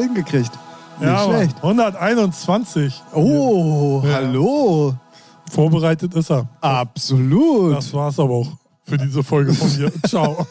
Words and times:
hingekriegt. 0.00 0.50
Nicht 0.98 1.08
Ja, 1.08 1.24
schlecht. 1.24 1.56
121. 1.62 3.02
Oh, 3.14 4.02
Ja. 4.04 4.14
hallo. 4.14 4.94
Vorbereitet 5.50 6.14
ist 6.14 6.30
er. 6.30 6.48
Absolut. 6.60 7.74
Das 7.76 7.92
war's 7.92 8.18
aber 8.18 8.34
auch 8.34 8.48
für 8.84 8.98
diese 8.98 9.22
Folge 9.22 9.52
von 9.54 9.68
mir. 9.76 9.90
Ciao. 10.06 10.46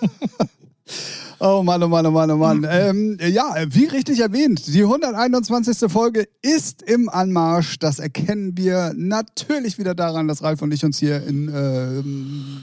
Oh 1.41 1.63
Mann, 1.63 1.81
oh 1.83 1.87
Mann, 1.87 2.05
oh 2.05 2.11
Mann, 2.11 2.31
oh 2.31 2.35
Mann. 2.37 2.67
Ähm, 2.69 3.17
ja, 3.21 3.55
wie 3.69 3.85
richtig 3.85 4.19
erwähnt, 4.19 4.67
die 4.67 4.81
121. 4.83 5.89
Folge 5.89 6.27
ist 6.41 6.81
im 6.81 7.07
Anmarsch. 7.07 7.79
Das 7.79 7.99
erkennen 7.99 8.57
wir 8.57 8.91
natürlich 8.97 9.77
wieder 9.77 9.95
daran, 9.95 10.27
dass 10.27 10.43
Ralf 10.43 10.61
und 10.61 10.73
ich 10.73 10.83
uns 10.83 10.99
hier 10.99 11.25
in 11.25 11.47
ähm, 11.47 12.57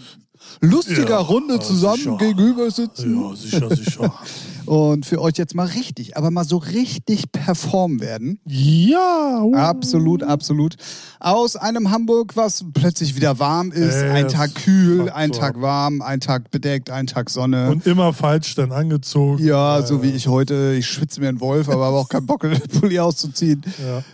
lustiger 0.60 1.08
Ja, 1.08 1.18
Runde 1.20 1.58
zusammen 1.60 1.96
sicher. 1.96 2.16
gegenüber 2.18 2.70
sitzen. 2.70 3.18
Ja, 3.18 3.34
sicher, 3.34 3.74
sicher. 3.74 4.12
Und 4.66 5.06
für 5.06 5.20
euch 5.20 5.34
jetzt 5.36 5.54
mal 5.54 5.66
richtig, 5.66 6.16
aber 6.16 6.30
mal 6.30 6.44
so 6.44 6.56
richtig 6.58 7.30
performen 7.32 8.00
werden. 8.00 8.40
Ja. 8.46 9.40
uh. 9.42 9.54
Absolut, 9.54 10.22
absolut. 10.22 10.76
Aus 11.20 11.56
einem 11.56 11.90
Hamburg, 11.90 12.36
was 12.36 12.64
plötzlich 12.74 13.16
wieder 13.16 13.38
warm 13.38 13.72
ist. 13.72 13.96
Äh, 14.02 14.10
ein 14.10 14.28
Tag 14.28 14.54
kühl, 14.54 15.10
ein 15.10 15.32
Tag 15.32 15.60
warm, 15.60 16.02
ein 16.02 16.20
Tag 16.20 16.50
bedeckt, 16.50 16.90
ein 16.90 17.06
Tag 17.06 17.30
Sonne. 17.30 17.70
Und 17.70 17.86
immer 17.86 18.12
falsch 18.12 18.54
dann 18.54 18.72
angezogen. 18.72 19.44
Ja, 19.44 19.78
Äh, 19.80 19.86
so 19.86 20.02
wie 20.02 20.10
ich 20.10 20.28
heute. 20.28 20.74
Ich 20.78 20.86
schwitze 20.86 21.20
mir 21.20 21.28
einen 21.28 21.40
Wolf, 21.40 21.68
aber 21.68 21.86
habe 21.86 21.96
auch 21.96 22.08
keinen 22.08 22.26
Bock, 22.26 22.40
den 22.42 22.60
Pulli 22.80 22.98
auszuziehen. 22.98 23.62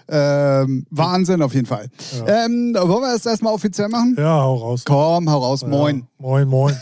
Ähm, 0.08 0.86
Wahnsinn 0.90 1.42
auf 1.42 1.55
jeden 1.55 1.66
Fall. 1.66 1.88
Ähm, 2.27 2.74
wollen 2.74 3.02
wir 3.02 3.12
das 3.12 3.27
erstmal 3.27 3.52
offiziell 3.52 3.88
machen? 3.88 4.14
Ja, 4.18 4.40
hau 4.42 4.56
raus. 4.56 4.82
Komm, 4.84 5.30
hau 5.30 5.38
raus, 5.38 5.64
moin. 5.66 5.98
Ja, 5.98 6.05
moin, 6.18 6.48
moin. 6.48 6.74
Ja, 6.74 6.78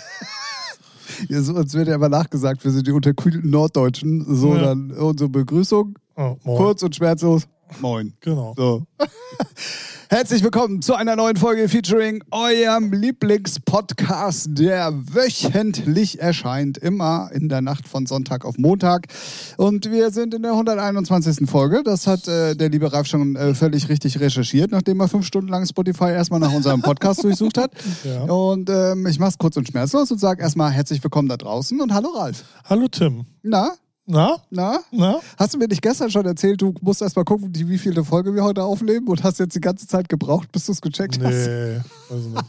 so, 1.28 1.54
uns 1.54 1.74
wird 1.74 1.88
ja 1.88 1.94
immer 1.94 2.08
nachgesagt, 2.08 2.64
wir 2.64 2.70
sind 2.70 2.86
die 2.86 2.92
unterkühlten 2.92 3.50
Norddeutschen. 3.50 4.24
So, 4.28 4.54
Ja. 4.54 4.60
dann 4.62 4.90
unsere 4.92 5.28
Begrüßung. 5.28 5.98
Oh. 6.16 6.36
Kurz 6.44 6.82
und 6.82 6.94
schmerzlos. 6.94 7.46
Moin. 7.78 8.14
Genau. 8.20 8.54
So. 8.56 8.82
Herzlich 10.08 10.42
willkommen 10.42 10.82
zu 10.82 10.96
einer 10.96 11.14
neuen 11.14 11.36
Folge 11.36 11.68
featuring 11.68 12.24
eurem 12.32 12.92
Lieblingspodcast, 12.92 14.48
der 14.58 14.92
wöchentlich 14.92 16.20
erscheint, 16.20 16.78
immer 16.78 17.30
in 17.32 17.48
der 17.48 17.60
Nacht 17.60 17.86
von 17.86 18.06
Sonntag 18.06 18.44
auf 18.44 18.58
Montag. 18.58 19.06
Und 19.56 19.88
wir 19.90 20.10
sind 20.10 20.34
in 20.34 20.42
der 20.42 20.50
121. 20.50 21.48
Folge. 21.48 21.82
Das 21.84 22.08
hat 22.08 22.26
äh, 22.26 22.56
der 22.56 22.70
liebe 22.70 22.92
Ralf 22.92 23.06
schon 23.06 23.36
äh, 23.36 23.54
völlig 23.54 23.88
richtig 23.88 24.18
recherchiert, 24.18 24.72
nachdem 24.72 24.98
er 24.98 25.06
fünf 25.06 25.26
Stunden 25.26 25.48
lang 25.48 25.64
Spotify 25.64 26.10
erstmal 26.10 26.40
nach 26.40 26.52
unserem 26.52 26.82
Podcast 26.82 27.22
durchsucht 27.24 27.56
hat. 27.56 27.70
Ja. 28.02 28.22
Und 28.22 28.68
ähm, 28.68 29.06
ich 29.06 29.20
mach's 29.20 29.38
kurz 29.38 29.56
und 29.56 29.68
schmerzlos 29.68 30.10
und 30.10 30.18
sage 30.18 30.42
erstmal 30.42 30.72
herzlich 30.72 31.02
willkommen 31.04 31.28
da 31.28 31.36
draußen 31.36 31.80
und 31.80 31.94
hallo 31.94 32.08
Ralf. 32.08 32.44
Hallo 32.64 32.88
Tim. 32.88 33.26
Na, 33.42 33.74
Na? 34.06 34.38
na? 34.50 34.80
Na? 34.90 35.20
Hast 35.38 35.54
du 35.54 35.58
mir 35.58 35.68
nicht 35.68 35.82
gestern 35.82 36.10
schon 36.10 36.26
erzählt, 36.26 36.60
du 36.60 36.74
musst 36.80 37.00
erst 37.00 37.16
mal 37.16 37.24
gucken, 37.24 37.52
die, 37.52 37.68
wie 37.68 37.78
viele 37.78 38.04
Folge 38.04 38.34
wir 38.34 38.42
heute 38.42 38.64
aufnehmen 38.64 39.06
und 39.08 39.22
hast 39.22 39.38
jetzt 39.38 39.54
die 39.54 39.60
ganze 39.60 39.86
Zeit 39.86 40.08
gebraucht, 40.08 40.50
bis 40.50 40.66
du 40.66 40.72
es 40.72 40.80
gecheckt 40.80 41.22
hast? 41.22 41.46
Nee, 41.46 41.80
nicht. 42.10 42.44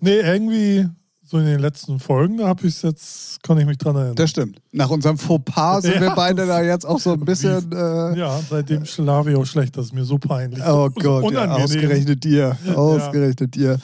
nee, 0.00 0.20
irgendwie 0.20 0.88
so 1.28 1.38
in 1.38 1.44
den 1.46 1.58
letzten 1.58 1.98
Folgen, 1.98 2.40
habe 2.44 2.66
ich 2.68 2.76
es 2.76 2.82
jetzt, 2.82 3.42
kann 3.42 3.58
ich 3.58 3.66
mich 3.66 3.78
dran 3.78 3.96
erinnern. 3.96 4.14
Das 4.14 4.30
stimmt. 4.30 4.60
Nach 4.70 4.88
unserem 4.90 5.18
Fauxpas 5.18 5.82
sind 5.82 5.94
Ja. 5.96 6.00
wir 6.02 6.10
beide 6.14 6.46
da 6.46 6.62
jetzt 6.62 6.86
auch 6.86 7.00
so 7.00 7.14
ein 7.14 7.20
bisschen. 7.24 7.72
Äh, 7.72 8.16
ja, 8.18 8.40
seitdem 8.48 8.84
schlafe 8.84 9.32
ich 9.32 9.36
auch 9.36 9.44
schlecht, 9.44 9.76
das 9.76 9.86
ist 9.86 9.92
mir 9.92 10.04
so 10.04 10.18
peinlich. 10.18 10.60
Oh 10.64 10.88
so, 10.96 11.20
Gott, 11.20 11.32
ja, 11.32 11.50
ausgerechnet 11.52 12.22
dir. 12.22 12.56
Ausgerechnet 12.76 13.54
dir. 13.56 13.78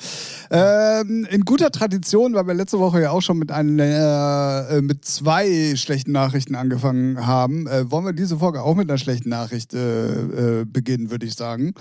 Ähm, 0.51 1.27
in 1.31 1.45
guter 1.45 1.71
Tradition, 1.73 2.35
weil 2.35 2.47
wir 2.47 2.55
letzte 2.55 2.79
Woche 2.79 3.01
ja 3.03 3.11
auch 3.11 3.23
schon 3.23 3.39
mit, 3.39 3.51
einer, 3.51 4.67
äh, 4.71 4.81
mit 4.83 5.05
zwei 5.05 5.75
schlechten 5.77 6.13
Nachrichten 6.13 6.55
angefangen 6.55 7.27
haben, 7.27 7.67
äh, 7.67 7.91
wollen 7.91 8.05
wir 8.05 8.13
diese 8.13 8.37
Folge 8.39 8.63
auch 8.63 8.77
mit 8.77 8.89
einer 8.89 8.99
schlechten 8.99 9.31
Nachricht 9.31 9.75
äh, 9.75 10.61
äh, 10.61 10.65
beginnen, 10.65 11.11
würde 11.11 11.27
ich 11.27 11.35
sagen. 11.35 11.73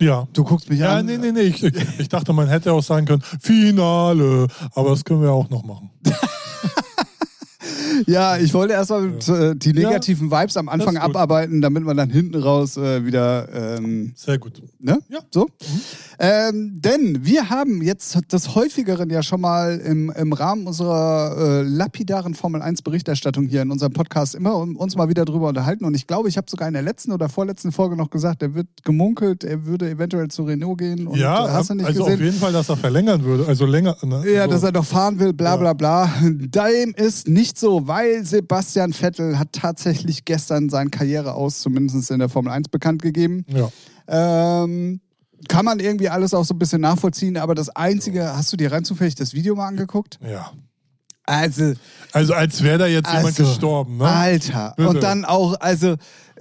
Ja. 0.00 0.26
Du 0.32 0.44
guckst 0.44 0.68
mich 0.70 0.78
Ja, 0.80 0.96
an. 0.98 1.06
nee, 1.06 1.18
nee, 1.18 1.32
nee. 1.32 1.40
Ich, 1.42 1.62
ich 1.62 2.08
dachte, 2.08 2.32
man 2.32 2.48
hätte 2.48 2.72
auch 2.72 2.82
sagen 2.82 3.06
können, 3.06 3.22
Finale. 3.40 4.46
Aber 4.74 4.90
das 4.90 5.04
können 5.04 5.22
wir 5.22 5.32
auch 5.32 5.48
noch 5.50 5.62
machen. 5.64 5.90
Ja, 8.06 8.36
ich 8.36 8.54
wollte 8.54 8.74
erstmal 8.74 9.08
äh, 9.08 9.54
die 9.56 9.72
negativen 9.72 10.30
Vibes 10.30 10.56
am 10.56 10.68
Anfang 10.68 10.94
das 10.94 11.04
abarbeiten, 11.04 11.60
damit 11.60 11.84
man 11.84 11.96
dann 11.96 12.10
hinten 12.10 12.36
raus 12.36 12.76
äh, 12.76 13.04
wieder 13.04 13.48
ähm, 13.78 14.12
Sehr 14.16 14.38
gut. 14.38 14.62
Ne? 14.78 14.98
Ja. 15.08 15.20
So? 15.30 15.48
Ähm, 16.18 16.80
denn 16.80 17.24
wir 17.24 17.50
haben 17.50 17.82
jetzt 17.82 18.32
des 18.32 18.54
Häufigeren 18.54 19.10
ja 19.10 19.22
schon 19.22 19.40
mal 19.40 19.78
im, 19.78 20.10
im 20.10 20.32
Rahmen 20.32 20.66
unserer 20.66 21.36
äh, 21.38 21.62
lapidaren 21.62 22.34
Formel 22.34 22.62
1 22.62 22.82
Berichterstattung 22.82 23.46
hier 23.46 23.62
in 23.62 23.70
unserem 23.70 23.92
Podcast 23.92 24.34
immer 24.34 24.54
uns 24.56 24.96
mal 24.96 25.08
wieder 25.08 25.24
drüber 25.24 25.48
unterhalten. 25.48 25.84
Und 25.84 25.94
ich 25.94 26.06
glaube, 26.06 26.28
ich 26.28 26.36
habe 26.36 26.48
sogar 26.50 26.68
in 26.68 26.74
der 26.74 26.82
letzten 26.82 27.12
oder 27.12 27.28
vorletzten 27.28 27.72
Folge 27.72 27.96
noch 27.96 28.10
gesagt, 28.10 28.42
er 28.42 28.54
wird 28.54 28.68
gemunkelt, 28.84 29.44
er 29.44 29.64
würde 29.64 29.88
eventuell 29.88 30.28
zu 30.28 30.42
Renault 30.42 30.78
gehen. 30.78 31.06
Und 31.06 31.18
ja, 31.18 31.46
äh, 31.46 31.50
hast 31.50 31.70
du 31.70 31.74
nicht 31.74 31.86
also 31.86 32.04
gesehen? 32.04 32.14
auf 32.14 32.20
jeden 32.20 32.38
Fall, 32.38 32.52
dass 32.52 32.68
er 32.68 32.76
verlängern 32.76 33.24
würde. 33.24 33.46
Also 33.46 33.66
länger. 33.66 33.96
Ne? 34.02 34.30
Ja, 34.30 34.44
so. 34.44 34.50
dass 34.50 34.62
er 34.62 34.72
doch 34.72 34.84
fahren 34.84 35.18
will, 35.18 35.32
bla 35.32 35.56
bla 35.56 35.72
bla. 35.72 36.12
Dem 36.22 36.94
ist 36.94 37.28
nicht 37.28 37.58
so, 37.58 37.86
weil 37.90 38.24
Sebastian 38.24 38.92
Vettel 38.92 39.36
hat 39.36 39.52
tatsächlich 39.52 40.24
gestern 40.24 40.68
seine 40.68 40.90
Karriere 40.90 41.34
aus, 41.34 41.58
zumindest 41.60 42.08
in 42.12 42.20
der 42.20 42.28
Formel 42.28 42.52
1 42.52 42.68
bekannt 42.68 43.02
gegeben. 43.02 43.44
ja. 43.48 43.68
Ähm, 44.06 45.00
kann 45.48 45.64
man 45.64 45.80
irgendwie 45.80 46.08
alles 46.08 46.32
auch 46.34 46.44
so 46.44 46.54
ein 46.54 46.58
bisschen 46.58 46.82
nachvollziehen, 46.82 47.36
aber 47.36 47.54
das 47.54 47.68
Einzige, 47.70 48.36
hast 48.36 48.52
du 48.52 48.56
dir 48.56 48.70
rein 48.70 48.84
zufällig 48.84 49.14
das 49.16 49.32
Video 49.34 49.56
mal 49.56 49.66
angeguckt? 49.66 50.18
ja. 50.22 50.52
Also, 51.26 51.74
Also 52.12 52.34
als 52.34 52.62
wäre 52.62 52.78
da 52.78 52.86
jetzt 52.86 53.08
jemand 53.08 53.26
also 53.26 53.44
gestorben. 53.44 53.98
Ne? 53.98 54.04
Alter. 54.04 54.74
Bitte. 54.76 54.88
Und 54.88 55.02
dann 55.02 55.24
auch, 55.24 55.54
also, 55.60 55.94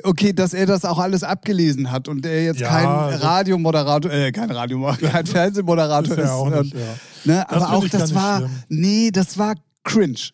okay, 0.03 0.33
dass 0.33 0.53
er 0.55 0.65
das 0.65 0.83
auch 0.85 0.97
alles 0.99 1.23
abgelesen 1.23 1.91
hat 1.91 2.07
und 2.07 2.25
er 2.25 2.43
jetzt 2.43 2.59
Ja, 2.59 2.69
kein 2.69 2.87
Radiomoderator, 3.19 4.11
äh, 4.11 4.31
kein 4.31 4.49
Radiomoderator, 4.49 5.09
kein 5.11 5.25
Fernsehmoderator 5.27 6.17
Ist 6.17 6.23
ist. 6.23 6.29
auch 6.29 6.45
und, 6.47 6.61
nicht, 6.63 6.73
ja. 6.73 6.95
ne, 7.25 7.49
aber 7.49 7.73
auch 7.73 7.87
das 7.87 8.01
nicht 8.09 8.15
war, 8.15 8.37
schlimm. 8.39 8.51
nee, 8.69 9.11
das 9.11 9.37
war 9.37 9.53
cringe. 9.83 10.29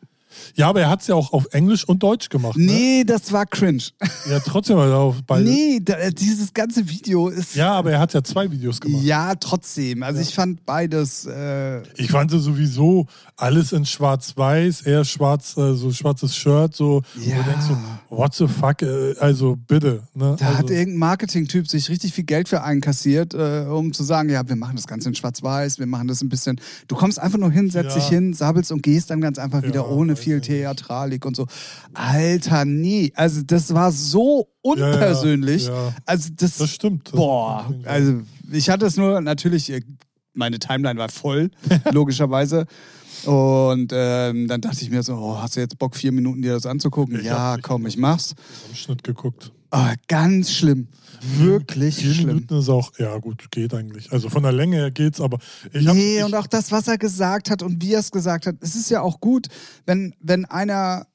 Ja, 0.56 0.70
aber 0.70 0.82
er 0.82 0.90
hat 0.90 1.02
es 1.02 1.08
ja 1.08 1.16
auch 1.16 1.34
auf 1.34 1.46
Englisch 1.52 1.84
und 1.88 2.02
Deutsch 2.04 2.30
gemacht. 2.30 2.58
Ne? 2.58 2.66
Nee, 2.72 3.04
das 3.04 3.32
war 3.32 3.46
cringe. 3.46 3.84
Ja, 4.30 4.40
trotzdem 4.40 4.78
hat 4.78 4.88
er 4.90 4.98
auf 4.98 5.16
beide. 5.26 5.44
Nee, 5.50 5.80
da, 5.84 6.10
dieses 6.10 6.54
ganze 6.54 6.88
Video 6.90 7.30
ist. 7.30 7.56
Ja, 7.56 7.74
aber 7.74 7.92
er 7.92 8.00
hat 8.00 8.14
ja 8.14 8.24
zwei 8.24 8.50
Videos 8.50 8.80
gemacht. 8.80 9.04
Ja, 9.04 9.36
trotzdem. 9.36 10.04
Also 10.04 10.22
ich 10.22 10.34
fand 10.34 10.66
beides. 10.66 11.26
Äh, 11.26 11.82
Ich 11.98 12.12
fand 12.12 12.32
sie 12.32 12.40
sowieso 12.40 13.08
alles 13.38 13.74
in 13.74 13.86
schwarz-weiß, 13.86 14.82
eher 14.84 15.04
schwarz, 15.04 15.58
äh, 15.58 15.74
so 15.76 15.92
schwarzes 15.92 16.36
Shirt, 16.36 16.76
so. 16.76 17.02
Ja. 17.20 17.36
Wo 17.38 17.44
du 17.44 17.50
denkst 17.50 17.66
so, 17.68 17.78
what 18.16 18.34
the 18.34 18.48
fuck, 18.48 18.82
äh, 18.82 19.16
also 19.20 19.56
bitte. 19.68 20.04
Ne? 20.14 20.36
Da 20.40 20.48
also, 20.48 20.58
hat 20.60 20.70
irgendein 20.70 21.00
Marketing-Typ 21.00 21.68
sich 21.68 21.90
richtig 21.90 22.14
viel 22.14 22.24
Geld 22.24 22.48
für 22.48 22.64
einkassiert, 22.64 23.34
äh, 23.34 23.66
um 23.70 23.92
zu 23.94 24.04
sagen, 24.04 24.30
ja, 24.30 24.48
wir 24.48 24.56
machen 24.56 24.76
das 24.78 24.88
Ganze 24.88 25.10
in 25.10 25.16
Schwarz-Weiß, 25.16 25.80
wir 25.80 25.86
machen 25.86 26.08
das 26.08 26.22
ein 26.22 26.30
bisschen. 26.30 26.60
Du 26.88 26.96
kommst 26.96 27.20
einfach 27.20 27.38
nur 27.38 27.52
hin, 27.52 27.70
setzt 27.70 27.90
Ja. 27.90 27.96
dich 27.96 28.08
hin, 28.08 28.34
sabbelst 28.34 28.72
und 28.72 28.82
gehst 28.84 29.10
dann 29.10 29.20
ganz 29.22 29.38
einfach 29.38 29.64
wieder 29.64 29.82
Ja, 29.82 29.88
ohne 29.88 30.16
viel. 30.16 30.40
Theatralik 30.40 31.26
und 31.26 31.36
so. 31.36 31.46
Alter, 31.94 32.66
nee. 32.66 33.12
Also 33.16 33.42
das 33.42 33.74
war 33.74 33.92
so 33.92 34.48
ja, 34.64 34.72
unpersönlich. 34.72 35.68
Ja, 35.68 35.94
Also 36.06 36.30
das. 36.36 36.58
das 36.58 36.70
stimmt. 36.70 37.08
Das 37.08 37.16
boah. 37.16 37.74
Also 37.84 38.22
ich 38.52 38.70
hatte 38.70 38.86
es 38.86 38.96
nur 38.98 39.20
natürlich. 39.22 39.72
Meine 40.36 40.60
Timeline 40.60 41.00
war 41.00 41.10
voll, 41.10 41.50
logischerweise. 41.92 42.66
Und 43.26 43.92
ähm, 43.94 44.48
dann 44.48 44.62
dachte 44.62 44.78
ich 44.82 44.90
mir 44.92 45.02
so, 45.02 45.16
oh, 45.16 45.38
hast 45.42 45.56
du 45.56 45.62
jetzt 45.62 45.80
Bock, 45.80 45.96
vier 45.96 46.12
Minuten 46.12 46.42
dir 46.42 46.54
das 46.54 46.66
anzugucken? 46.66 47.20
Ich 47.20 47.26
ja, 47.26 47.38
hab- 47.38 47.58
ich 47.58 47.64
komm, 47.64 47.86
ich 47.88 47.98
mach's. 47.98 48.36
am 48.70 48.76
Schnitt 48.76 49.04
geguckt. 49.04 49.52
Oh, 49.72 49.88
ganz 50.08 50.52
schlimm. 50.52 50.88
Wirklich 51.38 51.96
Vier 51.96 52.14
schlimm. 52.14 52.28
Minuten 52.28 52.60
ist 52.60 52.70
auch, 52.70 52.92
ja 53.00 53.18
gut, 53.18 53.50
geht 53.52 53.74
eigentlich. 53.74 54.12
Also 54.12 54.30
von 54.30 54.44
der 54.44 54.52
Länge 54.52 54.76
her 54.78 54.92
geht's, 54.92 55.20
aber 55.20 55.40
ich 55.74 55.88
hab, 55.88 55.96
Nee, 55.96 56.20
ich, 56.20 56.24
und 56.24 56.36
auch 56.36 56.46
das, 56.48 56.72
was 56.72 56.88
er 56.88 56.98
gesagt 56.98 57.50
hat 57.50 57.64
und 57.64 57.82
wie 57.82 57.94
er 57.94 58.00
es 58.02 58.12
gesagt 58.12 58.46
hat, 58.46 58.56
es 58.62 58.76
ist 58.76 58.90
ja 58.92 59.02
auch 59.02 59.20
gut, 59.20 59.48
wenn, 59.86 60.14
wenn 60.20 60.46
einer, 60.46 61.08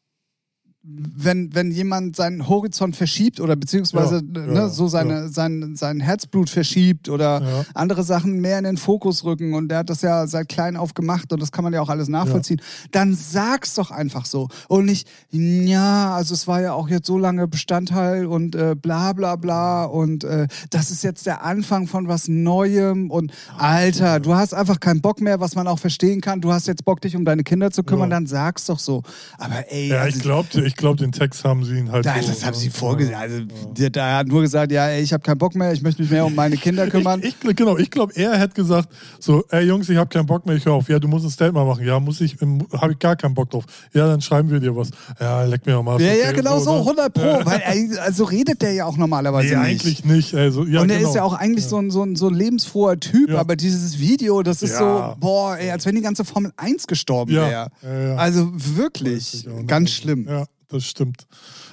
wenn, 0.82 1.54
wenn 1.54 1.70
jemand 1.70 2.16
seinen 2.16 2.48
Horizont 2.48 2.96
verschiebt 2.96 3.38
oder 3.38 3.54
beziehungsweise 3.54 4.22
Ja, 4.34 4.40
ne, 4.46 4.54
ja, 4.54 4.68
so 4.70 4.88
seine, 4.88 5.28
sein, 5.28 5.76
sein 5.76 6.00
Herzblut 6.00 6.48
verschiebt 6.48 7.10
oder 7.10 7.42
Ja. 7.42 7.64
andere 7.74 8.02
Sachen 8.02 8.40
mehr 8.40 8.56
in 8.58 8.64
den 8.64 8.78
Fokus 8.78 9.22
rücken 9.24 9.52
und 9.52 9.68
der 9.68 9.78
hat 9.80 9.90
das 9.90 10.00
ja 10.00 10.26
seit 10.26 10.48
klein 10.48 10.78
auf 10.78 10.94
gemacht 10.94 11.34
und 11.34 11.42
das 11.42 11.52
kann 11.52 11.64
man 11.64 11.74
ja 11.74 11.82
auch 11.82 11.90
alles 11.90 12.08
nachvollziehen, 12.08 12.62
dann 12.92 13.14
sag's 13.14 13.74
doch 13.74 13.90
einfach 13.90 14.24
so 14.24 14.48
und 14.68 14.86
nicht, 14.86 15.06
ja, 15.30 16.14
also 16.14 16.32
es 16.32 16.46
war 16.46 16.62
ja 16.62 16.72
auch 16.72 16.88
jetzt 16.88 17.06
so 17.06 17.18
lange 17.18 17.46
Bestandteil 17.46 18.24
und 18.24 18.54
äh, 18.54 18.74
bla 18.74 19.12
bla 19.12 19.36
bla 19.36 19.84
und 19.84 20.24
äh, 20.24 20.48
das 20.70 20.90
ist 20.90 21.04
jetzt 21.04 21.26
der 21.26 21.44
Anfang 21.44 21.88
von 21.88 22.08
was 22.08 22.26
Neuem 22.26 23.10
und 23.10 23.32
Alter, 23.58 24.18
du 24.18 24.34
hast 24.34 24.54
einfach 24.54 24.80
keinen 24.80 25.02
Bock 25.02 25.20
mehr, 25.20 25.40
was 25.40 25.54
man 25.54 25.66
auch 25.68 25.78
verstehen 25.78 26.22
kann, 26.22 26.40
du 26.40 26.52
hast 26.54 26.66
jetzt 26.66 26.86
Bock, 26.86 27.02
dich 27.02 27.16
um 27.16 27.26
deine 27.26 27.42
Kinder 27.42 27.70
zu 27.70 27.82
kümmern, 27.84 28.08
Ja. 28.10 28.16
dann 28.16 28.26
sag's 28.26 28.64
doch 28.64 28.78
so. 28.78 29.02
Aber 29.36 29.70
ey, 29.70 29.88
ja, 29.88 30.00
also, 30.00 30.16
ich 30.16 30.22
glaube, 30.22 30.48
ich 30.70 30.76
glaube, 30.76 30.96
den 30.98 31.12
Text 31.12 31.44
haben 31.44 31.64
sie 31.64 31.76
ihn 31.78 31.90
halt. 31.90 32.06
Da, 32.06 32.14
so, 32.20 32.28
das 32.28 32.44
haben 32.44 32.52
ne? 32.54 32.58
sie 32.58 32.70
vorgesehen. 32.70 33.16
Also, 33.16 33.38
Ja. 33.38 33.44
der, 33.76 33.90
der 33.90 34.16
hat 34.18 34.26
nur 34.28 34.40
gesagt, 34.42 34.70
ja, 34.72 34.86
ey, 34.88 35.02
ich 35.02 35.12
habe 35.12 35.22
keinen 35.22 35.38
Bock 35.38 35.54
mehr, 35.54 35.72
ich 35.72 35.82
möchte 35.82 36.00
mich 36.02 36.10
mehr 36.10 36.24
um 36.24 36.34
meine 36.34 36.56
Kinder 36.56 36.86
kümmern. 36.86 37.20
Ich, 37.22 37.36
ich, 37.42 37.56
genau, 37.56 37.76
ich 37.76 37.90
glaube, 37.90 38.12
er 38.16 38.38
hätte 38.38 38.54
gesagt, 38.54 38.88
so, 39.18 39.44
ey 39.50 39.64
Jungs, 39.66 39.88
ich 39.88 39.96
habe 39.96 40.08
keinen 40.08 40.26
Bock 40.26 40.46
mehr, 40.46 40.54
ich 40.56 40.64
höre 40.64 40.74
auf. 40.74 40.88
Ja, 40.88 40.98
du 40.98 41.08
musst 41.08 41.24
ein 41.24 41.30
Statement 41.30 41.66
machen. 41.66 41.84
Ja, 41.84 41.98
muss 42.00 42.20
ich, 42.20 42.36
habe 42.40 42.92
ich 42.92 42.98
gar 42.98 43.16
keinen 43.16 43.34
Bock 43.34 43.50
drauf. 43.50 43.64
Ja, 43.92 44.06
dann 44.06 44.20
schreiben 44.20 44.50
wir 44.50 44.60
dir 44.60 44.74
was. 44.76 44.90
Ja, 45.20 45.42
leck 45.44 45.66
mir 45.66 45.82
mal. 45.82 46.00
ja, 46.00 46.08
okay, 46.12 46.20
ja, 46.22 46.32
genau 46.32 46.58
so, 46.60 46.72
ne? 46.74 46.78
100 46.80 47.12
Pro. 47.14 47.22
Weil, 47.44 47.62
ey, 47.64 47.90
also 47.98 48.24
redet 48.24 48.62
der 48.62 48.72
ja 48.72 48.84
auch 48.86 48.96
normalerweise 48.96 49.56
Nee, 49.56 49.72
nicht. 49.74 49.84
eigentlich 49.84 50.04
nicht. 50.04 50.34
Also, 50.34 50.64
ja, 50.64 50.80
und 50.82 50.90
er 50.90 50.98
genau. 50.98 51.08
ist 51.10 51.14
ja 51.16 51.22
auch 51.24 51.34
eigentlich 51.34 51.66
so, 51.66 51.78
ein, 51.78 51.90
so, 51.90 52.02
ein, 52.04 52.16
so 52.16 52.28
ein 52.28 52.34
lebensfroher 52.34 52.98
Typ, 53.00 53.30
Ja. 53.30 53.38
aber 53.38 53.56
dieses 53.56 53.98
Video, 53.98 54.42
das 54.42 54.62
ist 54.62 54.72
Ja. 54.72 55.14
so, 55.14 55.20
boah, 55.20 55.56
ey, 55.58 55.70
als 55.70 55.84
wenn 55.86 55.94
die 55.94 56.02
ganze 56.02 56.24
Formel 56.24 56.52
1 56.56 56.86
gestorben 56.86 57.32
Ja. 57.32 57.48
wäre. 57.48 57.68
Ja, 57.82 58.08
ja. 58.10 58.16
Also 58.16 58.50
wirklich, 58.54 59.46
ganz 59.66 59.90
schlimm. 59.90 60.26
Ja, 60.28 60.44
das 60.70 60.84
stimmt. 60.84 61.26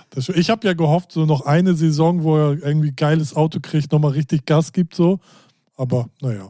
Das 0.10 0.26
stimmt. 0.26 0.38
Ich 0.38 0.50
habe 0.50 0.68
ja 0.68 0.74
gehofft, 0.74 1.12
so 1.12 1.26
noch 1.26 1.42
eine 1.42 1.74
Saison, 1.76 2.24
wo 2.24 2.38
er 2.38 2.64
irgendwie 2.64 2.92
geiles 2.92 3.36
Auto 3.36 3.60
kriegt, 3.62 3.92
nochmal 3.92 4.12
richtig 4.12 4.46
Gas 4.46 4.74
gibt, 4.74 4.96
so. 4.96 5.20
Aber 5.76 6.10
naja. 6.22 6.50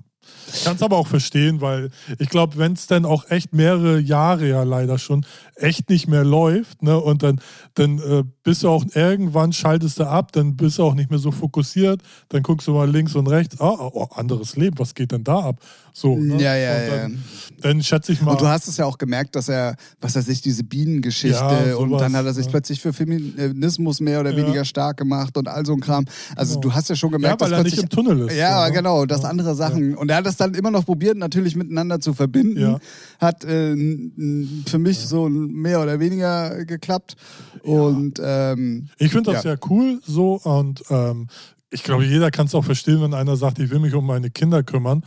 Ich 0.53 0.63
kann 0.63 0.75
es 0.75 0.81
aber 0.81 0.97
auch 0.97 1.07
verstehen, 1.07 1.61
weil 1.61 1.89
ich 2.19 2.29
glaube, 2.29 2.57
wenn 2.57 2.73
es 2.73 2.87
dann 2.87 3.05
auch 3.05 3.29
echt 3.29 3.53
mehrere 3.53 3.99
Jahre 3.99 4.47
ja 4.47 4.63
leider 4.63 4.97
schon 4.97 5.25
echt 5.55 5.89
nicht 5.89 6.07
mehr 6.07 6.23
läuft, 6.23 6.83
ne, 6.83 6.97
und 6.97 7.23
dann, 7.23 7.41
dann 7.73 7.99
äh, 7.99 8.23
bist 8.43 8.63
du 8.63 8.69
auch 8.69 8.85
irgendwann 8.93 9.53
schaltest 9.53 9.99
du 9.99 10.05
ab, 10.05 10.31
dann 10.31 10.55
bist 10.55 10.77
du 10.77 10.83
auch 10.83 10.93
nicht 10.93 11.09
mehr 11.09 11.19
so 11.19 11.31
fokussiert, 11.31 12.01
dann 12.29 12.43
guckst 12.43 12.67
du 12.67 12.73
mal 12.73 12.89
links 12.89 13.15
und 13.15 13.27
rechts, 13.27 13.59
ah, 13.59 13.89
oh, 13.93 14.07
anderes 14.15 14.55
Leben, 14.55 14.79
was 14.79 14.95
geht 14.95 15.11
denn 15.11 15.23
da 15.23 15.39
ab? 15.39 15.61
So, 15.93 16.17
ne? 16.17 16.41
Ja, 16.41 16.55
ja, 16.55 16.89
dann, 16.89 17.13
ja. 17.13 17.19
Dann 17.61 17.81
schätze 17.81 18.11
ich 18.11 18.21
mal. 18.21 18.31
Und 18.33 18.41
du 18.41 18.47
hast 18.47 18.67
es 18.67 18.77
ja 18.77 18.85
auch 18.85 18.97
gemerkt, 18.97 19.35
dass 19.35 19.49
er, 19.49 19.75
was 20.01 20.15
er 20.15 20.21
sich, 20.21 20.41
diese 20.41 20.63
Bienengeschichte 20.63 21.35
Ja, 21.69 21.75
und 21.75 21.91
dann 21.91 22.15
hat 22.15 22.25
er 22.25 22.33
sich 22.33 22.45
ja. 22.45 22.51
plötzlich 22.51 22.79
für 22.81 22.93
Feminismus 22.93 23.99
mehr 23.99 24.19
oder 24.19 24.31
Ja. 24.31 24.37
weniger 24.37 24.63
stark 24.65 24.97
gemacht 24.97 25.37
und 25.37 25.47
all 25.47 25.65
so 25.65 25.73
ein 25.73 25.79
Kram. 25.79 26.05
Also 26.35 26.55
Genau. 26.55 26.61
du 26.69 26.73
hast 26.75 26.89
ja 26.89 26.95
schon 26.95 27.11
gemerkt, 27.11 27.41
dass 27.41 27.51
er 27.51 27.63
nicht 27.63 27.75
plötzlich 27.75 27.83
im 27.83 27.89
Tunnel 27.89 28.27
ist. 28.27 28.35
Ja, 28.35 28.67
ne? 28.67 28.73
genau, 28.73 29.05
das 29.05 29.23
Ja. 29.23 29.29
andere 29.29 29.55
Sachen. 29.55 29.95
Und 29.95 30.09
er 30.09 30.17
hat 30.17 30.25
das 30.25 30.37
dann 30.37 30.53
immer 30.53 30.71
noch 30.71 30.85
probiert, 30.85 31.17
natürlich 31.17 31.55
miteinander 31.55 31.99
zu 31.99 32.13
verbinden. 32.13 32.77
Hat 33.19 33.43
äh, 33.43 33.75
für 34.67 34.77
mich 34.79 34.99
so 34.99 35.27
mehr 35.29 35.81
oder 35.81 35.99
weniger 35.99 36.65
geklappt. 36.65 37.15
Und 37.63 38.21
ähm, 38.23 38.89
Ich 38.97 39.11
finde 39.11 39.31
das 39.33 39.43
Ja. 39.43 39.51
sehr 39.51 39.59
cool 39.69 39.99
so 40.05 40.35
und 40.43 40.83
ähm, 40.89 41.27
ich 41.69 41.83
glaube, 41.83 42.05
jeder 42.05 42.31
kann 42.31 42.45
es 42.47 42.55
auch 42.55 42.63
verstehen, 42.63 43.01
wenn 43.01 43.13
einer 43.13 43.35
sagt, 43.35 43.59
ich 43.59 43.69
will 43.69 43.79
mich 43.79 43.93
um 43.93 44.05
meine 44.05 44.29
Kinder 44.29 44.63
kümmern. 44.63 45.03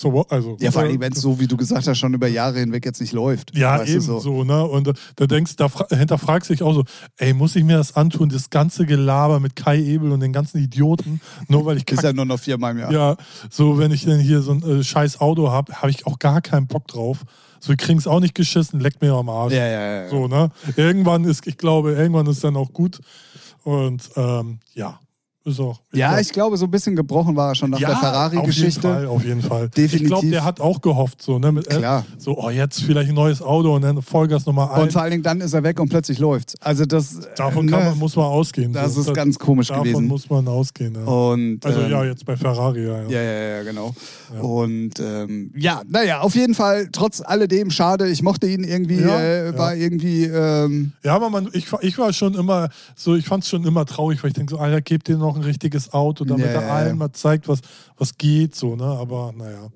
So, 0.00 0.12
what? 0.12 0.30
also, 0.30 0.56
ja, 0.60 0.70
vor 0.70 0.82
allem, 0.82 1.00
wenn 1.00 1.12
es 1.12 1.20
so, 1.20 1.40
wie 1.40 1.48
du 1.48 1.56
gesagt 1.56 1.88
hast, 1.88 1.98
schon 1.98 2.14
über 2.14 2.28
Jahre 2.28 2.60
hinweg 2.60 2.84
jetzt 2.84 3.00
nicht 3.00 3.12
läuft. 3.12 3.56
Ja, 3.56 3.82
eben 3.82 4.00
so. 4.00 4.44
ne? 4.44 4.64
Und 4.64 4.86
äh, 4.86 4.92
da 5.16 5.26
denkst 5.26 5.56
da 5.56 5.68
fra- 5.68 5.88
hinterfragst 5.90 6.50
dich 6.50 6.62
auch 6.62 6.72
so, 6.72 6.84
ey, 7.16 7.34
muss 7.34 7.56
ich 7.56 7.64
mir 7.64 7.78
das 7.78 7.96
antun, 7.96 8.28
das 8.28 8.48
ganze 8.48 8.86
Gelaber 8.86 9.40
mit 9.40 9.56
Kai 9.56 9.80
Ebel 9.82 10.12
und 10.12 10.20
den 10.20 10.32
ganzen 10.32 10.58
Idioten, 10.62 11.20
nur 11.48 11.64
weil 11.66 11.78
ich 11.78 11.90
Ist 11.90 12.04
ja 12.04 12.12
nur 12.12 12.26
noch 12.26 12.38
viermal 12.38 12.70
im 12.72 12.78
Jahr. 12.78 12.92
ja, 12.92 13.16
so 13.50 13.76
wenn 13.78 13.90
ich 13.90 14.04
denn 14.04 14.20
hier 14.20 14.40
so 14.40 14.52
ein 14.52 14.62
äh, 14.62 14.84
scheiß 14.84 15.20
Auto 15.20 15.50
habe, 15.50 15.72
habe 15.74 15.90
ich 15.90 16.06
auch 16.06 16.20
gar 16.20 16.42
keinen 16.42 16.68
Bock 16.68 16.86
drauf. 16.86 17.24
So, 17.58 17.70
wir 17.70 17.76
kriegen 17.76 17.98
es 17.98 18.06
auch 18.06 18.20
nicht 18.20 18.36
geschissen, 18.36 18.78
leckt 18.78 19.02
mir 19.02 19.14
am 19.14 19.28
Arsch. 19.28 19.52
ja, 19.52 19.66
ja. 19.66 20.02
ja. 20.04 20.08
So, 20.10 20.28
ne? 20.28 20.52
Irgendwann 20.76 21.24
ist, 21.24 21.44
ich 21.48 21.58
glaube, 21.58 21.94
irgendwann 21.94 22.28
ist 22.28 22.44
dann 22.44 22.56
auch 22.56 22.72
gut. 22.72 23.00
Und 23.64 24.10
ähm, 24.14 24.60
ja, 24.74 25.00
ist 25.48 25.60
auch. 25.60 25.80
Ja, 25.92 26.10
glaub- 26.10 26.20
ich 26.20 26.32
glaube, 26.32 26.56
so 26.56 26.64
ein 26.66 26.70
bisschen 26.70 26.94
gebrochen 26.96 27.34
war 27.36 27.48
er 27.50 27.54
schon 27.54 27.70
nach 27.70 27.78
der 27.78 27.88
Auf 27.88 27.94
jeden 27.94 28.12
Ferrari-Geschichte. 28.12 28.80
Fall, 28.82 29.06
auf 29.06 29.24
jeden 29.24 29.42
Fall. 29.42 29.68
Definitiv. 29.68 30.00
Ich 30.02 30.06
glaube, 30.06 30.26
der 30.28 30.44
hat 30.44 30.60
auch 30.60 30.80
gehofft, 30.80 31.22
so, 31.22 31.38
ne? 31.38 31.50
Mit, 31.52 31.66
äh, 31.72 31.76
Klar. 31.78 32.04
So, 32.18 32.36
oh, 32.38 32.50
jetzt 32.50 32.82
vielleicht 32.82 33.08
ein 33.08 33.14
neues 33.14 33.42
Auto 33.42 33.74
und 33.74 33.82
dann 33.82 34.02
Vollgas 34.02 34.46
nochmal 34.46 34.70
ein. 34.70 34.82
Und 34.82 34.92
vor 34.92 35.02
allen 35.02 35.10
Dingen 35.12 35.22
dann 35.22 35.40
ist 35.40 35.52
er 35.52 35.62
weg 35.62 35.80
und 35.80 35.88
plötzlich 35.88 36.18
läuft's. 36.18 36.54
Also 36.60 36.84
das, 36.84 37.18
Davon 37.36 37.68
äh, 37.68 37.70
ne, 37.70 37.76
man, 37.76 37.98
muss 37.98 38.16
man 38.16 38.26
ausgehen. 38.26 38.72
das 38.72 38.94
so. 38.94 39.00
ist 39.00 39.14
ganz 39.14 39.38
komisch 39.38 39.68
Davon 39.68 39.84
gewesen. 39.84 40.06
muss 40.06 40.28
man 40.30 40.46
ausgehen, 40.48 40.94
ja. 40.94 41.04
Und, 41.04 41.64
also 41.64 41.80
ähm, 41.80 41.90
ja, 41.90 42.04
jetzt 42.04 42.24
bei 42.24 42.36
Ferrari, 42.36 42.86
ja. 42.86 43.02
ja. 43.02 43.08
Ja, 43.08 43.22
ja, 43.22 43.48
ja, 43.56 43.62
genau. 43.62 43.94
Ja. 44.34 44.40
Und 44.40 45.00
ähm, 45.00 45.52
ja, 45.56 45.82
naja, 45.88 46.20
auf 46.20 46.34
jeden 46.34 46.54
Fall, 46.54 46.88
trotz 46.92 47.20
alledem, 47.20 47.70
schade. 47.70 48.08
Ich 48.08 48.22
mochte 48.22 48.46
ihn 48.46 48.64
irgendwie, 48.64 49.00
Ja, 49.00 49.18
äh, 49.20 49.46
ja. 49.46 49.58
war 49.58 49.74
irgendwie, 49.74 50.24
ähm, 50.24 50.92
Ja, 51.02 51.14
aber 51.14 51.30
man, 51.30 51.48
ich, 51.52 51.66
ich 51.80 51.98
war 51.98 52.12
schon 52.12 52.34
immer 52.34 52.68
so, 52.94 53.14
ich 53.16 53.26
fand 53.26 53.44
es 53.44 53.50
schon 53.50 53.64
immer 53.64 53.86
traurig, 53.86 54.22
weil 54.22 54.28
ich 54.30 54.34
denke 54.34 54.50
so, 54.54 54.58
Alter, 54.58 54.80
gebt 54.80 55.08
dir 55.08 55.16
noch 55.16 55.37
ein 55.38 55.44
richtiges 55.44 55.92
Auto, 55.92 56.24
damit 56.24 56.46
Ja, 56.46 56.52
er 56.52 56.62
ja, 56.62 56.68
allen 56.74 56.88
ja. 56.88 56.94
mal 56.94 57.12
zeigt, 57.12 57.48
was, 57.48 57.60
was 57.96 58.16
geht, 58.16 58.54
so, 58.54 58.76
ne? 58.76 58.84
Aber 58.84 59.32
naja. 59.36 59.68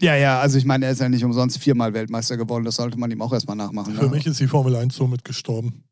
ja, 0.00 0.14
ja, 0.16 0.40
also 0.40 0.58
ich 0.58 0.64
meine, 0.64 0.86
er 0.86 0.92
ist 0.92 1.00
ja 1.00 1.08
nicht 1.08 1.24
umsonst 1.24 1.58
viermal 1.58 1.92
Weltmeister 1.94 2.36
geworden. 2.36 2.64
Das 2.64 2.76
sollte 2.76 2.98
man 2.98 3.10
ihm 3.10 3.20
auch 3.22 3.32
erstmal 3.32 3.56
nachmachen. 3.56 3.94
Für 3.94 4.04
ne? 4.04 4.10
mich 4.10 4.26
ist 4.26 4.40
die 4.40 4.46
Formel 4.48 4.74
1 4.76 4.94
somit 4.96 5.24
gestorben. 5.24 5.84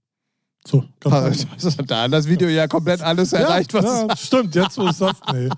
So, 0.67 0.83
ganz. 1.01 1.47
Also, 1.53 1.83
da 1.87 2.03
hat 2.03 2.13
das 2.13 2.27
Video 2.27 2.49
ja 2.49 2.67
komplett 2.67 3.01
alles 3.01 3.33
erreicht, 3.33 3.73
was 3.73 3.85
ja, 3.85 4.17
stimmt, 4.17 4.55
jetzt 4.57 4.77
wo 4.79 4.89
es 4.89 4.99
sagt, 4.99 5.33
nee. 5.33 5.49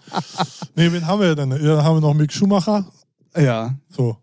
Nee, 0.76 0.92
wen 0.92 1.06
haben 1.06 1.20
wir 1.20 1.34
denn? 1.34 1.50
Ja, 1.64 1.82
haben 1.82 1.96
wir 1.96 2.00
noch 2.02 2.14
Mick 2.14 2.32
Schumacher. 2.32 2.86
ja, 3.36 3.74
So. 3.88 4.16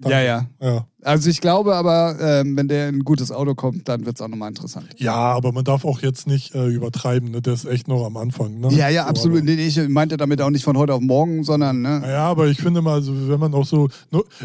Dann- 0.00 0.10
ja, 0.12 0.20
ja. 0.20 0.46
Ja. 0.60 0.86
Also 1.04 1.30
ich 1.30 1.40
glaube 1.40 1.74
aber, 1.76 2.16
ähm, 2.20 2.56
wenn 2.56 2.66
der 2.66 2.88
in 2.88 2.96
ein 2.96 3.04
gutes 3.04 3.30
Auto 3.30 3.54
kommt, 3.54 3.88
dann 3.88 4.06
wird 4.06 4.16
es 4.16 4.22
auch 4.22 4.28
nochmal 4.28 4.48
interessant. 4.48 4.86
ja, 4.96 5.14
aber 5.14 5.52
man 5.52 5.62
darf 5.64 5.84
auch 5.84 6.00
jetzt 6.02 6.26
nicht 6.26 6.54
äh, 6.54 6.66
übertreiben, 6.68 7.30
ne? 7.30 7.42
Der 7.42 7.52
ist 7.52 7.66
echt 7.66 7.86
noch 7.88 8.04
am 8.04 8.16
Anfang. 8.16 8.58
Ne? 8.60 8.72
Ja, 8.72 8.88
ja, 8.88 9.02
So, 9.04 9.08
absolut. 9.10 9.38
aber- 9.38 9.44
Nee, 9.46 9.66
ich 9.66 9.88
meinte 9.88 10.16
damit 10.16 10.40
auch 10.40 10.50
nicht 10.50 10.64
von 10.64 10.76
heute 10.78 10.94
auf 10.94 11.00
morgen, 11.00 11.44
sondern, 11.44 11.82
ne? 11.82 12.02
Ja, 12.06 12.24
aber 12.26 12.48
ich 12.48 12.58
finde 12.58 12.80
mal, 12.82 12.94
also 12.94 13.12
wenn 13.28 13.38
man 13.38 13.52
auch 13.54 13.66
so, 13.66 13.88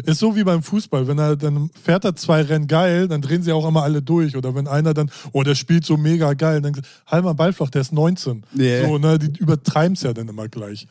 ist 0.04 0.18
so 0.20 0.36
wie 0.36 0.44
beim 0.44 0.62
Fußball, 0.62 1.08
wenn 1.08 1.18
er 1.18 1.36
dann 1.36 1.70
fährt 1.82 2.04
er 2.04 2.14
zwei 2.14 2.42
Rennen 2.42 2.66
geil, 2.66 3.08
dann 3.08 3.22
drehen 3.22 3.42
sie 3.42 3.52
auch 3.52 3.66
immer 3.66 3.82
alle 3.82 4.02
durch. 4.02 4.36
Oder 4.36 4.54
wenn 4.54 4.68
einer 4.68 4.92
dann, 4.94 5.10
oh, 5.32 5.42
der 5.42 5.54
spielt 5.54 5.84
so 5.86 5.96
mega 5.96 6.34
geil, 6.34 6.60
dann 6.60 6.74
halt 7.06 7.24
mal 7.24 7.32
Ball 7.32 7.52
flach, 7.52 7.70
der 7.70 7.80
ist 7.80 7.92
19. 7.92 8.44
Yeah. 8.58 8.86
So, 8.86 8.98
ne, 8.98 9.18
die 9.18 9.38
übertreiben 9.40 9.94
es 9.94 10.02
ja 10.02 10.12
dann 10.12 10.28
immer 10.28 10.48
gleich. 10.48 10.86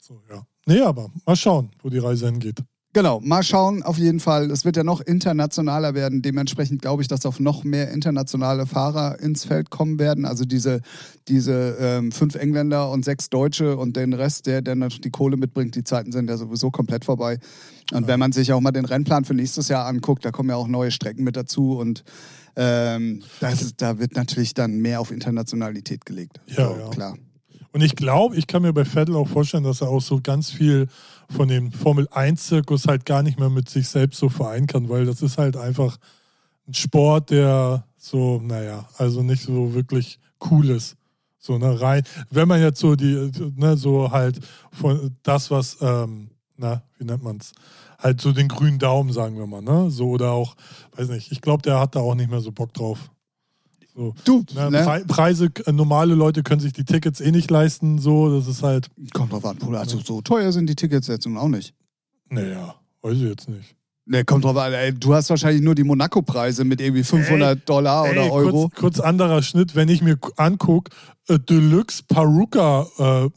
So, 0.00 0.20
ja. 0.30 0.42
Nee, 0.66 0.80
aber 0.80 1.08
mal 1.24 1.36
schauen, 1.36 1.70
wo 1.82 1.88
die 1.88 1.98
Reise 1.98 2.26
hingeht. 2.26 2.58
Genau, 2.96 3.20
mal 3.20 3.42
schauen, 3.42 3.82
auf 3.82 3.98
jeden 3.98 4.20
Fall. 4.20 4.50
Es 4.50 4.64
wird 4.64 4.78
ja 4.78 4.82
noch 4.82 5.02
internationaler 5.02 5.92
werden. 5.92 6.22
Dementsprechend 6.22 6.80
glaube 6.80 7.02
ich, 7.02 7.08
dass 7.08 7.26
auf 7.26 7.40
noch 7.40 7.62
mehr 7.62 7.90
internationale 7.90 8.64
Fahrer 8.64 9.20
ins 9.20 9.44
Feld 9.44 9.68
kommen 9.68 9.98
werden. 9.98 10.24
Also 10.24 10.46
diese, 10.46 10.80
diese 11.28 11.76
ähm, 11.78 12.10
fünf 12.10 12.36
Engländer 12.36 12.90
und 12.90 13.04
sechs 13.04 13.28
Deutsche 13.28 13.76
und 13.76 13.96
den 13.96 14.14
Rest, 14.14 14.46
der, 14.46 14.62
der 14.62 14.76
natürlich 14.76 15.02
die 15.02 15.10
Kohle 15.10 15.36
mitbringt, 15.36 15.74
die 15.74 15.84
Zeiten 15.84 16.10
sind 16.10 16.30
ja 16.30 16.38
sowieso 16.38 16.70
komplett 16.70 17.04
vorbei. 17.04 17.38
Und 17.92 18.06
wenn 18.06 18.18
man 18.18 18.32
sich 18.32 18.54
auch 18.54 18.62
mal 18.62 18.70
den 18.70 18.86
Rennplan 18.86 19.26
für 19.26 19.34
nächstes 19.34 19.68
Jahr 19.68 19.84
anguckt, 19.84 20.24
da 20.24 20.30
kommen 20.30 20.48
ja 20.48 20.56
auch 20.56 20.66
neue 20.66 20.90
Strecken 20.90 21.22
mit 21.22 21.36
dazu 21.36 21.76
und 21.76 22.02
ähm, 22.56 23.20
das 23.40 23.76
da 23.76 23.98
wird 23.98 24.16
natürlich 24.16 24.54
dann 24.54 24.78
mehr 24.78 25.02
auf 25.02 25.10
Internationalität 25.10 26.06
gelegt. 26.06 26.40
Ja, 26.46 26.68
so, 26.70 26.80
ja. 26.80 26.88
klar. 26.88 27.18
Und 27.76 27.82
ich 27.82 27.94
glaube, 27.94 28.36
ich 28.36 28.46
kann 28.46 28.62
mir 28.62 28.72
bei 28.72 28.86
Vettel 28.86 29.16
auch 29.16 29.28
vorstellen, 29.28 29.64
dass 29.64 29.82
er 29.82 29.90
auch 29.90 30.00
so 30.00 30.18
ganz 30.22 30.50
viel 30.50 30.88
von 31.28 31.46
dem 31.46 31.72
Formel-1-Zirkus 31.72 32.86
halt 32.86 33.04
gar 33.04 33.22
nicht 33.22 33.38
mehr 33.38 33.50
mit 33.50 33.68
sich 33.68 33.86
selbst 33.86 34.18
so 34.18 34.30
vereinen 34.30 34.66
kann, 34.66 34.88
weil 34.88 35.04
das 35.04 35.20
ist 35.20 35.36
halt 35.36 35.58
einfach 35.58 35.98
ein 36.66 36.72
Sport, 36.72 37.28
der 37.28 37.84
so, 37.98 38.40
naja, 38.42 38.88
also 38.96 39.22
nicht 39.22 39.42
so 39.42 39.74
wirklich 39.74 40.18
cool 40.50 40.70
ist. 40.70 40.96
So, 41.38 41.58
ne, 41.58 41.78
rein, 41.78 42.02
wenn 42.30 42.48
man 42.48 42.62
jetzt 42.62 42.80
so 42.80 42.96
die, 42.96 43.30
ne, 43.56 43.76
so 43.76 44.10
halt 44.10 44.40
von 44.72 45.14
das, 45.22 45.50
was, 45.50 45.76
ähm, 45.82 46.30
na, 46.56 46.82
wie 46.96 47.04
nennt 47.04 47.24
man's? 47.24 47.52
Halt 47.98 48.22
so 48.22 48.32
den 48.32 48.48
grünen 48.48 48.78
Daumen, 48.78 49.12
sagen 49.12 49.36
wir 49.36 49.46
mal, 49.46 49.60
ne? 49.60 49.90
So 49.90 50.12
oder 50.12 50.30
auch, 50.30 50.56
weiß 50.96 51.10
nicht, 51.10 51.30
ich 51.30 51.42
glaube, 51.42 51.60
der 51.60 51.78
hat 51.78 51.94
da 51.94 52.00
auch 52.00 52.14
nicht 52.14 52.30
mehr 52.30 52.40
so 52.40 52.52
Bock 52.52 52.72
drauf. 52.72 53.10
So. 53.96 54.14
Du, 54.24 54.44
Ne, 54.54 54.70
ne? 54.70 54.82
Pre 54.84 55.04
Preise, 55.06 55.48
äh, 55.64 55.72
normale 55.72 56.14
Leute 56.14 56.42
können 56.42 56.60
sich 56.60 56.74
die 56.74 56.84
Tickets 56.84 57.20
eh 57.22 57.30
nicht 57.30 57.50
leisten, 57.50 57.98
so, 57.98 58.36
das 58.38 58.46
ist 58.46 58.62
halt, 58.62 58.88
kommt 59.14 59.32
drauf 59.32 59.44
an. 59.46 59.56
Bruder. 59.56 59.80
Also 59.80 59.98
so 60.00 60.20
teuer 60.20 60.52
sind 60.52 60.68
die 60.68 60.74
Tickets 60.76 61.06
jetzt 61.06 61.26
nun 61.26 61.38
auch 61.38 61.48
nicht. 61.48 61.72
naja, 62.28 62.74
weiß 63.00 63.14
ich 63.14 63.22
jetzt 63.22 63.48
nicht. 63.48 63.74
Ne, 64.04 64.24
kommt 64.24 64.44
drauf 64.44 64.56
an. 64.56 64.72
Ey, 64.72 64.92
du 64.92 65.14
hast 65.14 65.30
wahrscheinlich 65.30 65.62
nur 65.62 65.74
die 65.74 65.82
Monaco-Preise 65.82 66.62
mit 66.64 66.80
irgendwie 66.80 67.02
500 67.02 67.68
Dollar 67.68 68.04
oder 68.04 68.24
Ey, 68.24 68.30
Euro. 68.30 68.68
Kurz, 68.68 68.74
kurz 68.74 69.00
anderer 69.00 69.42
Schnitt, 69.42 69.74
wenn 69.74 69.88
ich 69.88 70.02
mir 70.02 70.16
angucke, 70.36 70.92
äh, 71.28 71.38
Deluxe 71.40 72.04
Paruka 72.06 72.86
äh, 72.98 73.28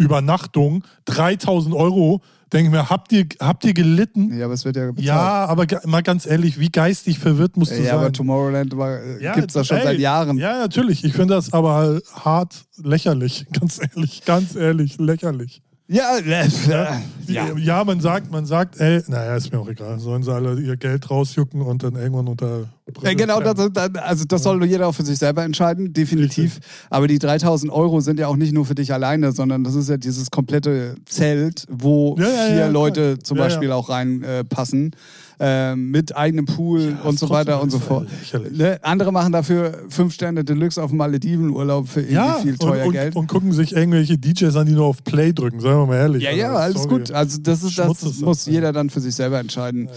Übernachtung, 0.00 0.84
3000 1.06 1.74
Euro, 1.74 2.20
denke 2.52 2.66
ich 2.66 2.70
mir, 2.70 2.88
habt 2.88 3.12
ihr, 3.12 3.26
habt 3.40 3.64
ihr 3.64 3.74
gelitten? 3.74 4.36
Ja, 4.36 4.44
aber 4.44 4.54
es 4.54 4.64
wird 4.64 4.76
ja 4.76 4.86
bezahlt. 4.86 5.06
Ja, 5.06 5.46
aber 5.46 5.66
mal 5.84 6.02
ganz 6.02 6.26
ehrlich, 6.26 6.58
wie 6.58 6.68
geistig 6.68 7.18
verwirrt 7.18 7.56
musst 7.56 7.72
du 7.72 7.82
ja, 7.82 7.94
aber 7.94 8.04
sein? 8.04 8.12
Tomorrowland 8.12 8.76
war, 8.76 9.00
äh, 9.00 9.22
Ja, 9.22 9.34
gibt's 9.34 9.54
das 9.54 9.66
schon 9.66 9.78
ey, 9.78 9.84
seit 9.84 9.98
Jahren. 9.98 10.38
Ja, 10.38 10.58
natürlich. 10.58 11.04
Ich 11.04 11.12
finde 11.12 11.34
das 11.34 11.52
aber 11.52 12.00
hart 12.14 12.64
lächerlich. 12.76 13.46
Ganz 13.52 13.80
ehrlich, 13.80 14.24
ganz 14.24 14.54
ehrlich, 14.54 14.98
lächerlich. 14.98 15.62
Ja, 15.88 16.18
äh, 16.18 16.48
Ja, 16.68 17.00
ja. 17.28 17.56
ja 17.56 17.84
man 17.84 18.00
sagt, 18.00 18.30
man 18.30 18.44
sagt, 18.44 18.80
ey, 18.80 19.02
naja, 19.06 19.36
ist 19.36 19.52
mir 19.52 19.60
auch 19.60 19.68
egal. 19.68 20.00
Sollen 20.00 20.22
sie 20.22 20.32
alle 20.32 20.60
ihr 20.60 20.76
Geld 20.76 21.08
rausjucken 21.10 21.62
und 21.62 21.82
dann 21.82 21.94
irgendwann 21.94 22.26
unter. 22.26 22.68
Ja, 23.02 23.14
genau, 23.14 23.40
das, 23.40 23.54
das, 23.72 23.94
also 23.96 24.24
das 24.26 24.42
soll 24.42 24.58
nur 24.58 24.66
jeder 24.66 24.88
auch 24.88 24.94
für 24.94 25.04
sich 25.04 25.18
selber 25.18 25.44
entscheiden, 25.44 25.92
definitiv. 25.92 26.58
Aber 26.90 27.06
die 27.06 27.18
3000 27.18 27.72
Euro 27.72 28.00
sind 28.00 28.18
ja 28.18 28.26
auch 28.26 28.36
nicht 28.36 28.52
nur 28.52 28.64
für 28.64 28.74
dich 28.74 28.92
alleine, 28.92 29.32
sondern 29.32 29.64
das 29.64 29.74
ist 29.74 29.88
ja 29.88 29.96
dieses 29.96 30.30
komplette 30.30 30.96
Zelt, 31.04 31.66
wo 31.68 32.16
Ja, 32.18 32.28
ja, 32.28 32.46
vier 32.54 32.68
Leute 32.68 33.14
klar. 33.14 33.24
zum 33.24 33.38
Beispiel 33.38 33.72
auch 33.72 33.88
reinpassen. 33.88 34.92
Äh, 34.92 34.96
ähm, 35.38 35.90
mit 35.90 36.16
eigenem 36.16 36.46
Pool 36.46 36.96
Ja, 37.02 37.08
und 37.08 37.18
so 37.18 37.28
weiter 37.28 37.60
und 37.62 37.70
so 37.70 37.78
fort. 37.78 38.08
Ne? 38.52 38.78
Andere 38.82 39.12
machen 39.12 39.32
dafür 39.32 39.84
fünf 39.88 40.14
Sterne 40.14 40.44
Deluxe 40.44 40.82
auf 40.82 40.90
dem 40.90 40.96
Maledivenurlaub 40.98 41.88
für 41.88 42.00
irgendwie 42.00 42.14
Ja, 42.14 42.34
viel 42.40 42.56
teuer 42.56 42.86
und, 42.86 42.92
Geld. 42.92 43.14
und, 43.14 43.22
und 43.22 43.26
gucken 43.28 43.52
sich 43.52 43.74
irgendwelche 43.74 44.16
DJs 44.18 44.56
an, 44.56 44.66
die 44.66 44.72
nur 44.72 44.86
auf 44.86 45.04
Play 45.04 45.32
drücken, 45.32 45.60
sagen 45.60 45.80
wir 45.80 45.86
mal 45.86 45.96
ehrlich. 45.96 46.22
ja, 46.22 46.30
ja, 46.30 46.54
alles 46.54 46.82
sorry. 46.84 46.98
gut. 47.00 47.10
Also 47.10 47.38
das 47.42 47.62
ist 47.62 47.72
Schmutz 47.72 48.00
das 48.00 48.18
muss 48.20 48.44
das, 48.44 48.46
jeder 48.52 48.72
dann 48.72 48.88
für 48.90 49.00
sich 49.00 49.14
selber 49.14 49.38
entscheiden. 49.38 49.86
Ja. 49.86 49.92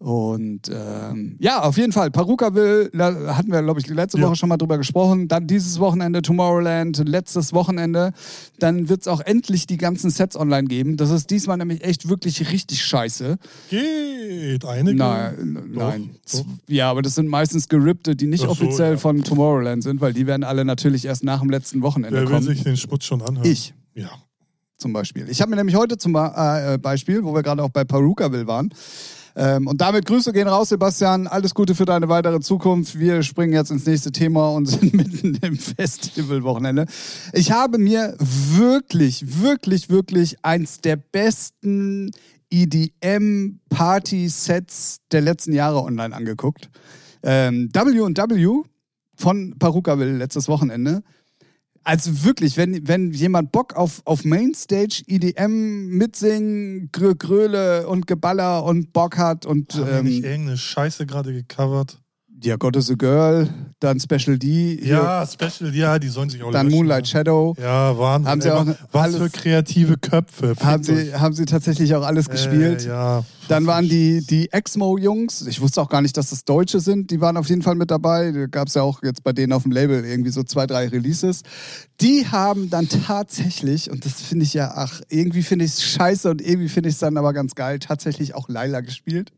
Und 0.00 0.70
ähm, 0.72 1.36
ja, 1.40 1.62
auf 1.62 1.76
jeden 1.76 1.92
Fall. 1.92 2.10
Paruka 2.10 2.54
will, 2.54 2.88
da 2.94 3.36
hatten 3.36 3.52
wir, 3.52 3.62
glaube 3.62 3.80
ich, 3.80 3.86
letzte 3.86 4.18
Ja. 4.18 4.26
Woche 4.28 4.36
schon 4.36 4.48
mal 4.48 4.56
drüber 4.56 4.78
gesprochen. 4.78 5.28
Dann 5.28 5.46
dieses 5.46 5.78
Wochenende 5.78 6.22
Tomorrowland, 6.22 7.06
letztes 7.06 7.52
Wochenende. 7.52 8.12
Dann 8.58 8.88
wird 8.88 9.02
es 9.02 9.08
auch 9.08 9.20
endlich 9.20 9.66
die 9.66 9.76
ganzen 9.76 10.08
Sets 10.08 10.36
online 10.38 10.68
geben. 10.68 10.96
Das 10.96 11.10
ist 11.10 11.28
diesmal 11.28 11.58
nämlich 11.58 11.84
echt 11.84 12.08
wirklich 12.08 12.50
richtig 12.50 12.82
scheiße. 12.82 13.36
Geht, 13.68 14.64
einige. 14.64 14.96
Nein, 14.96 15.54
Doch, 15.74 15.88
nein. 15.90 16.10
doch. 16.32 16.44
Ja, 16.66 16.90
aber 16.90 17.02
das 17.02 17.14
sind 17.14 17.28
meistens 17.28 17.68
gerippte, 17.68 18.16
die 18.16 18.26
nicht 18.26 18.44
so, 18.44 18.48
offiziell 18.48 18.92
ja. 18.92 18.96
von 18.98 19.22
Tomorrowland 19.22 19.82
sind, 19.82 20.00
weil 20.00 20.14
die 20.14 20.26
werden 20.26 20.44
alle 20.44 20.64
natürlich 20.64 21.04
erst 21.04 21.24
nach 21.24 21.40
dem 21.40 21.50
letzten 21.50 21.82
Wochenende 21.82 22.16
Wer 22.16 22.22
will 22.26 22.34
kommen. 22.36 22.46
sich 22.46 22.62
den 22.62 22.78
Schmutz 22.78 23.04
schon 23.04 23.20
anhören? 23.20 23.46
Ich 23.46 23.74
Ja. 23.94 24.08
zum 24.78 24.94
Beispiel. 24.94 25.26
Ich 25.28 25.42
habe 25.42 25.50
mir 25.50 25.56
nämlich 25.56 25.76
heute 25.76 25.98
zum 25.98 26.14
äh, 26.14 26.78
Beispiel, 26.78 27.22
wo 27.22 27.34
wir 27.34 27.42
gerade 27.42 27.62
auch 27.62 27.68
bei 27.68 27.84
Perukaville 27.84 28.46
waren, 28.46 28.70
ähm, 29.36 29.66
und 29.66 29.80
damit 29.80 30.06
Grüße 30.06 30.32
gehen 30.32 30.48
raus, 30.48 30.70
Sebastian. 30.70 31.26
Alles 31.26 31.54
Gute 31.54 31.74
für 31.74 31.84
deine 31.84 32.08
weitere 32.08 32.40
Zukunft. 32.40 32.98
Wir 32.98 33.22
springen 33.22 33.52
jetzt 33.52 33.70
ins 33.70 33.84
nächste 33.86 34.12
Thema 34.12 34.50
und 34.50 34.66
sind 34.66 34.94
mitten 34.94 35.38
im 35.42 35.56
Festivalwochenende. 35.56 36.86
Ich 37.32 37.52
habe 37.52 37.78
mir 37.78 38.16
wirklich, 38.18 39.42
wirklich, 39.42 39.90
wirklich 39.90 40.36
eins 40.42 40.80
der 40.80 40.96
besten 40.96 42.10
EDM-Party-Sets 42.50 45.00
der 45.12 45.20
letzten 45.20 45.52
Jahre 45.52 45.82
online 45.82 46.14
angeguckt. 46.14 46.70
Ähm, 47.22 47.68
W&W 47.72 48.62
von 49.16 49.54
Perukaville 49.58 50.16
letztes 50.16 50.48
Wochenende. 50.48 51.02
Also 51.82 52.24
wirklich, 52.24 52.56
wenn, 52.56 52.86
wenn 52.86 53.12
jemand 53.12 53.52
Bock 53.52 53.74
auf, 53.74 54.02
auf 54.04 54.24
Mainstage 54.24 55.02
EDM 55.06 55.86
mitsingen, 55.86 56.90
Grö 56.92 57.14
Gröle 57.14 57.88
und 57.88 58.06
Geballer 58.06 58.64
und 58.64 58.92
Bock 58.92 59.16
hat 59.16 59.46
und 59.46 59.74
Haben 59.74 60.04
nicht 60.04 60.18
ähm, 60.18 60.30
irgendeine 60.30 60.58
Scheiße 60.58 61.06
gerade 61.06 61.32
gecovert? 61.32 61.98
Ja, 62.42 62.56
God 62.56 62.76
is 62.76 62.90
a 62.90 62.94
Girl, 62.94 63.48
dann 63.80 63.98
Special 64.00 64.38
D, 64.38 64.78
hier, 64.82 64.94
Ja, 64.94 65.26
Special, 65.26 65.74
ja, 65.74 65.98
die 65.98 66.08
sollen 66.08 66.28
sich 66.30 66.42
auch 66.42 66.50
dann 66.52 66.66
löschen, 66.66 66.76
Moonlight 66.78 67.02
ne? 67.02 67.06
Shadow. 67.08 67.54
Ja, 67.60 67.98
Wahnsinn. 67.98 68.30
Haben 68.30 68.40
sie 68.40 68.50
auch 68.50 68.66
wa- 68.66 68.76
was 68.92 69.02
alles- 69.02 69.16
für 69.16 69.30
kreative 69.30 69.96
Köpfe. 69.98 70.54
Haben 70.62 70.82
sie, 70.82 71.14
haben 71.14 71.34
sie 71.34 71.44
tatsächlich 71.44 71.94
auch 71.94 72.04
alles 72.04 72.26
euch. 72.28 72.32
gespielt. 72.32 72.84
Äh, 72.84 72.88
ja. 72.88 73.24
Dann 73.48 73.66
waren 73.66 73.88
die, 73.88 74.24
die 74.24 74.52
Exmo-Jungs, 74.52 75.46
ich 75.48 75.60
wusste 75.60 75.82
auch 75.82 75.88
gar 75.88 76.02
nicht, 76.02 76.16
dass 76.16 76.30
das 76.30 76.44
Deutsche 76.44 76.78
sind, 76.80 77.10
die 77.10 77.20
waren 77.20 77.36
auf 77.36 77.48
jeden 77.48 77.62
Fall 77.62 77.74
mit 77.74 77.90
dabei. 77.90 78.30
Da 78.30 78.46
gab 78.46 78.68
es 78.68 78.74
ja 78.74 78.82
auch 78.82 79.02
jetzt 79.02 79.24
bei 79.24 79.32
denen 79.32 79.52
auf 79.52 79.64
dem 79.64 79.72
Label 79.72 80.04
irgendwie 80.04 80.30
so 80.30 80.42
zwei, 80.44 80.66
drei 80.66 80.86
Releases. 80.88 81.42
Die 82.00 82.26
haben 82.28 82.70
dann 82.70 82.88
tatsächlich, 82.88 83.90
und 83.90 84.04
das 84.04 84.20
finde 84.22 84.44
ich 84.44 84.54
ja, 84.54 84.72
ach, 84.76 85.00
irgendwie 85.08 85.42
finde 85.42 85.64
ich 85.64 85.72
es 85.72 85.82
scheiße 85.82 86.30
und 86.30 86.40
irgendwie 86.40 86.68
finde 86.68 86.88
ich 86.88 86.94
es 86.94 87.00
dann 87.00 87.16
aber 87.16 87.32
ganz 87.32 87.54
geil, 87.54 87.78
tatsächlich 87.80 88.34
auch 88.34 88.48
Laila 88.48 88.80
gespielt. 88.80 89.32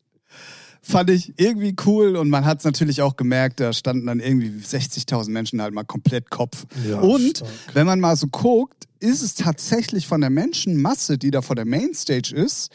Fand 0.85 1.11
ich 1.11 1.33
irgendwie 1.37 1.77
cool 1.87 2.17
und 2.17 2.29
man 2.29 2.45
hat 2.45 2.59
es 2.59 2.65
natürlich 2.65 3.03
auch 3.03 3.17
gemerkt, 3.17 3.61
da 3.61 3.73
standen 3.73 4.07
dann 4.07 4.19
irgendwie 4.19 4.49
60.000 4.49 5.31
Menschen 5.31 5.62
halt 5.62 5.73
mal 5.73 5.85
komplett 5.85 6.29
Kopf. 6.31 6.67
Ja, 6.89 6.99
und 7.01 7.39
stark. 7.39 7.51
wenn 7.75 7.87
man 7.87 8.01
mal 8.01 8.17
so 8.17 8.27
guckt, 8.27 8.89
ist 8.99 9.23
es 9.23 9.35
tatsächlich 9.37 10.07
von 10.09 10.21
der 10.21 10.31
Menschenmasse, 10.31 11.19
die 11.19 11.31
da 11.31 11.41
vor 11.41 11.55
der 11.55 11.67
Mainstage 11.67 12.35
ist, 12.35 12.71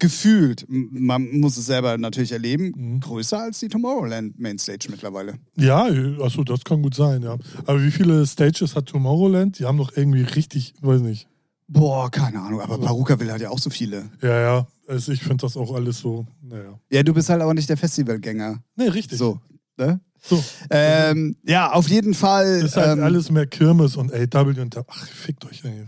gefühlt, 0.00 0.66
man 0.68 1.30
muss 1.38 1.56
es 1.56 1.66
selber 1.66 1.96
natürlich 1.96 2.32
erleben, 2.32 2.72
Mhm. 2.76 3.00
größer 3.00 3.38
als 3.40 3.60
die 3.60 3.68
Tomorrowland 3.68 4.38
Mainstage 4.40 4.88
mittlerweile. 4.90 5.34
Ja, 5.56 5.84
achso, 6.20 6.42
das 6.42 6.64
kann 6.64 6.82
gut 6.82 6.94
sein, 6.96 7.22
ja. 7.22 7.38
Aber 7.66 7.82
wie 7.82 7.92
viele 7.92 8.26
Stages 8.26 8.74
hat 8.74 8.86
Tomorrowland? 8.86 9.60
Die 9.60 9.64
haben 9.64 9.78
doch 9.78 9.96
irgendwie 9.96 10.22
richtig, 10.22 10.74
weiß 10.82 11.00
nicht. 11.02 11.28
Boah, 11.68 12.10
keine 12.10 12.40
Ahnung, 12.42 12.60
aber 12.60 12.78
Perukaville 12.78 13.32
hat 13.32 13.40
ja 13.40 13.50
auch 13.50 13.58
so 13.60 13.70
viele. 13.70 14.10
Ja, 14.20 14.40
ja. 14.40 14.66
Also 14.86 15.12
ich 15.12 15.20
finde 15.20 15.38
das 15.38 15.56
auch 15.56 15.74
alles 15.74 15.98
so, 15.98 16.26
naja. 16.42 16.78
Ja, 16.90 17.02
du 17.02 17.14
bist 17.14 17.28
halt 17.28 17.42
aber 17.42 17.54
nicht 17.54 17.68
der 17.68 17.76
Festivalgänger. 17.76 18.62
Nee, 18.76 18.88
richtig. 18.88 19.18
So, 19.18 19.40
ne? 19.76 20.00
So. 20.26 20.42
Ähm, 20.70 21.36
ja, 21.44 21.72
auf 21.72 21.88
jeden 21.88 22.14
Fall. 22.14 22.62
Ist 22.64 22.76
halt 22.76 22.98
ähm, 22.98 23.04
alles 23.04 23.30
mehr 23.30 23.46
Kirmes 23.46 23.96
und 23.96 24.12
AW 24.12 24.60
und 24.60 24.74
da. 24.74 24.84
Ach, 24.88 25.06
fickt 25.06 25.44
euch, 25.44 25.62
ey. 25.64 25.86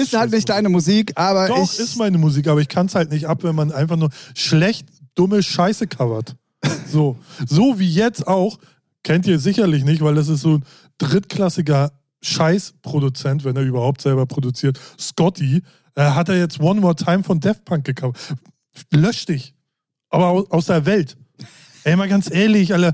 ist 0.00 0.12
halt 0.16 0.30
nicht 0.30 0.48
deine 0.48 0.68
Musik, 0.68 1.12
aber 1.14 1.48
Doch, 1.48 1.72
ich. 1.72 1.78
ist 1.78 1.96
meine 1.96 2.18
Musik, 2.18 2.48
aber 2.48 2.60
ich 2.60 2.68
kann 2.68 2.86
es 2.86 2.94
halt 2.94 3.10
nicht 3.10 3.26
ab, 3.26 3.42
wenn 3.44 3.54
man 3.54 3.72
einfach 3.72 3.96
nur 3.96 4.10
schlecht, 4.34 4.88
dumme 5.14 5.42
Scheiße 5.42 5.86
covert. 5.86 6.36
So. 6.90 7.18
So 7.46 7.78
wie 7.78 7.88
jetzt 7.88 8.26
auch, 8.26 8.58
kennt 9.02 9.26
ihr 9.26 9.38
sicherlich 9.38 9.84
nicht, 9.84 10.00
weil 10.00 10.14
das 10.14 10.28
ist 10.28 10.40
so 10.40 10.56
ein 10.56 10.64
drittklassiger 10.96 11.92
Scheißproduzent, 12.22 13.44
wenn 13.44 13.56
er 13.56 13.62
überhaupt 13.62 14.00
selber 14.00 14.26
produziert. 14.26 14.80
Scotty, 14.98 15.62
äh, 15.98 16.12
hat 16.12 16.28
er 16.28 16.38
jetzt 16.38 16.60
One 16.60 16.80
More 16.80 16.94
Time 16.94 17.24
von 17.24 17.40
Def 17.40 17.64
Punk 17.64 17.84
gecovert. 17.84 18.16
Lösch 18.92 19.26
dich. 19.26 19.54
Aber 20.10 20.44
aus, 20.50 20.66
der 20.66 20.86
Welt. 20.86 21.16
Ey, 21.82 21.96
mal 21.96 22.08
ganz 22.08 22.30
ehrlich, 22.30 22.72
Alter. 22.72 22.92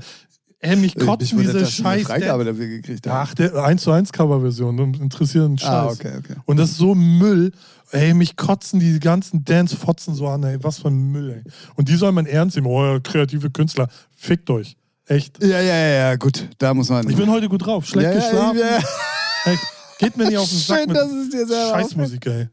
Ey, 0.59 0.75
mich 0.75 0.95
Mich 0.95 1.05
kotzen 1.05 1.37
wundert, 1.37 1.53
diese 1.53 1.65
dass 1.65 1.77
du 1.77 1.85
eine 1.85 1.99
Scheiß. 1.99 2.07
Freigabe 2.07 2.43
dafür 2.43 2.67
gekriegt. 2.67 3.07
Ach, 3.07 3.35
der 3.35 3.53
1 3.63 3.83
zu 3.83 3.91
1 3.91 4.11
Coverversion, 4.11 4.95
interessiert 4.95 5.45
einen 5.45 5.57
Scheiß. 5.59 5.69
Ah, 5.69 5.85
okay, 5.85 6.13
okay. 6.17 6.35
Und 6.45 6.57
das 6.57 6.71
ist 6.71 6.77
so 6.77 6.95
Müll. 6.95 7.51
Ey, 7.91 8.15
mich 8.15 8.35
kotzen 8.35 8.79
die 8.79 8.99
ganzen 8.99 9.45
Dance-Fotzen 9.45 10.15
so 10.15 10.27
an, 10.27 10.43
ey. 10.43 10.57
Was 10.63 10.79
für 10.79 10.87
ein 10.87 11.11
Müll, 11.11 11.29
ey. 11.29 11.51
Und 11.75 11.87
die 11.87 11.95
soll 11.95 12.11
man 12.11 12.25
ernst 12.25 12.55
nehmen. 12.55 12.67
Oh, 12.67 12.83
ja, 12.83 12.99
kreative 12.99 13.51
Künstler. 13.51 13.87
Fickt 14.15 14.49
euch. 14.49 14.75
Echt. 15.05 15.41
Ja, 15.43 15.61
ja, 15.61 15.75
ja, 15.75 15.87
ja, 15.87 16.15
gut. 16.15 16.47
Da 16.57 16.73
muss 16.73 16.89
man. 16.89 17.07
Ich 17.07 17.15
bin 17.15 17.29
heute 17.29 17.47
gut 17.47 17.63
drauf. 17.63 17.85
Schlecht 17.85 18.15
ja, 18.15 18.15
geschlafen. 18.15 18.57
Ja, 18.57 18.79
Ey, 19.45 19.57
geht 19.99 20.17
mir 20.17 20.25
nicht 20.25 20.37
auf 20.37 20.49
den 20.49 20.57
Sack 20.57 20.77
Schön, 20.79 20.87
mit 20.87 20.97
dass 20.97 21.11
es 21.11 21.29
dir 21.29 21.47
selber 21.47 21.79
Scheißmusik, 21.79 22.25
ey. 22.25 22.47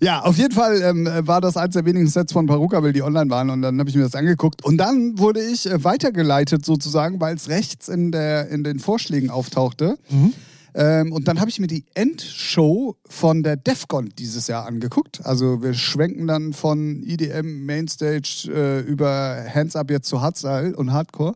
Ja, 0.00 0.20
auf 0.20 0.36
jeden 0.36 0.54
Fall 0.54 0.82
ähm, 0.82 1.08
war 1.26 1.40
das 1.40 1.56
eins 1.56 1.74
der 1.74 1.84
wenigen 1.84 2.08
Sets 2.08 2.32
von 2.32 2.46
Perukaville, 2.46 2.92
die 2.92 3.02
online 3.02 3.30
waren. 3.30 3.50
Und 3.50 3.62
dann 3.62 3.78
habe 3.78 3.88
ich 3.88 3.96
mir 3.96 4.02
das 4.02 4.14
angeguckt. 4.14 4.64
Und 4.64 4.76
dann 4.78 5.18
wurde 5.18 5.40
ich 5.40 5.70
äh, 5.70 5.82
weitergeleitet 5.84 6.64
sozusagen, 6.64 7.20
weil 7.20 7.36
es 7.36 7.48
rechts 7.48 7.88
in, 7.88 8.12
der, 8.12 8.48
in 8.48 8.64
den 8.64 8.78
Vorschlägen 8.78 9.30
auftauchte. 9.30 9.98
Mhm. 10.10 10.32
Ähm, 10.76 11.12
und 11.12 11.26
dann 11.26 11.40
habe 11.40 11.48
ich 11.48 11.58
mir 11.58 11.68
die 11.68 11.84
Endshow 11.94 12.96
von 13.08 13.42
der 13.42 13.56
DEFCON 13.56 14.12
dieses 14.18 14.46
Jahr 14.46 14.66
angeguckt. 14.66 15.24
Also 15.24 15.62
wir 15.62 15.72
schwenken 15.72 16.26
dann 16.26 16.52
von 16.52 17.02
EDM 17.02 17.64
Mainstage 17.64 18.50
äh, 18.54 18.80
über 18.80 19.42
Hands 19.52 19.74
Up 19.74 19.90
jetzt 19.90 20.08
zu 20.08 20.20
Hardstyle 20.20 20.76
und 20.76 20.92
Hardcore. 20.92 21.34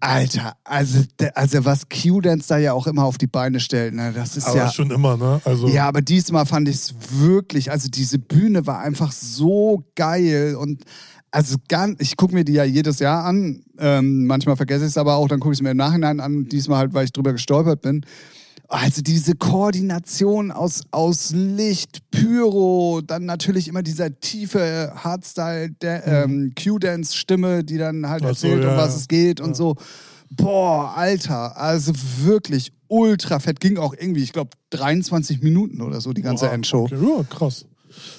Alter, 0.00 0.56
also, 0.64 1.00
also 1.34 1.64
was 1.64 1.88
Q-Dance 1.88 2.48
da 2.48 2.58
ja 2.58 2.72
auch 2.72 2.86
immer 2.86 3.04
auf 3.04 3.18
die 3.18 3.26
Beine 3.26 3.60
stellt, 3.60 3.94
ne, 3.94 4.12
das 4.14 4.36
ist 4.36 4.46
Aber 4.46 4.56
ja... 4.56 4.72
schon 4.72 4.90
immer, 4.90 5.16
ne? 5.16 5.40
Also, 5.44 5.68
Ja, 5.68 5.88
aber 5.88 6.02
diesmal 6.02 6.46
fand 6.46 6.68
ich 6.68 6.76
es 6.76 6.94
wirklich, 7.10 7.70
also 7.70 7.88
diese 7.88 8.18
Bühne 8.18 8.66
war 8.66 8.80
einfach 8.80 9.12
so 9.12 9.84
geil 9.94 10.56
und 10.56 10.84
also 11.30 11.56
ganz, 11.68 12.00
ich 12.00 12.16
gucke 12.16 12.34
mir 12.34 12.44
die 12.44 12.54
ja 12.54 12.64
jedes 12.64 12.98
Jahr 12.98 13.24
an. 13.24 13.62
Ähm, 13.78 14.24
manchmal 14.26 14.56
vergesse 14.56 14.84
ich 14.84 14.90
es 14.90 14.96
aber 14.96 15.16
auch, 15.16 15.28
dann 15.28 15.40
gucke 15.40 15.52
ich 15.52 15.58
es 15.58 15.62
mir 15.62 15.72
im 15.72 15.76
Nachhinein 15.76 16.18
an. 16.20 16.46
Diesmal 16.46 16.78
halt, 16.78 16.94
weil 16.94 17.04
ich 17.04 17.12
drüber 17.12 17.32
gestolpert 17.32 17.82
bin. 17.82 18.06
Also 18.68 19.00
diese 19.02 19.34
Koordination 19.36 20.50
aus, 20.50 20.82
aus 20.90 21.30
Licht, 21.32 22.00
Pyro, 22.10 23.00
dann 23.06 23.24
natürlich 23.24 23.68
immer 23.68 23.82
dieser 23.82 24.10
tiefe 24.20 24.92
Hardstyle, 24.96 25.70
der, 25.80 26.06
ähm, 26.06 26.52
Q-Dance-Stimme, 26.60 27.62
die 27.62 27.78
dann 27.78 28.08
halt 28.08 28.22
so, 28.22 28.28
erzählt, 28.28 28.64
um 28.64 28.70
ja, 28.70 28.76
was 28.76 28.94
ja. 28.94 28.96
es 29.00 29.08
geht 29.08 29.40
und 29.40 29.50
Ja. 29.50 29.54
so. 29.54 29.76
Boah, 30.30 30.94
Alter, 30.96 31.56
also 31.56 31.92
wirklich 32.24 32.72
ultra 32.88 33.38
fett. 33.38 33.60
Ging 33.60 33.78
auch 33.78 33.94
irgendwie, 33.96 34.22
ich 34.24 34.32
glaube, 34.32 34.50
23 34.70 35.40
Minuten 35.42 35.80
oder 35.80 36.00
so, 36.00 36.12
die 36.12 36.22
ganze 36.22 36.46
Oha, 36.46 36.52
Endshow. 36.54 36.84
Okay. 36.84 36.96
Ja, 37.00 37.22
krass. 37.22 37.64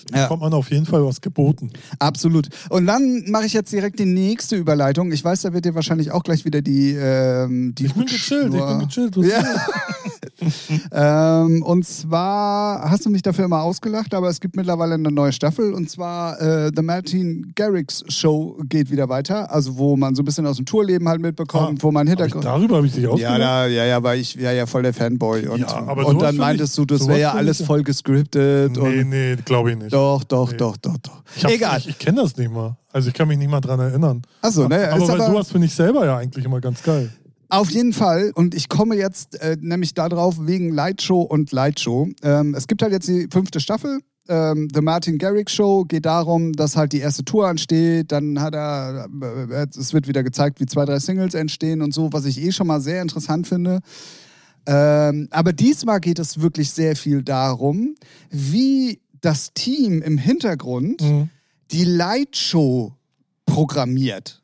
Da 0.10 0.20
Ja. 0.20 0.28
kommt 0.28 0.42
man 0.42 0.54
auf 0.54 0.72
jeden 0.72 0.86
Fall 0.86 1.04
was 1.06 1.20
geboten. 1.22 1.70
Absolut. 2.00 2.48
Und 2.70 2.86
dann 2.88 3.26
mache 3.30 3.46
ich 3.46 3.54
jetzt 3.54 3.72
direkt 3.74 4.00
die 4.00 4.06
nächste 4.06 4.56
Überleitung. 4.56 5.12
Ich 5.12 5.24
weiß, 5.24 5.42
da 5.42 5.54
wird 5.54 5.66
dir 5.66 5.76
wahrscheinlich 5.76 6.12
auch 6.12 6.24
gleich 6.24 6.46
wieder 6.46 6.62
die. 6.62 6.94
Ähm, 6.94 7.76
die 7.76 7.86
Ich 7.88 7.94
bin 7.94 8.06
gechillt, 8.06 8.54
ich 8.54 8.60
bin 8.66 8.80
gechillt. 8.80 9.18
Was 9.18 9.28
Ja. 9.28 9.44
ähm, 10.92 11.64
und 11.64 11.86
zwar 11.86 12.90
hast 12.90 13.06
du 13.06 13.10
mich 13.10 13.22
dafür 13.22 13.46
immer 13.46 13.62
ausgelacht, 13.62 14.14
aber 14.14 14.30
es 14.30 14.40
gibt 14.40 14.56
mittlerweile 14.56 14.96
eine 14.96 15.12
neue 15.12 15.32
Staffel 15.32 15.74
und 15.74 15.90
zwar 15.90 16.40
äh, 16.42 16.72
The 16.76 16.82
Martin 16.84 17.52
Garrix 17.56 18.04
Show 18.08 18.58
geht 18.66 18.92
wieder 18.92 19.10
weiter. 19.10 19.52
Also 19.52 19.78
wo 19.78 19.96
man 19.98 20.16
so 20.16 20.22
ein 20.22 20.26
bisschen 20.26 20.46
aus 20.46 20.58
dem 20.58 20.66
Tourleben 20.66 21.08
halt 21.08 21.22
mitbekommt, 21.22 21.80
Ah, 21.80 21.84
wo 21.84 21.92
man 21.92 22.08
Hab 22.08 22.14
ich, 22.16 22.20
Hintergrund. 22.22 22.46
darüber 22.46 22.78
habe 22.78 22.88
ich 22.88 22.94
dich 22.94 23.04
Ja, 23.04 23.10
ausgelacht. 23.10 23.40
da, 23.42 23.68
ja, 23.68 23.86
ja, 23.86 24.04
weil 24.04 24.20
ich 24.20 24.36
ja, 24.36 24.52
ja 24.52 24.66
voll 24.66 24.84
der 24.84 24.94
Fanboy. 24.94 25.48
Und, 25.48 25.62
Ja, 25.62 25.68
aber 25.88 26.06
und 26.08 26.22
dann 26.22 26.36
meintest 26.38 26.78
du, 26.78 26.86
das 26.86 27.08
wäre 27.08 27.20
ja 27.20 27.32
alles 27.34 27.60
ich- 27.62 27.66
voll 27.66 27.84
gescriptet. 27.84 28.78
nee, 28.78 29.04
nee, 29.04 29.36
glaube 29.44 29.72
ich 29.72 29.78
nicht. 29.78 29.94
Doch, 29.94 30.24
doch, 30.24 30.52
Nee. 30.52 30.58
doch, 30.58 30.78
doch, 30.78 30.98
doch. 30.98 31.24
Ich 31.36 31.46
Egal. 31.46 31.78
nicht- 31.78 31.90
Ich 31.90 32.00
kenne 32.00 32.22
das 32.22 32.38
nicht 32.38 32.52
mal. 32.52 32.78
Also 32.94 33.10
ich 33.10 33.14
kann 33.14 33.28
mich 33.28 33.38
nicht 33.38 33.50
mal 33.52 33.62
dran 33.62 33.80
erinnern. 33.80 34.22
Achso, 34.42 34.68
ne? 34.68 34.90
aber 34.92 35.02
ist 35.02 35.08
bei 35.08 35.14
aber 35.16 35.26
sowas 35.26 35.52
finde 35.52 35.68
ich 35.68 35.74
selber 35.76 36.06
ja 36.06 36.18
eigentlich 36.18 36.46
immer 36.46 36.60
ganz 36.62 36.82
geil. 36.82 37.12
Auf 37.50 37.70
jeden 37.72 37.94
Fall. 37.94 38.32
Und 38.36 38.54
ich 38.56 38.70
komme 38.70 38.96
jetzt 38.96 39.40
äh, 39.42 39.58
nämlich 39.60 39.94
darauf 39.94 40.36
wegen 40.46 40.72
Lightshow 40.74 41.22
und 41.22 41.52
Lightshow. 41.52 42.08
Ähm, 42.24 42.54
es 42.56 42.68
gibt 42.68 42.82
halt 42.82 42.92
jetzt 42.92 43.08
die 43.08 43.28
fünfte 43.32 43.60
Staffel. 43.60 44.00
ähm, 44.30 44.68
The 44.74 44.82
Martin 44.82 45.18
Garrix 45.18 45.54
Show 45.54 45.86
geht 45.86 46.06
darum, 46.06 46.52
dass 46.54 46.76
halt 46.76 46.92
die 46.92 47.00
erste 47.00 47.24
Tour 47.24 47.48
ansteht, 47.48 48.12
dann 48.12 48.42
hat 48.42 48.54
er, 48.56 49.08
äh, 49.50 49.68
es 49.78 49.94
wird 49.94 50.08
wieder 50.10 50.24
gezeigt, 50.24 50.60
wie 50.60 50.66
zwei, 50.66 50.84
drei 50.86 51.00
Singles 51.00 51.34
entstehen 51.34 51.82
und 51.82 51.94
so, 51.94 52.12
was 52.12 52.26
ich 52.26 52.42
eh 52.42 52.52
schon 52.52 52.68
mal 52.68 52.82
sehr 52.82 53.02
interessant 53.02 53.48
finde. 53.48 53.80
Ähm, 54.66 55.30
aber 55.32 55.54
diesmal 55.54 56.02
geht 56.02 56.20
es 56.20 56.42
wirklich 56.42 56.72
sehr 56.72 56.98
viel 56.98 57.24
darum, 57.24 57.96
wie 58.30 59.00
das 59.22 59.54
Team 59.54 60.02
im 60.02 60.18
Hintergrund 60.18 61.02
Mhm. 61.02 61.30
die 61.72 61.86
Lightshow 61.86 62.94
programmiert. 63.46 64.42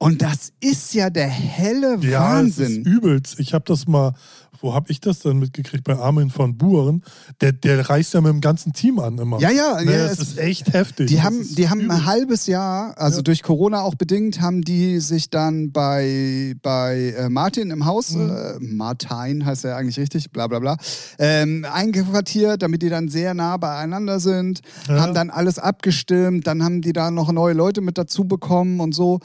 Und 0.00 0.22
das 0.22 0.52
ist 0.60 0.94
ja 0.94 1.10
der 1.10 1.26
helle 1.26 1.98
Ja, 2.02 2.40
es 2.40 2.50
ist 2.50 2.58
Wahnsinn. 2.60 2.84
übelst. 2.84 3.40
Ich 3.40 3.52
habe 3.52 3.64
das 3.66 3.88
mal, 3.88 4.12
wo 4.60 4.72
habe 4.72 4.92
ich 4.92 5.00
das 5.00 5.18
dann 5.18 5.40
mitgekriegt? 5.40 5.82
Bei 5.82 5.96
Armin 5.96 6.30
von 6.30 6.56
Buren. 6.56 7.02
Der, 7.40 7.50
der 7.50 7.88
reist 7.90 8.14
ja 8.14 8.20
mit 8.20 8.30
dem 8.30 8.40
ganzen 8.40 8.72
Team 8.72 9.00
an 9.00 9.18
immer. 9.18 9.40
Ja, 9.40 9.50
ja, 9.50 9.82
Ne, 9.82 9.90
ja, 9.92 10.06
das 10.06 10.20
es- 10.20 10.28
ist 10.30 10.38
echt 10.38 10.72
heftig. 10.72 11.08
Die 11.08 11.16
Das 11.16 11.24
haben, 11.24 11.40
ist 11.40 11.58
die 11.58 11.68
haben 11.68 11.90
ein 11.90 12.06
halbes 12.06 12.46
Jahr, 12.46 12.96
also 12.96 13.18
Ja. 13.18 13.22
durch 13.22 13.42
Corona 13.42 13.82
auch 13.82 13.96
bedingt, 13.96 14.40
haben 14.40 14.62
die 14.62 15.00
sich 15.00 15.30
dann 15.30 15.72
bei, 15.72 16.54
bei 16.62 17.14
äh, 17.18 17.28
Martin 17.28 17.70
im 17.72 17.84
Haus, 17.84 18.14
Mhm. 18.14 18.30
äh, 18.30 18.58
Martin 18.60 19.44
heißt 19.44 19.64
er 19.64 19.76
eigentlich 19.76 19.98
richtig, 19.98 20.30
bla 20.30 20.46
bla 20.46 20.60
bla, 20.60 20.76
ähm, 21.18 21.66
eingequartiert, 21.72 22.62
damit 22.62 22.82
die 22.82 22.88
dann 22.88 23.08
sehr 23.08 23.34
nah 23.34 23.56
beieinander 23.56 24.20
sind, 24.20 24.60
haben 24.88 25.12
dann 25.12 25.30
alles 25.30 25.58
abgestimmt, 25.58 26.46
dann 26.46 26.62
haben 26.62 26.82
die 26.82 26.92
da 26.92 27.10
noch 27.10 27.32
neue 27.32 27.54
Leute 27.54 27.80
mit 27.80 27.98
dazu 27.98 28.24
bekommen 28.24 28.78
und 28.78 28.94
so. 28.94 29.18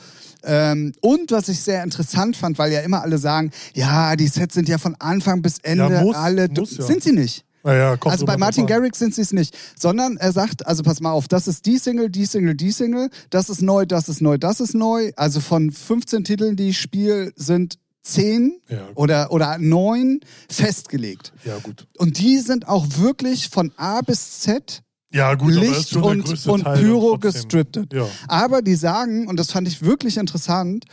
Ähm, 0.44 0.94
und 1.02 1.32
was 1.32 1.48
ich 1.50 1.60
sehr 1.62 1.84
interessant 1.84 2.36
fand, 2.36 2.58
weil 2.58 2.72
ja 2.72 2.82
immer 2.82 3.02
alle 3.02 3.18
sagen, 3.18 3.52
ja, 3.74 4.16
die 4.16 4.28
Sets 4.28 4.54
sind 4.56 4.68
ja 4.70 4.78
von 4.78 4.96
Anfang 5.00 5.42
bis 5.42 5.60
Ende 5.60 5.90
Ja, 5.94 6.02
muss, 6.04 6.16
alle, 6.16 6.48
muss 6.50 6.78
ja. 6.78 6.84
sind 6.86 7.04
sie 7.04 7.14
nicht. 7.14 7.46
Naja, 7.66 7.98
Also 8.04 8.26
bei 8.26 8.36
Martin. 8.36 8.66
Garrix 8.68 9.00
sind 9.00 9.16
sie 9.16 9.22
es 9.22 9.32
nicht, 9.32 9.58
sondern 9.80 10.18
er 10.18 10.34
sagt, 10.34 10.68
also 10.68 10.84
pass 10.84 11.00
mal 11.00 11.14
auf, 11.14 11.30
das 11.30 11.48
ist 11.48 11.66
die 11.66 11.78
Single, 11.78 12.10
die 12.10 12.26
Single, 12.26 12.56
die 12.56 12.72
Single, 12.72 13.10
das 13.30 13.50
ist 13.50 13.62
neu, 13.62 13.86
das 13.86 14.10
ist 14.10 14.20
neu, 14.22 14.38
das 14.38 14.60
ist 14.60 14.74
neu. 14.76 15.12
Also 15.16 15.40
von 15.40 15.72
15 15.72 16.26
Titeln, 16.26 16.58
die 16.58 16.70
ich 16.70 16.78
spiele, 16.80 17.32
sind 17.38 17.80
10 18.02 18.60
Ja. 18.68 18.90
oder, 18.96 19.32
oder 19.32 19.58
9 19.60 20.20
festgelegt. 20.50 21.32
Ja, 21.46 21.58
gut. 21.60 21.88
Und 21.98 22.18
die 22.20 22.40
sind 22.40 22.68
auch 22.68 22.86
wirklich 22.98 23.50
von 23.50 23.72
A 23.78 24.02
bis 24.02 24.42
Z 24.42 24.82
Ja, 25.14 25.36
gut, 25.36 25.56
aber 25.56 25.66
das 25.68 25.78
ist 25.78 25.92
Licht 25.94 26.04
und, 26.04 26.48
und 26.48 26.64
Teil 26.64 26.78
Pyro 26.80 27.18
gestriptet. 27.20 27.94
Ja. 27.94 28.08
Aber 28.28 28.62
die 28.64 28.76
sagen, 28.76 29.28
und 29.28 29.40
das 29.40 29.52
fand 29.52 29.68
ich 29.68 29.84
wirklich 29.84 30.18
interessant, 30.18 30.86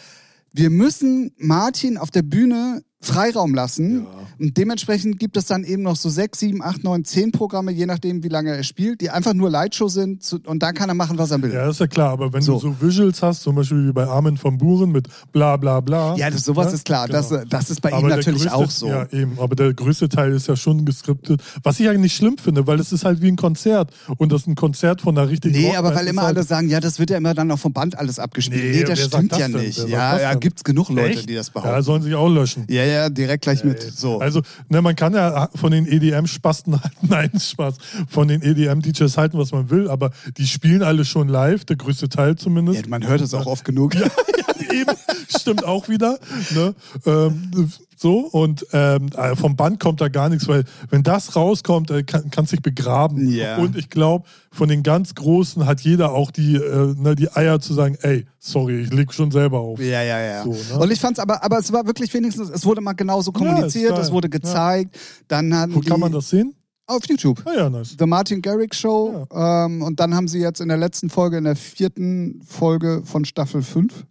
wir 0.52 0.68
müssen 0.68 1.32
Martin 1.38 1.96
auf 1.96 2.10
der 2.10 2.22
Bühne 2.22 2.82
Freiraum 3.02 3.54
lassen. 3.54 4.02
Ja. 4.04 4.06
Und 4.38 4.56
dementsprechend 4.58 5.18
gibt 5.18 5.36
es 5.38 5.46
dann 5.46 5.64
eben 5.64 5.82
noch 5.82 5.96
so 5.96 6.10
sechs, 6.10 6.38
sieben, 6.38 6.62
acht, 6.62 6.84
neun, 6.84 7.04
zehn 7.04 7.32
Programme, 7.32 7.72
je 7.72 7.86
nachdem, 7.86 8.22
wie 8.22 8.28
lange 8.28 8.54
er 8.54 8.62
spielt, 8.62 9.00
die 9.00 9.08
einfach 9.10 9.32
nur 9.32 9.48
Lightshow 9.50 9.88
sind 9.88 10.22
und 10.46 10.62
da 10.62 10.72
kann 10.72 10.88
er 10.90 10.94
machen, 10.94 11.16
was 11.16 11.30
er 11.30 11.40
will. 11.42 11.52
Ja, 11.52 11.70
ist 11.70 11.80
ja 11.80 11.86
klar, 11.86 12.10
aber 12.10 12.32
wenn 12.32 12.42
So. 12.42 12.54
du 12.54 12.58
so 12.60 12.76
Visuals 12.80 13.22
hast, 13.22 13.40
zum 13.42 13.54
Beispiel 13.54 13.88
wie 13.88 13.92
bei 13.92 14.06
Armin 14.06 14.36
von 14.36 14.58
Buren 14.58 14.92
mit 14.92 15.08
bla 15.32 15.56
bla 15.56 15.80
bla. 15.80 16.14
Ja, 16.16 16.30
das, 16.30 16.44
sowas 16.44 16.68
ne? 16.68 16.74
ist 16.74 16.84
klar. 16.84 17.06
Genau. 17.06 17.18
Das, 17.20 17.48
das 17.48 17.70
ist 17.70 17.80
bei 17.80 17.90
ihm 17.90 17.94
Aber 17.96 18.08
der 18.08 18.16
natürlich 18.18 18.42
größte, 18.42 18.54
auch 18.56 18.70
so. 18.70 18.86
Ja, 18.88 19.06
eben. 19.12 19.38
Aber 19.38 19.54
der 19.56 19.72
größte 19.72 20.08
Teil 20.10 20.32
ist 20.32 20.46
ja 20.48 20.56
schon 20.56 20.84
geskriptet. 20.84 21.42
Was 21.62 21.80
ich 21.80 21.88
eigentlich 21.88 22.00
nicht 22.00 22.16
schlimm 22.16 22.36
finde, 22.38 22.66
weil 22.66 22.78
es 22.80 22.92
ist 22.92 23.04
halt 23.06 23.22
wie 23.22 23.28
ein 23.28 23.36
Konzert. 23.36 23.90
Und 24.18 24.30
das 24.32 24.42
ist 24.42 24.46
ein 24.48 24.54
Konzert 24.56 25.00
von 25.00 25.16
einer 25.16 25.28
richtigen 25.28 25.54
Nee, 25.54 25.66
Rockband 25.68 25.86
aber 25.86 25.94
weil 25.96 26.06
immer 26.06 26.22
halt, 26.22 26.36
alle 26.36 26.46
sagen, 26.46 26.68
ja, 26.68 26.80
das 26.80 26.98
wird 26.98 27.10
ja 27.10 27.16
immer 27.16 27.32
dann 27.34 27.50
auch 27.50 27.58
vom 27.58 27.72
Band 27.72 27.98
alles 27.98 28.18
abgespielt. 28.18 28.62
Nee, 28.62 28.78
Nee, 28.80 28.84
das 28.84 29.04
stimmt 29.04 29.32
das 29.32 29.38
ja 29.38 29.48
nicht. 29.48 29.88
Ja, 29.88 30.18
ja, 30.20 30.34
gibt's 30.34 30.64
genug 30.64 30.88
Leute, 30.90 31.08
Echt? 31.18 31.28
die 31.30 31.34
das 31.34 31.48
Ja, 31.48 31.60
behaupten. 31.60 31.82
sollen 31.82 32.02
sich 32.02 32.14
auch 32.14 32.28
löschen. 32.28 32.66
Ja, 32.68 32.84
ja, 32.90 33.08
direkt 33.08 33.44
gleich 33.44 33.64
mit. 33.64 33.80
So. 33.80 34.18
Also, 34.20 34.42
ne, 34.68 34.82
man 34.82 34.96
kann 34.96 35.14
ja 35.14 35.48
von 35.54 35.70
den 35.72 35.86
EDM-Spasten 35.86 36.80
halten, 36.82 37.08
nein, 37.08 37.30
Spaß, 37.38 37.76
von 38.08 38.28
den 38.28 38.42
EDM-DJs 38.42 39.16
halten, 39.16 39.38
was 39.38 39.52
man 39.52 39.70
will, 39.70 39.88
aber 39.88 40.10
die 40.36 40.46
spielen 40.46 40.82
alle 40.82 41.04
schon 41.04 41.28
live, 41.28 41.64
der 41.64 41.76
größte 41.76 42.08
Teil 42.08 42.36
zumindest. 42.36 42.82
ja, 42.82 42.88
man 42.88 43.06
hört 43.06 43.20
es 43.20 43.34
auch 43.34 43.46
oft 43.46 43.64
genug. 43.64 43.94
Ja, 43.94 44.06
eben, 44.72 44.94
stimmt 45.38 45.64
auch 45.64 45.88
wieder. 45.88 46.18
Ne? 46.54 46.74
Ähm, 47.06 47.70
so, 47.96 48.20
und 48.20 48.66
ähm, 48.72 49.10
äh, 49.14 49.36
vom 49.36 49.56
Band 49.56 49.78
kommt 49.78 50.00
da 50.00 50.08
gar 50.08 50.30
nichts, 50.30 50.48
weil 50.48 50.64
wenn 50.88 51.02
das 51.02 51.36
rauskommt, 51.36 51.90
äh, 51.90 52.02
kann 52.02 52.44
es 52.44 52.50
sich 52.50 52.62
begraben. 52.62 53.28
Ja. 53.28 53.58
Und 53.58 53.76
ich 53.76 53.90
glaube, 53.90 54.26
von 54.50 54.70
den 54.70 54.82
ganz 54.82 55.14
Großen 55.14 55.66
hat 55.66 55.82
jeder 55.82 56.12
auch 56.12 56.30
die, 56.30 56.54
äh, 56.56 56.94
ne, 56.96 57.14
die 57.14 57.30
Eier 57.30 57.60
zu 57.60 57.74
sagen, 57.74 57.98
ey, 58.00 58.26
sorry, 58.38 58.80
ich 58.80 58.90
leg 58.90 59.12
schon 59.12 59.30
selber 59.30 59.60
auf. 59.60 59.78
Ja, 59.80 60.02
ja, 60.02 60.18
ja. 60.18 60.44
So, 60.44 60.52
ne? 60.52 60.80
Und 60.80 60.90
ich 60.90 60.98
fand's 60.98 61.18
aber, 61.18 61.44
aber 61.44 61.58
es 61.58 61.70
war 61.72 61.86
wirklich 61.86 62.12
wenigstens, 62.14 62.48
es 62.48 62.64
wurde 62.64 62.80
mal 62.80 62.94
genauso 62.94 63.32
kommuniziert, 63.32 63.90
geil. 63.92 64.00
es 64.00 64.10
wurde 64.10 64.30
gezeigt. 64.30 64.98
Dann 65.28 65.52
haben 65.54 65.74
Wo 65.74 65.80
die, 65.80 65.88
kann 65.88 66.00
man 66.00 66.12
das 66.12 66.30
sehen? 66.30 66.54
Auf 66.86 67.06
YouTube. 67.06 67.40
Ah 67.44 67.52
ja, 67.54 67.70
nice. 67.70 67.94
The 67.98 68.06
Martin 68.06 68.42
Garrix 68.42 68.78
Show. 68.78 69.26
Ähm, 69.32 69.82
und 69.82 70.00
dann 70.00 70.12
haben 70.14 70.26
sie 70.26 70.40
jetzt 70.40 70.60
in 70.60 70.68
der 70.68 70.76
letzten 70.76 71.08
Folge, 71.08 71.36
in 71.36 71.44
der 71.44 71.54
vierten 71.54 72.42
Folge 72.44 73.02
von 73.04 73.24
Staffel 73.24 73.62
5, 73.62 74.06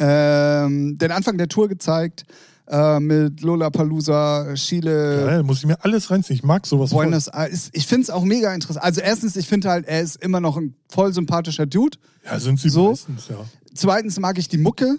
ähm, 0.00 0.98
den 0.98 1.12
Anfang 1.12 1.38
der 1.38 1.48
Tour 1.48 1.68
gezeigt. 1.68 2.24
Äh, 2.68 3.00
mit 3.00 3.40
Lollapalooza, 3.40 4.54
Chile, 4.54 5.24
Geil, 5.26 5.42
muss 5.42 5.58
ich 5.58 5.66
mir 5.66 5.84
alles 5.84 6.08
reinziehen. 6.10 6.36
Ich 6.36 6.44
mag 6.44 6.64
sowas. 6.66 6.90
Buenos 6.90 7.26
Aires. 7.26 7.68
Ich 7.72 7.84
finde 7.88 8.02
es 8.04 8.10
auch 8.10 8.22
mega 8.22 8.54
interessant. 8.54 8.84
Also 8.84 9.00
erstens, 9.00 9.34
ich 9.34 9.48
finde 9.48 9.68
halt, 9.70 9.86
er 9.88 10.00
ist 10.02 10.22
immer 10.22 10.38
noch 10.40 10.56
ein 10.56 10.74
voll 10.88 11.12
sympathischer 11.12 11.66
Dude. 11.66 11.98
Ja, 12.24 12.38
sind 12.38 12.60
sie 12.60 12.68
So? 12.68 12.90
meistens, 12.90 13.26
ja. 13.28 13.38
Zweitens 13.74 14.20
mag 14.20 14.38
ich 14.38 14.46
die 14.48 14.58
Mucke. 14.58 14.98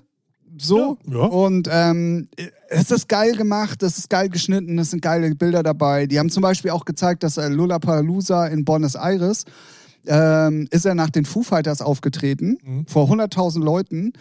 So. 0.58 0.98
Ja, 1.08 1.14
ja. 1.14 1.24
Und 1.28 1.70
ähm, 1.72 2.28
es 2.68 2.92
ist 2.92 3.08
geil 3.08 3.38
gemacht, 3.38 3.82
es 3.84 3.98
ist 3.98 4.10
geil 4.10 4.28
geschnitten, 4.28 4.78
es 4.78 4.92
sind 4.92 5.02
geile 5.02 5.34
Bilder 5.34 5.64
dabei. 5.64 6.08
Die 6.08 6.20
haben 6.20 6.30
zum 6.30 6.42
Beispiel 6.44 6.72
auch 6.72 6.84
gezeigt, 6.84 7.24
dass 7.24 7.38
äh, 7.38 7.48
Lollapalooza 7.48 8.48
in 8.48 8.66
Buenos 8.66 8.96
Aires 8.96 9.46
ähm, 10.08 10.68
ist 10.72 10.86
er 10.86 10.94
nach 10.96 11.10
den 11.10 11.24
Foo 11.24 11.42
Fighters 11.44 11.82
aufgetreten, 11.82 12.58
Mhm. 12.64 12.86
vor 12.88 13.08
100.000 13.10 13.64
Leuten. 13.64 14.12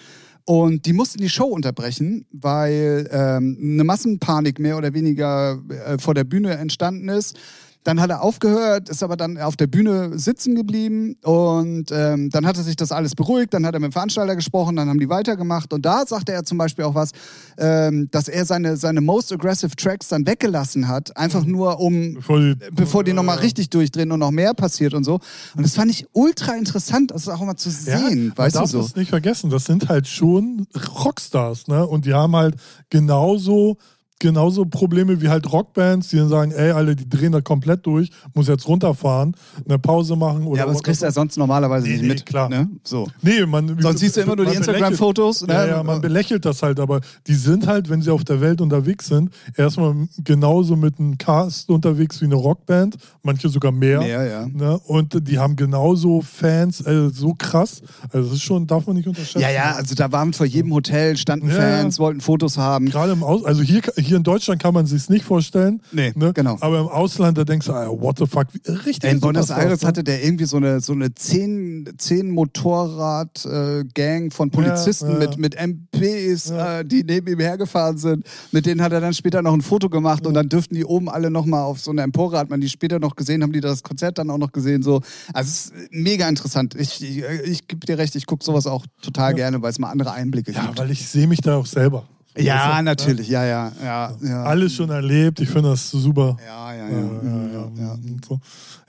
Und 0.44 0.87
die 0.87 0.92
mussten 0.92 1.20
die 1.20 1.29
Show 1.29 1.44
unterbrechen, 1.46 2.26
weil 2.33 3.09
ähm, 3.12 3.59
eine 3.61 3.85
Massenpanik 3.85 4.59
mehr 4.59 4.76
oder 4.76 4.94
weniger 4.94 5.61
äh, 5.68 5.98
vor 5.98 6.14
der 6.14 6.24
Bühne 6.24 6.53
entstanden 6.53 7.09
ist. 7.09 7.38
Dann 7.84 8.00
hat 8.00 8.10
er 8.10 8.22
aufgehört, 8.22 8.88
ist 8.88 9.02
aber 9.02 9.16
dann 9.16 9.38
auf 9.38 9.56
der 9.56 9.66
Bühne 9.66 10.18
sitzen 10.18 10.54
geblieben 10.54 11.16
und 11.22 11.86
ähm, 11.90 12.28
dann 12.30 12.46
hatte 12.46 12.62
sich 12.62 12.76
das 12.76 12.92
alles 12.92 13.14
beruhigt. 13.14 13.54
Dann 13.54 13.64
hat 13.64 13.74
er 13.74 13.80
mit 13.80 13.90
dem 13.90 13.92
Veranstalter 13.92 14.36
gesprochen, 14.36 14.76
dann 14.76 14.88
haben 14.88 15.00
die 15.00 15.08
weitergemacht 15.08 15.72
und 15.72 15.86
da 15.86 16.04
sagte 16.06 16.32
er 16.32 16.44
zum 16.44 16.58
Beispiel 16.58 16.84
auch 16.84 16.94
was, 16.94 17.12
ähm, 17.58 18.08
dass 18.10 18.28
er 18.28 18.44
seine, 18.44 18.76
seine 18.76 19.00
most 19.00 19.32
aggressive 19.32 19.74
Tracks 19.76 20.08
dann 20.08 20.26
weggelassen 20.26 20.88
hat, 20.88 21.16
einfach 21.16 21.44
nur 21.44 21.80
um 21.80 22.14
Bevor 22.14 22.40
die, 22.40 22.54
bevor 22.72 23.04
die 23.04 23.12
nochmal 23.12 23.38
richtig 23.38 23.70
durchdrehen 23.70 24.12
und 24.12 24.20
noch 24.20 24.30
mehr 24.30 24.54
passiert 24.54 24.94
und 24.94 25.04
so. 25.04 25.20
Und 25.56 25.64
das 25.64 25.74
fand 25.74 25.90
ich 25.90 26.06
ultra 26.12 26.54
interessant, 26.54 27.10
das 27.10 27.28
auch 27.28 27.40
mal 27.40 27.56
zu 27.56 27.70
sehen, 27.70 28.28
man 28.28 28.36
weißt 28.36 28.56
du 28.56 28.66
so. 28.66 28.82
das 28.82 28.96
nicht 28.96 29.10
vergessen, 29.10 29.50
das 29.50 29.64
sind 29.64 29.88
halt 29.88 30.06
schon 30.06 30.66
Rockstars, 31.04 31.68
ne? 31.68 31.86
Und 31.86 32.06
die 32.06 32.14
haben 32.14 32.36
halt 32.36 32.56
genauso, 32.90 33.76
genauso 34.20 34.64
Probleme 34.66 35.20
wie 35.20 35.28
halt 35.28 35.50
Rockbands, 35.50 36.09
die 36.09 36.16
dann 36.16 36.28
sagen, 36.28 36.52
ey, 36.52 36.70
alle, 36.70 36.94
die 36.94 37.09
drehen 37.09 37.33
da 37.33 37.40
komplett 37.40 37.85
durch, 37.87 38.11
muss 38.35 38.46
jetzt 38.46 38.68
runterfahren, 38.68 39.35
eine 39.66 39.78
Pause 39.78 40.14
machen 40.14 40.46
oder 40.46 40.59
Ja, 40.59 40.64
aber 40.64 40.74
das 40.74 40.83
kriegst 40.83 41.00
du 41.02 41.06
ja 41.06 41.11
sonst 41.12 41.37
normalerweise 41.37 41.87
Nee, 41.87 41.92
nicht 41.94 42.02
nee, 42.02 42.09
mit. 42.09 42.26
klar. 42.26 42.48
Ne? 42.48 42.68
So. 42.85 43.09
Nee, 43.22 43.44
man, 43.46 43.76
Sonst 43.80 44.00
siehst 44.00 44.16
du 44.16 44.20
immer 44.20 44.37
nur 44.37 44.46
die 44.46 44.54
Instagram-Fotos. 44.54 45.46
Ne? 45.46 45.54
Ja, 45.54 45.66
ja, 45.66 45.83
man 45.83 46.00
belächelt 46.00 46.44
das 46.44 46.62
halt, 46.62 46.78
aber 46.78 47.00
die 47.26 47.35
sind 47.35 47.66
halt, 47.66 47.88
wenn 47.88 48.02
sie 48.02 48.11
auf 48.11 48.22
der 48.24 48.40
Welt 48.40 48.61
unterwegs 48.61 49.06
sind, 49.06 49.30
erstmal 49.56 49.94
genauso 50.22 50.76
mit 50.76 51.00
einem 51.00 51.16
Cast 51.16 51.70
unterwegs 51.70 52.20
wie 52.20 52.26
eine 52.26 52.35
Rockband, 52.35 52.96
manche 53.22 53.48
sogar 53.48 53.72
mehr. 53.72 54.00
Mehr, 54.00 54.24
ja. 54.26 54.46
Ne? 54.46 54.78
Und 54.87 55.26
die 55.28 55.38
haben 55.38 55.56
genauso 55.56 56.20
Fans, 56.20 56.80
äh, 56.83 57.09
so 57.11 57.35
krass. 57.37 57.80
Also 58.12 58.28
das 58.28 58.37
ist 58.37 58.42
schon, 58.42 58.66
darf 58.66 58.87
man 58.87 58.96
nicht 58.96 59.09
unterschätzen. 59.09 59.40
Ja, 59.40 59.50
ja, 59.50 59.72
also 59.76 59.94
da 59.94 60.12
waren 60.12 60.35
vor 60.35 60.44
jedem 60.46 60.74
Hotel, 60.74 61.16
standen 61.16 61.48
Ja, 61.48 61.54
Fans, 61.54 61.98
wollten 61.98 62.20
Fotos 62.20 62.59
haben. 62.59 62.87
Gerade 62.87 63.12
im 63.12 63.22
Aus, 63.22 63.44
also 63.46 63.62
hier, 63.62 63.80
hier 63.96 64.09
in 64.12 64.22
Deutschland 64.22 64.62
kann 64.62 64.74
man 64.74 64.86
sich 64.86 65.08
nicht 65.08 65.24
vorstellen. 65.24 65.82
Nee, 65.92 66.12
ne? 66.14 66.32
genau. 66.32 66.56
Aber 66.60 66.80
im 66.80 66.88
Ausland, 66.88 67.38
da 67.38 67.44
denkst 67.44 67.66
du, 67.66 67.72
ah, 67.72 67.88
what 67.88 68.18
the 68.18 68.26
fuck, 68.26 68.46
richtig. 68.86 69.10
In 69.10 69.20
Buenos 69.20 69.50
Aires 69.50 69.82
ne? 69.82 69.88
hatte 69.88 70.04
der 70.04 70.22
irgendwie 70.24 70.44
so 70.44 70.56
eine, 70.58 70.80
so 70.80 70.92
eine 70.92 71.14
zehn, 71.14 71.88
zehn 71.98 72.30
Motorrad-Gang 72.30 74.32
von 74.32 74.50
Polizisten 74.50 75.06
Ja, 75.08 75.12
ja. 75.14 75.18
mit, 75.18 75.38
mit 75.38 75.54
MPs, 75.56 76.50
Ja. 76.50 76.80
äh, 76.80 76.84
die 76.84 77.04
neben 77.04 77.26
ihm 77.28 77.40
hergefahren 77.40 77.98
sind. 77.98 78.24
Mit 78.52 78.66
denen 78.66 78.82
hat 78.82 78.92
er 78.92 79.00
dann 79.00 79.14
später 79.14 79.42
noch 79.42 79.52
ein 79.52 79.62
Foto 79.62 79.88
gemacht 79.88 80.26
und 80.26 80.34
dann 80.34 80.48
dürften 80.48 80.74
die 80.74 80.84
oben 80.84 81.08
alle 81.08 81.30
nochmal 81.30 81.62
auf 81.62 81.80
so 81.80 81.90
eine 81.90 82.02
Empore, 82.02 82.38
hat 82.38 82.50
man 82.50 82.60
die 82.60 82.68
später 82.68 82.98
noch 82.98 83.16
gesehen, 83.16 83.42
haben 83.42 83.52
die 83.52 83.60
das 83.60 83.82
Konzert 83.82 84.18
dann 84.18 84.30
auch 84.30 84.38
noch 84.38 84.52
gesehen. 84.52 84.82
So. 84.82 85.00
Also 85.32 85.48
es 85.48 85.66
ist 85.66 85.72
mega 85.90 86.28
interessant. 86.28 86.74
Ich, 86.74 87.02
ich, 87.02 87.22
ich 87.44 87.68
gebe 87.68 87.86
dir 87.86 87.98
recht, 87.98 88.14
ich 88.16 88.26
gucke 88.26 88.44
sowas 88.44 88.66
auch 88.66 88.84
total 89.02 89.34
gerne, 89.34 89.62
weil 89.62 89.70
es 89.70 89.78
mal 89.78 89.90
andere 89.90 90.12
Einblicke 90.12 90.52
Ja, 90.52 90.66
gibt. 90.66 90.78
weil 90.78 90.90
ich 90.90 91.06
sehe 91.08 91.26
mich 91.26 91.40
da 91.40 91.56
auch 91.56 91.66
selber. 91.66 92.04
Ja, 92.38 92.78
du, 92.78 92.84
natürlich, 92.84 93.28
ja, 93.28 93.44
ja, 93.44 93.72
ja. 93.82 94.16
ja. 94.22 94.42
Alles 94.44 94.74
schon 94.74 94.88
erlebt, 94.90 95.40
ich 95.40 95.48
finde 95.48 95.70
das 95.70 95.90
super. 95.90 96.36
Ja, 96.44 96.74
ja, 96.74 96.88
Ja, 96.88 96.98
ja. 96.98 97.22
ja, 97.22 97.46
ja, 97.46 97.70
ja. 97.82 97.92
und 97.92 98.24
So. 98.24 98.40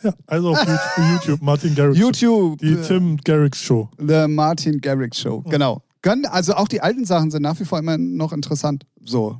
ja, 0.04 0.13
also 0.27 0.51
auf 0.51 0.60
YouTube, 1.13 1.41
Martin 1.41 1.73
Garrix. 1.73 1.97
YouTube, 1.97 2.60
Die 2.60 2.73
äh, 2.73 2.82
Tim 2.82 3.17
Garrix 3.17 3.62
Show. 3.62 3.89
The 3.97 4.27
Martin 4.27 4.80
Garrix 4.80 5.19
Show, 5.19 5.41
genau. 5.41 5.82
Also 6.30 6.56
auch 6.56 6.67
die 6.67 6.82
alten 6.82 7.06
Sachen 7.06 7.30
sind 7.32 7.43
nach 7.43 7.60
wie 7.60 7.65
vor 7.65 7.80
immer 7.80 7.97
noch 7.97 8.34
interessant. 8.34 8.86
So. 9.04 9.39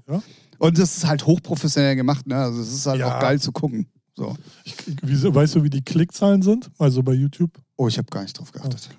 Und 0.60 0.78
das 0.78 0.98
ist 0.98 1.08
halt 1.08 1.26
hochprofessionell 1.26 1.96
gemacht, 1.96 2.28
ne? 2.28 2.36
Also 2.36 2.62
es 2.62 2.72
ist 2.72 2.86
halt 2.86 3.02
auch 3.02 3.20
geil 3.20 3.40
zu 3.40 3.52
gucken. 3.52 3.88
So. 4.16 4.36
Ich, 4.64 4.76
wie, 5.02 5.34
weißt 5.34 5.56
du, 5.56 5.64
wie 5.64 5.70
die 5.70 5.82
Klickzahlen 5.82 6.42
sind? 6.42 6.70
Also 6.78 7.02
bei 7.02 7.14
YouTube? 7.14 7.52
Oh, 7.78 7.88
ich 7.88 7.98
habe 7.98 8.08
gar 8.12 8.22
nicht 8.22 8.38
drauf 8.38 8.52
geachtet. 8.52 8.90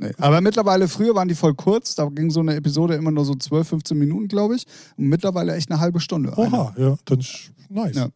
Nee. 0.00 0.12
Aber 0.18 0.40
mittlerweile, 0.40 0.86
früher 0.86 1.14
waren 1.16 1.26
die 1.28 1.34
voll 1.34 1.54
kurz, 1.54 1.96
da 1.96 2.04
ging 2.06 2.30
so 2.30 2.38
eine 2.40 2.54
Episode 2.54 2.94
immer 2.94 3.10
nur 3.10 3.24
so 3.24 3.34
12, 3.34 3.68
15 3.68 3.98
Minuten, 3.98 4.28
glaube 4.28 4.54
ich. 4.54 4.64
Und 4.96 5.06
mittlerweile 5.08 5.54
echt 5.56 5.70
eine 5.72 5.80
halbe 5.80 5.98
Stunde. 5.98 6.36
eine. 6.38 6.46
Oha, 6.52 6.74
ja, 6.78 6.96
dann 7.04 7.24
nice. 7.68 7.96
Ja. 7.96 8.08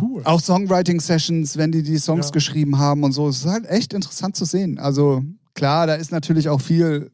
Cool. 0.00 0.22
Auch 0.24 0.40
Songwriting-Sessions, 0.40 1.56
wenn 1.56 1.72
die 1.72 1.82
die 1.82 1.98
Songs 1.98 2.26
Ja. 2.26 2.32
geschrieben 2.32 2.78
haben 2.78 3.02
und 3.02 3.12
so. 3.12 3.28
Es 3.28 3.38
ist 3.38 3.46
halt 3.46 3.66
echt 3.66 3.94
interessant 3.94 4.36
zu 4.36 4.44
sehen. 4.44 4.78
Also 4.78 5.24
klar, 5.54 5.86
da 5.86 5.94
ist 5.94 6.12
natürlich 6.12 6.48
auch 6.50 6.60
viel, 6.60 7.10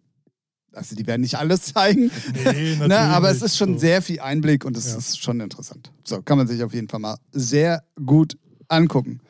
also 0.75 0.95
die 0.97 1.07
werden 1.07 1.23
nicht 1.23 1.37
alles 1.39 1.63
zeigen, 1.73 2.11
Nee, 2.35 2.43
natürlich 2.45 2.89
ne, 2.89 2.99
aber 2.99 3.31
es 3.31 3.41
ist 3.41 3.57
schon 3.57 3.75
So. 3.75 3.79
sehr 3.79 4.03
viel 4.03 4.21
Einblick 4.21 4.65
und 4.65 4.77
es 4.77 4.91
Ja. 4.91 4.99
ist 4.99 5.19
schon 5.23 5.41
interessant. 5.41 5.93
So, 6.05 6.21
kann 6.23 6.39
man 6.39 6.47
sich 6.49 6.63
auf 6.65 6.75
jeden 6.75 6.89
Fall 6.89 7.01
mal 7.01 7.17
sehr 7.33 7.85
gut 8.05 8.37
angucken. 8.69 9.21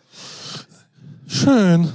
Schön. 1.27 1.93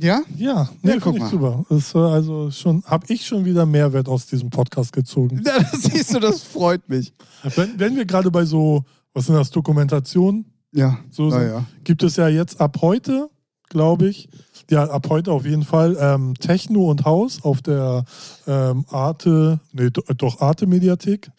Ja? 0.00 0.22
Ja, 0.36 0.68
nee, 0.82 0.92
Ja, 0.92 0.96
guck 1.00 1.18
mal. 1.18 1.28
super. 1.30 1.64
Das 1.68 1.94
war 1.94 2.12
also 2.12 2.50
schon, 2.50 2.82
habe 2.84 3.06
ich 3.12 3.26
schon 3.26 3.44
wieder 3.44 3.66
Mehrwert 3.66 4.08
aus 4.08 4.26
diesem 4.26 4.50
Podcast 4.50 4.92
gezogen. 4.92 5.42
Ja, 5.46 5.58
das 5.58 5.82
siehst 5.82 6.14
du, 6.14 6.20
das 6.20 6.42
freut 6.42 6.88
mich. 6.88 7.12
Wenn, 7.56 7.78
wenn 7.78 7.96
wir 7.96 8.04
gerade 8.04 8.30
bei 8.30 8.44
so, 8.44 8.84
was 9.14 9.26
sind 9.26 9.34
das, 9.34 9.50
Dokumentationen, 9.50 10.44
Ja, 10.72 10.98
so 11.10 11.30
sind, 11.30 11.40
naja. 11.40 11.64
gibt 11.84 12.02
es 12.02 12.16
ja 12.16 12.28
jetzt 12.28 12.60
ab 12.60 12.78
heute, 12.80 13.28
glaube 13.68 14.08
ich, 14.08 14.28
ja, 14.70 14.84
ab 14.84 15.06
heute 15.10 15.32
auf 15.32 15.44
jeden 15.46 15.62
Fall 15.64 15.96
ähm, 16.00 16.34
Techno 16.38 16.90
und 16.90 17.04
Haus 17.04 17.42
auf 17.42 17.62
der 17.62 18.04
ähm, 18.46 18.84
Arte, 18.90 19.60
nee, 19.72 19.90
do- 19.90 20.02
doch 20.16 20.40
Arte-Mediathek. 20.40 21.30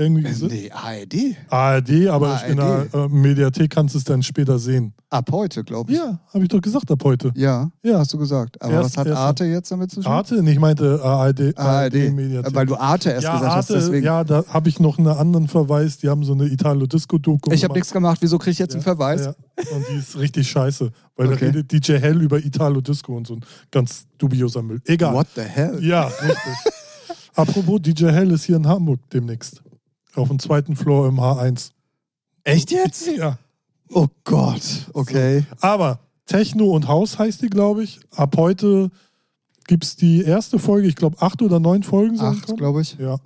Irgendwie 0.00 0.24
Äh, 0.24 0.28
gesehen. 0.28 0.48
Nee, 0.48 0.70
ARD. 0.70 1.36
ARD, 1.50 2.06
aber 2.08 2.28
ARD. 2.40 2.48
in 2.50 2.56
der 2.56 2.86
äh, 2.94 3.08
Mediathek 3.08 3.68
kannst 3.70 3.94
du 3.94 3.98
es 3.98 4.04
dann 4.04 4.22
später 4.22 4.56
sehen. 4.60 4.94
Ab 5.10 5.28
heute, 5.32 5.64
glaube 5.64 5.90
ich. 5.90 5.98
Ja, 5.98 6.20
habe 6.32 6.44
ich 6.44 6.48
doch 6.48 6.60
gesagt, 6.60 6.88
ab 6.92 7.00
heute. 7.02 7.32
Ja, 7.34 7.68
Ja. 7.82 7.98
hast 7.98 8.12
du 8.12 8.18
gesagt. 8.18 8.62
Aber 8.62 8.74
Erst- 8.74 8.96
was 8.96 9.06
hat 9.06 9.08
Arte 9.16 9.44
jetzt 9.46 9.72
damit 9.72 9.90
zu 9.90 10.00
tun? 10.00 10.12
Arte? 10.12 10.40
Nee, 10.40 10.52
ich 10.52 10.60
meinte 10.60 11.02
ARD, 11.02 11.52
ARD. 11.58 12.10
Mediathek. 12.12 12.54
Weil 12.54 12.66
du 12.66 12.76
Arte 12.76 13.10
erst 13.10 13.24
ja, 13.24 13.32
gesagt 13.32 13.50
Arte, 13.52 13.56
hast, 13.56 13.70
deswegen. 13.70 14.06
ja, 14.06 14.22
da 14.22 14.44
habe 14.48 14.68
ich 14.68 14.78
noch 14.78 14.98
einen 14.98 15.08
anderen 15.08 15.48
Verweis. 15.48 15.98
Die 15.98 16.08
haben 16.08 16.22
so 16.22 16.32
eine 16.34 16.44
Italo-Disco-Doku 16.46 17.50
ich 17.50 17.64
habe 17.64 17.74
nichts 17.74 17.90
gemacht, 17.92 18.18
wieso 18.20 18.38
kriege 18.38 18.52
ich 18.52 18.58
jetzt 18.60 18.74
Ja, 18.74 18.76
einen 18.76 18.84
Verweis? 18.84 19.24
Ja, 19.24 19.34
und 19.74 19.84
die 19.90 19.98
ist 19.98 20.16
richtig 20.16 20.48
scheiße. 20.48 20.92
Weil 21.16 21.26
Okay. 21.32 21.38
da 21.40 21.46
redet 21.58 21.72
DJ 21.72 21.94
Hell 21.94 22.22
über 22.22 22.38
Italo-Disco 22.38 23.16
und 23.16 23.26
so 23.26 23.34
ein 23.34 23.40
ganz 23.72 24.06
dubioser 24.18 24.62
Müll. 24.62 24.80
Egal. 24.84 25.12
What 25.12 25.26
the 25.34 25.40
hell? 25.42 25.82
Ja, 25.82 26.04
richtig. 26.04 26.36
Apropos, 27.34 27.80
DJ 27.82 28.06
Hell 28.12 28.30
ist 28.30 28.44
hier 28.44 28.56
in 28.56 28.66
Hamburg 28.68 29.00
demnächst. 29.12 29.60
Auf 30.18 30.28
dem 30.28 30.38
zweiten 30.38 30.76
Floor 30.76 31.08
im 31.08 31.18
H1. 31.20 31.70
Echt 32.44 32.70
jetzt? 32.70 33.06
Ja. 33.16 33.38
Oh 33.90 34.08
Gott, 34.24 34.60
okay. 34.92 35.44
Aber 35.60 36.00
Techno 36.26 36.66
und 36.72 36.88
Haus 36.88 37.18
heißt 37.18 37.40
die, 37.42 37.48
glaube 37.48 37.82
ich. 37.84 38.00
Ab 38.14 38.36
heute 38.36 38.90
gibt 39.66 39.84
es 39.84 39.96
die 39.96 40.22
erste 40.22 40.58
Folge. 40.58 40.88
Ich 40.88 40.96
glaube, 40.96 41.16
acht 41.20 41.40
oder 41.42 41.58
neun 41.60 41.82
Folgen 41.82 42.16
sollen 42.16 42.42
Acht, 42.42 42.56
glaube 42.56 42.82
ich. 42.82 42.96
Ja. 42.98 43.18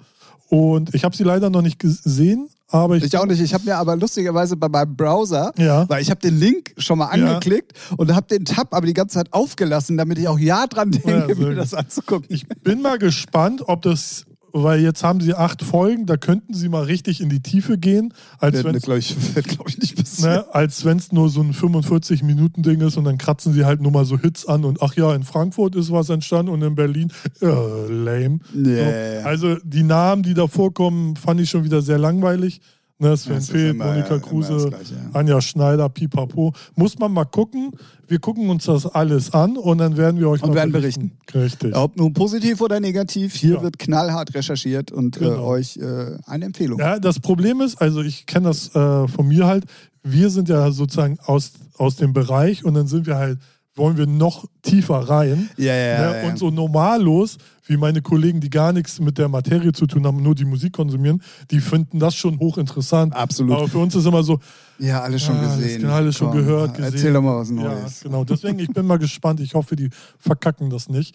Und 0.48 0.94
ich 0.94 1.02
habe 1.04 1.16
sie 1.16 1.24
leider 1.24 1.50
noch 1.50 1.62
nicht 1.62 1.78
gesehen, 1.78 2.48
aber 2.68 2.96
ich. 2.96 3.04
Ich 3.04 3.16
auch 3.16 3.26
nicht. 3.26 3.40
Ich 3.40 3.54
habe 3.54 3.64
mir 3.64 3.76
aber 3.76 3.96
lustigerweise 3.96 4.54
bei 4.56 4.68
meinem 4.68 4.94
Browser, 4.96 5.52
Ja. 5.56 5.88
weil 5.88 6.02
ich 6.02 6.10
habe 6.10 6.20
den 6.20 6.38
Link 6.38 6.74
schon 6.78 6.98
mal 6.98 7.06
Ja. 7.16 7.26
angeklickt 7.26 7.72
und 7.96 8.14
habe 8.14 8.26
den 8.28 8.44
Tab 8.44 8.74
aber 8.74 8.86
die 8.86 8.92
ganze 8.94 9.14
Zeit 9.14 9.32
aufgelassen, 9.32 9.96
damit 9.96 10.18
ich 10.18 10.28
auch 10.28 10.38
ja 10.38 10.66
dran 10.66 10.90
denke, 10.92 11.32
Ja, 11.32 11.34
mir 11.48 11.54
das 11.54 11.74
anzugucken. 11.74 12.26
Ich 12.28 12.46
bin 12.48 12.82
mal 12.82 12.98
gespannt, 12.98 13.62
ob 13.66 13.82
das, 13.82 14.26
weil 14.52 14.80
jetzt 14.80 15.02
haben 15.02 15.20
sie 15.20 15.34
acht 15.34 15.62
Folgen, 15.62 16.06
da 16.06 16.16
könnten 16.16 16.54
sie 16.54 16.68
mal 16.68 16.84
richtig 16.84 17.20
in 17.20 17.28
die 17.28 17.40
Tiefe 17.40 17.78
gehen, 17.78 18.12
als 18.38 18.62
wenn 18.64 18.78
glaube 18.78 18.98
ich, 18.98 19.16
glaub 19.46 19.68
ich, 19.68 19.78
nicht 19.78 19.96
passieren. 19.96 20.34
ne, 20.34 20.54
als 20.54 20.84
wenn 20.84 20.98
es 20.98 21.12
nur 21.12 21.28
so 21.28 21.40
ein 21.40 21.52
45-Minuten-Ding 21.52 22.80
ist 22.80 22.96
und 22.96 23.04
dann 23.04 23.18
kratzen 23.18 23.52
sie 23.52 23.64
halt 23.64 23.80
nur 23.80 23.92
mal 23.92 24.04
so 24.04 24.18
Hits 24.18 24.46
an 24.46 24.64
und 24.64 24.82
ach 24.82 24.94
ja, 24.94 25.14
in 25.14 25.22
Frankfurt 25.22 25.74
ist 25.74 25.90
was 25.90 26.10
entstanden 26.10 26.52
und 26.52 26.62
in 26.62 26.74
Berlin, 26.74 27.12
äh, 27.40 27.46
lame. 27.46 28.40
Yeah. 28.54 29.22
So, 29.22 29.28
also 29.28 29.56
die 29.64 29.82
Namen, 29.82 30.22
die 30.22 30.34
da 30.34 30.46
vorkommen, 30.46 31.16
fand 31.16 31.40
ich 31.40 31.50
schon 31.50 31.64
wieder 31.64 31.82
sehr 31.82 31.98
langweilig. 31.98 32.60
Ne, 33.02 33.16
Sven 33.16 33.34
Das 33.34 33.48
immer, 33.50 33.86
Monika 33.86 34.18
Kruse, 34.18 34.68
Gleiche, 34.68 34.94
ja. 34.94 35.10
Anja 35.12 35.40
Schneider, 35.40 35.88
Pipapo. 35.88 36.52
Muss 36.76 36.96
man 36.98 37.12
mal 37.12 37.24
gucken. 37.24 37.72
Wir 38.06 38.20
gucken 38.20 38.48
uns 38.48 38.66
das 38.66 38.86
alles 38.86 39.32
an 39.34 39.56
und 39.56 39.78
dann 39.78 39.96
werden 39.96 40.20
wir 40.20 40.28
euch 40.28 40.40
Und 40.42 40.50
mal 40.50 40.54
werden 40.56 41.10
Richtig. 41.34 41.74
Ob 41.74 41.96
nun 41.96 42.12
positiv 42.12 42.60
oder 42.60 42.78
negativ, 42.78 43.34
hier 43.34 43.54
Ja. 43.54 43.62
wird 43.62 43.78
knallhart 43.80 44.34
recherchiert 44.34 44.92
und 44.92 45.16
äh, 45.16 45.20
Genau. 45.20 45.44
euch 45.46 45.78
äh, 45.78 46.16
eine 46.26 46.44
Empfehlung. 46.44 46.78
Ja, 46.78 47.00
das 47.00 47.18
Problem 47.18 47.60
ist, 47.60 47.80
also 47.82 48.02
ich 48.02 48.26
kenne 48.26 48.48
das 48.48 48.72
äh, 48.74 49.08
von 49.08 49.26
mir 49.26 49.46
halt, 49.46 49.64
wir 50.04 50.30
sind 50.30 50.48
ja 50.48 50.70
sozusagen 50.70 51.18
aus, 51.24 51.52
aus 51.78 51.96
dem 51.96 52.12
Bereich 52.12 52.64
und 52.64 52.74
dann 52.74 52.86
sind 52.86 53.06
wir 53.06 53.16
halt, 53.16 53.38
wollen 53.74 53.96
wir 53.96 54.06
noch 54.06 54.44
tiefer 54.62 54.96
rein. 55.08 55.48
Ja, 55.56 55.74
ja, 55.74 55.98
ne? 55.98 56.04
ja, 56.04 56.22
ja. 56.22 56.28
Und 56.28 56.38
so 56.38 56.50
normallos, 56.50 57.38
wie 57.66 57.76
meine 57.76 58.02
Kollegen, 58.02 58.40
die 58.40 58.50
gar 58.50 58.72
nichts 58.72 59.00
mit 59.00 59.16
der 59.16 59.28
Materie 59.28 59.72
zu 59.72 59.86
tun 59.86 60.06
haben, 60.06 60.22
nur 60.22 60.34
die 60.34 60.44
Musik 60.44 60.74
konsumieren, 60.74 61.22
die 61.50 61.60
finden 61.60 61.98
das 61.98 62.14
schon 62.14 62.38
hochinteressant. 62.38 63.14
Absolut. 63.14 63.56
Aber 63.56 63.68
für 63.68 63.78
uns 63.78 63.94
ist 63.94 64.04
immer 64.04 64.22
so, 64.22 64.38
Ja, 64.78 65.00
alles 65.02 65.22
schon 65.22 65.36
Ah, 65.36 65.56
gesehen. 65.56 65.80
genau, 65.80 65.94
alles 65.94 66.16
schon 66.16 66.32
gehört, 66.32 66.74
gesehen. 66.76 66.92
Erzähl 66.92 67.12
doch 67.14 67.22
mal 67.22 67.38
was 67.38 67.48
ja, 67.48 67.54
Neues. 67.54 68.00
genau. 68.00 68.24
Deswegen, 68.24 68.58
ich 68.58 68.68
bin 68.68 68.86
mal 68.86 68.98
gespannt. 68.98 69.40
Ich 69.40 69.54
hoffe, 69.54 69.74
die 69.76 69.88
verkacken 70.18 70.68
das 70.68 70.88
nicht. 70.88 71.14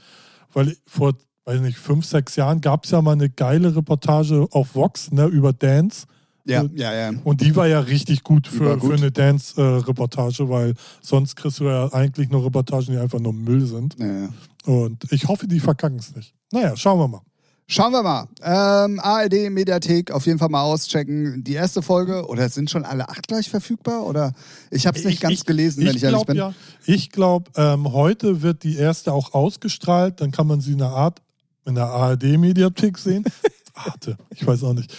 Weil 0.53 0.75
vor, 0.87 1.13
weiß 1.45 1.61
nicht, 1.61 1.77
fünf, 1.77 2.05
sechs 2.05 2.35
Jahren 2.37 2.61
gab 2.61 2.85
es 2.85 2.91
ja 2.91 3.01
mal 3.01 3.11
eine 3.11 3.29
geile 3.29 3.75
Reportage 3.75 4.47
auf 4.51 4.73
Vox 4.73 5.11
ne, 5.11 5.25
über 5.25 5.53
Dance. 5.53 6.07
Ja, 6.47 6.63
ja, 6.75 6.93
ja. 6.93 7.11
Und 7.23 7.41
die 7.41 7.55
war 7.55 7.67
ja 7.67 7.79
richtig 7.81 8.23
gut 8.23 8.47
für, 8.47 8.77
gut. 8.77 8.89
für 8.91 8.97
eine 8.97 9.11
Dance-Reportage, 9.11 10.49
weil 10.49 10.73
sonst 11.01 11.35
kriegst 11.35 11.59
du 11.59 11.65
ja 11.65 11.91
eigentlich 11.93 12.29
nur 12.29 12.45
Reportagen, 12.45 12.87
die 12.93 12.97
einfach 12.97 13.19
nur 13.19 13.33
Müll 13.33 13.65
sind. 13.65 13.95
ja. 13.99 14.29
Und 14.65 15.09
ich 15.13 15.27
hoffe, 15.29 15.47
die 15.47 15.61
verkacken 15.61 15.97
es 15.97 16.13
nicht. 16.13 16.33
Naja, 16.51 16.75
schauen 16.75 16.99
wir 16.99 17.07
mal. 17.07 17.21
Schauen 17.67 17.93
wir 17.93 18.03
mal. 18.03 18.27
Ähm, 18.43 18.99
ARD 18.99 19.49
Mediathek 19.49 20.11
auf 20.11 20.25
jeden 20.25 20.39
Fall 20.39 20.49
mal 20.49 20.61
auschecken. 20.63 21.41
Die 21.43 21.53
erste 21.53 21.81
Folge, 21.81 22.25
oder 22.27 22.49
sind 22.49 22.69
schon 22.69 22.83
alle 22.83 23.07
acht 23.07 23.27
gleich 23.29 23.49
verfügbar? 23.49 24.05
Oder 24.05 24.33
ich 24.69 24.85
habe 24.85 24.97
es 24.99 25.05
nicht 25.05 25.15
Ich- 25.15 25.19
ganz 25.21 25.33
ich- 25.35 25.45
gelesen, 25.45 25.85
wenn 25.85 25.95
ich, 25.95 26.03
ehrlich 26.03 26.09
glaub, 26.17 26.27
bin. 26.27 26.35
Ja, 26.37 26.53
ich 26.85 27.11
glaube, 27.11 27.49
ähm, 27.55 27.91
heute 27.93 28.41
wird 28.41 28.63
die 28.63 28.75
erste 28.77 29.13
auch 29.13 29.33
ausgestrahlt. 29.33 30.19
Dann 30.19 30.31
kann 30.31 30.47
man 30.47 30.59
sie 30.59 30.73
in 30.73 30.79
der 30.79 30.89
Art 30.89 31.21
in 31.65 31.75
der 31.75 31.85
ARD-Mediathek 31.87 32.97
sehen. 32.97 33.23
Arte, 33.73 34.17
ich 34.31 34.45
weiß 34.45 34.63
auch 34.63 34.73
nicht. 34.73 34.93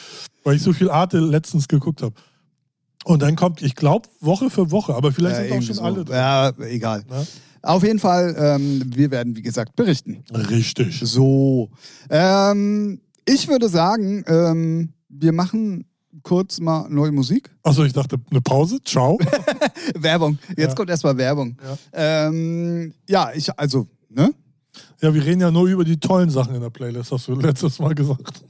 Weil 0.49 0.57
ich 0.57 0.63
so 0.63 0.73
viel 0.73 0.89
Arte 0.89 1.19
letztens 1.19 1.69
geguckt 1.69 2.01
habe. 2.01 2.15
Und 3.05 3.21
dann 3.21 3.37
kommt, 3.37 3.61
ich 3.61 3.75
glaube, 3.75 4.09
Woche 4.21 4.49
für 4.49 4.71
Woche, 4.71 4.95
aber 4.95 5.13
vielleicht 5.13 5.37
Ja, 5.37 5.45
sind 5.47 5.59
auch 5.59 5.63
schon 5.63 5.75
so. 5.75 5.83
alle 5.83 6.05
drin. 6.07 6.17
Ja, 6.17 6.49
egal. 6.61 7.05
Ne? 7.07 7.27
Auf 7.61 7.83
jeden 7.85 7.99
Fall, 7.99 8.35
ähm, 8.39 8.81
wir 8.95 9.11
werden, 9.11 9.37
wie 9.37 9.43
gesagt, 9.43 9.77
berichten. 9.77 10.25
Richtig. 10.33 11.01
So. 11.05 11.69
Ähm, 12.09 12.99
ich 13.27 13.47
würde 13.49 13.69
sagen, 13.69 14.25
ähm, 14.27 14.95
wir 15.11 15.33
machen 15.33 15.85
kurz 16.23 16.61
mal 16.61 16.89
neue 16.89 17.13
Musik. 17.13 17.51
Achso, 17.63 17.85
ich 17.85 17.93
dachte, 17.93 18.17
eine 18.31 18.41
Pause. 18.41 18.79
Ciao. 18.83 19.19
Werbung. 19.99 20.39
Jetzt 20.57 20.71
Ja. 20.71 20.75
kommt 20.75 20.89
erstmal 20.89 21.15
Werbung. 21.19 21.59
Ja. 21.93 22.27
Ähm, 22.29 22.95
ja, 23.07 23.33
ich, 23.35 23.51
also, 23.59 23.87
ne? 24.09 24.33
Ja, 25.03 25.13
wir 25.13 25.23
reden 25.23 25.43
ja 25.43 25.51
nur 25.51 25.67
über 25.69 25.85
die 25.85 26.01
tollen 26.01 26.31
Sachen 26.31 26.55
in 26.55 26.63
der 26.63 26.71
Playlist, 26.71 27.13
hast 27.13 27.29
du 27.29 27.35
letztes 27.35 27.79
Mal 27.81 27.95
gesagt. 27.95 28.43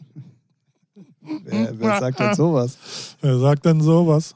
Wer, 1.45 1.73
wer 1.79 1.99
sagt 2.01 2.21
denn 2.21 2.35
sowas? 2.35 2.79
Wer 3.21 3.39
sagt 3.39 3.65
denn 3.65 3.81
sowas? 3.81 4.35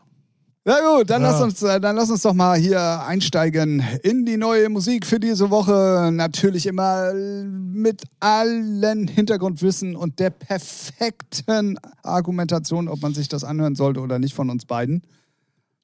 Na 0.64 0.76
gut, 0.78 1.10
dann, 1.10 1.22
Ja. 1.22 1.30
lass 1.32 1.40
uns, 1.40 1.60
äh, 1.64 1.80
dann 1.80 1.96
lass 1.96 2.08
uns 2.08 2.22
doch 2.22 2.34
mal 2.34 2.56
hier 2.56 3.02
einsteigen 3.04 3.82
in 4.04 4.24
die 4.24 4.36
neue 4.36 4.68
Musik 4.68 5.04
für 5.06 5.18
diese 5.18 5.50
Woche. 5.50 6.10
Natürlich 6.12 6.66
immer 6.66 7.12
mit 7.14 8.02
allen 8.20 9.08
Hintergrundwissen 9.08 9.96
und 9.96 10.20
der 10.20 10.30
perfekten 10.30 11.78
Argumentation, 12.04 12.86
ob 12.88 13.02
man 13.02 13.12
sich 13.12 13.28
das 13.28 13.42
anhören 13.42 13.74
sollte 13.74 13.98
oder 14.00 14.20
nicht 14.20 14.34
von 14.34 14.50
uns 14.50 14.64
beiden. 14.64 15.02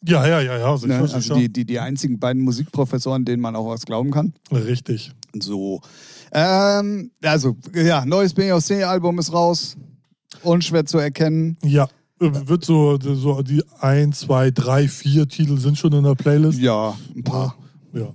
Ja, 0.07 0.25
ja, 0.29 0.41
ja, 0.41 0.57
ja. 0.59 0.77
Sicher, 0.77 1.03
Ne? 1.03 1.11
Also 1.13 1.35
die, 1.35 1.53
die, 1.53 1.65
die 1.65 1.81
einzigen 1.81 2.21
beiden 2.21 2.43
Musikprofessoren, 2.43 3.25
denen 3.25 3.43
man 3.43 3.57
auch 3.57 3.69
was 3.69 3.85
glauben 3.85 4.13
kann. 4.13 4.33
Richtig. 4.53 5.11
So. 5.41 5.81
Ähm, 6.31 7.11
also, 7.25 7.57
ja, 7.75 8.05
neues 8.07 8.33
BOC-Album 8.33 9.19
ist 9.19 9.33
raus. 9.33 9.77
Unschwer 10.43 10.85
zu 10.87 10.99
erkennen. 10.99 11.57
Ja. 11.65 11.85
äh, 12.21 12.31
Wird 12.49 12.65
so, 12.65 12.99
so 13.01 13.43
die 13.43 13.63
ein, 13.81 14.13
zwei, 14.13 14.51
drei, 14.51 14.89
vier 14.89 15.29
Titel 15.29 15.59
sind 15.59 15.79
schon 15.79 15.93
in 15.93 16.05
der 16.05 16.15
Playlist. 16.15 16.59
Ja, 16.59 16.97
ein 17.17 17.25
paar. 17.25 17.57
Ja. 17.93 18.13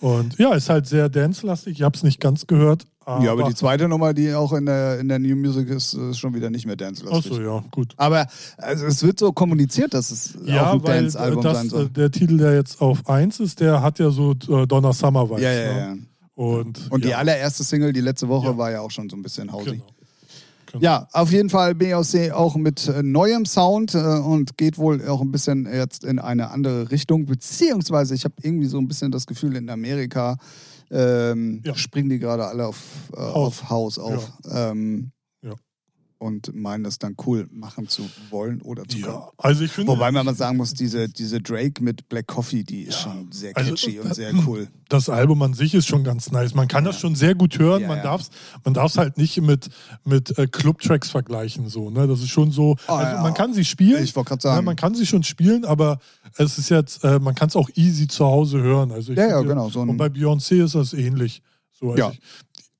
Und 0.00 0.36
ja, 0.38 0.52
ist 0.54 0.68
halt 0.68 0.86
sehr 0.86 1.08
dance-lastig. 1.08 1.74
Ich 1.78 1.82
habe 1.82 1.96
es 1.96 2.02
nicht 2.02 2.20
ganz 2.20 2.46
gehört. 2.46 2.84
Aber, 3.06 3.24
ja, 3.24 3.32
aber 3.32 3.44
die 3.44 3.54
zweite 3.54 3.86
Nummer, 3.86 4.12
die 4.14 4.32
auch 4.34 4.52
in 4.54 4.66
der, 4.66 4.98
in 4.98 5.08
der 5.08 5.18
New 5.18 5.36
Music 5.36 5.68
ist, 5.68 5.92
ist 5.94 6.18
schon 6.18 6.34
wieder 6.34 6.48
nicht 6.50 6.66
mehr 6.66 6.74
dance-lastig. 6.76 7.32
Achso, 7.32 7.42
ja, 7.42 7.64
gut. 7.70 7.92
Aber 7.96 8.26
also, 8.56 8.86
es 8.86 9.02
wird 9.02 9.18
so 9.18 9.30
kommuniziert, 9.32 9.92
dass 9.94 10.10
es 10.10 10.34
auch 10.36 10.46
Ja, 10.46 10.72
ein 10.72 10.82
weil 10.82 11.02
Dance-Album 11.02 11.42
sein 11.42 11.66
äh, 11.66 11.68
soll. 11.68 11.88
der 11.90 12.10
Titel, 12.10 12.38
der 12.38 12.54
jetzt 12.54 12.80
auf 12.80 13.06
1 13.08 13.40
ist, 13.40 13.60
der 13.60 13.82
hat 13.82 13.98
ja 13.98 14.10
so 14.10 14.32
äh, 14.32 14.66
Donna 14.66 14.92
Summer 14.92 15.28
Vibes. 15.28 15.42
Ja, 15.42 15.52
ja, 15.52 15.72
ne? 15.74 15.78
ja. 15.80 15.96
Und, 16.34 16.90
Und 16.90 17.04
die 17.04 17.10
ja, 17.10 17.18
allererste 17.18 17.62
Single, 17.62 17.92
die 17.92 18.00
letzte 18.00 18.26
Woche, 18.28 18.46
Ja. 18.48 18.58
war 18.58 18.70
ja 18.70 18.80
auch 18.80 18.90
schon 18.90 19.08
so 19.08 19.16
ein 19.16 19.22
bisschen 19.22 19.52
hausig. 19.52 19.74
Genau. 19.74 19.86
Genau. 20.74 20.84
Ja, 20.84 21.08
auf 21.12 21.30
jeden 21.30 21.50
Fall 21.50 21.74
BOC 21.76 22.32
auch 22.32 22.56
mit 22.56 22.88
äh, 22.88 23.02
neuem 23.02 23.46
Sound 23.46 23.94
äh, 23.94 23.98
und 23.98 24.56
geht 24.56 24.76
wohl 24.76 25.06
auch 25.08 25.20
ein 25.20 25.30
bisschen 25.30 25.66
jetzt 25.72 26.04
in 26.04 26.18
eine 26.18 26.50
andere 26.50 26.90
Richtung. 26.90 27.26
Beziehungsweise, 27.26 28.14
ich 28.14 28.24
habe 28.24 28.34
irgendwie 28.42 28.66
so 28.66 28.78
ein 28.78 28.88
bisschen 28.88 29.12
das 29.12 29.26
Gefühl, 29.26 29.54
in 29.56 29.70
Amerika 29.70 30.36
ähm, 30.90 31.62
Ja. 31.64 31.74
springen 31.76 32.08
die 32.08 32.18
gerade 32.18 32.44
alle 32.46 32.66
auf, 32.66 32.78
äh, 33.16 33.20
auf 33.20 33.70
Haus 33.70 33.98
auf. 33.98 34.32
Ähm, 34.50 35.10
Ja. 35.12 35.13
Und 36.24 36.54
meinen 36.54 36.84
das 36.84 36.98
dann 36.98 37.16
cool 37.26 37.46
machen 37.52 37.86
zu 37.86 38.08
wollen 38.30 38.62
oder 38.62 38.84
zu 38.88 38.98
können. 38.98 39.12
Ja, 39.12 39.28
also 39.36 39.62
ich 39.62 39.70
finde, 39.70 39.92
Wobei 39.92 40.10
man 40.10 40.24
mal 40.24 40.34
sagen 40.34 40.56
muss, 40.56 40.72
diese, 40.72 41.06
diese 41.06 41.38
Drake 41.42 41.84
mit 41.84 42.08
Black 42.08 42.28
Coffee, 42.28 42.64
die 42.64 42.84
ist 42.84 42.98
schon 42.98 43.30
sehr 43.30 43.54
Also, 43.54 43.72
catchy 43.72 44.00
und 44.00 44.10
äh, 44.10 44.14
sehr 44.14 44.32
cool. 44.46 44.68
das 44.88 45.10
Album 45.10 45.42
an 45.42 45.52
sich 45.52 45.74
ist 45.74 45.86
schon 45.86 46.02
ganz 46.02 46.30
nice. 46.32 46.54
Man 46.54 46.66
kann 46.66 46.82
das 46.82 46.98
schon 46.98 47.14
sehr 47.14 47.34
gut 47.34 47.58
hören. 47.58 47.82
Ja, 47.82 47.88
man 47.88 47.98
ja. 47.98 48.04
darf 48.04 48.22
es 48.22 48.30
man 48.64 48.72
darf's 48.72 48.96
halt 48.96 49.18
nicht 49.18 49.38
mit, 49.42 49.68
mit 50.06 50.38
äh, 50.38 50.46
Club-Tracks 50.46 51.10
vergleichen. 51.10 51.68
So, 51.68 51.90
ne? 51.90 52.06
Das 52.06 52.20
ist 52.20 52.30
schon 52.30 52.50
so. 52.52 52.76
Ah, 52.86 52.96
also 52.96 53.16
ja. 53.16 53.22
Man 53.22 53.34
kann 53.34 53.52
sie 53.52 53.66
spielen. 53.66 54.02
Ich 54.02 54.16
wollte 54.16 54.28
gerade 54.30 54.48
Ja, 54.48 54.54
sagen. 54.54 54.64
man 54.64 54.76
kann 54.76 54.94
sie 54.94 55.04
schon 55.04 55.24
spielen, 55.24 55.66
aber 55.66 55.98
es 56.38 56.56
ist 56.56 56.70
jetzt, 56.70 57.04
äh, 57.04 57.18
man 57.18 57.34
kann 57.34 57.48
es 57.48 57.56
auch 57.56 57.68
easy 57.74 58.08
zu 58.08 58.24
Hause 58.24 58.62
hören. 58.62 58.92
Also 58.92 59.12
ich 59.12 59.18
Ja, 59.18 59.28
ja, 59.28 59.40
genau, 59.42 59.68
so 59.68 59.80
und 59.82 59.98
bei 59.98 60.06
Beyoncé 60.06 60.64
ist 60.64 60.74
das 60.74 60.94
ähnlich. 60.94 61.42
So, 61.72 61.90
also 61.90 61.98
Ja. 61.98 62.12
ich, 62.12 62.20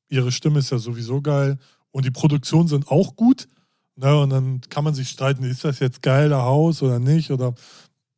ihre 0.09 0.33
Stimme 0.33 0.61
ist 0.61 0.71
ja 0.71 0.79
sowieso 0.79 1.21
geil 1.21 1.59
und 1.95 2.05
die 2.05 2.11
Produktionen 2.11 2.67
sind 2.67 2.89
auch 2.89 3.15
gut. 3.15 3.47
Ne? 3.95 4.19
Und 4.19 4.31
dann 4.31 4.61
kann 4.69 4.83
man 4.83 4.95
sich 4.95 5.09
streiten, 5.09 5.45
ist 5.45 5.65
das 5.65 5.79
jetzt 5.79 6.03
geiler 6.03 6.43
Haus 6.43 6.83
oder 6.83 6.99
nicht? 6.99 7.31
Oder, 7.31 7.55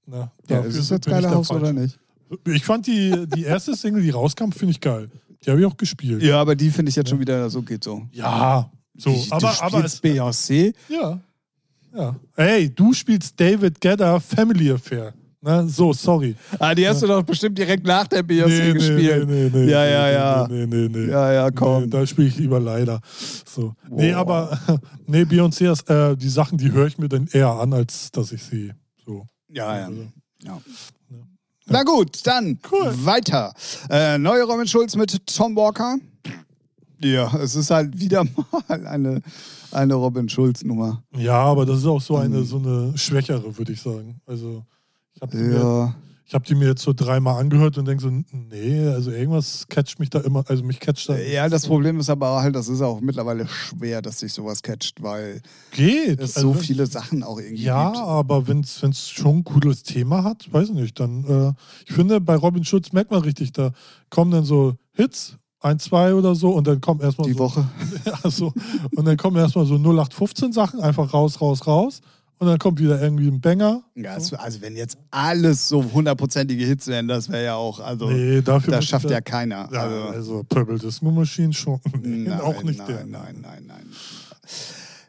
ne? 0.07 0.31
ja, 0.49 0.61
ist 0.61 0.77
es 0.77 0.89
bin 0.89 0.97
jetzt 0.97 1.07
ich 1.07 1.13
geiler 1.13 1.31
Haus 1.31 1.51
oder 1.51 1.75
nicht? 1.75 1.99
Ich 2.47 2.65
fand 2.65 2.87
die, 2.87 3.27
die 3.29 3.45
erste 3.45 3.77
Single, 3.77 4.03
die 4.03 4.11
rauskam, 4.11 4.51
finde 4.51 4.73
ich 4.73 4.81
geil. 4.81 5.11
Die 5.45 5.51
habe 5.51 5.61
ich 5.61 5.67
auch 5.67 5.77
gespielt. 5.77 6.23
Ja, 6.23 6.41
aber 6.41 6.57
die 6.57 6.71
finde 6.71 6.89
ich 6.89 6.97
jetzt 6.97 7.11
schon 7.11 7.21
wieder, 7.21 7.51
so 7.51 7.61
geht 7.61 7.85
so. 7.85 8.09
Ja, 8.13 8.71
so. 8.97 9.11
Wie, 9.11 9.31
aber, 9.31 9.41
du 9.41 9.47
aber 9.47 9.79
spielst 9.79 9.95
es, 9.95 10.03
Beyoncé? 10.03 10.75
ja. 10.89 11.21
Ja. 11.95 12.15
Ey, 12.35 12.69
du 12.75 12.93
spielst 12.93 13.41
David 13.41 13.81
Gedder 13.81 14.21
Family 14.21 14.71
Affair. 14.71 15.15
Ne? 15.43 15.69
So, 15.69 15.93
sorry. 15.93 16.35
Ah, 16.59 16.75
die 16.75 16.89
hast 16.89 17.03
du 17.03 17.07
doch 17.07 17.23
bestimmt 17.23 17.57
direkt 17.59 17.87
nach 17.87 18.07
der 18.09 18.23
Beyoncé 18.25 18.73
gespielt. 18.73 19.29
Nee, 19.29 19.49
nee, 19.51 19.51
nee, 19.53 19.71
Ja, 19.71 19.85
nee, 19.85 19.93
ja, 19.93 20.07
nee, 20.07 20.13
ja. 20.15 20.49
Nee, 20.49 20.67
nee, 20.67 20.89
nee. 20.89 21.11
Ja, 21.11 21.33
ja, 21.33 21.51
komm. 21.51 21.85
Nee, 21.85 21.91
da 21.91 22.07
spiele 22.07 22.29
ich 22.29 22.37
lieber 22.39 22.59
leider. 22.59 23.01
So. 23.45 23.75
Nee, 23.91 24.13
Boah. 24.13 24.19
aber 24.19 24.59
nee, 25.07 25.23
Beyoncé, 25.23 25.71
ist, 25.71 25.89
äh, 25.91 26.17
die 26.17 26.29
Sachen, 26.29 26.59
die 26.59 26.73
höre 26.73 26.87
ich 26.87 26.99
mir 26.99 27.09
dann 27.09 27.29
eher 27.31 27.51
an, 27.51 27.73
als 27.73 28.11
dass 28.11 28.33
ich 28.33 28.43
sie 28.43 28.73
so. 29.05 29.27
Ja, 29.53 29.79
ja. 29.79 29.91
Ja. 30.43 30.61
Na 31.69 31.83
gut, 31.83 32.25
dann 32.27 32.59
Cool. 32.71 32.93
weiter. 33.05 33.53
Äh, 33.91 34.19
neue 34.19 34.45
Robin 34.45 34.67
Schulz 34.67 34.95
mit 34.97 35.27
Tom 35.27 35.57
Walker. 35.57 35.97
Ja, 37.03 37.37
es 37.39 37.55
ist 37.57 37.71
halt 37.71 37.99
wieder 37.99 38.25
mal 38.69 38.87
eine, 38.87 39.21
eine 39.73 39.95
Robin 39.95 40.29
Schulz-Nummer. 40.29 41.03
Ja, 41.17 41.35
aber 41.39 41.67
das 41.67 41.79
ist 41.79 41.87
auch 41.87 42.01
so 42.01 42.17
eine, 42.17 42.39
Mhm. 42.39 42.45
so 42.45 42.57
eine 42.59 42.97
schwächere, 42.97 43.57
würde 43.59 43.73
ich 43.73 43.81
sagen. 43.83 44.19
Also, 44.27 44.65
ich 45.17 45.23
habe 45.23 45.37
die, 45.37 45.43
mir- 45.43 45.57
Ja. 45.59 45.95
hab 46.33 46.45
die 46.45 46.55
mir 46.55 46.67
jetzt 46.69 46.83
so 46.83 46.93
dreimal 46.93 47.41
angehört 47.41 47.79
und 47.79 47.87
denke 47.87 48.03
so, 48.03 48.11
nee, 48.33 48.87
also 48.89 49.11
irgendwas 49.11 49.67
catcht 49.69 49.99
mich 49.99 50.11
da 50.11 50.21
immer, 50.21 50.45
also 50.49 50.63
mich 50.63 50.79
catcht 50.81 51.09
da. 51.09 51.17
ja, 51.17 51.49
das 51.49 51.67
Problem 51.67 51.99
ist 52.01 52.11
aber 52.11 52.41
halt, 52.43 52.55
das 52.55 52.69
ist 52.69 52.83
auch 52.83 53.01
mittlerweile 53.01 53.47
schwer, 53.49 54.03
dass 54.03 54.19
sich 54.21 54.33
sowas 54.33 54.63
catcht, 54.63 55.03
weil 55.03 55.41
geht. 55.73 56.21
es 56.21 56.37
also, 56.37 56.53
so 56.53 56.59
viele 56.59 56.87
Sachen 56.87 57.23
auch 57.23 57.39
irgendwie 57.39 57.63
Ja, 57.65 57.91
gibt. 57.93 58.03
aber 58.05 58.47
wenn 58.49 58.61
es 58.61 59.09
schon 59.11 59.39
ein 59.39 59.45
cooles 59.45 59.83
Thema 59.85 60.25
hat, 60.25 60.53
weiß 60.53 60.69
ich 60.71 60.75
nicht, 60.75 61.01
dann, 61.01 61.25
äh, 61.25 61.53
ich 61.87 61.93
finde, 61.95 62.21
bei 62.21 62.35
Robin 62.37 62.65
Schulz 62.65 62.93
merkt 62.93 63.11
man 63.11 63.23
richtig, 63.23 63.53
da 63.53 63.73
kommen 64.11 64.31
dann 64.33 64.45
so 64.45 64.75
Hits, 64.93 65.37
ein, 65.61 65.79
zwei 65.79 66.15
oder 66.15 66.35
so, 66.35 66.51
und 66.51 66.67
dann 66.67 66.81
kommen 66.81 67.01
erstmal 67.01 67.27
Die 67.29 67.33
so, 67.33 67.39
Woche. 67.41 67.67
ja, 68.05 68.31
so, 68.31 68.53
und 68.95 69.05
dann 69.05 69.17
kommen 69.17 69.37
erstmal 69.37 69.65
so 69.67 69.75
0815 69.77 70.53
Sachen, 70.53 70.81
einfach 70.81 71.13
raus, 71.15 71.41
raus, 71.41 71.67
raus, 71.67 72.01
und 72.39 72.47
dann 72.47 72.59
kommt 72.59 72.79
wieder 72.81 73.01
irgendwie 73.01 73.29
ein 73.29 73.41
Banger. 73.41 73.83
Ja, 73.95 74.17
es- 74.17 74.33
also 74.35 74.61
wenn 74.61 74.77
jetzt 74.77 74.99
alles 75.11 75.69
so 75.69 75.83
hundertprozentige 75.93 76.65
Hits 76.65 76.87
wären, 76.87 77.09
das 77.09 77.31
wäre 77.31 77.45
ja 77.45 77.55
auch, 77.55 77.81
also 77.81 78.09
Nee, 78.11 78.43
dafür 78.43 78.73
das 78.75 78.85
schafft 78.87 79.09
ja 79.11 79.21
keiner. 79.21 79.69
Ja, 79.73 79.83
also, 79.85 80.03
also 80.09 80.45
Purple 80.49 80.79
Disco 80.79 81.11
Machine 81.11 81.53
schon. 81.53 81.81
Nee, 82.03 82.29
nein, 82.29 82.41
auch 82.41 82.63
nicht 82.63 82.79
nein, 82.79 82.87
der. 82.89 83.07
Nein, 83.07 83.39
nein, 83.43 83.65
nein. 83.67 83.87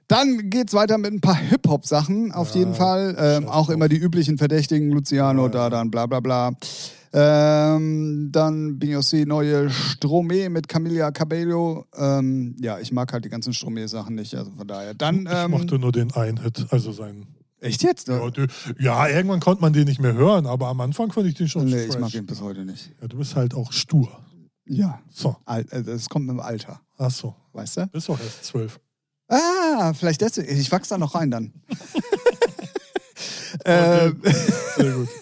Dann 0.08 0.50
geht's 0.50 0.74
weiter 0.74 0.98
mit 0.98 1.12
ein 1.12 1.20
paar 1.20 1.36
Hip-Hop-Sachen, 1.38 2.32
auf 2.32 2.52
Ja, 2.52 2.60
jeden 2.60 2.74
Fall. 2.74 3.16
Ähm, 3.20 3.50
auch 3.50 3.70
immer 3.70 3.90
die 3.90 3.98
üblichen 3.98 4.38
Verdächtigen, 4.38 4.90
Luciano, 4.92 5.44
Ja, 5.44 5.50
da, 5.50 5.60
ja. 5.64 5.70
dann, 5.70 5.92
bla, 5.92 6.06
bla, 6.06 6.22
bla. 6.22 6.52
Ähm, 7.14 8.30
dann 8.32 8.80
Beyoncé, 8.80 9.26
neue 9.26 9.70
Stromé 9.70 10.50
mit 10.50 10.68
Camilla 10.68 11.12
Cabello. 11.12 11.86
Ähm, 11.96 12.56
ja, 12.60 12.80
ich 12.80 12.92
mag 12.92 13.12
halt 13.14 13.26
die 13.26 13.30
ganzen 13.30 13.54
Stromé-Sachen 13.54 14.16
nicht, 14.16 14.36
also 14.36 14.52
von 14.52 14.68
daher. 14.68 14.94
Dann, 14.94 15.26
Ich 15.26 15.32
ähm, 15.34 15.52
mochte 15.52 15.80
nur 15.80 15.92
den 15.92 16.12
einen 16.14 16.42
Hit, 16.42 16.66
also 16.70 16.92
seinen. 16.92 17.28
echt 17.62 17.84
jetzt? 17.84 18.08
Ja, 18.08 18.30
du- 18.30 18.48
ja, 18.80 19.08
irgendwann 19.08 19.40
konnte 19.40 19.62
man 19.62 19.74
den 19.74 19.86
nicht 19.86 20.02
mehr 20.02 20.14
hören, 20.14 20.46
aber 20.46 20.68
am 20.68 20.82
Anfang 20.82 21.12
fand 21.12 21.28
ich 21.28 21.36
den 21.36 21.48
schon 21.48 21.66
nee, 21.66 21.84
ich 21.86 21.92
fresh. 21.94 22.00
mag 22.02 22.14
ihn 22.14 22.26
bis 22.26 22.42
heute 22.42 22.66
nicht. 22.66 22.92
Ja, 23.02 23.08
du 23.08 23.18
bist 23.18 23.36
halt 23.36 23.54
auch 23.56 23.72
stur. 23.72 24.10
Ja, 24.66 25.00
So, 25.10 25.36
Al- 25.46 25.66
äh, 25.72 25.82
das 25.84 26.10
kommt 26.10 26.26
mit 26.28 26.34
dem 26.36 26.40
Alter, 26.42 26.82
ach 26.98 27.12
so. 27.12 27.34
weißt 27.54 27.78
du? 27.78 27.88
Bist 27.88 28.10
doch 28.10 28.20
erst 28.20 28.44
zwölf. 28.46 28.80
Ah, 29.30 29.94
vielleicht 29.94 30.22
deswegen. 30.22 30.58
Ich 30.58 30.72
wachse 30.72 30.90
da 30.92 30.98
noch 30.98 31.16
rein 31.16 31.32
dann. 31.32 31.54
ähm, 33.66 34.22
Sehr 34.78 34.92
gut. 34.94 35.08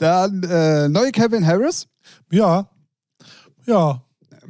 dann 0.00 0.42
äh, 0.42 0.88
neue 0.88 1.12
Kevin 1.12 1.46
Harris. 1.46 1.86
Ja. 2.30 2.68
Ja. 3.66 4.02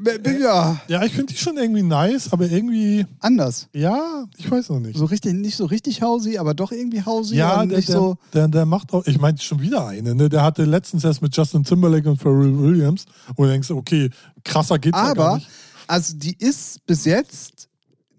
B- 0.03 0.17
b- 0.19 0.39
Ja, 0.41 0.81
Ja, 0.89 1.03
ich 1.05 1.13
finde 1.13 1.33
die 1.35 1.39
schon 1.39 1.59
irgendwie 1.59 1.83
nice, 1.83 2.33
aber 2.33 2.47
irgendwie, 2.51 3.05
anders. 3.19 3.69
ja, 3.75 4.25
ich 4.39 4.51
weiß 4.51 4.71
noch 4.71 4.81
nicht. 4.81 4.97
So 4.97 5.05
richtig, 5.05 5.35
nicht 5.35 5.57
so 5.57 5.67
richtig 5.67 6.01
Hausi, 6.01 6.39
aber 6.39 6.55
doch 6.55 6.73
irgendwie 6.73 7.03
Hausi. 7.05 7.37
ja, 7.37 7.61
und 7.61 7.69
der, 7.69 7.79
nicht 7.79 7.89
der, 7.91 7.97
so. 7.97 8.17
der, 8.33 8.49
der 8.49 8.65
macht 8.65 8.95
auch, 8.95 9.05
ich 9.07 9.19
meinte 9.21 9.43
schon 9.43 9.61
wieder 9.61 9.87
eine, 9.89 10.15
ne? 10.15 10.31
Der 10.31 10.43
hatte 10.43 10.65
letztens 10.65 11.05
erst 11.05 11.21
mit 11.21 11.37
Justin 11.37 11.65
Timberlake 11.65 12.09
und 12.09 12.17
Pharrell 12.17 12.57
Williams, 12.59 13.05
wo 13.37 13.45
du 13.45 13.51
denkst, 13.51 13.71
okay, 13.73 14.09
krasser 14.43 14.79
geht's 14.79 14.97
ja 14.97 15.13
gar 15.13 15.27
Aber, 15.27 15.37
nicht. 15.37 15.51
also 15.87 16.15
die 16.17 16.37
ist 16.39 16.87
bis 16.87 17.05
jetzt 17.05 17.69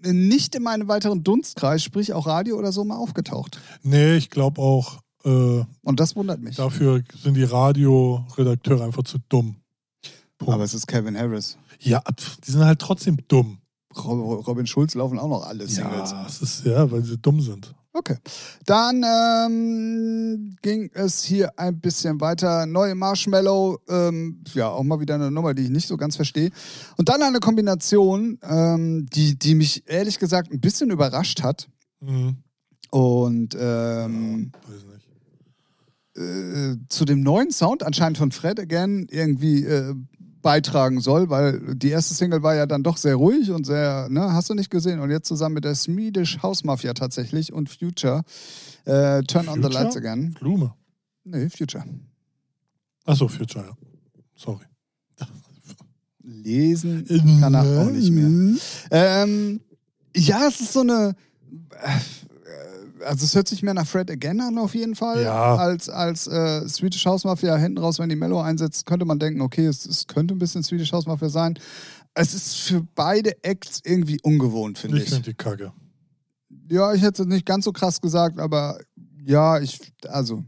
nicht 0.04 0.54
in 0.56 0.62
meinem 0.64 0.88
weiteren 0.88 1.24
Dunstkreis, 1.24 1.82
sprich 1.84 2.14
auch 2.14 2.28
Radio 2.28 2.58
oder 2.58 2.72
so, 2.72 2.84
mal 2.84 2.98
aufgetaucht. 2.98 3.60
Nee, 3.82 4.18
ich 4.18 4.30
glaube 4.30 4.62
auch, 4.62 5.00
äh, 5.26 5.64
Und 5.84 6.00
das 6.00 6.16
wundert 6.16 6.40
mich. 6.42 6.56
dafür 6.56 7.02
sind 7.22 7.36
die 7.36 7.44
Radioredakteure 7.44 8.84
einfach 8.84 9.04
zu 9.04 9.18
dumm. 9.30 9.56
Punkt. 10.38 10.54
Aber 10.54 10.64
es 10.64 10.74
ist 10.74 10.88
Kevin 10.88 11.18
Harris. 11.18 11.58
Ja, 11.80 12.02
die 12.46 12.52
sind 12.52 12.64
halt 12.66 12.80
trotzdem 12.80 13.18
dumm. 13.28 13.60
Rob- 13.96 14.48
Robin 14.48 14.66
Schulz 14.68 14.96
laufen 14.96 15.20
auch 15.20 15.28
noch 15.28 15.46
alle 15.46 15.68
Singles. 15.68 16.12
Ja, 16.12 16.26
es 16.26 16.42
ist, 16.42 16.66
ja, 16.66 16.90
weil 16.92 17.04
sie 17.04 17.18
dumm 17.18 17.42
sind. 17.42 17.74
Okay. 17.94 18.16
Dann 18.66 19.04
ähm, 19.04 20.56
ging 20.62 20.90
es 20.94 21.24
hier 21.24 21.60
ein 21.60 21.80
bisschen 21.82 22.22
weiter. 22.22 22.66
Neue 22.66 22.96
Marshmallow, 22.96 23.80
ähm, 23.90 24.42
ja, 24.54 24.70
auch 24.70 24.84
mal 24.84 25.02
wieder 25.02 25.16
eine 25.16 25.30
Nummer, 25.30 25.54
die 25.54 25.64
ich 25.64 25.70
nicht 25.70 25.88
so 25.90 25.98
ganz 25.98 26.16
verstehe. 26.16 26.52
Und 26.98 27.10
dann 27.10 27.22
eine 27.22 27.40
Kombination, 27.40 28.40
ähm, 28.44 29.08
die, 29.12 29.38
die 29.38 29.56
mich 29.56 29.84
ehrlich 29.90 30.20
gesagt 30.20 30.52
ein 30.54 30.62
bisschen 30.62 30.90
überrascht 30.90 31.44
hat. 31.44 31.68
Mhm. 32.00 32.38
Und 32.92 33.58
ähm, 33.60 34.52
nicht. 34.70 34.86
Äh, 36.22 36.78
zu 36.90 37.06
dem 37.06 37.22
neuen 37.22 37.52
Sound 37.52 37.84
anscheinend 37.84 38.18
von 38.18 38.32
Fred 38.32 38.60
Again 38.60 39.08
irgendwie 39.10 39.64
äh, 39.66 39.96
beitragen 40.42 41.02
soll, 41.02 41.30
weil 41.30 41.76
die 41.76 41.90
erste 41.90 42.14
Single 42.14 42.44
war 42.44 42.56
ja 42.56 42.66
dann 42.66 42.84
doch 42.84 42.98
sehr 42.98 43.16
ruhig 43.16 43.52
und 43.52 43.66
sehr, 43.66 44.08
ne, 44.10 44.34
hast 44.34 44.50
du 44.50 44.54
nicht 44.54 44.70
gesehen? 44.70 45.00
Und 45.00 45.12
jetzt 45.12 45.28
zusammen 45.28 45.56
mit 45.56 45.66
der 45.66 45.76
Swedish 45.76 46.42
House 46.42 46.64
Mafia 46.64 46.94
tatsächlich 46.94 47.54
und 47.54 47.70
Future, 47.70 48.24
äh, 48.86 49.22
Turn 49.24 49.48
on 49.48 49.62
the 49.62 49.64
Future? 49.64 49.84
Lights 49.84 49.98
Again. 49.98 50.36
Blume. 50.40 50.74
Nee, 51.24 51.50
Future. 51.50 51.84
Achso, 53.06 53.28
Future, 53.28 53.66
ja. 53.66 53.74
Sorry. 54.36 54.66
Lesen 56.24 57.06
kann 57.40 57.54
er 57.54 57.82
auch 57.82 57.92
nicht 57.92 58.12
mehr. 58.12 58.58
Ähm, 58.92 59.62
ja, 60.16 60.48
es 60.48 60.60
ist 60.62 60.74
so 60.74 60.82
eine. 60.82 61.16
Also 63.06 63.26
es 63.26 63.36
hört 63.36 63.48
sich 63.48 63.64
mehr 63.64 63.74
nach 63.74 63.88
Fred 63.88 64.10
Again 64.12 64.40
an 64.42 64.58
auf 64.58 64.76
jeden 64.76 64.96
Fall. 64.96 65.24
Ja. 65.24 65.56
Als, 65.56 65.90
als 65.90 66.28
äh, 66.28 66.68
Swedish 66.68 67.06
House 67.06 67.24
Mafia 67.24 67.56
hinten 67.58 67.78
raus, 67.80 68.00
wenn 68.00 68.10
die 68.10 68.16
Mellow 68.16 68.40
einsetzt, 68.42 68.86
könnte 68.86 69.06
man 69.06 69.20
denken, 69.20 69.42
okay, 69.42 69.66
es, 69.66 69.86
es 69.86 70.08
könnte 70.08 70.36
ein 70.36 70.40
bisschen 70.40 70.64
Swedish 70.64 70.92
House 70.94 71.06
Mafia 71.06 71.30
sein. 71.30 71.58
Es 72.14 72.34
ist 72.34 72.56
für 72.58 72.86
beide 72.96 73.44
Acts 73.44 73.80
irgendwie 73.84 74.20
ungewohnt, 74.22 74.78
finde 74.78 74.98
Ich 74.98 75.04
ich. 75.06 75.10
finde 75.10 75.30
die 75.32 75.36
Kacke. 75.36 75.72
Ja, 76.70 76.94
ich 76.94 77.02
hätte 77.02 77.24
es 77.24 77.28
nicht 77.28 77.46
ganz 77.46 77.66
so 77.66 77.72
krass 77.72 78.02
gesagt, 78.02 78.40
aber 78.40 78.80
ja, 79.26 79.60
ich, 79.60 79.80
also, 80.08 80.44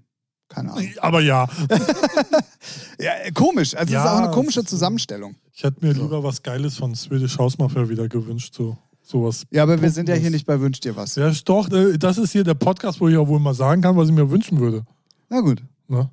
keine 0.49 0.71
Ahnung. 0.73 0.87
Aber 1.01 1.21
ja, 1.21 1.47
Ja, 2.99 3.11
äh, 3.23 3.31
komisch. 3.31 3.75
Also 3.75 3.85
es 3.87 3.91
Ja, 3.93 4.03
ist 4.05 4.11
auch 4.11 4.17
eine 4.23 4.31
komische 4.31 4.63
Zusammenstellung. 4.63 5.35
ich 5.53 5.63
hätte 5.63 5.85
mir 5.85 5.93
So. 5.95 6.03
lieber 6.03 6.23
was 6.23 6.41
Geiles 6.43 6.77
von 6.77 6.95
Swedish 6.95 7.37
House 7.37 7.57
Mafia 7.57 7.87
wieder 7.89 8.07
gewünscht. 8.07 8.53
So, 8.55 8.77
sowas. 9.03 9.45
Ja, 9.51 9.63
aber 9.63 9.81
wir 9.81 9.89
sind 9.91 10.09
ja 10.09 10.15
hier 10.15 10.31
nicht 10.31 10.45
bei 10.45 10.59
Wünsch 10.59 10.79
dir 10.79 10.95
was. 10.95 11.15
Ja, 11.15 11.31
doch, 11.45 11.69
äh, 11.71 11.97
das 11.97 12.17
ist 12.17 12.31
hier 12.31 12.43
der 12.43 12.53
Podcast, 12.55 12.99
wo 13.01 13.07
ich 13.09 13.17
auch 13.17 13.27
wohl 13.27 13.39
mal 13.39 13.53
sagen 13.53 13.81
kann, 13.81 13.95
was 13.97 14.07
ich 14.09 14.13
mir 14.15 14.29
wünschen 14.29 14.59
würde. 14.59 14.83
Na 15.29 15.41
gut, 15.41 15.63
Ne? 15.87 16.09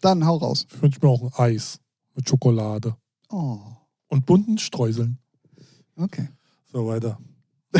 dann 0.00 0.24
hau 0.26 0.36
raus. 0.36 0.66
Ich 0.72 0.82
wünsche 0.82 0.98
mir 1.02 1.08
auch 1.08 1.22
ein 1.22 1.32
Eis 1.54 1.78
mit 2.14 2.28
Schokolade 2.28 2.94
Oh, 3.30 3.58
und 4.08 4.26
bunten 4.26 4.58
Streuseln. 4.58 5.18
okay. 5.96 6.28
So 6.72 6.86
weiter. 6.86 7.18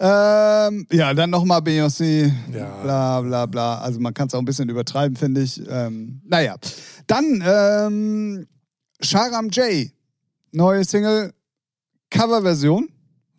ähm, 0.00 0.86
ja, 0.90 1.14
dann 1.14 1.30
nochmal 1.30 1.60
Beyoncé. 1.60 2.32
Ja. 2.52 2.82
Bla 2.82 3.20
bla 3.20 3.46
bla. 3.46 3.78
Also 3.80 4.00
man 4.00 4.14
kann 4.14 4.28
es 4.28 4.34
auch 4.34 4.38
ein 4.38 4.44
bisschen 4.44 4.68
übertreiben, 4.68 5.16
finde 5.16 5.42
ich. 5.42 5.60
Ähm, 5.68 6.20
naja. 6.24 6.56
Dann 7.06 7.42
ähm, 7.46 8.46
Sharam 9.00 9.48
J. 9.50 9.90
Neue 10.52 10.84
Single. 10.84 11.32
Coverversion. 12.10 12.88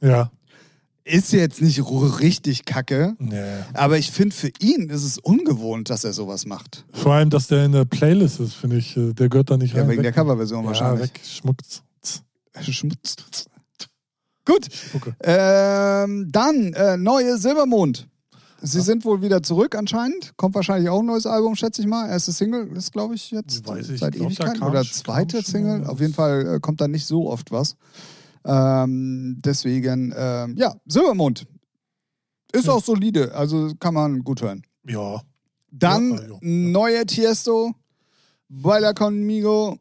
Ja. 0.02 0.32
Ist 1.04 1.34
jetzt 1.34 1.62
nicht 1.62 1.82
richtig 2.20 2.66
kacke. 2.66 3.16
Nee. 3.18 3.42
Aber 3.74 3.98
ich 3.98 4.12
finde, 4.12 4.36
für 4.36 4.52
ihn 4.60 4.90
ist 4.90 5.04
es 5.04 5.18
ungewohnt, 5.18 5.90
dass 5.90 6.04
er 6.04 6.14
sowas 6.14 6.46
macht. 6.46 6.86
Vor 6.94 7.14
allem, 7.14 7.30
dass 7.32 7.48
der 7.48 7.66
in 7.66 7.72
der 7.72 7.86
Playlist 7.86 8.40
ist, 8.40 8.54
finde 8.54 8.78
ich, 8.78 8.96
äh, 8.96 9.14
der 9.14 9.28
gehört 9.30 9.50
da 9.50 9.58
nicht 9.58 9.74
Ja, 9.74 9.82
rein. 9.82 9.90
wegen 9.90 10.04
Weg. 10.04 10.14
der 10.14 10.24
Coverversion 10.24 10.62
ja, 10.64 10.68
wahrscheinlich. 10.68 11.02
weg, 11.02 11.22
schmuckt. 11.24 11.82
Schmutz. 12.62 13.16
Gut. 14.46 14.68
Ähm, 15.22 16.30
dann 16.32 16.74
äh, 16.74 16.98
neue 16.98 17.38
Silbermond. 17.38 18.08
Sie 18.62 18.82
sind 18.82 19.06
wohl 19.06 19.24
wieder 19.24 19.42
zurück 19.42 19.76
anscheinend. 19.76 20.34
Kommt 20.38 20.54
wahrscheinlich 20.54 20.88
auch 20.90 21.00
ein 21.00 21.06
neues 21.08 21.26
Album, 21.26 21.56
schätze 21.56 21.82
ich 21.82 21.88
mal. 21.88 22.10
Erste 22.10 22.32
Single 22.32 22.68
ist, 22.78 22.92
glaube 22.92 23.16
ich, 23.16 23.32
jetzt 23.32 23.68
Weiß 23.68 23.90
ich, 23.90 24.00
seit 24.00 24.14
glaub, 24.14 24.30
da 24.36 24.44
Ewigkeiten. 24.44 24.64
Oder 24.64 24.84
zweite 24.84 25.42
Single. 25.42 25.86
Auf 25.88 26.00
jeden 26.00 26.14
Fall 26.14 26.56
äh, 26.56 26.60
kommt 26.60 26.80
da 26.80 26.88
nicht 26.88 27.08
so 27.08 27.28
oft 27.30 27.52
was. 27.52 27.76
Ähm, 28.46 29.38
deswegen, 29.44 30.14
ähm, 30.18 30.56
ja, 30.58 30.74
Silbermond. 30.86 31.46
Ist 32.54 32.66
Ja. 32.66 32.74
auch 32.74 32.84
solide, 32.84 33.34
also 33.34 33.74
kann 33.80 33.94
man 33.94 34.24
gut 34.24 34.42
hören. 34.42 34.64
Ja. 34.88 35.22
Dann 35.72 36.12
Ja, 36.12 36.22
ja, 36.22 36.28
ja. 36.30 36.38
neue 36.42 37.06
Tiesto, 37.06 37.74
Baila 38.50 38.94
Conmigo. 38.94 39.78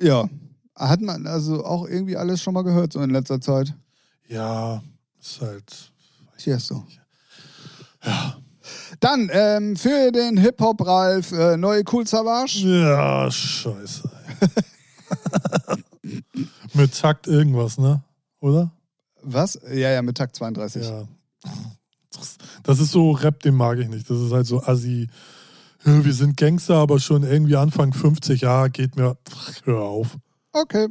Ja, 0.00 0.28
hat 0.76 1.00
man 1.00 1.26
also 1.26 1.64
auch 1.64 1.86
irgendwie 1.88 2.16
alles 2.16 2.42
schon 2.42 2.52
mal 2.52 2.62
gehört 2.62 2.92
so 2.92 3.00
in 3.00 3.10
letzter 3.10 3.40
Zeit. 3.40 3.74
Ja, 4.28 4.82
ist 5.20 5.40
halt. 5.40 5.92
Tiesto. 6.36 6.84
Ja. 8.04 8.36
Dann 9.00 9.30
ähm, 9.32 9.76
für 9.76 10.10
den 10.12 10.36
Hip-Hop-Ralf 10.36 11.32
äh, 11.32 11.56
neue 11.56 11.82
Cool 11.90 12.06
Savage. 12.06 12.58
Ja, 12.66 13.30
scheiße. 13.30 14.10
Mit 16.74 16.98
Takt 16.98 17.26
irgendwas, 17.26 17.78
ne? 17.78 18.02
Oder? 18.40 18.70
Was? 19.22 19.58
Ja, 19.68 19.90
ja, 19.90 20.02
mit 20.02 20.16
Takt 20.16 20.36
32. 20.36 20.84
Ja. 20.84 21.08
Das- 22.62 22.80
ist 22.80 22.92
so 22.92 23.12
Rap, 23.12 23.40
den 23.40 23.54
mag 23.54 23.78
ich 23.78 23.88
nicht. 23.88 24.08
Das 24.08 24.20
ist 24.20 24.32
halt 24.32 24.46
so 24.46 24.62
assi. 24.62 25.08
Wir 25.84 26.12
sind 26.14 26.36
Gangster, 26.36 26.76
aber 26.76 26.98
schon 26.98 27.24
irgendwie 27.24 27.56
Anfang 27.56 27.92
50, 27.92 28.40
ja, 28.40 28.68
geht 28.68 28.96
mir. 28.96 29.18
Hör 29.64 29.80
auf. 29.80 30.16
Okay. 30.52 30.88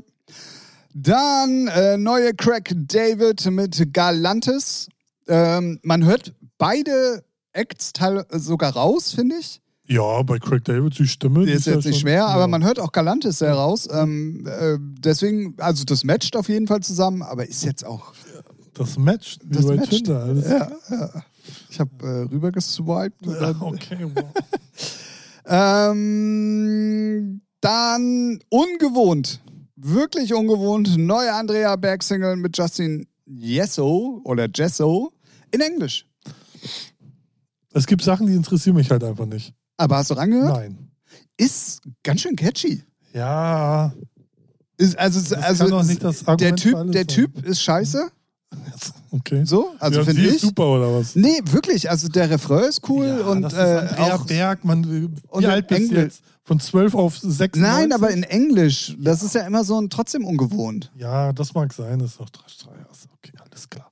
Dann 0.93 1.67
äh, 1.67 1.97
neue 1.97 2.33
Crack 2.35 2.71
David 2.75 3.43
mit 3.49 3.91
Galantis. 3.93 4.87
Ähm, 5.27 5.79
man 5.81 6.03
hört 6.05 6.33
beide 6.59 7.23
Acts 7.53 7.93
sogar 8.31 8.73
raus, 8.73 9.11
finde 9.13 9.37
ich. 9.37 9.61
Ja, 9.85 10.21
bei 10.23 10.39
Craig 10.39 10.63
David, 10.63 10.97
die 10.97 11.07
Stimme. 11.07 11.45
Die 11.45 11.51
ist 11.51 11.67
ja 11.67 11.73
jetzt 11.73 11.85
nicht 11.85 11.99
schwer, 11.99 12.25
aber 12.25 12.41
ja. 12.41 12.47
man 12.47 12.63
hört 12.63 12.79
auch 12.79 12.91
Galantis 12.93 13.39
sehr 13.39 13.53
raus. 13.53 13.87
Ähm, 13.91 14.47
äh, 14.47 14.77
deswegen, 14.79 15.55
also 15.57 15.83
das 15.83 16.03
matcht 16.05 16.37
auf 16.37 16.47
jeden 16.47 16.67
Fall 16.67 16.79
zusammen, 16.81 17.21
aber 17.21 17.47
ist 17.47 17.65
jetzt 17.65 17.85
auch. 17.85 18.13
Das 18.73 18.97
matcht, 18.97 19.41
wie 19.43 19.55
Das 19.55 19.67
bei 19.67 19.75
matcht. 19.75 19.89
Tinder. 19.91 20.23
Alles 20.23 20.49
Ja, 20.49 20.71
ja. 20.89 21.09
Ich 21.69 21.79
habe 21.79 21.91
äh, 22.01 22.33
rüber 22.33 22.51
geswiped. 22.51 23.25
Ja, 23.25 23.33
dann- 23.39 23.61
okay, 23.61 24.07
wow. 24.13 24.23
Ähm, 25.45 27.41
dann 27.59 28.39
ungewohnt, 28.47 29.41
wirklich 29.75 30.33
ungewohnt, 30.33 30.97
neue 30.97 31.33
Andrea 31.33 31.75
Berg 31.75 32.01
Single 32.01 32.37
mit 32.37 32.57
Justin 32.57 33.07
Yesso 33.25 34.21
oder 34.23 34.47
Jesso 34.53 35.11
in 35.51 35.59
Englisch. 35.59 36.07
Es 37.73 37.85
gibt 37.87 38.03
Sachen, 38.03 38.27
die 38.27 38.33
interessieren 38.35 38.77
mich 38.77 38.89
halt 38.89 39.03
einfach 39.03 39.25
nicht. 39.25 39.53
Aber 39.77 39.97
hast 39.97 40.09
du 40.09 40.13
rangehört? 40.15 40.55
Nein. 40.55 40.91
Ist 41.37 41.81
ganz 42.03 42.21
schön 42.21 42.35
catchy. 42.35 42.83
Ja, 43.13 43.93
Ist, 44.77 44.97
also 44.97 45.19
das 45.21 45.33
also 45.43 46.35
der 46.35 46.55
Typ, 46.55 46.73
der 46.91 47.01
sein. 47.01 47.07
Typ 47.07 47.45
ist 47.45 47.61
scheiße. 47.61 48.09
Okay. 49.11 49.45
So, 49.45 49.69
also 49.79 49.99
ja, 49.99 50.05
finde 50.05 50.21
sie 50.23 50.27
ist 50.27 50.35
ich. 50.37 50.41
super 50.41 50.65
oder 50.75 50.91
was? 50.95 51.15
Nee, 51.15 51.39
wirklich. 51.45 51.87
Also 51.89 52.07
der 52.07 52.31
Refrain 52.31 52.63
ist 52.63 52.81
cool 52.89 53.05
ja, 53.05 53.25
und 53.27 53.43
das 53.43 53.53
ist 53.53 53.59
äh, 53.59 53.61
Andrea 53.61 54.15
auch. 54.15 54.25
Berg, 54.25 54.65
man, 54.65 55.11
wie 55.37 55.45
alt 55.45 55.67
bist 55.67 55.81
du 55.81 55.85
Engel- 55.85 56.03
jetzt? 56.05 56.23
Von 56.43 56.59
12 56.59 56.95
auf 56.95 57.17
6? 57.19 57.59
Nein, 57.59 57.93
aber 57.93 58.09
in 58.09 58.23
Englisch. 58.23 58.95
Das 58.99 59.21
ist 59.21 59.35
ja 59.35 59.41
immer 59.45 59.63
so 59.63 59.79
ein 59.79 59.91
trotzdem 59.91 60.25
ungewohnt. 60.25 60.91
Ja, 60.97 61.31
das 61.31 61.53
mag 61.53 61.71
sein, 61.73 61.99
das 61.99 62.11
ist 62.11 62.19
doch 62.19 62.29
drei. 62.31 62.43
Okay, 63.13 63.33
alles 63.39 63.69
klar. 63.69 63.91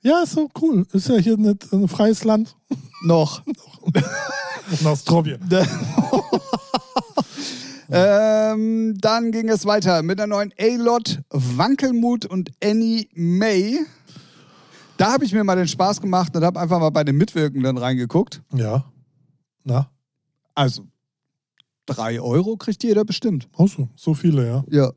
Ja, 0.00 0.22
ist 0.22 0.32
so 0.32 0.48
cool. 0.62 0.86
Ist 0.92 1.08
ja 1.08 1.16
hier 1.16 1.36
nicht 1.36 1.72
ein 1.72 1.88
freies 1.88 2.22
Land. 2.22 2.54
Noch. 3.04 3.42
Australien. 4.84 5.40
Ähm, 7.92 8.96
dann 9.00 9.32
ging 9.32 9.48
es 9.48 9.66
weiter 9.66 10.02
mit 10.02 10.20
der 10.20 10.28
neuen 10.28 10.52
A-Lot, 10.58 11.22
Wankelmut 11.30 12.24
und 12.24 12.50
Annie 12.62 13.08
May. 13.14 13.80
Da 14.96 15.12
habe 15.12 15.24
ich 15.24 15.32
mir 15.32 15.42
mal 15.42 15.56
den 15.56 15.66
Spaß 15.66 16.00
gemacht 16.00 16.36
und 16.36 16.44
habe 16.44 16.60
einfach 16.60 16.78
mal 16.78 16.90
bei 16.90 17.02
den 17.02 17.16
Mitwirkenden 17.16 17.76
reingeguckt. 17.78 18.42
Ja. 18.54 18.84
Na, 19.64 19.90
Also, 20.54 20.86
drei 21.86 22.20
Euro 22.20 22.56
kriegt 22.56 22.84
jeder 22.84 23.04
bestimmt. 23.04 23.48
auch 23.56 23.66
so. 23.68 23.88
So 23.96 24.14
viele, 24.14 24.46
ja. 24.46 24.64
Ja, 24.70 24.92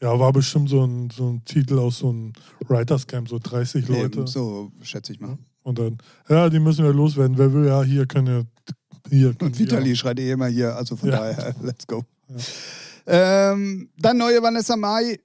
Ja, 0.00 0.18
war 0.18 0.32
bestimmt 0.32 0.68
so 0.68 0.84
ein, 0.84 1.10
so 1.10 1.28
ein 1.30 1.44
Titel 1.44 1.78
aus 1.78 1.98
so 1.98 2.08
einem 2.08 2.32
Writers 2.66 3.06
Camp, 3.06 3.28
so 3.28 3.38
30 3.38 3.86
Leute. 3.86 4.18
eben, 4.18 4.26
so 4.26 4.72
schätze 4.80 5.12
ich 5.12 5.20
mal. 5.20 5.38
Und 5.62 5.78
dann, 5.78 5.98
ja, 6.28 6.48
die 6.50 6.58
müssen 6.58 6.84
wir 6.84 6.92
loswerden. 6.92 7.38
Wer 7.38 7.52
will, 7.52 7.66
ja, 7.66 7.82
hier 7.82 8.06
können 8.06 8.26
wir. 8.26 8.46
Hier 9.10 9.34
können 9.34 9.50
Und 9.52 9.58
Vitali 9.58 9.94
schreit 9.96 10.18
eh 10.20 10.30
immer 10.32 10.46
hier, 10.46 10.74
also 10.76 10.96
von 10.96 11.08
Ja. 11.10 11.18
daher, 11.18 11.54
let's 11.62 11.86
go. 11.86 12.04
Ähm, 13.06 13.90
dann 13.98 14.16
neue 14.16 14.42
Vanessa 14.42 14.76
Mai. 14.76 15.18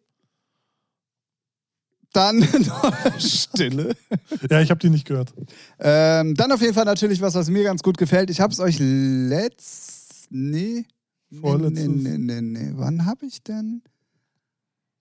Dann 2.13 2.41
Stille. 3.19 3.95
Ja, 4.49 4.61
ich 4.61 4.71
habe 4.71 4.79
die 4.79 4.89
nicht 4.89 5.05
gehört. 5.05 5.33
Ähm, 5.79 6.33
dann 6.35 6.51
auf 6.51 6.61
jeden 6.61 6.73
Fall 6.73 6.85
natürlich 6.85 7.21
was, 7.21 7.35
was 7.35 7.49
mir 7.49 7.63
ganz 7.63 7.83
gut 7.83 7.97
gefällt. 7.97 8.29
Ich 8.29 8.39
habe 8.41 8.51
es 8.53 8.59
euch 8.59 8.77
letzt... 8.79 10.27
Nee. 10.31 10.85
Nee, 11.29 11.39
Vorletztes. 11.39 11.87
nee, 11.87 12.17
nee, 12.17 12.41
nee, 12.41 12.41
nee. 12.41 12.71
Wann 12.75 13.05
habe 13.05 13.25
ich 13.25 13.43
denn... 13.43 13.83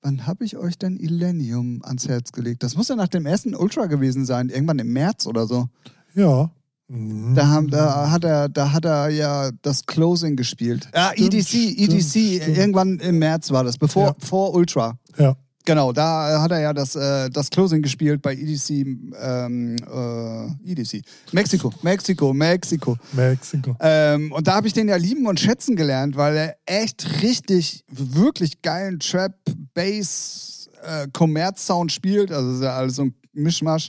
Wann 0.02 0.26
habe 0.26 0.44
ich 0.44 0.56
euch 0.56 0.78
denn 0.78 0.96
Illenium 0.96 1.80
ans 1.85 2.06
Herz 2.09 2.32
gelegt? 2.32 2.62
Das 2.62 2.76
muss 2.76 2.88
ja 2.88 2.96
nach 2.96 3.09
dem 3.09 3.26
ersten 3.26 3.54
Ultra 3.54 3.87
gewesen 3.87 4.24
sein. 4.24 4.48
Irgendwann 4.50 4.78
im 4.78 4.92
März 4.92 5.26
oder 5.26 5.46
so. 5.46 5.66
Ja. 6.14 6.50
Mhm. 6.88 7.35
Da, 7.35 7.48
haben, 7.48 7.68
da, 7.68 8.11
hat 8.11 8.22
er, 8.24 8.48
da 8.48 8.72
hat 8.72 8.85
er 8.85 9.09
ja 9.09 9.50
das 9.62 9.87
Closing 9.87 10.37
gespielt. 10.37 10.88
Ah, 10.92 11.11
Stimmt, 11.12 11.35
EDC, 11.35 11.46
stimmt, 11.48 11.78
EDC. 11.80 12.42
stimmt. 12.42 12.56
Irgendwann 12.59 12.98
im 13.00 13.18
März 13.18 13.50
war 13.50 13.64
das, 13.64 13.78
bevor 13.78 14.06
Ja. 14.09 14.16
vor 14.20 14.54
Ultra. 14.54 14.96
Ja. 15.18 15.35
Genau, 15.66 15.92
da 15.92 16.40
hat 16.40 16.52
er 16.52 16.61
ja 16.61 16.72
das, 16.72 16.94
äh, 16.94 17.29
das 17.29 17.50
Closing 17.50 17.83
gespielt 17.83 18.22
bei 18.22 18.35
EDC, 18.35 18.70
ähm, 18.70 19.74
äh, 19.74 20.70
EDC. 20.70 21.02
Mexiko, 21.33 21.72
Mexiko, 21.83 22.33
Mexiko. 22.33 22.96
Mexiko. 23.12 23.76
Ähm, 23.81 24.31
und 24.31 24.46
da 24.46 24.55
habe 24.55 24.68
ich 24.68 24.72
den 24.72 24.87
ja 24.87 24.94
lieben 24.94 25.26
und 25.26 25.40
schätzen 25.40 25.74
gelernt, 25.74 26.16
weil 26.16 26.37
er 26.37 26.57
echt 26.66 27.20
richtig, 27.20 27.85
wirklich 27.88 28.62
geilen 28.62 29.00
Trap, 29.00 29.35
Bass, 29.74 30.70
äh, 30.85 31.09
Commerz-Sound 31.12 31.90
spielt. 31.90 32.31
Also 32.31 32.52
ist 32.52 32.62
ja 32.62 32.76
alles 32.76 32.94
so 32.94 33.02
ein 33.02 33.14
Mischmasch. 33.33 33.88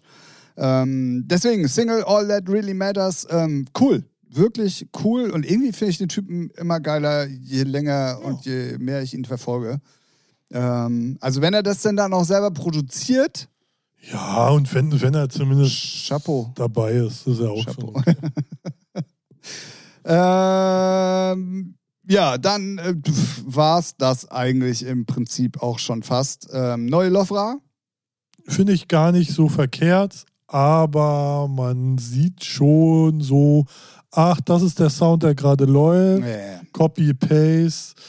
Ähm, 0.58 1.26
deswegen, 1.28 1.68
Single 1.68 2.04
All 2.06 2.28
That 2.28 2.50
Really 2.50 2.74
Matters, 2.74 3.28
ähm, 3.30 3.68
cool. 3.80 4.04
Wirklich 4.30 4.88
cool. 5.04 5.30
Und 5.30 5.46
irgendwie 5.46 5.74
finde 5.74 5.92
ich 5.92 6.00
den 6.00 6.10
Typen 6.10 6.50
immer 6.58 6.80
geiler, 6.80 7.28
je 7.28 7.62
länger 7.62 8.20
und 8.24 8.46
je 8.46 8.80
mehr 8.80 9.04
ich 9.04 9.14
ihn 9.14 9.26
verfolge. 9.26 9.80
Ähm, 10.52 11.18
also 11.22 11.42
wenn 11.42 11.54
er 11.54 11.64
das 11.64 11.82
denn 11.82 11.96
dann 11.96 12.14
auch 12.14 12.24
selber 12.26 12.52
produziert, 12.52 13.48
Ja, 14.12 14.50
und 14.50 14.74
wenn, 14.74 15.02
wenn 15.02 15.14
er 15.14 15.28
zumindest 15.30 16.08
Chapeau. 16.08 16.52
dabei 16.56 16.94
ist, 16.94 17.28
ist 17.28 17.40
er 17.40 17.52
auch 17.52 17.66
Chapeau. 17.66 17.94
schon. 17.94 17.96
Okay. 17.96 18.16
Ähm, 20.10 21.76
ja, 22.08 22.38
dann 22.38 22.78
äh, 22.78 22.96
war 23.46 23.80
es 23.80 23.98
das 23.98 24.30
eigentlich 24.32 24.86
im 24.86 25.06
Prinzip 25.06 25.62
auch 25.62 25.80
schon 25.80 26.02
fast. 26.04 26.48
Ähm, 26.54 26.86
neue 26.86 27.10
Lofra? 27.10 27.58
Finde 28.48 28.72
ich 28.72 28.88
gar 28.88 29.12
nicht 29.12 29.32
so 29.34 29.50
verkehrt, 29.50 30.24
aber 30.48 31.50
man 31.50 31.98
sieht 31.98 32.46
schon 32.46 33.20
so, 33.20 33.66
ach, 34.12 34.40
das 34.40 34.62
ist 34.62 34.80
der 34.80 34.90
Sound, 34.90 35.24
der 35.24 35.36
gerade 35.36 35.66
läuft. 35.66 36.22
Nee. 36.24 36.62
Copy, 36.72 37.14
Paste. 37.14 38.02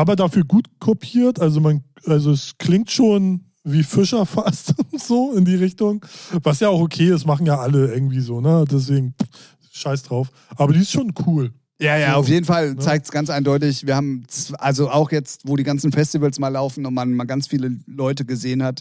Aber 0.00 0.16
dafür 0.16 0.44
gut 0.44 0.66
kopiert. 0.78 1.40
Also 1.40 1.60
man, 1.60 1.84
also 2.06 2.32
es 2.32 2.54
klingt 2.56 2.90
schon 2.90 3.44
wie 3.64 3.82
Fischer 3.82 4.24
fast 4.24 4.72
so 4.98 5.34
in 5.34 5.44
die 5.44 5.56
Richtung. 5.56 6.06
Was 6.42 6.60
ja 6.60 6.70
auch 6.70 6.80
okay 6.80 7.10
ist, 7.14 7.26
machen 7.26 7.44
ja 7.44 7.58
alle 7.58 7.92
irgendwie 7.92 8.20
so, 8.20 8.40
ne? 8.40 8.64
Deswegen 8.70 9.14
pff, 9.22 9.28
scheiß 9.72 10.04
drauf. 10.04 10.30
Aber 10.56 10.72
die 10.72 10.80
ist 10.80 10.90
schon 10.90 11.12
cool. 11.26 11.52
Ja, 11.78 11.98
ja, 11.98 12.12
So, 12.12 12.20
auf 12.20 12.28
jeden 12.28 12.46
Fall 12.46 12.70
ne? 12.70 12.78
zeigt 12.78 13.04
es 13.04 13.12
ganz 13.12 13.28
eindeutig. 13.28 13.86
Wir 13.86 13.94
haben, 13.94 14.24
also 14.56 14.88
auch 14.88 15.12
jetzt, 15.12 15.46
wo 15.46 15.56
die 15.56 15.64
ganzen 15.64 15.92
Festivals 15.92 16.38
mal 16.38 16.48
laufen 16.48 16.86
und 16.86 16.94
man 16.94 17.12
mal 17.12 17.24
ganz 17.24 17.46
viele 17.46 17.76
Leute 17.86 18.24
gesehen 18.24 18.62
hat, 18.62 18.80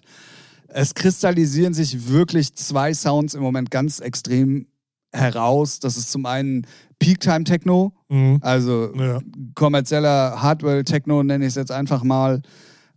es 0.70 0.96
kristallisieren 0.96 1.74
sich 1.74 2.08
wirklich 2.08 2.56
zwei 2.56 2.94
Sounds 2.94 3.34
im 3.34 3.42
Moment 3.42 3.72
ganz 3.72 4.00
extrem 4.00 4.68
heraus. 5.14 5.80
Das 5.80 5.98
ist 5.98 6.12
zum 6.12 6.26
einen 6.26 6.66
Peak 7.00 7.20
Time 7.20 7.44
Techno, 7.44 7.94
Mhm. 8.10 8.40
also 8.42 8.94
Ja. 8.96 9.20
kommerzieller 9.56 10.42
Hardware 10.42 10.84
Techno 10.84 11.24
nenne 11.24 11.46
ich 11.46 11.50
es 11.50 11.56
jetzt 11.56 11.72
einfach 11.72 12.04
mal. 12.04 12.42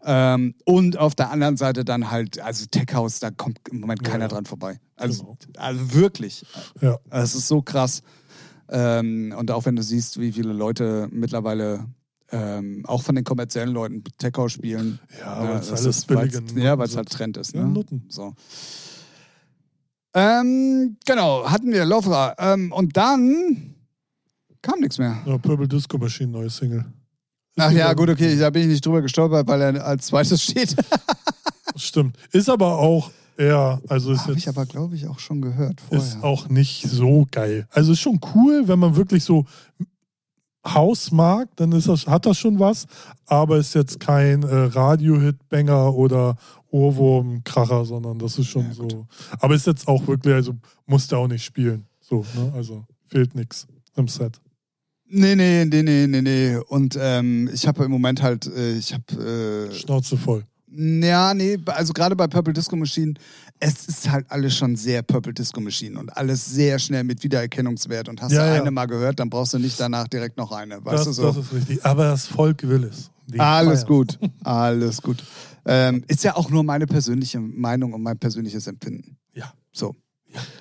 Ähm, 0.05 0.55
und 0.65 0.99
auf 0.99 1.15
der 1.15 1.31
anderen 1.31 1.57
Seite 1.57 1.85
dann 1.85 2.11
halt, 2.11 2.41
also 2.41 2.67
Tech 2.67 2.87
House, 2.93 3.21
da 3.21 3.31
kommt 3.31 3.61
im 3.71 3.81
Moment 3.81 4.03
keiner 4.03 4.25
Ja. 4.25 4.29
dran 4.29 4.47
vorbei. 4.47 4.81
Also, 4.97 5.23
Genau. 5.23 5.37
also 5.59 5.95
wirklich. 5.95 6.45
Ja. 6.81 6.99
Es 7.11 7.37
ist 7.37 7.47
so 7.47 7.63
krass. 7.63 8.03
Ähm, 8.69 9.33
und 9.39 9.51
auch 9.53 9.65
wenn 9.65 9.77
du 9.77 9.83
siehst, 9.83 10.19
wie 10.19 10.33
viele 10.33 10.53
Leute 10.53 11.09
mittlerweile 11.13 11.87
ähm, 12.35 12.83
auch 12.87 13.03
von 13.03 13.15
den 13.15 13.25
kommerziellen 13.25 13.69
Leuten 13.75 14.03
Tech 14.17 14.33
House 14.39 14.53
spielen. 14.53 14.99
Ja, 15.21 15.43
ne, 15.43 15.49
weil 15.51 15.57
es 15.59 15.69
das 15.69 15.85
alles 15.85 15.97
ist- 15.99 16.09
weil's- 16.15 16.41
billige 16.41 16.61
Ja, 16.65 16.79
weil 16.79 16.87
es 16.89 16.97
halt 16.97 17.11
Trend 17.11 17.37
ist. 17.37 17.55
Ne? 17.55 17.85
So. 18.09 18.33
Ähm, 20.15 20.97
genau, 21.07 21.45
hatten 21.51 21.73
wir 21.73 21.85
Lovra. 21.85 22.35
Ähm, 22.39 22.73
und 22.73 22.97
dann 22.97 23.75
kam 24.61 24.81
nichts 24.81 24.99
mehr. 24.99 25.19
Ja, 25.27 25.39
Purple 25.39 25.69
Disco 25.69 25.99
Machine, 25.99 26.31
neue 26.31 26.51
Single. 26.51 26.85
Ach 27.57 27.71
ja, 27.71 27.93
gut, 27.93 28.09
okay, 28.09 28.37
da 28.39 28.51
bin 28.51 28.63
ich 28.63 28.69
nicht 28.69 28.87
drüber 28.87 29.03
gestolpert, 29.03 29.47
weil 29.47 29.61
er 29.61 29.85
als 29.85 30.07
zweites 30.07 30.43
steht. 30.51 30.75
Stimmt. 31.77 32.17
Ist 32.33 32.49
aber 32.49 32.79
auch 32.79 33.11
eher, 33.37 33.81
also 33.89 34.13
ist 34.13 34.23
Habe 34.23 34.35
ich 34.35 34.45
jetzt 34.45 34.57
aber, 34.57 34.67
glaube 34.67 34.95
ich, 34.95 35.07
auch 35.07 35.19
schon 35.19 35.41
gehört 35.43 35.81
vorher. 35.81 36.07
ist 36.07 36.23
auch 36.23 36.49
nicht 36.49 36.83
so 36.89 37.27
geil. 37.31 37.67
Also 37.71 37.93
ist 37.93 38.01
schon 38.01 38.21
cool, 38.35 38.69
wenn 38.69 38.79
man 38.79 38.97
wirklich 38.97 39.25
so 39.25 39.47
Haus 40.65 41.11
mag, 41.11 41.49
dann 41.57 41.73
ist 41.73 41.89
das, 41.89 42.07
hat 42.07 42.25
das 42.27 42.39
schon 42.39 42.59
was, 42.59 42.87
aber 43.27 43.59
ist 43.59 43.75
jetzt 43.75 43.99
kein 43.99 44.43
äh, 44.43 44.55
Radio-Hit-Banger 44.55 45.95
oder 45.95 46.37
Ohrwurm-Kracher, 46.71 47.85
sondern 47.85 48.19
das 48.19 48.39
ist 48.39 48.47
schon 48.47 48.67
Ja, 48.67 48.75
so. 48.75 49.07
Aber 49.41 49.55
ist 49.55 49.67
jetzt 49.67 49.89
auch 49.89 50.07
wirklich, 50.07 50.35
also 50.35 50.55
musste 50.87 51.17
auch 51.19 51.29
nicht 51.29 51.45
spielen. 51.45 51.87
So, 52.01 52.25
ne? 52.35 52.53
Also 52.55 52.85
fehlt 53.07 53.35
nichts 53.35 53.67
im 53.97 54.09
Set. 54.09 54.41
Nee, 55.15 55.35
nee, 55.35 55.65
nee, 55.67 55.83
nee, 55.83 56.07
nee, 56.07 56.23
nee. 56.23 56.57
Und 56.57 56.97
ähm, 56.99 57.51
ich 57.53 57.67
habe 57.67 57.85
im 57.85 57.91
Moment 57.91 58.23
halt, 58.23 58.47
äh, 58.47 58.73
ich 58.73 58.95
habe, 58.95 59.71
äh, 59.71 59.75
Schnauze 59.75 60.17
voll. 60.17 60.45
Ja, 60.75 61.35
nee, 61.35 61.59
also 61.67 61.93
gerade 61.93 62.17
bei 62.17 62.27
Purple 62.27 62.53
Disco 62.53 62.77
Machine, 62.77 63.15
es 63.61 63.87
ist 63.87 64.11
halt 64.11 64.27
alles 64.29 64.57
schon 64.57 64.75
sehr 64.77 65.03
Purple 65.03 65.33
Disco 65.33 65.61
Machine 65.61 65.99
und 65.99 66.17
alles 66.17 66.45
sehr 66.47 66.79
schnell 66.79 67.05
mit 67.05 67.23
Wiedererkennungswert. 67.23 68.09
Und 68.09 68.21
hast 68.23 68.33
Ja, 68.33 68.47
du 68.47 68.55
ja. 68.57 68.61
eine 68.61 68.71
mal 68.71 68.87
gehört, 68.87 69.21
dann 69.21 69.31
brauchst 69.31 69.55
du 69.55 69.59
nicht 69.59 69.79
danach 69.79 70.09
direkt 70.09 70.37
noch 70.37 70.51
eine. 70.53 70.85
Weißt 70.85 70.99
Das, 70.99 71.05
du 71.05 71.13
so? 71.13 71.23
das 71.33 71.37
ist 71.39 71.53
richtig. 71.53 71.85
Aber 71.85 72.05
das 72.05 72.27
Volk 72.27 72.63
will 72.67 72.85
es. 72.85 73.11
Die 73.27 73.39
Alles 73.39 73.81
feier's. 73.81 73.87
gut, 73.87 74.19
alles 74.45 75.01
gut. 75.03 75.23
Ähm, 75.65 76.03
ist 76.09 76.25
ja 76.25 76.35
auch 76.37 76.51
nur 76.51 76.65
meine 76.65 76.87
persönliche 76.87 77.39
Meinung 77.39 77.93
und 77.93 78.03
mein 78.03 78.19
persönliches 78.19 78.67
Empfinden. 78.67 79.17
Ja. 79.33 79.53
So. 79.73 79.95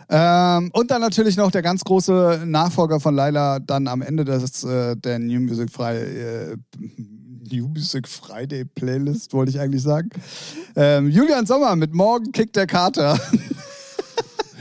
Ähm, 0.09 0.69
und 0.73 0.91
dann 0.91 1.01
natürlich 1.01 1.37
noch 1.37 1.49
der 1.49 1.61
ganz 1.61 1.83
große 1.83 2.43
Nachfolger 2.45 2.99
von 2.99 3.15
Laila, 3.15 3.59
dann 3.59 3.87
am 3.87 4.01
Ende 4.01 4.25
des, 4.25 4.63
äh, 4.63 4.95
der 4.97 5.17
New 5.17 5.39
Music 5.39 5.71
Friday, 5.71 6.51
äh, 6.51 6.57
New 7.51 7.67
Music 7.67 8.07
Friday 8.07 8.65
Playlist, 8.65 9.33
wollte 9.33 9.51
ich 9.51 9.59
eigentlich 9.59 9.83
sagen. 9.83 10.09
Ähm, 10.75 11.09
Julian 11.09 11.45
Sommer 11.45 11.75
mit 11.75 11.93
Morgen 11.93 12.31
kickt 12.31 12.55
der 12.55 12.67
Kater. 12.67 13.19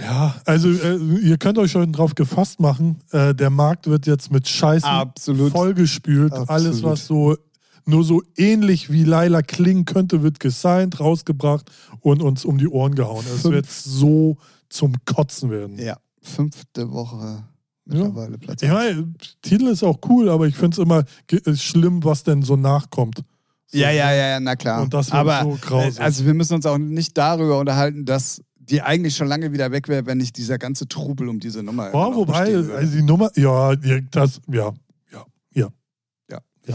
Ja, 0.02 0.34
also 0.46 0.70
äh, 0.70 0.96
ihr 0.96 1.36
könnt 1.36 1.58
euch 1.58 1.72
schon 1.72 1.92
drauf 1.92 2.14
gefasst 2.14 2.58
machen. 2.58 3.02
Äh, 3.10 3.34
der 3.34 3.50
Markt 3.50 3.86
wird 3.86 4.06
jetzt 4.06 4.32
mit 4.32 4.48
Scheißen 4.48 4.88
Absolut. 4.88 5.52
vollgespült. 5.52 6.32
Absolut. 6.32 6.50
Alles, 6.50 6.82
was 6.82 7.06
so 7.06 7.36
nur 7.84 8.04
so 8.04 8.22
ähnlich 8.36 8.90
wie 8.90 9.04
Laila 9.04 9.42
klingen 9.42 9.84
könnte, 9.84 10.22
wird 10.22 10.40
gesigned, 10.40 11.00
rausgebracht 11.00 11.70
und 12.00 12.22
uns 12.22 12.44
um 12.44 12.58
die 12.58 12.68
Ohren 12.68 12.94
gehauen. 12.94 13.24
Es 13.34 13.44
wird 13.44 13.66
so 13.70 14.36
zum 14.68 14.94
Kotzen 15.04 15.50
werden. 15.50 15.78
Ja, 15.78 15.98
fünfte 16.22 16.90
Woche 16.92 17.44
mittlerweile 17.90 18.38
Platz. 18.38 18.62
Ich 18.62 18.70
meine, 18.70 19.12
Titel 19.42 19.66
ist 19.66 19.82
auch 19.82 19.98
cool, 20.08 20.28
aber 20.28 20.46
ich 20.46 20.56
finde 20.56 20.74
es 20.74 20.78
immer 20.78 21.04
schlimm, 21.54 22.02
was 22.04 22.22
denn 22.24 22.42
so 22.42 22.56
nachkommt. 22.56 23.22
So, 23.66 23.78
Ja, 23.78 23.90
ja, 23.90 24.12
ja, 24.12 24.28
ja, 24.28 24.40
na 24.40 24.56
klar. 24.56 24.82
Und 24.82 24.94
das 24.94 25.12
Aber 25.12 25.42
so 25.42 25.58
grausig. 25.60 26.00
äh, 26.00 26.02
also 26.02 26.26
wir 26.26 26.34
müssen 26.34 26.54
uns 26.54 26.66
auch 26.66 26.78
nicht 26.78 27.16
darüber 27.16 27.58
unterhalten, 27.58 28.04
dass 28.04 28.42
die 28.56 28.82
eigentlich 28.82 29.16
schon 29.16 29.26
lange 29.26 29.52
wieder 29.52 29.72
weg 29.72 29.88
wäre, 29.88 30.06
wenn 30.06 30.18
nicht 30.18 30.36
dieser 30.36 30.58
ganze 30.58 30.86
Trubel 30.86 31.28
um 31.28 31.40
diese 31.40 31.62
Nummer. 31.62 31.90
Boah, 31.90 32.14
wobei, 32.14 32.54
also 32.54 32.96
die 32.96 33.02
Nummer, 33.02 33.30
ja, 33.36 33.74
das, 34.10 34.40
ja, 34.50 34.72
ja, 35.54 35.68
ja. 36.30 36.74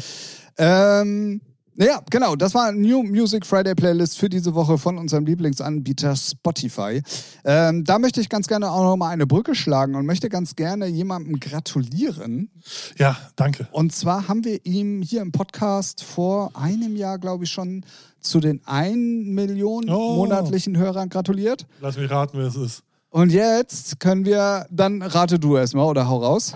Ähm, 0.57 1.41
naja, 1.77 2.01
genau, 2.09 2.35
das 2.35 2.53
war 2.53 2.71
New 2.71 3.03
Music 3.03 3.45
Friday 3.45 3.75
Playlist 3.75 4.17
für 4.17 4.29
diese 4.29 4.53
Woche 4.55 4.77
von 4.77 4.97
unserem 4.97 5.25
Lieblingsanbieter 5.25 6.15
Spotify. 6.15 7.01
Ähm, 7.43 7.83
da 7.83 7.99
möchte 7.99 8.21
ich 8.21 8.29
ganz 8.29 8.47
gerne 8.47 8.71
auch 8.71 8.83
noch 8.83 8.95
mal 8.97 9.09
eine 9.09 9.27
Brücke 9.27 9.55
schlagen 9.55 9.95
und 9.95 10.05
möchte 10.05 10.29
ganz 10.29 10.55
gerne 10.55 10.87
jemandem 10.87 11.39
gratulieren. 11.39 12.49
Ja, 12.97 13.17
danke. 13.35 13.67
Und 13.71 13.93
zwar 13.93 14.27
haben 14.27 14.43
wir 14.45 14.65
ihm 14.65 15.01
hier 15.01 15.21
im 15.21 15.31
Podcast 15.31 16.03
vor 16.03 16.51
einem 16.53 16.95
Jahr, 16.95 17.19
glaube 17.19 17.43
ich, 17.43 17.51
schon 17.51 17.83
zu 18.21 18.39
den 18.39 18.61
1 18.65 19.27
Million 19.27 19.89
Oh. 19.89 20.15
monatlichen 20.15 20.77
Hörern 20.77 21.09
gratuliert. 21.09 21.65
Lass 21.81 21.97
mich 21.97 22.09
raten, 22.09 22.37
wer 22.37 22.47
es 22.47 22.55
ist. 22.55 22.83
Und 23.09 23.31
jetzt 23.31 23.99
können 23.99 24.25
wir, 24.25 24.65
dann 24.71 25.01
rate 25.01 25.39
du 25.39 25.55
erstmal 25.57 25.85
oder 25.85 26.07
hau 26.07 26.17
raus. 26.17 26.55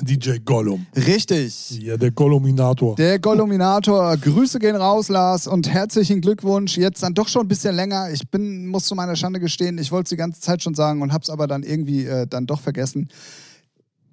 DJ 0.00 0.38
Gollum. 0.44 0.86
Richtig. 0.96 1.70
Ja, 1.80 1.96
der 1.96 2.10
Golluminator. 2.10 2.96
Der 2.96 3.18
Golluminator, 3.20 4.16
Grüße 4.16 4.58
gehen 4.58 4.74
raus, 4.74 5.08
Lars, 5.08 5.46
und 5.46 5.68
herzlichen 5.72 6.20
Glückwunsch. 6.20 6.76
Jetzt 6.76 7.02
dann 7.02 7.14
doch 7.14 7.28
schon 7.28 7.42
ein 7.42 7.48
bisschen 7.48 7.76
länger. 7.76 8.10
Ich 8.10 8.28
bin, 8.28 8.66
muss 8.66 8.86
zu 8.86 8.96
meiner 8.96 9.14
Schande 9.14 9.38
gestehen, 9.38 9.78
ich 9.78 9.92
wollte 9.92 10.04
es 10.04 10.10
die 10.10 10.16
ganze 10.16 10.40
Zeit 10.40 10.62
schon 10.62 10.74
sagen 10.74 11.00
und 11.00 11.12
hab's 11.12 11.30
aber 11.30 11.46
dann 11.46 11.62
irgendwie 11.62 12.06
äh, 12.06 12.26
dann 12.26 12.46
doch 12.46 12.60
vergessen. 12.60 13.08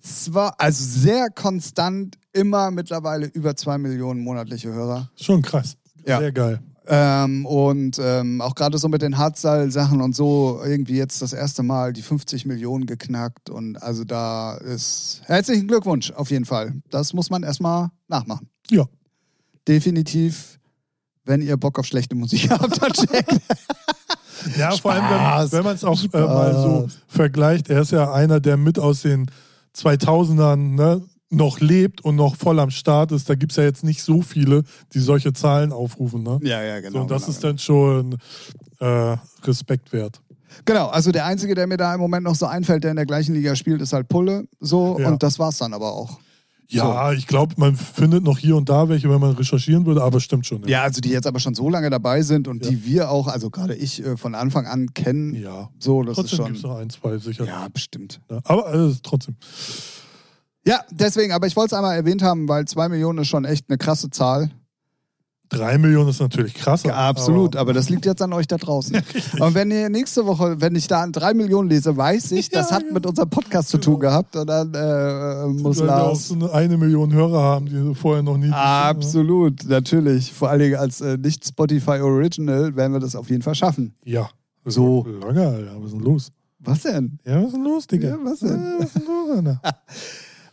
Zwar, 0.02 0.60
also 0.60 0.84
sehr 0.84 1.30
konstant, 1.30 2.18
immer 2.34 2.72
mittlerweile 2.72 3.28
über 3.28 3.56
zwei 3.56 3.78
Millionen 3.78 4.24
monatliche 4.24 4.72
Hörer. 4.72 5.10
Schon 5.16 5.42
krass. 5.42 5.78
Ja. 6.06 6.20
Sehr 6.20 6.32
geil. 6.32 6.60
Ähm, 6.94 7.46
und 7.46 8.00
ähm, 8.04 8.42
auch 8.42 8.54
gerade 8.54 8.78
so 8.78 8.90
mit 8.90 9.02
den 9.02 9.18
Hardstyle-Sachen 9.18 10.02
und 10.02 10.14
so 10.14 10.60
irgendwie 10.62 10.98
jetzt 10.98 11.22
das 11.22 11.32
erste 11.32 11.64
Mal 11.64 11.94
die 11.94 12.02
50 12.02 12.46
Millionen 12.46 12.86
geknackt. 12.86 13.50
Und 13.50 13.82
also 13.82 14.04
da 14.04 14.56
ist 14.56 15.22
herzlichen 15.24 15.70
Glückwunsch 15.70 16.12
auf 16.12 16.32
jeden 16.32 16.44
Fall. 16.44 16.74
Das 16.90 17.14
muss 17.14 17.30
man 17.30 17.44
erstmal 17.44 17.92
nachmachen. 18.10 18.50
Ja. 18.70 18.88
Definitiv, 19.70 20.60
wenn 21.24 21.42
ihr 21.42 21.56
Bock 21.56 21.80
auf 21.80 21.86
schlechte 21.86 22.16
Musik 22.16 22.50
habt, 22.50 22.82
dann 22.82 22.92
checkt. 22.92 23.32
Ja, 24.58 24.72
vor 24.72 24.92
allem, 24.92 25.06
Spaß. 25.06 25.52
wenn, 25.52 25.60
wenn 25.60 25.66
man 25.66 25.76
es 25.76 25.84
auch 25.84 26.02
äh, 26.02 26.08
Spaß. 26.08 26.28
mal 26.28 26.54
so 26.54 26.88
vergleicht, 27.08 27.70
er 27.70 27.82
ist 27.82 27.92
ja 27.92 28.12
einer, 28.12 28.40
der 28.40 28.58
mit 28.58 28.80
aus 28.80 29.04
den 29.04 29.30
2000ern 29.78 30.74
ne, 30.74 31.02
noch 31.32 31.60
lebt 31.60 32.02
und 32.02 32.16
noch 32.16 32.36
voll 32.36 32.60
am 32.60 32.70
Start 32.70 33.12
ist. 33.12 33.30
Da 33.30 33.36
gibt 33.36 33.52
es 33.54 33.56
ja 33.56 33.64
jetzt 33.64 33.84
nicht 33.84 34.04
so 34.04 34.22
viele, 34.22 34.64
die 34.94 35.00
solche 35.00 35.34
Zahlen 35.34 35.72
aufrufen. 35.72 36.24
Ne? 36.24 36.40
Ja, 36.44 36.62
ja, 36.62 36.80
genau. 36.82 36.92
so, 36.94 37.02
und 37.02 37.12
das 37.12 37.24
genau, 37.24 37.32
ist 37.32 37.44
dann 37.44 37.58
schon 37.58 38.18
äh, 38.80 39.18
Respekt 39.44 39.92
wert. 39.94 40.22
Genau, 40.66 40.88
also 40.88 41.12
der 41.12 41.26
Einzige, 41.26 41.56
der 41.56 41.66
mir 41.66 41.78
da 41.78 41.94
im 41.96 42.02
Moment 42.02 42.26
noch 42.26 42.36
so 42.36 42.46
einfällt, 42.46 42.84
der 42.84 42.92
in 42.92 42.98
der 42.98 43.06
gleichen 43.06 43.34
Liga 43.34 43.56
spielt, 43.56 43.82
ist 43.82 43.94
halt 43.94 44.10
Pulle. 44.10 44.46
So, 44.60 45.00
Ja. 45.00 45.08
und 45.08 45.24
das 45.24 45.40
war's 45.40 45.58
dann 45.58 45.74
aber 45.74 45.94
auch. 45.94 46.20
Ja, 46.68 47.12
ich 47.12 47.28
glaube, 47.28 47.56
man 47.58 47.76
findet 47.76 48.24
noch 48.24 48.38
hier 48.38 48.56
und 48.56 48.70
da 48.70 48.88
welche, 48.88 49.10
wenn 49.10 49.20
man 49.20 49.32
recherchieren 49.36 49.86
würde, 49.86 50.02
aber 50.04 50.22
stimmt 50.22 50.46
schon. 50.46 50.66
Ja, 50.70 50.84
also 50.84 51.02
die 51.02 51.10
jetzt 51.10 51.28
aber 51.28 51.40
schon 51.42 51.54
so 51.54 51.70
lange 51.70 51.90
dabei 51.90 52.22
sind 52.22 52.48
und 52.48 52.64
Ja. 52.64 52.72
die 52.72 52.86
wir 52.86 53.10
auch, 53.12 53.28
also 53.28 53.50
gerade 53.50 53.76
ich 53.76 54.02
äh, 54.06 54.16
von 54.16 54.36
Anfang 54.36 54.68
an 54.68 54.94
kennen. 54.94 55.36
Ja. 55.36 55.70
So, 55.80 56.02
das 56.04 56.16
Trotzdem 56.16 56.40
ist 56.40 56.46
gibt 56.46 56.56
es 56.56 56.62
schon. 56.62 56.70
noch 56.72 56.78
ein, 56.78 56.90
zwei 56.90 57.18
sicher. 57.18 57.44
Ja, 57.46 57.68
bestimmt. 57.74 58.22
Ne? 58.30 58.40
Aber 58.46 58.74
äh, 58.74 58.94
trotzdem. 59.04 59.36
Ja, 60.66 60.82
deswegen, 60.92 61.34
aber 61.34 61.48
ich 61.48 61.56
wollte 61.56 61.74
es 61.74 61.78
einmal 61.78 61.96
erwähnt 61.96 62.22
haben, 62.22 62.48
weil 62.48 62.66
zwei 62.66 62.88
Millionen 62.90 63.20
ist 63.20 63.28
schon 63.28 63.46
echt 63.46 63.66
eine 63.70 63.78
krasse 63.78 64.10
Zahl. 64.10 64.52
Drei 65.50 65.78
Millionen 65.78 66.08
ist 66.10 66.22
natürlich 66.22 66.54
krass. 66.54 66.84
Ja, 66.84 66.96
absolut, 66.96 67.58
aber, 67.58 67.74
das 67.74 67.90
liegt 67.90 68.06
jetzt 68.06 68.22
an 68.22 68.32
euch 68.32 68.48
da 68.48 68.56
draußen. 68.56 68.96
Und 69.40 69.54
wenn 69.54 69.70
ihr 69.70 69.90
nächste 69.90 70.26
Woche, 70.26 70.62
wenn 70.62 70.76
ich 70.76 70.88
da 70.88 71.02
an 71.02 71.12
drei 71.12 71.34
Millionen 71.34 71.68
lese, 71.68 71.98
weiß 71.98 72.32
ich, 72.32 72.48
das 72.52 72.70
Ja, 72.70 72.78
hat 72.78 72.90
mit 72.94 73.06
unserem 73.06 73.30
Podcast 73.30 73.68
zu 73.68 73.78
tun 73.78 74.00
gehabt. 74.00 74.34
Und 74.38 74.48
dann 74.48 74.74
äh, 74.74 75.48
muss 75.48 75.80
Weil 75.80 75.88
wir 75.88 75.94
auch 76.04 76.08
Lars. 76.12 76.30
so 76.30 76.36
eine, 76.36 76.54
eine 76.54 76.78
Million 76.78 77.12
Hörer 77.12 77.42
haben, 77.42 77.66
die 77.66 77.74
wir 77.74 77.96
vorher 77.96 78.24
noch 78.24 78.38
nie. 78.38 78.50
Absolut, 78.50 79.66
natürlich. 79.68 80.32
Vor 80.32 80.50
allen 80.50 80.60
Dingen 80.62 80.76
als 80.76 81.02
äh, 81.02 81.18
nicht 81.18 81.46
Spotify 81.46 82.00
Original 82.00 82.74
werden 82.78 82.94
wir 82.94 83.02
das 83.02 83.18
auf 83.18 83.30
jeden 83.30 83.42
Fall 83.42 83.56
schaffen. 83.56 83.94
Ja. 84.06 84.30
So. 84.64 85.06
Lange, 85.22 85.48
Alter. 85.48 85.76
Was 85.80 85.86
ist 85.88 85.94
denn 85.96 86.00
los? 86.00 86.32
Was 86.60 86.82
denn? 86.84 87.20
Ja, 87.26 87.38
was 87.40 87.48
ist 87.48 87.54
denn 87.56 87.64
los, 87.64 87.88
Digga? 87.88 88.08
Ja, 88.08 88.18
was 88.24 88.40
denn? 88.40 88.50
Ja, 88.52 88.76
was 88.80 88.86
ist 88.86 88.96
denn 88.96 89.04
los, 89.06 89.38
Alter? 89.38 89.62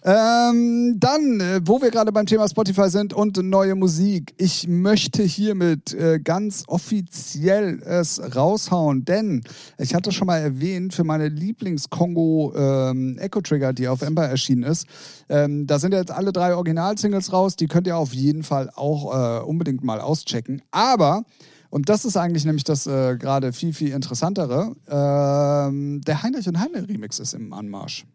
Ähm, 0.05 0.95
dann, 0.99 1.41
äh, 1.41 1.61
wo 1.65 1.83
wir 1.83 1.91
gerade 1.91 2.13
beim 2.13 2.27
Thema 2.27 2.49
Spotify 2.49 2.89
sind 2.89 3.13
und 3.13 3.37
neue 3.43 3.75
Musik. 3.75 4.33
Ich 4.39 4.69
möchte 4.69 5.23
hiermit 5.25 5.93
äh, 5.93 6.21
ganz 6.21 6.63
offiziell 6.69 7.83
es 7.83 8.21
raushauen, 8.37 9.05
denn 9.05 9.43
ich 9.77 9.95
hatte 9.95 10.13
schon 10.13 10.27
mal 10.27 10.39
erwähnt, 10.39 10.95
für 10.95 11.05
meine 11.05 11.29
Lieblings-Kongo 11.29 12.53
ähm, 12.57 13.19
Echo 13.19 13.41
Trigger, 13.41 13.73
die 13.73 13.89
auf 13.89 14.03
Ember 14.03 14.25
erschienen 14.25 14.63
ist, 14.63 14.87
ähm, 15.29 15.67
da 15.67 15.79
sind 15.79 15.93
jetzt 15.93 16.13
alle 16.13 16.33
drei 16.33 16.55
Original-Singles 16.55 17.33
raus. 17.33 17.57
Die 17.57 17.67
könnt 17.67 17.87
ihr 17.87 17.97
auf 17.97 18.15
jeden 18.15 18.45
Fall 18.45 18.71
auch 18.75 19.13
äh, 19.13 19.43
unbedingt 19.43 19.83
mal 19.83 20.01
auschecken. 20.01 20.63
Aber 20.71 21.25
Und 21.71 21.89
das 21.89 22.05
ist 22.05 22.17
eigentlich 22.17 22.45
nämlich 22.45 22.65
das 22.65 22.87
äh, 22.87 23.17
gerade 23.19 23.53
viel, 23.53 23.73
viel 23.75 23.93
interessantere. 23.93 24.75
Ähm, 24.89 26.01
der 26.03 26.23
Heinrich 26.23 26.49
und 26.49 26.59
Heine 26.59 26.89
Remix 26.89 27.19
ist 27.19 27.35
im 27.35 27.53
Anmarsch. 27.53 28.07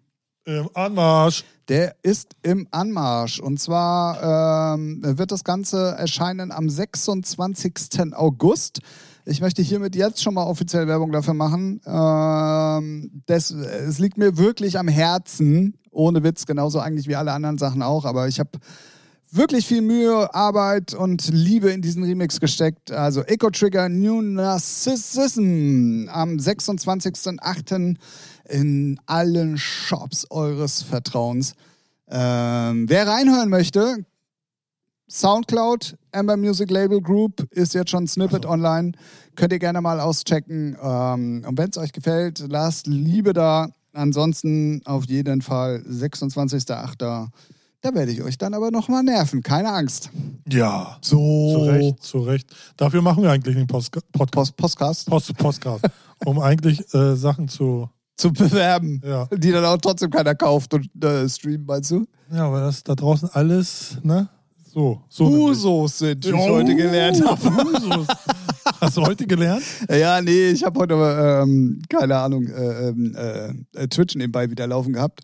Im 0.45 0.69
Anmarsch. 0.73 1.45
Der 1.69 1.95
ist 2.03 2.35
im 2.41 2.67
Anmarsch. 2.71 3.39
Und 3.39 3.61
zwar 3.61 4.75
ähm, 4.75 4.99
wird 5.01 5.31
das 5.31 5.45
Ganze 5.45 5.95
erscheinen 5.97 6.51
am 6.51 6.69
26. 6.69 8.13
August. 8.13 8.79
Ich 9.25 9.39
möchte 9.39 9.61
hiermit 9.61 9.95
jetzt 9.95 10.21
schon 10.21 10.33
mal 10.33 10.43
offiziell 10.43 10.87
Werbung 10.87 11.13
dafür 11.13 11.33
machen. 11.33 11.79
Ähm, 11.85 13.23
das, 13.25 13.51
es 13.51 13.99
liegt 13.99 14.17
mir 14.17 14.37
wirklich 14.37 14.77
am 14.77 14.89
Herzen, 14.89 15.77
ohne 15.91 16.23
Witz, 16.23 16.45
genauso 16.45 16.79
eigentlich 16.79 17.07
wie 17.07 17.15
alle 17.15 17.31
anderen 17.31 17.57
Sachen 17.57 17.81
auch. 17.81 18.03
Aber 18.03 18.27
ich 18.27 18.41
habe 18.41 18.51
wirklich 19.35 19.67
viel 19.67 19.81
Mühe, 19.81 20.33
Arbeit 20.33 20.93
und 20.93 21.27
Liebe 21.29 21.71
in 21.71 21.81
diesen 21.81 22.03
Remix 22.03 22.39
gesteckt. 22.39 22.91
Also 22.91 23.23
Echo 23.23 23.49
Trigger 23.49 23.89
New 23.89 24.21
Narcissism 24.21 26.07
am 26.09 26.37
26.08. 26.37 27.95
in 28.49 28.99
allen 29.05 29.57
Shops 29.57 30.29
eures 30.29 30.83
Vertrauens. 30.83 31.53
Ähm, 32.09 32.87
wer 32.87 33.07
reinhören 33.07 33.49
möchte, 33.49 34.05
Soundcloud, 35.09 35.97
Amber 36.11 36.37
Music 36.37 36.69
Label 36.69 37.01
Group 37.01 37.47
ist 37.51 37.73
jetzt 37.73 37.91
schon 37.91 38.07
Snippet 38.07 38.45
also. 38.45 38.49
online. 38.49 38.91
Könnt 39.35 39.51
ihr 39.51 39.59
gerne 39.59 39.81
mal 39.81 39.99
auschecken. 39.99 40.77
Ähm, 40.81 41.43
und 41.47 41.57
wenn 41.57 41.69
es 41.69 41.77
euch 41.77 41.91
gefällt, 41.91 42.43
lasst 42.47 42.87
Liebe 42.87 43.33
da. 43.33 43.69
Ansonsten 43.93 44.81
auf 44.85 45.05
jeden 45.05 45.41
Fall 45.41 45.83
26.08. 45.87 47.29
Da 47.83 47.93
werde 47.93 48.13
ich 48.13 48.23
euch 48.23 48.37
dann 48.37 48.53
aber 48.53 48.71
nochmal 48.71 49.03
nerven. 49.03 49.43
Keine 49.43 49.69
Angst. 49.73 50.09
Ja. 50.47 50.97
So. 51.01 51.17
Zu 51.53 51.63
Recht, 51.65 52.01
zu 52.03 52.19
Recht. 52.19 52.55
Dafür 52.77 53.01
machen 53.01 53.21
wir 53.23 53.29
eigentlich 53.29 53.57
den 53.57 53.67
Post 53.67 53.91
Podcast. 54.13 54.55
Postcast? 54.55 55.09
Post 55.09 55.37
Postcast. 55.37 55.83
um 56.25 56.39
eigentlich 56.39 56.81
äh, 56.93 57.17
Sachen 57.17 57.49
zu 57.49 57.89
zu 58.15 58.31
bewerben, 58.31 59.01
ja. 59.03 59.25
die 59.35 59.51
dann 59.51 59.65
auch 59.65 59.75
trotzdem 59.77 60.11
keiner 60.11 60.33
kauft 60.33 60.73
und 60.73 60.87
äh, 61.03 61.27
streamen, 61.27 61.65
meinst 61.65 61.91
du? 61.91 62.05
Ja, 62.31 62.49
weil 62.49 62.61
das 62.61 62.83
da 62.83 62.95
draußen 62.95 63.29
alles, 63.33 63.97
ne? 64.01 64.29
So, 64.71 65.01
so 65.09 65.25
Usos 65.25 65.97
sind, 65.97 66.23
wie 66.23 66.29
ich 66.29 66.35
heute 66.35 66.75
gelernt 66.75 67.21
habe. 67.25 67.49
Usos. 67.65 68.07
Hast 68.79 68.95
du 68.95 69.01
heute 69.01 69.27
gelernt? 69.27 69.63
Ja, 69.89 70.21
nee, 70.21 70.51
ich 70.51 70.63
habe 70.63 70.79
heute, 70.79 70.93
ähm, 70.93 71.81
keine 71.89 72.15
Ahnung, 72.15 72.47
äh, 72.47 72.89
ähm, 72.89 73.57
äh, 73.73 73.87
Twitch 73.87 74.15
nebenbei 74.15 74.49
wieder 74.49 74.67
laufen 74.67 74.93
gehabt. 74.93 75.21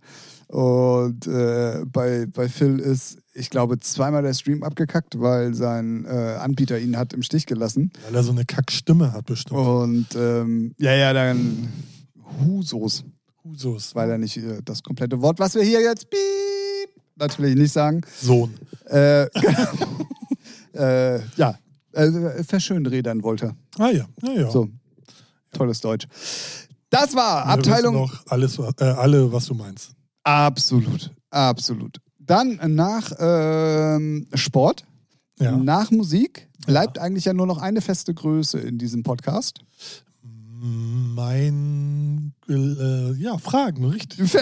Und 0.50 1.28
äh, 1.28 1.86
bei, 1.86 2.26
bei 2.26 2.50
Phil 2.50 2.80
ist, 2.80 3.20
ich 3.36 3.52
glaube, 3.52 3.80
zweimal 3.80 4.24
der 4.24 4.34
Stream 4.34 4.64
abgekackt, 4.64 5.20
weil 5.20 5.54
sein 5.54 6.06
äh, 6.06 6.38
Anbieter 6.40 6.80
ihn 6.80 6.98
hat 6.98 7.14
im 7.14 7.22
Stich 7.22 7.46
gelassen. 7.46 7.92
Weil 8.06 8.16
er 8.16 8.24
so 8.24 8.32
eine 8.32 8.46
Kackstimme 8.46 9.14
hat 9.14 9.28
bestimmt. 9.28 9.60
Und 9.60 10.08
ähm, 10.16 10.74
ja, 10.80 10.96
ja, 10.96 11.14
dann 11.14 11.72
Husos. 12.44 13.04
Husos. 13.44 13.94
Weil 13.94 14.10
er 14.10 14.18
nicht 14.18 14.38
äh, 14.38 14.62
das 14.66 14.82
komplette 14.82 15.22
Wort, 15.22 15.38
was 15.38 15.54
wir 15.54 15.62
hier 15.62 15.82
jetzt 15.82 16.10
piep, 16.10 16.90
natürlich 17.16 17.56
nicht 17.56 17.72
sagen. 17.72 18.02
Sohn. 18.20 18.56
Äh, 18.86 19.26
äh, 20.74 21.22
ja, 21.36 21.60
äh, 21.92 22.44
verschönredern 22.44 23.22
wollte. 23.22 23.56
Ah 23.78 23.92
ja, 23.92 24.08
ja, 24.24 24.34
ja. 24.34 24.50
So, 24.50 24.68
tolles 25.54 25.80
Deutsch. 25.80 26.08
Das 26.90 27.14
war 27.14 27.46
Abteilung. 27.46 27.94
Noch 27.94 28.26
alles, 28.26 28.58
äh, 28.58 28.84
alle, 28.84 29.32
was 29.32 29.46
du 29.46 29.54
meinst. 29.54 29.92
Absolut, 30.24 31.12
absolut. 31.30 31.98
Dann 32.18 32.60
nach 32.76 33.12
ähm, 33.20 34.28
Sport, 34.34 34.86
ja. 35.40 35.58
nach 35.58 35.92
Musik 35.92 36.48
bleibt 36.66 36.98
ja. 36.98 37.04
eigentlich 37.04 37.26
ja 37.26 37.34
nur 37.34 37.48
noch 37.48 37.60
eine 37.60 37.82
feste 37.82 38.14
Größe 38.14 38.60
in 38.60 38.78
diesem 38.78 39.04
Podcast. 39.04 39.62
Mein, 40.62 42.34
äh, 42.50 43.14
ja, 43.14 43.38
Fragen, 43.38 43.86
richtig. 43.86 44.36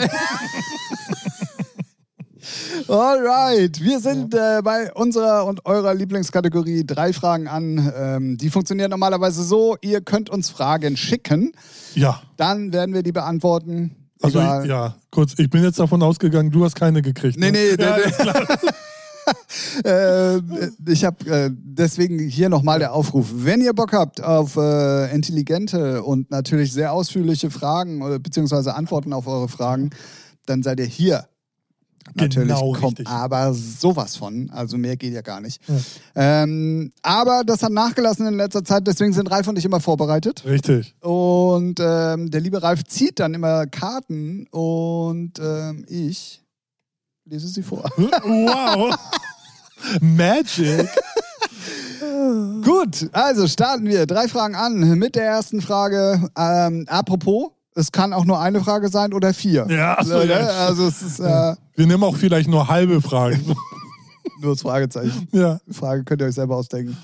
Alright, 2.88 3.82
wir 3.82 4.00
sind 4.00 4.34
äh, 4.34 4.62
bei 4.64 4.92
unserer 4.94 5.46
und 5.46 5.66
eurer 5.66 5.94
Lieblingskategorie 5.94 6.86
drei 6.86 7.12
Fragen 7.14 7.48
an. 7.48 7.94
Ähm, 7.96 8.38
die 8.38 8.50
funktionieren 8.50 8.90
normalerweise 8.90 9.44
so: 9.44 9.76
Ihr 9.82 10.02
könnt 10.02 10.30
uns 10.30 10.50
Fragen 10.50 10.98
schicken. 10.98 11.52
Ja. 11.96 12.22
Dann 12.38 12.72
werden 12.74 12.96
wir 12.96 13.04
die 13.04 13.12
beantworten. 13.12 14.07
Also, 14.22 14.40
ich, 14.40 14.70
ja, 14.70 14.96
kurz, 15.12 15.34
ich 15.38 15.50
bin 15.50 15.64
jetzt 15.64 15.80
davon 15.80 16.02
ausgegangen, 16.02 16.52
du 16.52 16.66
hast 16.66 16.76
keine 16.76 17.02
gekriegt. 17.02 17.38
Ne? 17.38 17.52
Nee, 17.52 17.76
nee, 17.78 17.84
ja, 17.84 17.98
nee. 17.98 18.70
äh, 19.90 20.38
ich 20.88 21.06
habe 21.06 21.30
äh, 21.30 21.50
deswegen 21.52 22.20
hier 22.20 22.50
nochmal 22.50 22.80
der 22.80 22.94
Aufruf. 22.94 23.28
Wenn 23.34 23.62
ihr 23.62 23.74
Bock 23.74 23.94
habt 23.94 24.24
auf 24.24 24.56
äh, 24.56 25.14
intelligente 25.14 26.04
und 26.04 26.32
natürlich 26.32 26.74
sehr 26.74 26.94
ausführliche 26.94 27.52
Fragen 27.52 28.02
oder 28.02 28.20
beziehungsweise 28.20 28.76
Antworten 28.76 29.14
auf 29.14 29.28
eure 29.28 29.50
Fragen, 29.50 29.92
dann 30.46 30.64
seid 30.64 30.80
ihr 30.80 30.86
hier. 30.86 31.28
Natürlich 32.16 32.48
genau 32.50 32.72
kommt 32.74 33.00
richtig. 33.00 33.08
aber 33.08 33.54
sowas 33.54 34.16
von. 34.16 34.50
Also 34.52 34.78
mehr 34.78 34.98
geht 34.98 35.14
ja 35.14 35.22
gar 35.22 35.42
nicht. 35.42 35.62
Ja. 35.68 36.44
Ähm, 36.44 36.92
aber 37.02 37.44
das 37.46 37.64
hat 37.64 37.72
nachgelassen 37.72 38.26
in 38.28 38.36
letzter 38.36 38.64
Zeit, 38.64 38.88
deswegen 38.88 39.14
sind 39.14 39.30
Ralf 39.30 39.48
und 39.48 39.58
ich 39.58 39.66
immer 39.66 39.80
vorbereitet. 39.80 40.44
Richtig. 40.46 40.96
Und 41.02 41.80
ähm, 41.80 42.32
der 42.32 42.42
liebe 42.42 42.62
Ralf 42.62 42.84
zieht 42.86 43.20
dann 43.20 43.34
immer 43.34 43.68
Karten 43.68 44.48
und 44.48 45.34
ähm, 45.40 45.86
ich 45.88 46.42
lese 47.26 47.48
sie 47.48 47.64
vor. 47.64 47.84
Wow. 47.98 48.96
Magic. 50.02 50.88
Gut, 52.64 53.10
also 53.12 53.48
starten 53.48 53.86
wir. 53.86 54.06
Drei 54.06 54.28
Fragen 54.28 54.56
an 54.56 54.98
mit 54.98 55.16
der 55.16 55.26
ersten 55.26 55.62
Frage. 55.62 56.30
Ähm, 56.38 56.86
apropos, 56.88 57.52
es 57.78 57.92
kann 57.92 58.12
auch 58.12 58.26
nur 58.26 58.40
eine 58.40 58.62
Frage 58.62 58.90
sein 58.90 59.14
oder 59.14 59.34
vier. 59.34 59.68
Ja, 59.70 60.00
achso, 60.00 60.22
ja. 60.22 60.38
Also 60.66 60.88
es 60.88 61.02
ist, 61.04 61.20
äh, 61.20 61.56
Wir 61.76 61.86
nehmen 61.86 62.04
auch 62.04 62.16
vielleicht 62.16 62.50
nur 62.50 62.68
halbe 62.68 63.02
Fragen. 63.02 63.56
nur 64.42 64.54
das 64.54 64.62
Fragezeichen. 64.62 65.28
Ja. 65.32 65.60
Frage 65.70 66.04
könnt 66.04 66.22
ihr 66.22 66.28
euch 66.28 66.34
selber 66.34 66.56
ausdenken. 66.56 66.98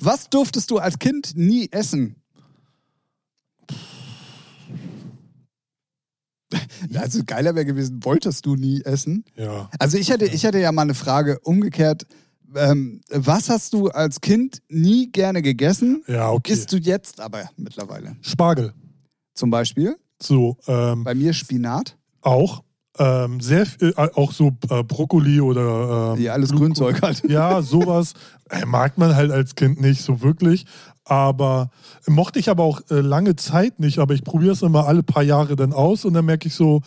Was 0.00 0.28
durftest 0.28 0.70
du 0.70 0.78
als 0.78 0.98
Kind 0.98 1.36
nie 1.36 1.68
essen? 1.70 2.16
Also 6.94 7.22
geiler 7.24 7.54
wäre 7.54 7.64
gewesen, 7.64 8.00
wolltest 8.02 8.46
du 8.46 8.56
nie 8.56 8.82
essen? 8.82 9.24
Ja. 9.36 9.70
Also 9.78 9.96
ich 9.96 10.10
hatte, 10.10 10.26
ich 10.26 10.44
hatte 10.44 10.58
ja 10.58 10.72
mal 10.72 10.82
eine 10.82 10.94
Frage 10.94 11.38
umgekehrt. 11.40 12.06
Ähm, 12.54 13.00
was 13.10 13.48
hast 13.48 13.72
du 13.74 13.88
als 13.88 14.20
Kind 14.20 14.60
nie 14.68 15.10
gerne 15.10 15.42
gegessen? 15.42 16.02
Ja, 16.08 16.30
okay. 16.30 16.52
Isst 16.52 16.72
du 16.72 16.76
jetzt 16.78 17.20
aber 17.20 17.48
mittlerweile? 17.56 18.16
Spargel. 18.22 18.72
Zum 19.34 19.50
Beispiel? 19.50 19.96
So. 20.20 20.56
Ähm, 20.66 21.04
Bei 21.04 21.14
mir 21.14 21.32
Spinat. 21.32 21.96
Auch. 22.22 22.62
Ähm, 22.98 23.40
sehr 23.40 23.66
viel, 23.66 23.92
äh, 23.96 24.08
auch 24.14 24.32
so 24.32 24.52
äh, 24.70 24.82
Brokkoli 24.82 25.40
oder. 25.40 26.14
Ähm, 26.16 26.22
ja, 26.22 26.32
alles 26.32 26.52
Grünzeug 26.52 27.02
halt. 27.02 27.28
Ja, 27.28 27.60
sowas 27.60 28.14
äh, 28.48 28.64
mag 28.64 28.96
man 28.96 29.14
halt 29.14 29.30
als 29.30 29.54
Kind 29.54 29.80
nicht 29.80 30.02
so 30.02 30.22
wirklich. 30.22 30.64
Aber 31.04 31.70
mochte 32.06 32.38
ich 32.38 32.48
aber 32.48 32.64
auch 32.64 32.80
äh, 32.90 33.00
lange 33.00 33.36
Zeit 33.36 33.78
nicht. 33.80 33.98
Aber 33.98 34.14
ich 34.14 34.24
probiere 34.24 34.52
es 34.52 34.62
immer 34.62 34.86
alle 34.86 35.02
paar 35.02 35.22
Jahre 35.22 35.56
dann 35.56 35.72
aus 35.72 36.04
und 36.04 36.14
dann 36.14 36.24
merke 36.24 36.48
ich 36.48 36.54
so, 36.54 36.80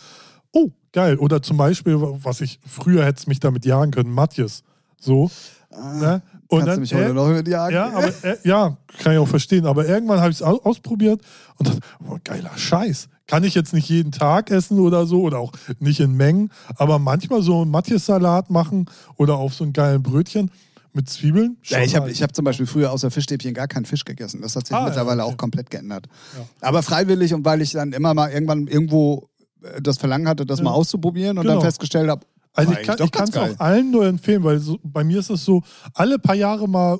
oh, 0.52 0.70
geil. 0.92 1.16
Oder 1.16 1.42
zum 1.42 1.56
Beispiel, 1.56 1.96
was 1.98 2.40
ich 2.40 2.58
früher 2.66 3.04
hätte 3.04 3.20
es 3.20 3.26
mich 3.26 3.40
damit 3.40 3.64
jagen 3.64 3.92
können, 3.92 4.10
Matjes. 4.10 4.62
So. 4.98 5.30
Ah, 5.70 5.94
ne? 5.94 6.22
Und 6.48 6.66
dann, 6.66 6.74
du 6.74 6.80
mich 6.80 6.92
heute 6.92 7.14
noch 7.14 7.28
mit 7.28 7.46
jagen? 7.46 7.74
Ja, 7.74 7.90
aber, 7.92 8.08
äh, 8.24 8.36
ja, 8.42 8.76
kann 8.98 9.12
ich 9.12 9.18
auch 9.18 9.28
verstehen. 9.28 9.66
Aber 9.66 9.86
irgendwann 9.86 10.20
habe 10.20 10.30
ich 10.30 10.40
es 10.40 10.42
ausprobiert 10.42 11.22
und 11.56 11.68
dachte, 11.68 11.80
oh, 12.06 12.18
geiler 12.24 12.50
Scheiß. 12.56 13.08
Kann 13.30 13.44
ich 13.44 13.54
jetzt 13.54 13.72
nicht 13.72 13.88
jeden 13.88 14.10
Tag 14.10 14.50
essen 14.50 14.80
oder 14.80 15.06
so 15.06 15.22
oder 15.22 15.38
auch 15.38 15.52
nicht 15.78 16.00
in 16.00 16.16
Mengen, 16.16 16.50
aber 16.76 16.98
manchmal 16.98 17.42
so 17.42 17.62
einen 17.62 17.70
Matjes-Salat 17.70 18.50
machen 18.50 18.86
oder 19.16 19.36
auf 19.36 19.54
so 19.54 19.62
ein 19.62 19.72
geilen 19.72 20.02
Brötchen 20.02 20.50
mit 20.92 21.08
Zwiebeln. 21.08 21.56
Ja, 21.62 21.80
ich 21.80 21.94
habe 21.94 22.10
hab 22.10 22.34
zum 22.34 22.44
Beispiel 22.44 22.66
früher 22.66 22.90
außer 22.90 23.10
Fischstäbchen 23.12 23.54
gar 23.54 23.68
keinen 23.68 23.84
Fisch 23.84 24.04
gegessen. 24.04 24.40
Das 24.42 24.56
hat 24.56 24.66
sich 24.66 24.76
ah, 24.76 24.84
mittlerweile 24.84 25.18
ja, 25.18 25.24
okay. 25.24 25.34
auch 25.34 25.36
komplett 25.36 25.70
geändert. 25.70 26.08
Ja. 26.36 26.44
Aber 26.60 26.82
freiwillig 26.82 27.32
und 27.32 27.44
weil 27.44 27.62
ich 27.62 27.70
dann 27.70 27.92
immer 27.92 28.14
mal 28.14 28.32
irgendwann 28.32 28.66
irgendwo 28.66 29.28
äh, 29.62 29.80
das 29.80 29.98
Verlangen 29.98 30.26
hatte, 30.26 30.44
das 30.44 30.58
ja. 30.58 30.64
mal 30.64 30.72
auszuprobieren 30.72 31.38
und 31.38 31.44
genau. 31.44 31.54
dann 31.54 31.62
festgestellt 31.62 32.10
habe, 32.10 32.26
also 32.52 32.72
ich 32.72 33.12
kann 33.12 33.28
es 33.28 33.36
auch 33.36 33.60
allen 33.60 33.92
nur 33.92 34.06
empfehlen, 34.06 34.42
weil 34.42 34.58
so, 34.58 34.80
bei 34.82 35.04
mir 35.04 35.20
ist 35.20 35.30
es 35.30 35.44
so, 35.44 35.62
alle 35.94 36.18
paar 36.18 36.34
Jahre 36.34 36.68
mal 36.68 36.98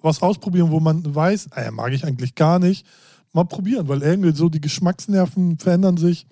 was 0.00 0.22
ausprobieren, 0.22 0.70
wo 0.70 0.78
man 0.78 1.02
weiß, 1.14 1.48
äh, 1.56 1.70
mag 1.72 1.92
ich 1.92 2.04
eigentlich 2.04 2.36
gar 2.36 2.60
nicht, 2.60 2.86
mal 3.32 3.44
probieren, 3.44 3.88
weil 3.88 4.02
irgendwie 4.02 4.32
so 4.32 4.48
die 4.48 4.60
Geschmacksnerven 4.60 5.58
verändern 5.58 5.96
sich. 5.96 6.26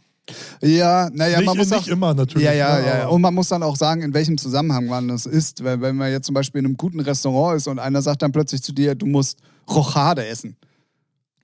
Ja, 0.63 1.11
naja, 1.13 1.41
man 1.41 1.57
muss 1.57 1.71
nicht 1.71 1.83
auch, 1.83 1.89
immer 1.89 2.15
natürlich. 2.15 2.45
Ja, 2.47 2.53
ja, 2.53 2.81
ja, 2.81 3.09
Und 3.09 3.21
man 3.21 3.35
muss 3.35 3.49
dann 3.49 3.63
auch 3.63 3.77
sagen, 3.77 4.03
in 4.03 4.15
welchem 4.15 4.39
Zusammenhang 4.39 4.87
man 4.87 5.09
das 5.09 5.27
isst. 5.27 5.65
Weil 5.65 5.81
wenn 5.81 5.97
man 5.97 6.11
jetzt 6.13 6.27
zum 6.27 6.35
Beispiel 6.35 6.61
in 6.61 6.67
einem 6.67 6.77
guten 6.77 7.01
Restaurant 7.01 7.57
ist 7.57 7.67
und 7.67 7.79
einer 7.79 8.03
sagt 8.03 8.23
dann 8.23 8.33
plötzlich 8.33 8.63
zu 8.63 8.73
dir, 8.73 8.95
du 8.95 9.07
musst 9.07 9.39
Rochade 9.69 10.27
essen. 10.27 10.57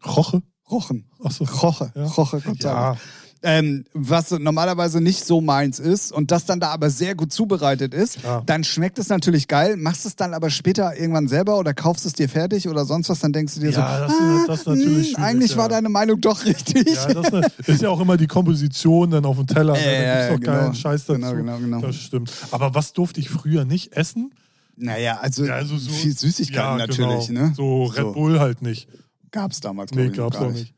Roche? 0.04 0.42
Rochen. 0.70 1.04
Achso. 1.22 1.44
Roche. 1.44 1.92
Ja. 1.94 2.04
Roche, 2.04 2.40
Gott 2.40 2.62
ja. 2.62 2.96
Ähm, 3.46 3.84
was 3.94 4.32
normalerweise 4.32 5.00
nicht 5.00 5.24
so 5.24 5.40
meins 5.40 5.78
ist 5.78 6.10
und 6.12 6.30
das 6.32 6.44
dann 6.46 6.58
da 6.58 6.70
aber 6.70 6.90
sehr 6.90 7.14
gut 7.14 7.32
zubereitet 7.32 7.94
ist, 7.94 8.18
Ja. 8.24 8.42
dann 8.44 8.64
schmeckt 8.64 8.98
es 8.98 9.08
natürlich 9.08 9.46
geil, 9.46 9.76
machst 9.76 10.04
es 10.04 10.16
dann 10.16 10.34
aber 10.34 10.50
später 10.50 10.96
irgendwann 10.98 11.28
selber 11.28 11.56
oder 11.58 11.72
kaufst 11.72 12.04
es 12.06 12.12
dir 12.12 12.28
fertig 12.28 12.68
oder 12.68 12.84
sonst 12.84 13.08
was, 13.08 13.20
dann 13.20 13.32
denkst 13.32 13.54
du 13.54 13.60
dir 13.60 13.72
so, 13.72 13.78
Ja, 13.80 14.00
das 14.00 14.12
ist- 14.12 14.18
ah, 14.20 14.44
das 14.48 14.66
natürlich 14.66 14.86
mh, 14.86 14.92
schwierig, 15.04 15.18
eigentlich 15.18 15.50
ja. 15.52 15.56
war 15.58 15.68
deine 15.68 15.88
Meinung 15.88 16.20
doch 16.20 16.44
richtig. 16.44 16.94
Ja, 16.94 17.14
das 17.14 17.50
ist, 17.68 17.82
ja 17.82 17.88
auch 17.88 18.00
immer 18.00 18.16
die 18.16 18.26
Komposition 18.26 19.10
dann 19.12 19.24
auf 19.24 19.36
dem 19.36 19.46
Teller. 19.46 19.74
Ja, 19.78 19.84
da 19.84 20.28
gibt's 20.28 20.34
doch 20.34 20.40
genau. 20.52 20.64
keinen 20.64 20.74
Scheiß 20.74 21.06
dazu. 21.06 21.20
Genau, 21.20 21.34
genau, 21.36 21.58
genau. 21.58 21.80
Das 21.80 21.94
stimmt. 21.96 22.32
Aber 22.50 22.74
was 22.74 22.92
durfte 22.94 23.20
ich 23.20 23.30
früher 23.30 23.64
nicht 23.64 23.92
essen? 23.92 24.32
Naja, 24.76 25.18
also, 25.22 25.44
Ja, 25.46 25.54
also 25.54 25.78
so, 25.78 25.90
viel 25.90 26.16
Süßigkeiten 26.18 26.78
ja, 26.80 26.86
natürlich, 26.86 27.28
genau. 27.28 27.40
ne? 27.46 27.52
So 27.56 27.84
Red 27.84 28.12
Bull 28.12 28.40
halt 28.40 28.60
nicht. 28.60 28.88
Gab's 29.30 29.60
damals, 29.60 29.92
Nee, 29.92 30.08
glaub 30.08 30.10
ich, 30.10 30.16
gab's 30.16 30.38
gar 30.38 30.48
auch 30.48 30.52
nicht. 30.52 30.74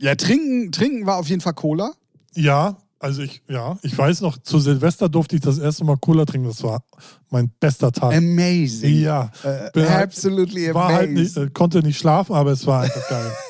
Ja, 0.00 0.14
trinken, 0.14 0.72
trinken 0.72 1.06
war 1.06 1.18
auf 1.18 1.28
jeden 1.28 1.40
Fall 1.40 1.54
Cola. 1.54 1.92
Ja, 2.34 2.76
also 2.98 3.22
ich, 3.22 3.42
ja, 3.48 3.78
ich 3.82 3.96
weiß 3.96 4.20
noch, 4.22 4.38
zu 4.38 4.58
Silvester 4.58 5.08
durfte 5.08 5.36
ich 5.36 5.42
das 5.42 5.58
erste 5.58 5.84
Mal 5.84 5.96
Cola 5.96 6.24
trinken. 6.24 6.48
Das 6.48 6.62
war 6.62 6.82
mein 7.30 7.50
bester 7.60 7.92
Tag. 7.92 8.14
Amazing. 8.14 9.00
ja, 9.00 9.30
halt- 9.42 9.76
absolutely 9.76 10.72
war 10.74 10.92
halt 10.92 11.10
nicht, 11.12 11.36
amazing. 11.36 11.46
äh, 11.48 11.50
konnte 11.50 11.78
nicht 11.80 11.98
schlafen, 11.98 12.34
aber 12.34 12.52
es 12.52 12.66
war 12.66 12.82
einfach 12.82 13.08
geil. 13.08 13.32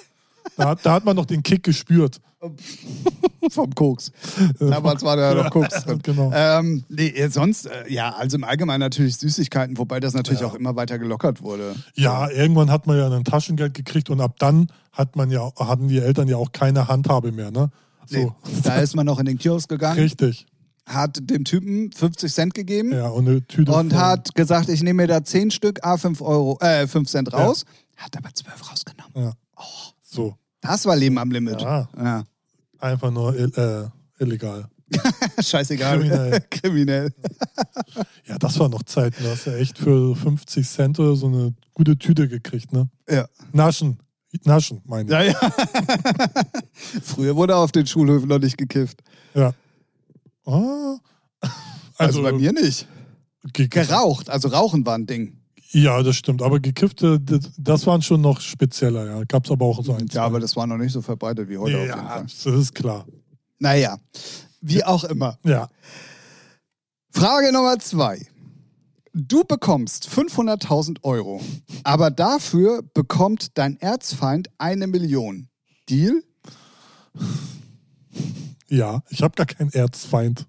Da, 0.57 0.75
da 0.75 0.93
hat 0.95 1.05
man 1.07 1.17
noch 1.17 1.25
den 1.27 1.43
Kick 1.43 1.63
gespürt. 1.63 2.21
Vom 3.51 3.75
Koks. 3.75 4.13
Damals 4.59 5.03
war 5.03 5.17
da 5.17 5.35
ja 5.35 5.43
noch 5.43 5.51
Koks 5.51 5.85
drin. 5.85 6.01
Genau. 6.03 6.31
Ähm, 6.35 6.85
nee, 6.89 7.09
äh, 7.09 7.29
sonst, 7.31 7.67
äh, 7.67 7.91
ja, 7.93 8.11
also 8.15 8.37
im 8.37 8.45
Allgemeinen 8.45 8.81
natürlich 8.81 9.17
Süßigkeiten, 9.19 9.79
wobei 9.79 10.01
das 10.01 10.15
natürlich 10.15 10.41
Ja. 10.41 10.47
auch 10.47 10.55
immer 10.55 10.77
weiter 10.77 10.99
gelockert 10.99 11.43
wurde. 11.43 11.75
Ja, 11.95 12.31
irgendwann 12.31 12.71
hat 12.71 12.87
man 12.87 12.97
ja 12.99 13.11
ein 13.11 13.25
Taschengeld 13.25 13.75
gekriegt 13.75 14.11
und 14.11 14.21
ab 14.21 14.37
dann 14.39 14.69
hat 14.93 15.17
man 15.17 15.31
ja, 15.31 15.51
hatten 15.59 15.89
die 15.89 15.99
Eltern 15.99 16.29
ja 16.29 16.37
auch 16.37 16.53
keine 16.53 16.89
Handhabe 16.89 17.33
mehr, 17.33 17.51
ne? 17.51 17.71
So. 18.07 18.17
Nee, 18.19 18.31
da 18.65 18.77
ist 18.81 18.95
man 18.97 19.07
noch 19.07 19.19
in 19.19 19.27
den 19.27 19.39
Kiosk 19.39 19.69
gegangen, 19.69 20.01
Richtig. 20.01 20.47
hat 20.87 21.19
dem 21.23 21.45
Typen 21.45 21.93
50 21.93 22.33
Cent 22.33 22.55
gegeben 22.55 22.93
Ja, 22.93 23.09
und 23.09 23.29
eine 23.29 23.47
Tüte. 23.47 23.73
und 23.73 23.95
hat 23.95 24.35
gesagt, 24.35 24.69
ich 24.69 24.83
nehme 24.83 25.03
mir 25.03 25.09
da 25.09 25.23
10 25.25 25.51
Stück, 25.51 25.85
A 25.85 25.97
5 25.97 26.21
Euro, 26.21 26.59
äh, 26.61 26.87
5 26.87 27.09
Cent 27.09 27.33
raus, 27.33 27.65
hat 27.97 28.17
aber 28.17 28.31
12 28.35 28.71
rausgenommen. 28.71 29.13
Ja. 29.15 29.33
So. 30.03 30.35
Das 30.63 30.85
war 30.85 30.95
Leben 30.97 31.17
am 31.19 31.31
Limit. 31.31 31.63
Ja. 31.63 31.89
Ja. 31.97 32.25
Einfach 32.81 33.11
nur 33.11 33.35
ill- 33.35 33.57
äh, 33.57 33.89
illegal. 34.23 34.69
Scheißegal. 35.41 35.99
Kriminell. 35.99 36.41
Kriminell. 36.51 37.15
Ja, 38.27 38.39
das 38.39 38.59
war 38.61 38.69
noch 38.69 38.85
Zeiten. 38.85 39.25
Da 39.25 39.31
hast 39.31 39.47
du 39.47 39.57
echt 39.59 39.77
für 39.77 40.15
50 40.15 40.69
Cent 40.69 41.01
oder 41.01 41.17
so 41.17 41.27
eine 41.27 41.53
gute 41.75 41.99
Tüte 41.99 42.29
gekriegt, 42.29 42.73
ne? 42.73 42.89
Ja. 43.09 43.27
Naschen. 43.53 43.99
Naschen, 44.45 44.81
meine 44.85 45.07
ich. 45.07 45.11
Ja, 45.11 45.23
ja. 45.23 45.53
Früher 47.03 47.35
wurde 47.35 47.57
auf 47.57 47.73
den 47.73 47.87
Schulhöfen 47.89 48.29
noch 48.29 48.39
nicht 48.39 48.57
gekifft. 48.57 49.03
Ja. 49.35 49.53
Ah. 50.47 50.99
Also, 51.97 52.23
bei 52.23 52.31
mir 52.33 52.53
nicht. 52.53 52.87
ge- 53.53 53.67
Geraucht. 53.67 54.31
Also 54.31 54.49
Rauchen 54.49 54.87
war 54.87 54.95
ein 54.97 55.07
Ding. 55.07 55.40
Ja, 55.73 56.03
das 56.03 56.17
stimmt. 56.17 56.43
Aber 56.43 56.59
gekiffte, 56.59 57.21
das, 57.21 57.87
waren 57.87 58.03
schon 58.03 58.21
noch 58.21 58.41
spezieller, 58.41 59.07
ja. 59.07 59.25
Gab 59.25 59.45
es 59.45 59.51
aber 59.51 59.67
auch 59.67 59.83
so 59.85 59.93
ein, 59.93 60.07
Ja, 60.11 60.25
aber 60.25 60.41
das 60.41 60.57
war 60.57 60.67
noch 60.67 60.77
nicht 60.77 60.93
so 60.93 61.01
verbreitet 61.01 61.49
wie 61.49 61.59
heute 61.59 61.87
Ja, 61.87 62.23
das 62.23 62.47
ist 62.47 62.75
klar. 62.75 63.07
Naja, 63.59 63.99
wie 64.61 64.83
auch 64.85 65.05
immer. 65.05 65.39
Ja. 65.45 65.69
Frage 67.11 67.53
Nummer 67.53 67.79
zwei. 67.79 68.27
Du 69.13 69.45
bekommst 69.45 70.09
500.000 70.09 71.03
Euro, 71.03 71.41
aber 71.83 72.11
dafür 72.11 72.83
bekommt 72.95 73.59
dein 73.59 73.77
Erzfeind 73.81 74.49
eine 74.59 74.87
Million. 74.87 75.49
Deal? 75.89 76.23
Ja, 78.69 79.03
ich 79.09 79.23
habe 79.23 79.35
gar 79.35 79.47
keinen 79.47 79.73
Erzfeind. 79.73 80.47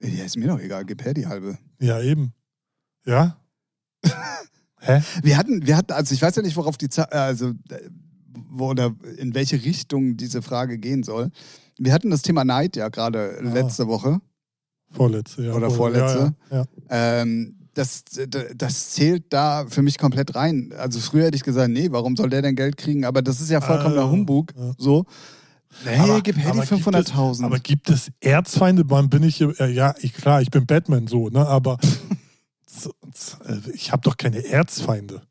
Ja, 0.00 0.24
ist 0.24 0.36
mir 0.36 0.48
doch 0.48 0.60
egal, 0.60 0.84
gib 0.84 1.02
her 1.02 1.14
die 1.14 1.26
halbe. 1.26 1.58
Ja, 1.80 2.00
eben. 2.00 2.34
Ja? 3.06 3.38
Hä? 4.80 5.02
Wir 5.22 5.36
hatten, 5.36 5.66
wir 5.66 5.76
hatten, 5.76 5.92
also 5.92 6.14
ich 6.14 6.22
weiß 6.22 6.36
ja 6.36 6.42
nicht, 6.42 6.56
worauf 6.56 6.76
die, 6.76 6.88
Za- 6.88 7.08
äh, 7.10 7.16
also 7.16 7.48
äh, 7.48 7.54
wo 8.50 8.68
oder 8.70 8.94
in 9.18 9.34
welche 9.34 9.62
Richtung 9.64 10.16
diese 10.16 10.40
Frage 10.40 10.78
gehen 10.78 11.02
soll. 11.02 11.30
Wir 11.78 11.92
hatten 11.92 12.10
das 12.10 12.22
Thema 12.22 12.44
Neid 12.44 12.76
ja 12.76 12.88
gerade 12.88 13.38
Ah. 13.40 13.52
letzte 13.52 13.86
Woche. 13.88 14.20
Vorletzte, 14.90 15.42
ja. 15.44 15.52
Oder 15.52 15.68
Vor- 15.68 15.90
vorletzte. 15.90 16.34
Ja, 16.50 16.56
ja. 16.58 16.64
Ähm, 16.90 17.54
das, 17.74 18.04
das 18.56 18.90
zählt 18.90 19.24
da 19.32 19.66
für 19.68 19.82
mich 19.82 19.98
komplett 19.98 20.34
rein. 20.34 20.72
Also 20.76 20.98
früher 20.98 21.26
hätte 21.26 21.36
ich 21.36 21.44
gesagt, 21.44 21.70
nee, 21.70 21.88
warum 21.92 22.16
soll 22.16 22.28
der 22.30 22.42
denn 22.42 22.56
Geld 22.56 22.76
kriegen? 22.76 23.04
Aber 23.04 23.22
das 23.22 23.40
ist 23.40 23.50
ja 23.50 23.60
vollkommener 23.60 24.02
Ah, 24.02 24.10
Humbug. 24.10 24.52
ja. 24.56 24.72
So. 24.78 25.04
Hey, 25.84 25.98
Aber- 25.98 26.20
gib 26.22 26.36
es- 26.38 26.44
500.000. 26.70 27.44
Aber 27.44 27.58
gibt 27.58 27.90
es 27.90 28.10
Erzfeinde? 28.20 28.84
Wann 28.88 29.08
bin 29.10 29.22
ich 29.22 29.40
äh, 29.40 29.72
Ja, 29.72 29.94
ich, 30.00 30.14
klar, 30.14 30.40
ich 30.42 30.50
bin 30.50 30.66
Batman 30.66 31.06
so, 31.06 31.28
ne? 31.28 31.46
Aber 31.46 31.74
äh, 31.74 31.86
ich 33.72 33.92
habe 33.92 34.02
doch 34.02 34.16
keine 34.16 34.44
Erzfeinde. 34.44 35.22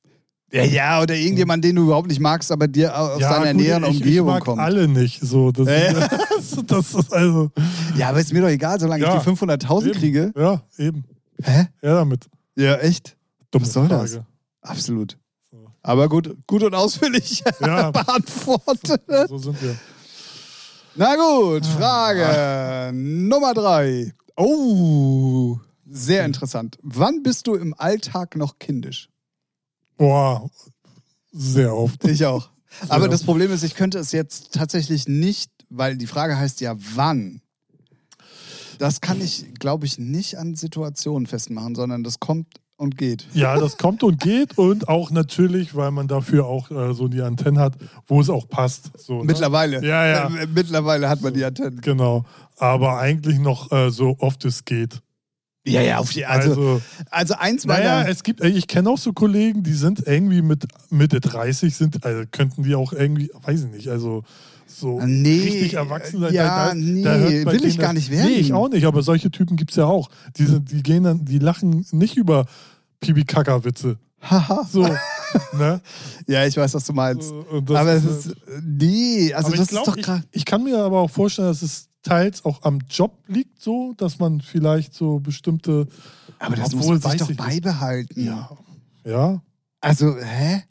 Ja, 0.51 0.63
ja, 0.63 1.01
oder 1.01 1.13
irgendjemand, 1.13 1.63
den 1.65 1.75
du 1.75 1.83
überhaupt 1.83 2.07
nicht 2.07 2.21
magst, 2.21 2.51
aber 2.53 2.69
dir 2.69 2.97
aus 2.97 3.19
ja, 3.19 3.33
deiner 3.38 3.51
gut, 3.53 3.61
näheren 3.61 3.83
ich, 3.83 3.97
Umgebung 3.97 4.29
ich 4.29 4.33
mag 4.35 4.43
kommt. 4.45 4.61
alle 4.61 4.88
nicht. 4.88 5.19
So, 5.21 5.51
das, 5.51 5.67
Ja. 5.67 6.07
das 6.67 6.93
ist 6.93 7.13
also. 7.13 7.51
Ja, 7.97 8.09
aber 8.09 8.21
ist 8.21 8.31
mir 8.31 8.41
doch 8.41 8.47
egal, 8.47 8.79
solange 8.79 9.03
Ja, 9.03 9.17
ich 9.17 9.23
die 9.23 9.29
500.000 9.29 9.85
eben. 9.89 9.91
kriege. 9.99 10.31
Ja, 10.38 10.61
eben. 10.77 11.03
Hä? 11.43 11.67
Ja, 11.81 11.95
damit. 11.95 12.29
Ja, 12.55 12.75
echt? 12.77 13.17
Dumme 13.51 13.65
Was 13.65 13.73
soll 13.73 13.88
Frage. 13.88 14.01
das? 14.03 14.21
Absolut. 14.71 15.17
So. 15.51 15.67
Aber 15.83 16.07
gut, 16.07 16.33
gut 16.47 16.63
und 16.63 16.73
ausführlich 16.73 17.43
Ja. 17.59 17.91
beantwortet. 17.91 19.01
So 19.27 19.38
sind 19.38 19.61
wir. 19.61 19.75
Na 20.95 21.13
gut, 21.15 21.63
Ah. 21.65 21.77
Frage 21.77 22.91
Nummer 22.93 23.53
drei. 23.53 24.13
Oh, 24.38 25.57
sehr 25.89 26.25
interessant. 26.25 26.77
Wann 26.81 27.23
bist 27.23 27.47
du 27.47 27.55
im 27.55 27.73
Alltag 27.77 28.35
noch 28.35 28.59
kindisch? 28.59 29.09
Boah, 29.97 30.49
sehr 31.31 31.75
oft. 31.75 32.03
Ich 32.05 32.25
auch. 32.25 32.49
Aber 32.89 33.05
Ja. 33.05 33.11
das 33.11 33.23
Problem 33.23 33.51
ist, 33.51 33.63
ich 33.63 33.75
könnte 33.75 33.97
es 33.99 34.11
jetzt 34.11 34.53
tatsächlich 34.53 35.07
nicht, 35.07 35.51
weil 35.69 35.97
die 35.97 36.07
Frage 36.07 36.38
heißt 36.38 36.61
ja, 36.61 36.75
wann. 36.95 37.41
Das 38.79 39.01
kann 39.01 39.19
ich, 39.21 39.53
glaube 39.59 39.85
ich, 39.88 39.97
nicht 39.97 40.38
an 40.38 40.55
Situationen 40.55 41.25
festmachen, 41.25 41.73
sondern 41.73 42.03
das 42.03 42.19
kommt 42.19 42.47
und 42.75 42.95
geht. 42.95 43.25
Ja, 43.33 43.57
das 43.59 43.77
kommt 43.77 44.03
und 44.03 44.19
geht 44.19 44.57
und 44.59 44.88
auch 44.88 45.09
natürlich, 45.09 45.73
weil 45.73 45.89
man 45.89 46.07
dafür 46.07 46.45
auch 46.45 46.69
äh, 46.69 46.93
so 46.93 47.07
die 47.07 47.21
Antennen 47.23 47.57
hat, 47.57 47.73
wo 48.05 48.21
es 48.21 48.29
auch 48.29 48.47
passt. 48.47 48.91
So, 48.99 49.19
ne? 49.19 49.23
Mittlerweile. 49.23 49.83
Ja, 49.83 50.05
ja. 50.05 50.27
Äh, 50.27 50.45
Mittlerweile 50.45 51.09
hat 51.09 51.21
man 51.21 51.33
die 51.33 51.43
Antennen. 51.43 51.81
Genau. 51.81 52.25
Aber 52.57 52.99
eigentlich 52.99 53.39
noch 53.39 53.71
äh, 53.71 53.89
so 53.89 54.15
oft 54.19 54.45
es 54.45 54.63
geht. 54.63 55.01
Ja, 55.72 55.82
ja, 55.82 55.97
auf 55.97 56.11
die, 56.11 56.26
also, 56.26 56.51
Also, 56.51 56.82
also 57.11 57.34
eins 57.36 57.65
meiner. 57.65 57.84
naja, 57.84 58.07
es 58.09 58.24
gibt, 58.24 58.43
ich 58.43 58.68
kenne 58.68 58.89
auch 58.89 58.97
so 58.97 59.13
Kollegen, 59.13 59.63
die 59.63 59.74
sind 59.74 60.03
irgendwie 60.05 60.41
mit 60.41 60.65
Mitte 60.89 61.20
30 61.20 61.76
sind, 61.76 62.03
also 62.05 62.24
könnten 62.32 62.63
die 62.63 62.76
auch 62.76 62.93
irgendwie, 62.93 63.30
weiß 63.43 63.65
ich 63.65 63.72
nicht, 63.72 63.88
also 63.89 64.24
so 64.68 64.99
Nee, 65.01 65.39
richtig 65.41 65.74
erwachsen 65.76 66.20
sein. 66.20 66.34
ja, 66.34 66.74
nee, 66.76 67.45
will 67.45 67.65
ich 67.65 67.80
gar 67.80 67.93
nicht 67.93 68.11
werden. 68.11 68.28
Nee, 68.28 68.38
ich 68.38 68.53
auch 68.53 68.70
nicht, 68.70 68.86
aber 68.86 69.01
solche 69.01 69.32
Typen 69.32 69.55
gibt 69.57 69.72
es 69.72 69.78
ja 69.78 69.86
auch. 69.86 70.09
Die, 70.38 70.45
sind, 70.45 70.72
die 70.72 70.84
gehen 70.84 71.03
dann, 71.03 71.26
die 71.26 71.39
lachen 71.39 71.86
nicht 71.91 72.18
über 72.18 72.45
Pipi-Kaka-Witze. 72.99 73.97
Haha. 74.22 74.68
So, 74.72 74.82
ne? 75.57 75.80
ja, 76.28 76.45
ich 76.45 76.57
weiß, 76.57 76.74
was 76.74 76.84
du 76.86 76.93
meinst. 76.93 77.30
So, 77.30 77.45
aber 77.76 77.93
es 77.93 78.03
ist, 78.03 78.26
ist. 78.28 78.36
Nee, 78.63 79.34
also 79.34 79.47
aber 79.47 79.57
das 79.57 79.65
ich 79.65 79.70
glaub, 79.70 79.82
ist 79.84 79.88
doch 79.88 79.97
ich, 79.97 80.03
gerade. 80.05 80.24
ich 80.32 80.45
kann 80.45 80.63
mir 80.63 80.80
aber 80.80 80.99
auch 80.99 81.09
vorstellen, 81.11 81.47
dass 81.47 81.61
es 81.61 81.86
teils 82.04 82.45
auch 82.45 82.64
am 82.64 82.80
Job 82.89 83.24
liegt, 83.28 83.62
so, 83.62 83.93
dass 83.98 84.20
man 84.20 84.41
vielleicht 84.41 84.93
so 84.93 85.20
bestimmte. 85.20 85.88
Aber 86.39 86.56
das 86.56 86.74
muss 86.74 86.88
man 86.88 87.02
sich 87.02 87.16
doch 87.16 87.32
beibehalten. 87.34 88.24
Ja. 88.24 88.50
Ja. 89.06 89.41
Also, 89.80 90.16
hä? 90.18 90.64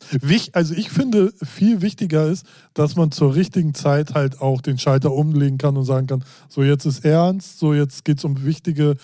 Also 0.52 0.74
ich 0.74 0.90
finde, 0.90 1.32
viel 1.42 1.80
wichtiger 1.80 2.26
ist, 2.26 2.44
dass 2.74 2.96
man 2.96 3.12
zur 3.12 3.34
richtigen 3.34 3.72
Zeit 3.72 4.14
halt 4.14 4.40
auch 4.40 4.60
den 4.60 4.78
Schalter 4.78 5.12
umlegen 5.12 5.58
kann 5.58 5.76
und 5.76 5.84
sagen 5.84 6.08
kann, 6.08 6.24
so 6.48 6.64
jetzt 6.64 6.86
ist 6.86 7.04
ernst, 7.04 7.58
so 7.58 7.72
jetzt 7.72 8.04
geht 8.04 8.18
es 8.18 8.24
um 8.24 8.44
wichtige, 8.44 8.96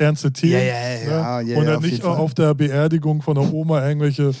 ernste 0.00 0.32
Themen. 0.32 0.52
Ja, 0.52 0.58
ja, 0.60 1.40
ja, 1.40 1.42
ne? 1.42 1.56
und 1.58 1.66
dann 1.66 1.82
nicht 1.82 2.02
auf 2.04 2.34
der 2.34 2.54
Beerdigung 2.54 3.22
von 3.22 3.34
der 3.34 3.52
Oma 3.52 3.86
irgendwelche, 3.86 4.32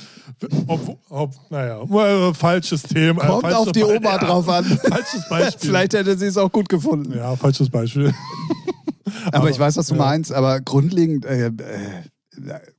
ob, 0.66 0.98
ob, 1.08 1.34
naja, 1.50 1.82
äh, 1.82 2.34
falsches 2.34 2.82
Thema. 2.82 3.26
Kommt 3.26 3.42
falsches 3.42 3.60
auf 3.60 3.72
die 3.72 3.80
Be- 3.80 3.96
Oma 3.96 4.18
drauf 4.18 4.48
an. 4.48 4.64
Falsches 4.88 5.28
Beispiel. 5.28 5.70
Vielleicht 5.70 5.92
hätte 5.94 6.16
sie 6.18 6.26
es 6.26 6.36
auch 6.36 6.50
gut 6.50 6.68
gefunden. 6.68 7.16
Ja, 7.16 7.36
falsches 7.36 7.68
Beispiel. 7.70 8.12
aber, 9.32 9.50
ich 9.50 9.58
weiß, 9.58 9.76
was 9.76 9.86
du 9.88 9.94
meinst. 9.94 10.32
Aber 10.32 10.60
grundlegend 10.60 11.24
äh, 11.26 11.46
äh, 11.48 11.52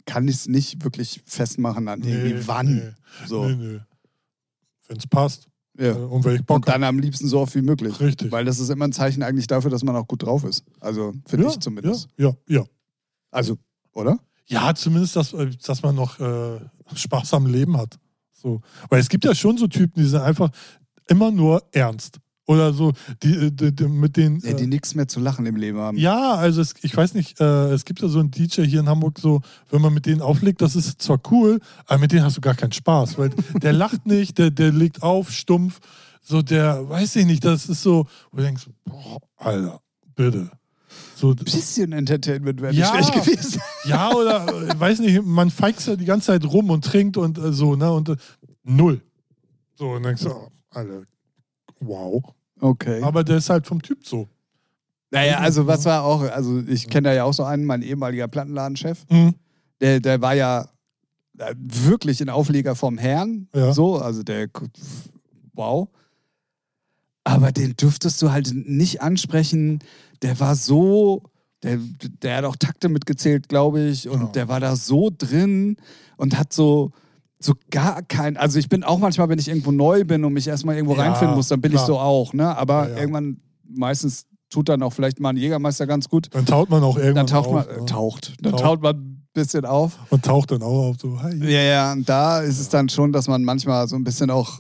kann 0.06 0.28
ich 0.28 0.36
es 0.36 0.48
nicht 0.48 0.84
wirklich 0.84 1.22
festmachen 1.26 1.88
an 1.88 2.02
irgendwie 2.04 2.34
Nee, 2.34 2.42
wann. 2.46 2.76
Nee, 2.76 3.28
So. 3.28 3.46
nee, 3.46 3.56
nee. 3.56 3.80
Wenn 4.88 4.98
es 4.98 5.08
passt. 5.08 5.48
Ja. 5.82 5.96
Und 5.96 6.24
wenn 6.24 6.36
ich 6.36 6.46
Bock 6.46 6.58
Und 6.58 6.68
dann 6.68 6.84
am 6.84 7.00
liebsten 7.00 7.28
so 7.28 7.40
oft 7.40 7.56
wie 7.56 7.62
möglich. 7.64 8.00
Richtig. 8.00 8.32
Weil 8.32 8.46
das 8.46 8.60
ist 8.60 8.70
immer 8.70 8.86
ein 8.86 8.94
Zeichen 8.94 9.24
eigentlich 9.24 9.48
dafür, 9.48 9.72
dass 9.72 9.84
man 9.84 9.96
auch 9.96 10.08
gut 10.08 10.24
drauf 10.24 10.44
ist. 10.44 10.64
Also, 10.80 11.14
finde 11.26 11.48
ja, 11.48 11.52
ich 11.52 11.60
zumindest. 11.60 12.08
Ja, 12.18 12.30
ja, 12.48 12.60
ja. 12.60 12.66
Also, 13.32 13.58
oder? 13.94 14.20
Ja, 14.46 14.76
zumindest, 14.76 15.16
dass, 15.16 15.34
äh, 15.34 15.50
dass 15.66 15.82
man 15.82 15.96
noch 15.96 16.20
äh, 16.20 16.60
Spaß 16.94 17.34
am 17.34 17.48
Leben 17.48 17.78
hat. 17.78 17.98
So. 18.32 18.62
Weil 18.90 19.00
es 19.00 19.10
gibt 19.10 19.26
ja 19.26 19.34
schon 19.34 19.58
so 19.58 19.68
Typen, 19.68 20.04
die 20.04 20.10
sind 20.10 20.22
einfach 20.22 20.52
immer 21.08 21.32
nur 21.32 21.64
ernst. 21.72 22.20
Oder 22.52 22.74
so, 22.74 22.92
die, 23.24 23.52
die, 23.52 23.74
die 23.74 23.88
mit 23.88 24.18
den. 24.18 24.40
Ja, 24.42 24.54
die 24.54 24.64
äh, 24.64 24.68
nichts 24.68 24.94
mehr 24.96 25.08
zu 25.08 25.20
lachen 25.20 25.46
im 25.46 25.56
Leben 25.56 25.78
haben. 25.80 25.98
ja, 25.98 26.34
also 26.36 26.62
es, 26.62 26.74
ich 26.82 26.96
weiß 26.96 27.14
nicht, 27.14 27.40
äh, 27.40 27.72
es 27.72 27.86
gibt 27.86 28.02
ja 28.02 28.08
so 28.08 28.20
einen 28.20 28.32
DJ 28.32 28.64
hier 28.64 28.82
in 28.82 28.90
Hamburg, 28.90 29.20
so, 29.20 29.42
wenn 29.70 29.82
man 29.82 29.94
mit 29.94 30.06
denen 30.06 30.22
auflegt, 30.22 30.62
das 30.62 30.76
ist 30.76 31.02
zwar 31.02 31.20
cool, 31.32 31.60
aber 31.86 32.00
mit 32.00 32.12
denen 32.12 32.24
hast 32.24 32.38
du 32.38 32.42
gar 32.42 32.56
keinen 32.56 32.72
Spaß, 32.74 33.18
weil 33.18 33.30
der 33.62 33.74
lacht 33.74 34.06
nicht, 34.06 34.38
der, 34.38 34.52
der 34.52 34.72
legt 34.72 35.02
auf, 35.04 35.32
stumpf, 35.32 35.80
so 36.22 36.42
der, 36.42 36.88
weiß 36.90 37.16
ich 37.16 37.26
nicht, 37.26 37.44
das 37.46 37.68
ist 37.70 37.82
so, 37.84 38.06
wo 38.32 38.38
du 38.38 38.44
denkst, 38.44 38.68
boah, 38.86 39.20
Alter, 39.38 39.80
bitte. 40.16 40.52
So, 41.16 41.30
Ein 41.30 41.36
bisschen 41.36 41.94
Entertainment 41.94 42.62
wäre 42.62 42.74
Ja. 42.74 42.88
schlecht 42.88 43.14
gewesen. 43.14 43.62
ja, 43.86 44.12
oder, 44.14 44.46
weiß 44.80 45.00
nicht, 45.00 45.24
man 45.24 45.50
feigst 45.52 45.88
ja 45.88 45.96
die 45.96 46.06
ganze 46.06 46.28
Zeit 46.28 46.44
rum 46.46 46.70
und 46.70 46.84
trinkt 46.84 47.16
und 47.16 47.38
äh, 47.38 47.54
so, 47.54 47.76
ne, 47.76 47.92
und 47.92 48.10
äh, 48.10 48.16
null. 48.64 49.02
So, 49.78 49.92
und 49.92 50.04
denkst 50.04 50.24
du, 50.24 50.30
oh, 50.32 50.50
Alter, 50.72 51.04
wow. 51.80 52.22
Okay. 52.62 53.02
Aber 53.04 53.24
der 53.24 53.38
ist 53.38 53.50
halt 53.50 53.68
vom 53.68 53.82
Typ 53.82 54.06
so. 54.08 54.28
naja, 55.12 55.40
also 55.40 55.68
was 55.68 55.84
war 55.86 56.04
auch, 56.04 56.22
also 56.22 56.62
ich 56.68 56.88
kenne 56.88 57.10
da 57.10 57.14
ja 57.14 57.24
auch 57.26 57.34
so 57.34 57.44
einen, 57.44 57.66
mein 57.66 57.82
ehemaliger 57.82 58.28
Plattenladenchef, 58.30 59.04
Mhm. 59.10 59.36
der, 59.82 60.00
der 60.00 60.22
war 60.22 60.36
ja 60.36 60.70
äh, 61.40 61.54
wirklich 61.58 62.22
ein 62.22 62.30
Aufleger 62.30 62.76
vom 62.76 62.98
Herrn. 62.98 63.48
Ja. 63.54 63.74
So, 63.74 63.98
also 63.98 64.24
der, 64.24 64.48
wow. 65.54 65.90
Aber 67.24 67.52
den 67.52 67.76
dürftest 67.76 68.22
du 68.22 68.32
halt 68.32 68.52
nicht 68.54 69.02
ansprechen. 69.02 69.80
Der 70.22 70.40
war 70.40 70.56
so, 70.56 71.24
der, 71.64 71.80
der 72.22 72.38
hat 72.38 72.46
auch 72.46 72.56
Takte 72.56 72.90
mitgezählt, 72.90 73.50
glaube 73.50 73.82
ich. 73.82 74.08
Und 74.10 74.22
Ja. 74.22 74.28
der 74.28 74.48
war 74.48 74.60
da 74.60 74.76
so 74.76 75.12
drin 75.16 75.78
und 76.18 76.38
hat 76.38 76.54
so, 76.54 76.92
so 77.44 77.54
gar 77.72 78.02
kein, 78.04 78.38
also 78.38 78.60
ich 78.60 78.70
bin 78.70 78.84
auch 78.84 79.00
manchmal, 79.00 79.28
wenn 79.30 79.40
ich 79.40 79.48
irgendwo 79.48 79.72
neu 79.72 80.04
bin 80.04 80.24
und 80.26 80.34
mich 80.34 80.48
erstmal 80.48 80.76
irgendwo 80.76 80.96
Ja, 80.96 81.02
reinfinden 81.02 81.36
muss, 81.36 81.48
dann 81.48 81.60
bin 81.62 81.72
klar. 81.72 81.84
ich 81.84 81.88
so 81.88 81.98
auch, 82.00 82.34
ne? 82.34 82.56
Aber 82.56 82.88
Ja, 82.90 82.96
ja. 82.96 82.98
irgendwann, 83.02 83.38
meistens 83.68 84.26
tut 84.50 84.70
dann 84.70 84.84
auch 84.84 84.92
vielleicht 84.94 85.20
mal 85.20 85.30
ein 85.30 85.38
Jägermeister 85.38 85.88
ganz 85.88 86.10
gut. 86.10 86.28
Dann 86.32 86.46
taucht 86.46 86.70
man 86.70 86.84
auch 86.84 86.98
irgendwann 86.98 87.26
Dann 87.26 87.28
taucht 87.28 87.48
auf, 87.48 87.54
man, 87.54 87.66
ne? 87.68 87.82
äh, 87.82 87.86
taucht, 87.86 88.34
dann 88.42 88.52
Taucht. 88.52 88.64
taucht 88.64 88.82
man 88.82 88.96
ein 88.96 89.28
bisschen 89.34 89.66
auf. 89.66 89.98
Und 90.10 90.26
taucht 90.26 90.52
dann 90.52 90.62
auch 90.62 90.90
auf 90.90 90.98
so, 91.00 91.22
hi. 91.22 91.34
Ja, 91.46 91.62
ja, 91.62 91.92
und 91.94 92.08
da 92.08 92.42
ist 92.42 92.60
es 92.60 92.68
dann 92.70 92.90
schon, 92.90 93.12
dass 93.14 93.28
man 93.28 93.44
manchmal 93.44 93.88
so 93.88 93.96
ein 93.96 94.04
bisschen 94.04 94.30
auch, 94.30 94.60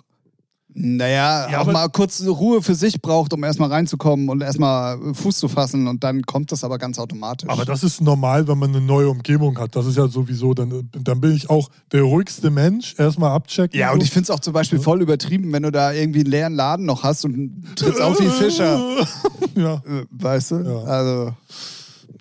naja, 0.73 1.49
Ja, 1.51 1.61
auch 1.61 1.71
mal 1.71 1.87
kurz 1.89 2.23
Ruhe 2.25 2.61
für 2.61 2.75
sich 2.75 3.01
braucht, 3.01 3.33
um 3.33 3.43
erstmal 3.43 3.69
reinzukommen 3.69 4.29
und 4.29 4.41
erstmal 4.41 4.97
Fuß 5.13 5.37
zu 5.37 5.47
fassen 5.49 5.87
und 5.87 6.03
dann 6.03 6.21
kommt 6.23 6.51
das 6.51 6.63
aber 6.63 6.77
ganz 6.77 6.97
automatisch. 6.99 7.49
Aber 7.49 7.65
das 7.65 7.83
ist 7.83 8.01
normal, 8.01 8.47
wenn 8.47 8.57
man 8.57 8.69
eine 8.69 8.81
neue 8.81 9.09
Umgebung 9.09 9.57
hat. 9.59 9.75
Das 9.75 9.85
ist 9.85 9.97
ja 9.97 10.07
sowieso, 10.07 10.53
dann, 10.53 10.89
dann 10.91 11.19
bin 11.21 11.33
ich 11.33 11.49
auch 11.49 11.69
der 11.91 12.03
ruhigste 12.03 12.49
Mensch. 12.51 12.95
Erstmal 12.97 13.31
abchecken. 13.31 13.77
ja, 13.79 13.91
und 13.91 14.01
ich 14.01 14.11
finde 14.11 14.23
es 14.25 14.29
auch 14.29 14.39
zum 14.39 14.53
Beispiel 14.53 14.79
voll 14.79 15.01
übertrieben, 15.01 15.51
wenn 15.51 15.63
du 15.63 15.71
da 15.71 15.91
irgendwie 15.91 16.21
einen 16.21 16.29
leeren 16.31 16.53
Laden 16.55 16.85
noch 16.85 17.03
hast 17.03 17.25
und 17.25 17.65
trittst 17.75 18.01
auf 18.01 18.19
wie 18.19 18.29
Fischer. 18.29 18.79
ja, 19.55 19.73
Äh, 19.75 20.05
Weißt 20.11 20.51
du? 20.51 20.55
Ja. 20.61 20.83
Also, 20.83 21.33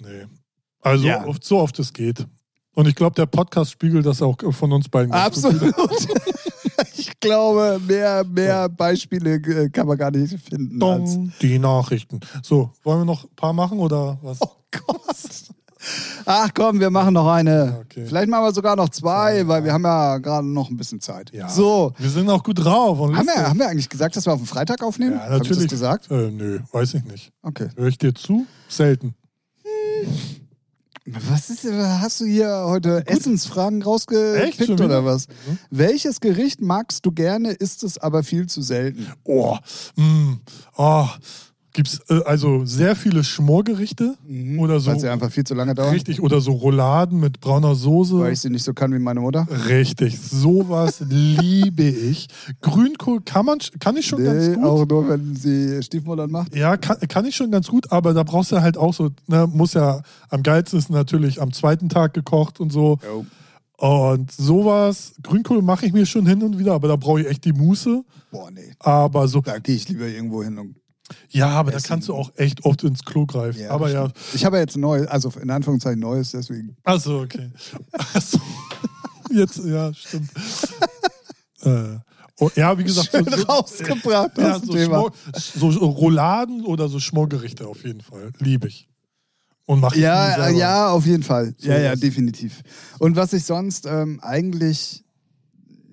nee. 0.03 0.27
Also 0.83 1.07
Ja. 1.07 1.27
oft, 1.27 1.45
so 1.45 1.59
oft 1.59 1.79
es 1.79 1.93
geht. 1.93 2.27
Und 2.75 2.89
ich 2.89 2.95
glaube, 2.95 3.15
der 3.15 3.27
Podcast 3.27 3.73
spiegelt 3.73 4.07
das 4.07 4.23
auch 4.23 4.37
von 4.53 4.73
uns 4.73 4.89
beiden. 4.89 5.13
absolut. 5.13 5.75
ich 6.97 7.19
glaube, 7.21 7.81
mehr, 7.87 8.25
mehr 8.25 8.69
Beispiele 8.69 9.35
äh, 9.35 9.69
kann 9.71 9.87
man 9.87 9.99
gar 9.99 10.11
nicht 10.11 10.39
finden. 10.41 10.79
Dong, 10.79 11.33
die 11.41 11.59
Nachrichten. 11.59 12.21
So, 12.43 12.71
wollen 12.83 13.01
wir 13.01 13.05
noch 13.05 13.25
ein 13.25 13.35
paar 13.37 13.53
machen 13.53 13.79
oder 13.79 14.19
was? 14.23 14.39
oh 14.41 14.51
Gott. 14.71 15.01
Ach 16.27 16.51
komm, 16.55 16.79
wir 16.79 16.91
machen 16.91 17.15
noch 17.15 17.27
eine. 17.27 17.51
Ja, 17.51 17.79
okay. 17.81 18.05
Vielleicht 18.07 18.29
machen 18.29 18.45
wir 18.45 18.53
sogar 18.53 18.77
noch 18.77 18.91
zwei, 18.91 19.47
weil 19.49 19.65
wir 19.65 19.73
haben 19.73 19.85
ja 19.85 20.19
gerade 20.19 20.47
noch 20.47 20.69
ein 20.69 20.77
bisschen 20.77 21.01
Zeit. 21.01 21.33
Ja. 21.33 21.49
So. 21.49 21.93
Wir 21.97 22.11
sind 22.11 22.29
auch 22.29 22.43
gut 22.43 22.63
drauf. 22.63 22.99
Haben 22.99 23.27
wir, 23.27 23.49
haben 23.49 23.59
wir 23.59 23.69
eigentlich 23.69 23.89
gesagt, 23.89 24.15
dass 24.17 24.27
wir 24.27 24.35
auf 24.35 24.41
den 24.41 24.47
Freitag 24.47 24.83
aufnehmen? 24.83 25.13
ja, 25.15 25.21
Hab 25.21 25.33
ich 25.33 25.39
natürlich. 25.39 25.63
das 25.65 25.71
gesagt? 25.71 26.11
Äh, 26.11 26.31
nö, 26.31 26.61
weiß 26.71 26.95
ich 26.95 27.05
nicht. 27.05 27.33
Okay. 27.43 27.69
Höre 27.77 27.89
ich 27.89 27.99
dir 27.99 28.15
zu? 28.15 28.47
Selten. 28.69 29.15
Was 31.29 31.51
ist, 31.51 31.65
hast 31.65 32.21
du 32.21 32.25
hier 32.25 32.65
heute 32.67 33.07
Essensfragen 33.07 33.79
Echt? 33.79 33.85
Schon 33.85 33.93
rausgepickt 33.93 34.81
oder 34.81 35.05
was? 35.05 35.29
Mhm. 35.29 35.59
Welches 35.71 36.21
Gericht 36.21 36.61
magst 36.61 37.05
du 37.07 37.13
gerne, 37.13 37.53
isst 37.53 37.83
es 37.85 37.99
aber 37.99 38.23
viel 38.23 38.47
zu 38.47 38.63
selten? 38.63 39.07
Oh, 39.25 39.57
mm, 39.97 40.41
oh. 40.77 41.09
Gibt's 41.73 42.01
äh, 42.09 42.21
also 42.25 42.65
sehr 42.65 42.97
viele 42.97 43.23
Schmorgerichte 43.23 44.17
oder 44.59 44.81
so. 44.81 44.91
Weil 44.91 44.99
sie 45.01 45.09
einfach 45.09 45.31
viel 45.31 45.45
zu 45.45 45.55
lange 45.55 45.75
dauern? 45.75 45.91
Richtig, 45.91 46.21
oder 46.21 46.41
so 46.41 46.53
Rouladen 46.53 47.21
mit 47.21 47.41
brauner 47.41 47.75
Soße. 47.75 48.19
Weil 48.19 48.33
ich 48.33 48.41
sie 48.41 48.51
nicht 48.51 48.65
so 48.65 48.75
kann 48.75 48.93
wie 48.93 48.99
meine 48.99 49.21
Mutter? 49.21 49.47
Richtig, 49.69 50.19
sowas 50.19 51.01
liebe 51.09 51.85
ich. 51.85 52.29
Grünkohl 52.61 53.21
kann 53.23 53.47
man, 53.47 53.59
kann 53.79 53.97
ich 53.97 54.07
schon 54.07 54.25
ganz 54.25 54.49
Nee, 54.49 54.55
gut. 54.57 54.65
auch 54.65 54.87
nur, 54.87 55.09
wenn 55.09 55.37
sie 55.37 55.83
Stiefmuttern 55.83 56.31
macht. 56.31 56.55
Ja, 56.57 56.77
kann, 56.77 56.99
kann 57.09 57.25
ich 57.25 57.37
schon 57.37 57.51
ganz 57.51 57.69
gut, 57.69 57.93
aber 57.93 58.15
da 58.15 58.23
brauchst 58.25 58.51
du 58.53 58.61
halt 58.61 58.77
auch 58.77 58.93
so, 58.95 59.11
ne, 59.29 59.47
muss 59.53 59.75
ja, 59.75 60.03
am 60.29 60.43
geilsten 60.43 60.79
ist 60.79 60.91
natürlich 60.91 61.41
am 61.41 61.53
zweiten 61.53 61.89
Tag 61.89 62.15
gekocht 62.15 62.59
und 62.61 62.73
so. 62.73 62.99
Und 63.77 64.31
sowas, 64.31 65.15
Grünkohl 65.23 65.63
mache 65.63 65.87
ich 65.87 65.93
mir 65.93 66.05
schon 66.05 66.27
hin 66.27 66.43
und 66.43 66.59
wieder, 66.59 66.75
aber 66.75 66.89
da 66.89 66.97
brauche 66.97 67.23
ich 67.23 67.27
echt 67.29 67.45
die 67.47 67.53
Muße. 67.53 68.05
Boah, 68.31 68.51
nee. 68.51 68.75
Aber 68.79 69.27
so, 69.27 69.41
Da 69.41 69.59
gehe 69.59 69.75
ich 69.75 69.89
lieber 69.89 70.07
irgendwo 70.07 70.43
hin 70.43 70.59
und 70.59 70.77
ja, 71.31 71.49
aber 71.49 71.71
da 71.71 71.79
Essen. 71.79 71.89
kannst 71.89 72.09
du 72.09 72.15
auch 72.15 72.33
echt 72.37 72.65
oft 72.65 72.83
ins 72.85 73.05
Klo 73.05 73.27
greifen. 73.27 73.61
Ja, 73.61 73.71
aber 73.71 73.91
ja. 73.91 74.09
Ich 74.35 74.45
habe 74.45 74.57
ja 74.57 74.63
jetzt 74.63 74.77
neues, 74.77 75.07
also 75.07 75.31
in 75.41 75.51
Anführungszeichen 75.51 76.01
neues, 76.01 76.31
deswegen. 76.33 76.77
Achso, 76.85 77.23
okay. 77.23 77.51
Achso. 77.93 78.39
Jetzt, 79.33 79.59
ja, 79.65 79.95
stimmt. 79.95 80.29
äh, 81.63 81.99
oh, 82.41 82.51
ja, 82.57 82.77
wie 82.77 82.83
gesagt, 82.83 83.11
Schön 83.13 83.25
so, 83.25 83.43
rausgebracht, 83.45 84.37
ja, 84.39 84.59
so, 84.59 84.73
Thema. 84.73 85.13
So 85.37 85.69
Rouladen 85.69 86.65
oder 86.65 86.89
so 86.89 86.99
Schmorgerichte 86.99 87.67
auf 87.69 87.85
jeden 87.85 88.01
Fall. 88.01 88.33
Liebe 88.41 88.67
ich. 88.67 88.89
Und 89.67 89.79
mache 89.79 89.95
ich 89.95 90.03
Ja, 90.03 90.35
selber. 90.35 90.59
ja, 90.59 90.89
auf 90.91 91.07
jeden 91.07 91.23
Fall. 91.23 91.55
So 91.59 91.69
ja, 91.69 91.79
ja, 91.79 91.95
definitiv. 91.95 92.63
Und 92.99 93.15
was 93.15 93.33
ich 93.33 93.45
sonst 93.45 93.87
ähm, 93.87 94.19
eigentlich, 94.21 95.05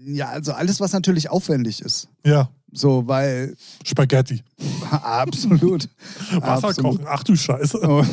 ja, 0.03 0.29
also 0.29 0.53
alles, 0.53 0.79
was 0.79 0.93
natürlich 0.93 1.29
aufwendig 1.29 1.81
ist. 1.83 2.09
Ja, 2.25 2.49
So, 2.71 3.07
weil 3.07 3.55
Spaghetti. 3.85 4.43
absolut. 4.91 5.89
Wasser 6.41 6.67
absolut. 6.69 6.97
kochen. 6.97 7.05
Ach 7.09 7.23
du 7.23 7.35
Scheiße. 7.35 7.79
Und, 7.79 8.07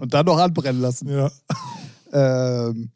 und 0.00 0.14
dann 0.14 0.26
noch 0.26 0.38
anbrennen 0.38 0.80
lassen. 0.80 1.08
Ja. 1.08 1.30
Ähm, 2.12 2.90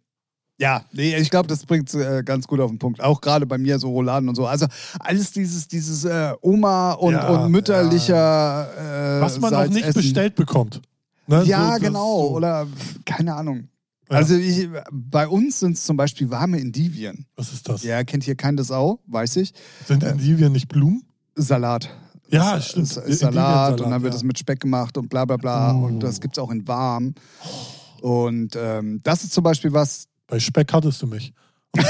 ja, 0.58 0.82
nee, 0.92 1.14
ich 1.16 1.28
glaube, 1.30 1.48
das 1.48 1.66
bringt 1.66 1.92
äh, 1.94 2.22
ganz 2.24 2.46
gut 2.46 2.60
auf 2.60 2.70
den 2.70 2.78
Punkt. 2.78 3.00
Auch 3.02 3.20
gerade 3.20 3.44
bei 3.44 3.58
mir 3.58 3.78
so 3.78 3.90
Rouladen 3.90 4.28
und 4.28 4.34
so. 4.36 4.46
Also 4.46 4.66
alles 5.00 5.30
dieses, 5.32 5.68
dieses 5.68 6.04
äh, 6.06 6.32
Oma 6.40 6.92
und, 6.92 7.12
Ja, 7.12 7.28
und 7.28 7.50
mütterlicher 7.50 9.18
äh, 9.18 9.20
Was 9.20 9.38
man 9.38 9.54
auch 9.54 9.64
nicht 9.64 9.74
Salzessen. 9.84 10.00
bestellt 10.02 10.34
bekommt. 10.34 10.80
Ne? 11.26 11.42
Ja, 11.44 11.74
So, 11.74 11.80
genau. 11.80 12.20
so. 12.28 12.36
Oder 12.36 12.66
keine 13.04 13.34
Ahnung. 13.34 13.68
Ja. 14.08 14.16
Also 14.16 14.36
ich, 14.36 14.68
bei 14.92 15.26
uns 15.26 15.60
sind 15.60 15.72
es 15.72 15.84
zum 15.84 15.96
Beispiel 15.96 16.30
warme 16.30 16.60
Endivien. 16.60 17.26
Was 17.34 17.52
ist 17.52 17.68
das? 17.68 17.82
Ja, 17.82 18.04
kennt 18.04 18.24
hier 18.24 18.36
keine 18.36 18.62
Sau, 18.62 19.00
weiß 19.06 19.36
ich. 19.36 19.52
Sind 19.86 20.04
Endivien 20.04 20.52
nicht 20.52 20.68
Blumen? 20.68 21.02
Salat. 21.34 21.90
Ja, 22.28 22.56
Das 22.56 22.70
stimmt. 22.70 22.96
Endivien-Salat, 22.96 23.34
Salat 23.34 23.80
und 23.80 23.90
dann 23.90 24.02
wird 24.02 24.14
ja. 24.14 24.18
es 24.18 24.24
mit 24.24 24.38
Speck 24.38 24.60
gemacht 24.60 24.96
und 24.96 25.08
bla 25.08 25.24
bla 25.24 25.36
bla. 25.36 25.74
Oh. 25.74 25.86
Und 25.86 26.00
das 26.00 26.20
gibt 26.20 26.36
es 26.36 26.42
auch 26.42 26.50
in 26.50 26.66
warm. 26.66 27.14
Und 28.00 28.56
ähm, 28.56 29.00
das 29.02 29.24
ist 29.24 29.32
zum 29.32 29.44
Beispiel 29.44 29.72
was, 29.72 30.06
Bei 30.26 30.38
Speck 30.38 30.72
hattest 30.72 31.02
du 31.02 31.06
mich. 31.06 31.32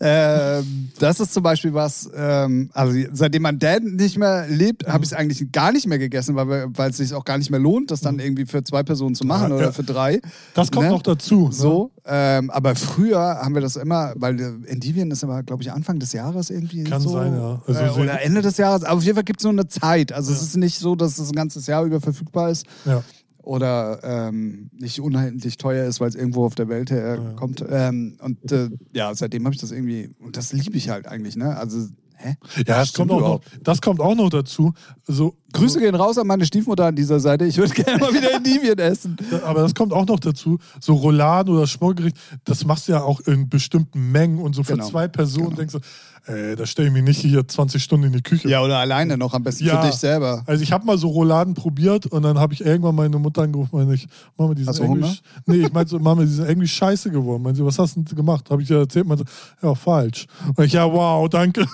ähm, 0.00 0.90
das 0.98 1.20
ist 1.20 1.32
zum 1.32 1.42
Beispiel 1.42 1.74
was, 1.74 2.08
ähm, 2.14 2.70
also 2.72 2.98
seitdem 3.12 3.42
mein 3.42 3.58
Dad 3.58 3.82
nicht 3.82 4.18
mehr 4.18 4.46
lebt, 4.48 4.86
habe 4.86 5.04
ich 5.04 5.10
es 5.10 5.16
eigentlich 5.16 5.50
gar 5.52 5.72
nicht 5.72 5.86
mehr 5.86 5.98
gegessen, 5.98 6.36
weil, 6.36 6.70
es 6.90 6.96
sich 6.96 7.14
auch 7.14 7.24
gar 7.24 7.38
nicht 7.38 7.50
mehr 7.50 7.60
lohnt, 7.60 7.90
das 7.90 8.00
dann 8.00 8.18
irgendwie 8.18 8.46
für 8.46 8.62
zwei 8.64 8.82
Personen 8.82 9.14
zu 9.14 9.24
machen 9.26 9.50
Ja, 9.50 9.56
oder 9.56 9.64
ja. 9.66 9.72
für 9.72 9.84
drei. 9.84 10.20
Das 10.54 10.70
kommt 10.70 10.86
Ne? 10.86 10.92
noch 10.92 11.02
dazu. 11.02 11.46
ne? 11.48 11.52
So, 11.52 11.90
ähm, 12.06 12.50
aber 12.50 12.74
früher 12.74 13.18
haben 13.20 13.54
wir 13.54 13.62
das 13.62 13.76
immer, 13.76 14.12
weil 14.16 14.40
Endivien 14.66 15.10
ist 15.10 15.22
immer, 15.22 15.42
glaube 15.42 15.62
ich, 15.62 15.70
Anfang 15.72 15.98
des 15.98 16.12
Jahres 16.12 16.50
irgendwie. 16.50 16.84
Kann 16.84 17.00
so, 17.02 17.10
sein, 17.10 17.34
ja. 17.34 17.62
Also 17.66 18.00
äh, 18.00 18.02
oder 18.02 18.22
Ende 18.22 18.42
des 18.42 18.56
Jahres. 18.56 18.84
Aber 18.84 18.96
auf 18.98 19.04
jeden 19.04 19.14
Fall 19.14 19.24
gibt 19.24 19.40
es 19.40 19.44
nur 19.44 19.52
eine 19.52 19.66
Zeit. 19.68 20.12
Also 20.12 20.32
es 20.32 20.42
ist 20.42 20.56
nicht 20.56 20.78
so, 20.78 20.96
dass 20.96 21.18
es 21.18 21.28
ein 21.30 21.34
ganzes 21.36 21.66
Jahr 21.66 21.84
über 21.84 22.00
verfügbar 22.00 22.50
ist 22.50 22.66
Ja. 22.84 23.02
Oder 23.42 24.00
ähm, 24.02 24.70
nicht 24.72 25.00
unheimlich 25.00 25.56
teuer 25.56 25.86
ist, 25.86 26.00
weil 26.00 26.08
es 26.08 26.14
irgendwo 26.14 26.44
auf 26.44 26.54
der 26.54 26.68
Welt 26.68 26.90
herkommt. 26.90 27.64
Ähm, 27.68 28.16
und 28.20 28.52
äh, 28.52 28.70
ja, 28.92 29.14
seitdem 29.14 29.44
habe 29.44 29.54
ich 29.54 29.60
das 29.60 29.72
irgendwie, 29.72 30.14
und 30.18 30.36
das 30.36 30.52
liebe 30.52 30.76
ich 30.76 30.88
halt 30.88 31.06
eigentlich, 31.06 31.36
ne? 31.36 31.56
Also, 31.56 31.88
hä? 32.16 32.34
Ja, 32.56 32.62
das 32.64 32.90
Stimmt 32.90 33.10
kommt, 33.10 33.22
auch 33.22 33.28
noch, 33.28 33.40
das 33.62 33.80
kommt 33.80 34.00
auch 34.00 34.14
noch 34.14 34.30
dazu. 34.30 34.72
So, 35.06 35.36
Grüße 35.52 35.80
gehen 35.80 35.94
raus 35.94 36.16
an 36.18 36.26
meine 36.26 36.44
Stiefmutter 36.46 36.86
an 36.86 36.96
dieser 36.96 37.18
Seite. 37.20 37.44
Ich 37.44 37.56
würde 37.56 37.72
gerne 37.74 37.98
mal 37.98 38.12
wieder 38.14 38.32
Endivien 38.34 38.78
essen. 38.78 39.16
Aber 39.44 39.62
das 39.62 39.74
kommt 39.74 39.92
auch 39.92 40.06
noch 40.06 40.20
dazu. 40.20 40.58
So 40.80 40.94
Rouladen 40.94 41.54
oder 41.54 41.66
Schmorgericht, 41.66 42.16
das 42.44 42.64
machst 42.64 42.88
du 42.88 42.92
ja 42.92 43.02
auch 43.02 43.20
in 43.20 43.48
bestimmten 43.48 44.12
Mengen 44.12 44.38
und 44.38 44.54
so 44.54 44.62
für 44.62 44.74
Genau. 44.74 44.88
zwei 44.88 45.08
Personen 45.08 45.46
Genau. 45.50 45.56
denkst 45.56 45.74
du, 45.74 46.32
ey, 46.32 46.54
da 46.56 46.66
stelle 46.66 46.88
ich 46.88 46.94
mich 46.94 47.02
nicht 47.02 47.20
hier 47.20 47.46
20 47.46 47.82
Stunden 47.82 48.06
in 48.06 48.12
die 48.12 48.22
Küche. 48.22 48.48
Ja, 48.48 48.62
oder 48.62 48.78
alleine 48.78 49.16
noch 49.18 49.34
am 49.34 49.42
besten 49.42 49.64
Ja. 49.64 49.80
für 49.80 49.88
dich 49.88 49.96
selber. 49.96 50.42
Also 50.46 50.62
ich 50.62 50.70
habe 50.72 50.84
mal 50.86 50.98
so 50.98 51.08
Rouladen 51.08 51.54
probiert 51.54 52.06
und 52.06 52.22
dann 52.22 52.38
habe 52.38 52.52
ich 52.54 52.60
irgendwann 52.64 52.94
meine 52.94 53.18
Mutter 53.18 53.42
angerufen, 53.42 53.70
meine 53.76 53.94
ich, 53.94 54.06
Mama, 54.36 54.54
die 54.54 54.60
sind 54.62 54.68
Hast 54.70 54.78
du 54.78 54.84
irgendwie, 54.84 55.02
Hunger? 55.02 55.12
sch- 55.12 55.20
nee, 55.46 55.56
ich 55.56 55.72
meinte 55.72 55.90
so, 55.90 55.98
Mama, 55.98 56.22
die 56.22 56.28
sind 56.28 56.46
irgendwie 56.48 56.68
scheiße 56.68 57.10
geworden. 57.10 57.42
Meinte 57.42 57.58
sie, 57.58 57.66
was 57.66 57.78
hast 57.78 57.96
du 57.96 58.02
denn 58.02 58.16
gemacht? 58.16 58.50
Habe 58.50 58.62
ich 58.62 58.70
ihr 58.70 58.78
erzählt, 58.78 59.06
meinte, 59.06 59.24
ja, 59.62 59.74
falsch. 59.74 60.26
Und 60.54 60.64
ich, 60.64 60.72
ja, 60.74 60.90
wow, 60.92 61.28
danke. 61.28 61.66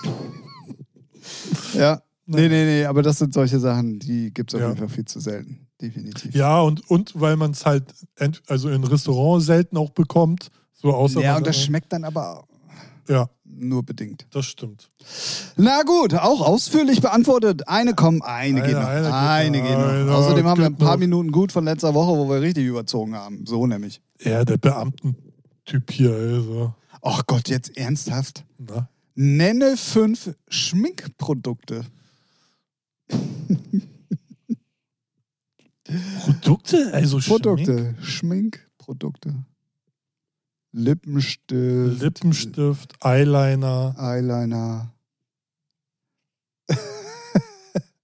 Ja. 1.73 2.01
Nee, 2.29 2.49
nee, 2.49 2.65
nee, 2.65 2.85
aber 2.85 3.01
das 3.03 3.19
sind 3.19 3.33
solche 3.33 3.59
Sachen, 3.59 3.99
die 3.99 4.33
gibt 4.33 4.51
es 4.51 4.55
auf 4.55 4.61
Ja. 4.61 4.67
jeden 4.67 4.79
Fall 4.79 4.89
viel 4.89 5.05
zu 5.05 5.19
selten. 5.19 5.67
Definitiv. 5.81 6.35
Ja, 6.35 6.59
und, 6.61 6.89
und 6.89 7.13
weil 7.19 7.37
man 7.37 7.51
es 7.51 7.65
halt 7.65 7.93
also 8.47 8.69
in 8.69 8.83
Restaurants 8.83 9.45
selten 9.45 9.77
auch 9.77 9.91
bekommt. 9.91 10.49
So 10.73 10.93
außer 10.93 11.21
Ja, 11.21 11.37
und 11.37 11.47
das 11.47 11.59
schmeckt 11.63 11.93
dann 11.93 12.03
aber 12.03 12.45
Ja, 13.07 13.29
nur 13.45 13.83
bedingt. 13.83 14.27
das 14.31 14.45
stimmt. 14.45 14.91
Na 15.55 15.83
gut, 15.83 16.13
auch 16.15 16.41
ausführlich 16.41 16.99
beantwortet. 17.01 17.67
Eine 17.69 17.93
kommen, 17.93 18.21
eine, 18.21 18.61
Eine, 18.61 18.67
geht 18.67 18.75
noch. 18.75 18.87
eine 18.87 19.01
geht 19.03 19.13
Eine 19.13 19.57
noch. 19.61 19.63
geht 19.69 19.77
noch. 19.77 19.87
Eine 19.93 20.15
Außerdem 20.15 20.45
haben 20.47 20.59
wir 20.59 20.65
ein 20.67 20.71
geht 20.73 20.79
paar 20.79 20.93
noch. 20.95 20.99
Minuten 20.99 21.31
gut 21.31 21.51
von 21.51 21.63
letzter 21.65 21.93
Woche, 21.93 22.17
wo 22.17 22.29
wir 22.29 22.41
richtig 22.41 22.65
überzogen 22.65 23.15
haben. 23.15 23.45
So 23.45 23.65
nämlich. 23.65 24.01
Ja, 24.21 24.43
der 24.43 24.57
Beamtentyp 24.57 25.91
hier, 25.91 26.11
also. 26.11 26.73
Ach 27.01 27.23
Gott, 27.25 27.47
jetzt 27.49 27.77
ernsthaft. 27.77 28.43
Na? 28.57 28.89
Nenne 29.15 29.77
fünf 29.77 30.31
Schminkprodukte. 30.49 31.85
Produkte? 36.19 36.93
Also 36.93 37.19
Schmink, 37.19 37.43
Produkte. 37.43 37.95
Schminkprodukte. 38.01 39.45
Lippenstift. 40.73 42.01
Lippenstift, 42.01 42.93
Eyeliner. 43.03 43.95
Eyeliner. 43.97 44.93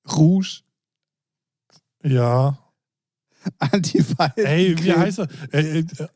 Rouge. 0.10 0.64
Ja. 2.04 2.58
Antifalten. 3.60 4.46
Ey, 4.46 4.76
wie 4.82 4.94
heißt? 4.94 5.20
Ey, 5.20 5.28
ey, 5.52 5.80
äh, 5.80 6.08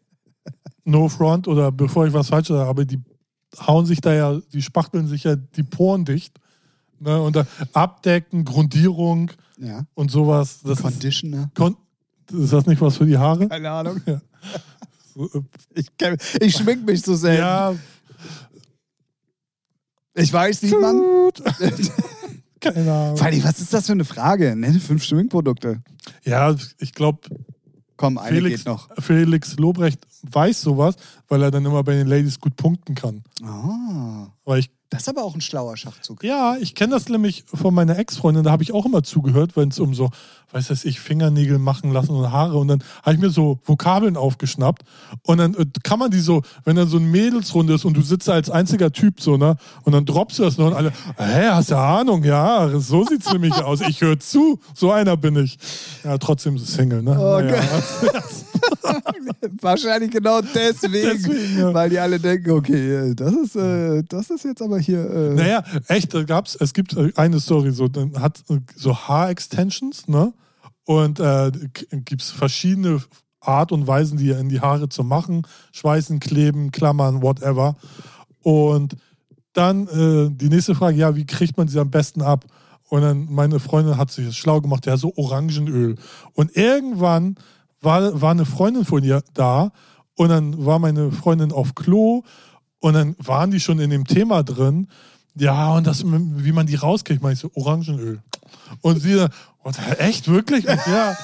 no 0.86 1.10
front 1.10 1.48
oder 1.48 1.72
bevor 1.72 2.08
ich 2.08 2.14
was 2.14 2.30
falsch 2.30 2.48
sage, 2.48 2.68
aber 2.68 2.86
die 2.86 3.02
hauen 3.60 3.86
sich 3.86 4.02
da 4.02 4.14
ja, 4.14 4.40
die 4.54 4.62
spachteln 4.62 5.08
sich 5.08 5.26
ja 5.26 5.36
die 5.36 5.64
Poren 5.64 6.06
dicht. 6.06 6.40
Ne? 7.00 7.22
Und 7.22 7.38
abdecken, 7.74 8.44
Grundierung 8.46 9.32
Ja. 9.58 9.86
und 9.94 10.12
sowas. 10.12 10.60
Das 10.64 10.78
ist, 10.80 10.84
Conditioner. 10.84 11.50
Kon 11.56 11.76
ist 12.32 12.52
das 12.54 12.66
nicht 12.66 12.82
was 12.82 12.98
für 12.98 13.06
die 13.06 13.18
Haare? 13.18 13.48
Keine 13.48 13.70
Ahnung. 13.72 14.02
So, 15.16 15.26
äh, 15.34 15.42
Ich, 15.76 15.88
kenn- 15.98 16.20
ich 16.42 16.56
schmink 16.56 16.86
mich 16.86 17.02
so 17.02 17.16
selten. 17.16 17.42
ja, 17.42 17.74
Ich 20.14 20.34
weiß 20.34 20.64
nicht, 20.64 20.76
Mann. 20.80 21.02
keine 22.60 22.92
Ahnung. 22.92 23.18
Fanny, 23.18 23.44
was 23.44 23.60
ist 23.62 23.72
das 23.74 23.86
für 23.86 23.92
eine 23.94 24.06
Frage? 24.06 24.56
Nenne 24.56 24.80
fünf 24.80 25.04
Schminkprodukte. 25.04 25.82
Ja, 26.24 26.56
ich 26.80 26.94
glaube, 26.94 27.22
Komm, 27.98 28.18
eine 28.18 28.36
Felix, 28.36 28.58
geht 28.60 28.66
noch. 28.68 28.90
Felix 29.00 29.56
Lobrecht 29.58 30.00
weiß 30.32 30.62
sowas, 30.62 30.96
weil 31.28 31.42
er 31.44 31.52
dann 31.52 31.66
immer 31.66 31.84
bei 31.84 31.94
den 31.96 32.08
Ladies 32.08 32.40
gut 32.40 32.56
punkten 32.56 32.96
kann. 32.96 33.24
Ah, 33.44 34.28
Weil 34.44 34.60
ich 34.60 34.72
das 34.90 35.02
ist 35.02 35.10
aber 35.10 35.24
auch 35.24 35.36
ein 35.36 35.42
schlauer 35.42 35.76
Schachzug. 35.76 36.24
Ja, 36.24 36.56
ich 36.60 36.76
kenne 36.76 36.94
das 36.94 37.10
nämlich 37.10 37.44
von 37.54 37.74
meiner 37.74 37.98
Ex-Freundin, 37.98 38.44
da 38.44 38.52
habe 38.52 38.64
ich 38.64 38.74
auch 38.74 38.86
immer 38.86 39.04
zugehört, 39.04 39.58
wenn 39.58 39.70
es 39.70 39.80
um 39.80 39.94
so, 39.94 40.10
weiß 40.52 40.68
das 40.68 40.86
ich, 40.86 41.00
Fingernägel 41.00 41.60
machen 41.60 41.92
lassen 41.92 42.12
und 42.12 42.32
Haare 42.32 42.58
und 42.58 42.68
dann 42.70 42.84
habe 43.04 43.16
ich 43.16 43.22
mir 43.22 43.30
so 43.30 43.60
Vokabeln 43.66 44.16
aufgeschnappt 44.16 44.84
und 45.24 45.40
dann 45.40 45.56
äh, 45.56 45.66
kann 45.84 46.00
man 46.00 46.12
die 46.12 46.20
so, 46.20 46.42
wenn 46.64 46.76
dann 46.76 46.88
so 46.88 46.98
eine 46.98 47.08
Mädelsrunde 47.08 47.74
ist 47.74 47.86
und 47.86 47.96
du 47.96 48.02
sitzt 48.02 48.28
da 48.28 48.34
als 48.34 48.50
einziger 48.50 48.92
Typ 48.92 49.20
so, 49.20 49.38
ne, 49.38 49.58
und 49.84 49.94
dann 49.94 50.06
droppst 50.06 50.40
du 50.40 50.44
das 50.44 50.58
noch 50.58 50.68
und 50.68 50.74
alle, 50.74 50.94
hä, 51.18 51.48
hast 51.50 51.72
du 51.72 51.78
Ahnung? 51.78 52.24
Ja, 52.24 52.80
so 52.80 53.06
sieht's 53.06 53.32
nämlich 53.32 53.54
aus. 53.56 53.82
Ich 53.82 54.02
höre 54.02 54.20
zu, 54.20 54.60
so 54.74 54.92
einer 54.92 55.18
bin 55.18 55.36
ich. 55.36 55.58
Ja, 56.04 56.18
trotzdem 56.18 56.58
Single, 56.58 57.04
ne? 57.04 57.18
Oh, 57.20 57.42
Naja. 57.42 57.62
Wahrscheinlich 59.62 60.12
genau 60.12 60.42
deswegen, 60.42 61.24
Deswegen, 61.24 61.60
ja. 61.60 61.74
weil 61.74 61.90
die 61.90 62.00
alle 62.00 62.20
denken, 62.20 62.52
okay, 62.52 63.14
das 63.16 63.34
ist, 63.34 63.56
äh, 63.56 64.04
das 64.08 64.30
ist 64.30 64.46
jetzt 64.46 64.62
aber 64.62 64.77
hier. 64.80 65.10
Äh, 65.10 65.34
Naja, 65.34 65.64
echt, 65.88 66.14
da 66.14 66.24
gab's, 66.24 66.56
es 66.56 66.74
gibt 66.74 66.96
äh, 66.96 67.12
eine 67.16 67.40
Story, 67.40 67.72
so, 67.72 67.88
dann 67.88 68.20
hat 68.20 68.44
äh, 68.50 68.60
so 68.76 68.96
Haarextensions, 68.96 70.08
ne? 70.08 70.34
Und 70.86 71.20
äh, 71.20 71.52
gibt 71.92 72.22
es 72.22 72.32
verschiedene 72.32 73.02
Art 73.42 73.72
und 73.72 73.88
Weisen, 73.88 74.18
die 74.18 74.30
in 74.30 74.50
die 74.50 74.62
Haare 74.62 74.90
zu 74.90 75.04
machen. 75.04 75.46
Schweißen, 75.74 76.20
kleben, 76.20 76.72
klammern, 76.72 77.22
whatever. 77.22 77.76
Und 78.42 78.96
dann 79.54 79.88
äh, 79.88 80.30
die 80.32 80.50
nächste 80.50 80.76
Frage, 80.76 80.98
ja, 80.98 81.16
wie 81.16 81.26
kriegt 81.26 81.58
man 81.58 81.68
sie 81.68 81.80
am 81.80 81.90
besten 81.90 82.22
ab? 82.22 82.46
Und 82.90 83.02
dann 83.02 83.28
meine 83.30 83.60
Freundin 83.60 83.98
hat 83.98 84.12
sich 84.12 84.26
das 84.26 84.38
schlau 84.38 84.62
gemacht, 84.62 84.86
ja, 84.86 84.96
so 84.96 85.14
Orangenöl. 85.18 85.96
Und 86.34 86.56
irgendwann 86.56 87.36
war, 87.82 88.22
war 88.22 88.32
eine 88.32 88.46
Freundin 88.46 88.86
von 88.86 89.04
ihr 89.04 89.24
da 89.34 89.72
und 90.16 90.30
dann 90.30 90.66
war 90.66 90.80
meine 90.80 91.12
Freundin 91.12 91.52
auf 91.52 91.76
Klo 91.76 92.24
und 92.88 92.94
dann 92.94 93.16
waren 93.20 93.52
die 93.52 93.60
schon 93.60 93.80
in 93.80 93.90
dem 93.90 94.06
Thema 94.06 94.44
drin. 94.44 94.88
Ja, 95.36 95.74
und 95.74 95.86
das, 95.86 96.04
wie 96.06 96.52
man 96.52 96.66
die 96.66 96.76
rauskriegt, 96.76 97.22
meine 97.22 97.34
ich 97.34 97.40
so, 97.40 97.52
Orangenöl. 97.54 98.20
Und 98.82 99.02
sie 99.02 99.16
dann, 99.16 99.30
echt, 100.00 100.28
wirklich? 100.28 100.66
Ja, 100.66 101.16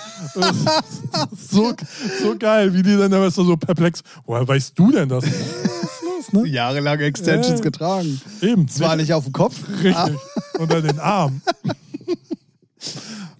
so, 1.35 1.73
so 2.21 2.35
geil, 2.37 2.73
wie 2.73 2.83
die 2.83 2.95
dann 2.97 3.09
da 3.11 3.31
so 3.31 3.55
perplex, 3.57 4.01
woher 4.25 4.47
weißt 4.47 4.77
du 4.77 4.91
denn 4.91 5.09
das? 5.09 5.23
Was 5.25 5.31
ist 5.33 6.01
los, 6.03 6.33
ne? 6.33 6.47
Jahrelang 6.47 6.99
Extensions 6.99 7.59
Ja. 7.59 7.63
getragen. 7.63 8.21
Eben. 8.41 8.67
Zwar 8.67 8.95
nicht 8.97 9.13
auf 9.13 9.23
dem 9.23 9.33
Kopf. 9.33 9.55
Richtig. 9.81 10.17
Unter 10.59 10.81
den 10.81 10.99
Arm. 10.99 11.41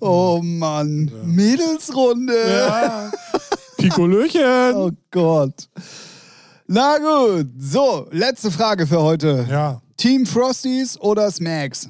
Oh 0.05 0.41
Mann. 0.43 1.09
Mädelsrunde. 1.23 2.33
Ja. 2.33 3.09
Pikolöchen. 3.77 4.75
Oh 4.75 4.91
Gott. 5.11 5.69
Na 6.67 6.97
gut. 6.97 7.47
So, 7.59 8.07
letzte 8.11 8.51
Frage 8.51 8.87
für 8.87 9.01
heute. 9.01 9.45
Ja, 9.49 9.81
Team 9.97 10.25
Frosties 10.25 10.99
oder 10.99 11.29
Smacks? 11.31 11.89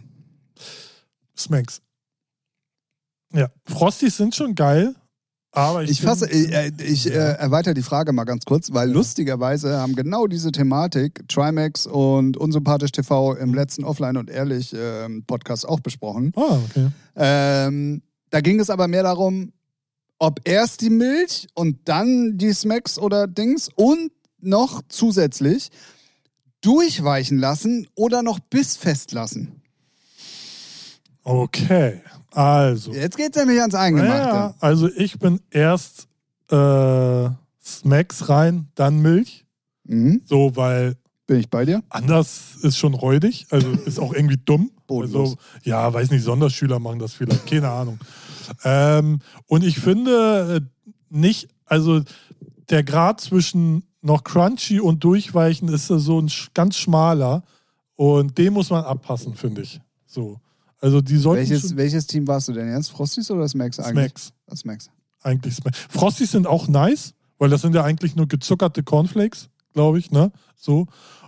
Smacks. 1.37 1.81
Ja, 3.33 3.49
Frosties 3.65 4.17
sind 4.17 4.35
schon 4.35 4.53
geil, 4.53 4.93
aber 5.51 5.83
ich, 5.83 5.91
Ich 5.91 6.01
fasse, 6.01 6.27
bin- 6.27 6.51
äh, 6.51 6.71
ich 6.83 7.07
äh, 7.09 7.15
Ja. 7.15 7.21
erweitere 7.31 7.73
die 7.73 7.81
Frage 7.81 8.13
mal 8.13 8.25
ganz 8.25 8.45
kurz, 8.45 8.71
weil 8.73 8.91
lustigerweise 8.91 9.77
haben 9.79 9.95
genau 9.95 10.27
diese 10.27 10.51
Thematik 10.51 11.27
Trimax 11.27 11.87
und 11.87 12.37
Unsympathisch 12.37 12.91
TV 12.91 13.33
im 13.35 13.53
letzten 13.53 13.83
Offline 13.85 14.17
und 14.17 14.29
Ehrlich 14.29 14.75
ähm, 14.77 15.23
Podcast 15.25 15.67
auch 15.67 15.79
besprochen. 15.79 16.31
Ah, 16.35 16.59
okay. 16.69 16.87
Ähm, 17.15 18.03
da 18.29 18.41
ging 18.41 18.59
es 18.59 18.69
aber 18.69 18.87
mehr 18.87 19.03
darum, 19.03 19.51
ob 20.19 20.39
erst 20.47 20.81
die 20.81 20.89
Milch 20.91 21.47
und 21.55 21.77
dann 21.85 22.37
die 22.37 22.53
Smacks 22.53 22.99
oder 22.99 23.27
Dings 23.27 23.69
und 23.75 24.11
noch 24.43 24.81
zusätzlich 24.89 25.69
durchweichen 26.61 27.37
lassen 27.37 27.87
oder 27.95 28.23
noch 28.23 28.39
bissfest 28.39 29.11
lassen. 29.11 29.61
Okay, 31.23 32.01
also. 32.31 32.93
Jetzt 32.93 33.17
geht's 33.17 33.37
nämlich 33.37 33.59
ans 33.59 33.75
Eingemachte. 33.75 34.35
Ja, 34.35 34.55
also 34.59 34.89
ich 34.89 35.19
bin 35.19 35.39
erst 35.51 36.07
äh, 36.49 37.29
Smacks 37.63 38.29
rein, 38.29 38.67
dann 38.75 39.01
Milch. 39.01 39.45
Mhm. 39.85 40.21
So, 40.25 40.55
weil 40.55 40.95
Bin 41.27 41.39
ich 41.39 41.49
bei 41.49 41.65
dir? 41.65 41.83
anders 41.89 42.55
ist 42.61 42.77
schon 42.77 42.93
räudig. 42.93 43.47
Also 43.49 43.71
ist 43.85 43.99
auch 43.99 44.13
irgendwie 44.13 44.39
dumm. 44.43 44.71
Bodenlos. 44.87 45.31
Also, 45.31 45.37
ja, 45.63 45.93
weiß 45.93 46.11
nicht, 46.11 46.23
Sonderschüler 46.23 46.79
machen 46.79 46.99
das 46.99 47.13
vielleicht, 47.13 47.47
keine 47.47 47.69
Ahnung. 47.69 47.99
Ähm, 48.65 49.19
und 49.47 49.63
ich 49.63 49.79
finde 49.79 50.61
äh, 50.61 50.83
nicht, 51.09 51.47
also 51.65 52.01
der 52.69 52.83
Grad 52.83 53.21
zwischen 53.21 53.83
noch 54.03 54.23
crunchy 54.23 54.79
und 54.79 55.03
durchweichen 55.03 55.69
ist 55.69 55.87
so 55.87 56.21
ein 56.21 56.29
ganz 56.53 56.77
schmaler. 56.77 57.43
Und 57.95 58.37
den 58.37 58.53
muss 58.53 58.69
man 58.69 58.83
abpassen, 58.83 59.35
finde 59.35 59.61
ich. 59.61 59.79
So. 60.05 60.39
Also 60.79 61.01
die 61.01 61.17
sollten 61.17 61.49
Welches, 61.49 61.75
welches 61.77 62.07
Team 62.07 62.27
warst 62.27 62.49
du 62.49 62.53
denn 62.53 62.69
jetzt? 62.69 62.89
Frosties 62.89 63.31
oder 63.31 63.47
Smacks 63.47 63.79
eigentlich? 63.79 64.11
Smacks. 64.11 64.33
Ah, 64.47 64.55
Smacks. 64.55 64.89
eigentlich 65.21 65.55
Smacks. 65.55 65.79
Frosties 65.89 66.31
sind 66.31 66.45
auch 66.45 66.67
nice, 66.67 67.13
weil 67.37 67.49
das 67.49 67.61
sind 67.61 67.73
ja 67.73 67.83
eigentlich 67.83 68.15
nur 68.15 68.27
gezuckerte 68.27 68.83
Cornflakes, 68.83 69.49
glaube 69.73 69.99
ich, 69.99 70.11
ne? 70.11 70.31
So. 70.57 70.87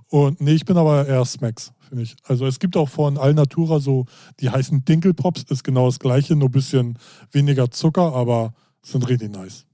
Und 0.10 0.42
nee, 0.42 0.54
ich 0.54 0.66
bin 0.66 0.78
aber 0.78 1.08
eher 1.08 1.24
Smacks, 1.24 1.72
finde 1.88 2.04
ich. 2.04 2.16
Also 2.24 2.46
es 2.46 2.60
gibt 2.60 2.76
auch 2.76 2.90
von 2.90 3.18
Alnatura 3.18 3.80
so, 3.80 4.06
die 4.40 4.50
heißen 4.50 4.84
Dinkelpops, 4.84 5.44
ist 5.44 5.64
genau 5.64 5.86
das 5.86 6.00
gleiche, 6.00 6.36
nur 6.36 6.50
ein 6.50 6.52
bisschen 6.52 7.00
weniger 7.32 7.72
Zucker, 7.72 8.14
aber 8.14 8.54
sind 8.82 9.08
richtig 9.08 9.32
nice. 9.32 9.66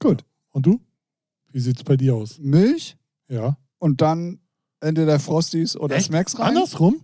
Gut. 0.00 0.24
Und 0.50 0.66
du? 0.66 0.80
Wie 1.54 1.60
sieht's 1.60 1.84
bei 1.84 1.96
dir 1.96 2.16
aus? 2.16 2.38
Milch 2.40 2.96
Ja. 3.28 3.56
und 3.78 4.00
dann 4.02 4.40
entweder 4.80 5.20
Frosties 5.20 5.76
oder 5.76 5.94
Echt? 5.96 6.06
Smacks 6.06 6.36
rein. 6.38 6.48
Andersrum? 6.48 6.96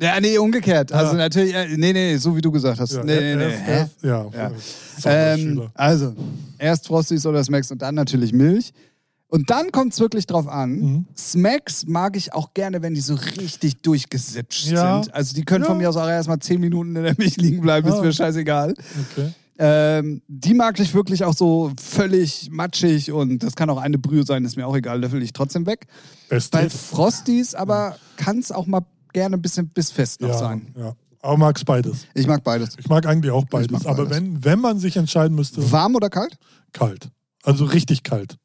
Ja, 0.00 0.18
nee, 0.20 0.38
umgekehrt. 0.38 0.90
Ja. 0.90 0.96
Also 0.96 1.14
natürlich, 1.14 1.54
äh, 1.54 1.68
nee, 1.76 1.92
nee, 1.92 2.16
so 2.16 2.34
wie 2.34 2.40
du 2.40 2.50
gesagt 2.50 2.80
hast. 2.80 2.94
Ja, 2.94 3.04
nee, 3.04 3.20
nee, 3.20 3.36
nee. 3.36 3.50
Hä? 3.52 3.70
erst- 3.72 4.02
ja. 4.02 4.26
Ja. 4.32 4.50
Ähm, 5.04 5.38
Sonderschüler. 5.38 5.70
also, 5.74 6.14
erst 6.58 6.86
Frosties 6.88 7.26
oder 7.26 7.44
Smacks 7.44 7.70
und 7.70 7.82
dann 7.82 7.94
natürlich 7.94 8.32
Milch. 8.32 8.72
Und 9.28 9.48
dann 9.50 9.70
kommt 9.70 9.92
es 9.92 10.00
wirklich 10.00 10.26
drauf 10.26 10.48
an. 10.48 10.70
Mhm. 10.72 11.06
Smacks 11.16 11.86
mag 11.86 12.16
ich 12.16 12.32
auch 12.32 12.52
gerne, 12.54 12.80
wenn 12.82 12.94
die 12.94 13.00
so 13.00 13.14
richtig 13.14 13.82
durchgesipscht 13.82 14.68
Ja. 14.68 15.02
sind. 15.02 15.14
Also 15.14 15.34
die 15.34 15.44
können 15.44 15.64
von 15.64 15.74
Ja. 15.76 15.82
mir 15.82 15.88
aus 15.90 15.96
auch 15.98 16.08
erstmal 16.08 16.38
10 16.38 16.58
Minuten 16.60 16.96
in 16.96 17.02
der 17.04 17.14
Milch 17.18 17.36
liegen 17.36 17.60
bleiben, 17.60 17.86
ist 17.88 17.94
Ah. 17.94 18.02
mir 18.02 18.12
scheißegal. 18.12 18.74
Okay. 19.12 19.32
Ähm, 19.64 20.22
die 20.26 20.54
mag 20.54 20.80
ich 20.80 20.92
wirklich 20.92 21.22
auch 21.22 21.34
so 21.34 21.70
völlig 21.80 22.48
matschig 22.50 23.12
und 23.12 23.44
das 23.44 23.54
kann 23.54 23.70
auch 23.70 23.76
eine 23.80 23.96
Brühe 23.96 24.24
sein, 24.24 24.44
ist 24.44 24.56
mir 24.56 24.66
auch 24.66 24.74
egal, 24.74 25.00
löffel 25.00 25.22
ich 25.22 25.32
trotzdem 25.32 25.66
weg. 25.66 25.86
Beste. 26.28 26.58
Bei 26.58 26.68
Frosties 26.68 27.54
aber 27.54 27.96
kann 28.16 28.40
es 28.40 28.50
auch 28.50 28.66
mal 28.66 28.80
gerne 29.12 29.36
ein 29.36 29.42
bisschen 29.42 29.68
bissfest 29.68 30.20
noch 30.20 30.30
ja, 30.30 30.38
sein. 30.38 30.74
ja. 30.76 30.94
Aber 31.20 31.36
mag's 31.36 31.64
beides. 31.64 32.06
Ich 32.14 32.26
mag 32.26 32.42
beides. 32.42 32.76
Ich 32.76 32.88
mag 32.88 33.06
eigentlich 33.06 33.30
auch 33.30 33.44
beides. 33.44 33.70
mag 33.70 33.86
Aber 33.86 34.06
beides. 34.06 34.16
wenn, 34.16 34.44
wenn 34.44 34.58
man 34.58 34.80
sich 34.80 34.96
entscheiden 34.96 35.36
müsste, 35.36 35.70
Warm 35.70 35.94
oder 35.94 36.10
kalt? 36.10 36.36
kalt. 36.72 37.10
Also 37.44 37.64
richtig 37.64 38.02
kalt. 38.02 38.38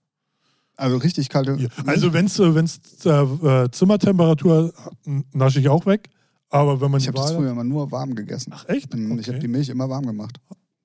Also 0.76 0.98
richtig 0.98 1.30
kalte. 1.30 1.56
Ja. 1.60 1.70
Also 1.88 2.14
wenn's 2.14 2.38
äh, 2.38 2.54
wenn's 2.54 2.80
äh, 3.04 3.10
äh, 3.10 3.72
Zimmertemperatur 3.72 4.72
äh, 5.08 5.22
nasche 5.34 5.60
ich 5.60 5.70
auch 5.70 5.88
weg. 5.88 6.10
Aber 6.50 6.80
wenn 6.80 6.92
man 6.92 7.02
ich 7.02 7.08
habe 7.08 7.18
das 7.18 7.32
früher 7.32 7.50
immer 7.50 7.64
nur 7.64 7.92
warm 7.92 8.14
gegessen. 8.14 8.54
Ach 8.56 8.66
echt? 8.70 8.94
Mm, 8.94 9.18
Ich 9.18 9.26
habe 9.28 9.38
Okay. 9.38 9.40
die 9.40 9.48
Milch 9.48 9.70
immer 9.70 9.90
warm 9.90 10.06
gemacht. 10.06 10.40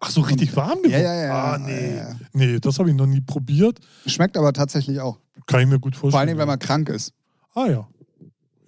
Ach 0.04 0.10
so, 0.10 0.20
richtig 0.22 0.54
warm 0.56 0.78
Ja, 0.84 0.98
gemacht? 0.98 1.02
ja, 1.04 1.14
ja. 1.14 1.52
Ah, 1.54 1.58
nee. 1.58 1.90
Ja, 1.96 2.08
ja. 2.08 2.16
Nee, 2.32 2.58
das 2.60 2.78
habe 2.78 2.90
ich 2.90 2.96
noch 2.96 3.06
nie 3.06 3.20
probiert. 3.20 3.78
Schmeckt 4.06 4.36
aber 4.36 4.52
tatsächlich 4.52 5.00
auch. 5.00 5.18
Kann 5.46 5.60
ich 5.60 5.66
mir 5.68 5.78
gut 5.78 5.94
vorstellen. 5.94 6.10
Vor 6.12 6.20
allem, 6.20 6.38
wenn 6.38 6.46
man 6.48 6.58
krank 6.58 6.88
ist. 6.88 7.12
Ah 7.54 7.66
ja. 7.66 7.72
Ja. 7.72 7.86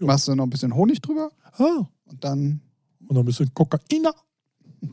Machst 0.06 0.28
du 0.28 0.34
noch 0.34 0.44
ein 0.44 0.50
bisschen 0.50 0.74
Honig 0.74 1.00
drüber 1.02 1.30
Ah. 1.58 1.86
und 2.06 2.22
dann, 2.24 2.60
Und 3.08 3.14
noch 3.14 3.22
ein 3.22 3.26
bisschen 3.26 3.52
Kokain. 3.52 4.06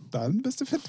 dann 0.09 0.41
bist 0.41 0.61
du 0.61 0.65
fit. 0.65 0.81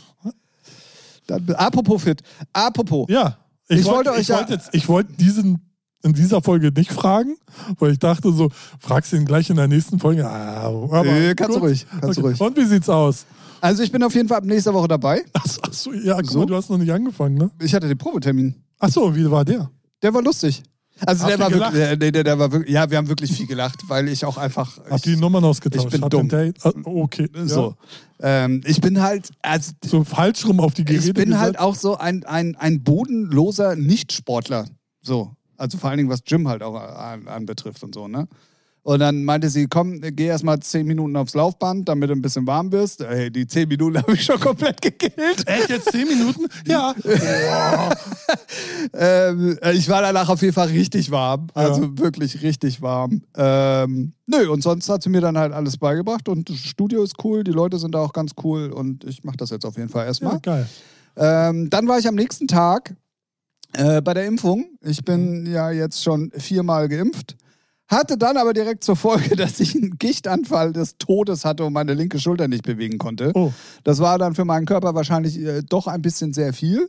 Dann, 1.26 1.48
apropos 1.54 2.02
fit. 2.02 2.22
Apropos. 2.52 3.06
Ja. 3.08 3.36
Ich 3.68 3.84
wollt- 3.84 3.96
wollte 3.96 4.12
euch 4.12 4.20
ich 4.22 4.28
ja- 4.28 4.38
wollte 4.38 4.52
jetzt, 4.54 4.70
ich 4.72 4.88
wollte 4.88 5.12
diesen 5.14 5.68
in 6.04 6.12
dieser 6.14 6.42
Folge 6.42 6.72
nicht 6.72 6.90
fragen, 6.92 7.36
weil 7.78 7.92
ich 7.92 7.98
dachte 8.00 8.32
so, 8.32 8.50
fragst 8.80 9.12
du 9.12 9.16
ihn 9.16 9.24
gleich 9.24 9.48
in 9.50 9.56
der 9.56 9.68
nächsten 9.68 10.00
Folge. 10.00 10.28
Ah, 10.28 10.62
aber 10.64 11.04
Nö, 11.04 11.32
kannst 11.36 11.56
du 11.56 11.60
ruhig, 11.60 11.86
kannst 12.00 12.18
du 12.18 12.22
ruhig. 12.22 12.40
Und 12.40 12.56
wie 12.56 12.64
sieht's 12.64 12.88
aus? 12.88 13.24
Also 13.62 13.84
ich 13.84 13.92
bin 13.92 14.02
auf 14.02 14.12
jeden 14.14 14.28
Fall 14.28 14.38
ab 14.38 14.44
nächster 14.44 14.74
Woche 14.74 14.88
dabei. 14.88 15.24
Achso, 15.32 15.60
achso 15.62 15.92
ja, 15.92 16.16
guck 16.16 16.30
So? 16.30 16.38
mal, 16.40 16.46
du 16.46 16.56
hast 16.56 16.68
noch 16.68 16.78
nicht 16.78 16.90
angefangen, 16.92 17.36
ne? 17.36 17.48
Ich 17.62 17.72
hatte 17.72 17.86
den 17.86 17.96
Probetermin. 17.96 18.56
Achso, 18.80 19.14
wie 19.14 19.30
war 19.30 19.44
der? 19.44 19.70
Der 20.02 20.12
war 20.12 20.20
lustig. 20.20 20.64
Also 21.06 21.22
Habt 21.22 21.30
der 21.32 21.38
war 21.38 21.48
gelacht? 21.50 21.72
wirklich, 21.74 21.98
der, 22.00 22.10
der, 22.10 22.24
der 22.24 22.38
war 22.40 22.50
wirklich, 22.50 22.74
ja, 22.74 22.90
wir 22.90 22.98
haben 22.98 23.08
wirklich 23.08 23.32
viel 23.32 23.46
gelacht, 23.46 23.88
weil 23.88 24.08
ich 24.08 24.24
auch 24.24 24.36
einfach. 24.36 24.78
Habt 24.90 25.06
ich, 25.06 25.12
ihr 25.12 25.14
die 25.14 25.20
Nummern 25.20 25.44
ausgetauscht? 25.44 25.86
ich 25.86 25.92
bin 25.92 26.02
Habt 26.02 26.12
dumm. 26.12 26.28
Date? 26.28 26.56
Ah, 26.64 26.72
okay. 26.84 27.28
so. 27.44 27.76
Ähm, 28.20 28.62
ich 28.64 28.80
bin 28.80 29.00
halt, 29.00 29.30
also. 29.42 29.72
So 29.84 30.02
falsch 30.02 30.44
rum 30.44 30.58
auf 30.58 30.74
die 30.74 30.84
Geräte 30.84 31.06
ich 31.08 31.14
bin 31.14 31.26
gesetzt. 31.26 31.40
halt 31.40 31.58
auch 31.60 31.76
so 31.76 31.96
ein, 31.98 32.24
ein, 32.24 32.56
ein 32.56 32.82
bodenloser 32.82 33.76
Nichtsportler. 33.76 34.66
So. 35.02 35.30
Also 35.56 35.78
vor 35.78 35.90
allen 35.90 35.98
Dingen, 35.98 36.10
was 36.10 36.24
Gym 36.24 36.48
halt 36.48 36.64
auch 36.64 36.74
an, 36.74 37.28
anbetrifft 37.28 37.84
und 37.84 37.94
so, 37.94 38.08
ne? 38.08 38.26
Und 38.84 38.98
dann 38.98 39.24
meinte 39.24 39.48
sie, 39.48 39.68
komm, 39.68 40.00
geh 40.00 40.26
erst 40.26 40.42
mal 40.42 40.58
zehn 40.58 40.86
Minuten 40.86 41.14
aufs 41.16 41.34
Laufband, 41.34 41.88
damit 41.88 42.10
du 42.10 42.14
ein 42.14 42.22
bisschen 42.22 42.46
warm 42.48 42.72
wirst. 42.72 43.00
Ey, 43.00 43.30
die 43.30 43.46
zehn 43.46 43.68
Minuten 43.68 43.96
habe 44.02 44.14
ich 44.14 44.24
schon 44.24 44.40
komplett 44.40 44.82
gekillt. 44.82 45.46
Echt 45.46 45.68
jetzt 45.70 45.92
zehn 45.92 46.08
Minuten? 46.08 46.46
Ja. 46.66 46.94
Ähm, 48.94 49.58
ich 49.72 49.88
war 49.88 50.02
danach 50.02 50.28
auf 50.28 50.42
jeden 50.42 50.54
Fall 50.54 50.68
richtig 50.68 51.10
warm. 51.10 51.48
Also 51.54 51.98
wirklich 51.98 52.42
richtig 52.42 52.82
warm. 52.82 53.22
Ähm, 53.36 54.12
nö, 54.26 54.48
und 54.50 54.62
sonst 54.62 54.88
hat 54.88 55.02
sie 55.02 55.10
mir 55.10 55.20
dann 55.20 55.36
halt 55.38 55.52
alles 55.52 55.76
beigebracht 55.76 56.28
und 56.28 56.48
das 56.48 56.56
Studio 56.58 57.02
ist 57.02 57.16
cool, 57.24 57.44
die 57.44 57.50
Leute 57.50 57.78
sind 57.78 57.94
da 57.94 58.00
auch 58.00 58.12
ganz 58.12 58.32
cool 58.42 58.70
und 58.70 59.04
ich 59.04 59.24
mache 59.24 59.36
das 59.36 59.50
jetzt 59.50 59.64
auf 59.64 59.76
jeden 59.76 59.88
Fall 59.88 60.06
erstmal. 60.06 60.34
ja, 60.34 60.38
geil. 60.38 60.68
Ähm, 61.16 61.70
dann 61.70 61.88
war 61.88 61.98
ich 61.98 62.08
am 62.08 62.14
nächsten 62.14 62.48
Tag 62.48 62.94
äh, 63.74 64.00
bei 64.00 64.14
der 64.14 64.26
Impfung. 64.26 64.66
Ich 64.80 65.04
bin 65.04 65.46
ja 65.46 65.70
jetzt 65.70 66.02
schon 66.02 66.30
viermal 66.36 66.88
geimpft. 66.88 67.36
Hatte 67.92 68.16
dann 68.16 68.38
aber 68.38 68.54
direkt 68.54 68.84
zur 68.84 68.96
Folge, 68.96 69.36
dass 69.36 69.60
ich 69.60 69.74
einen 69.76 69.98
Gichtanfall 69.98 70.72
des 70.72 70.96
Todes 70.96 71.44
hatte 71.44 71.64
und 71.64 71.74
meine 71.74 71.92
linke 71.94 72.18
Schulter 72.18 72.48
nicht 72.48 72.64
bewegen 72.64 72.98
konnte. 72.98 73.32
Oh, 73.34 73.52
Das 73.84 73.98
war 74.00 74.18
dann 74.18 74.34
für 74.34 74.46
meinen 74.46 74.64
Körper 74.64 74.94
wahrscheinlich 74.94 75.38
äh, 75.38 75.62
doch 75.62 75.86
ein 75.86 76.00
bisschen 76.00 76.32
sehr 76.32 76.52
viel. 76.54 76.88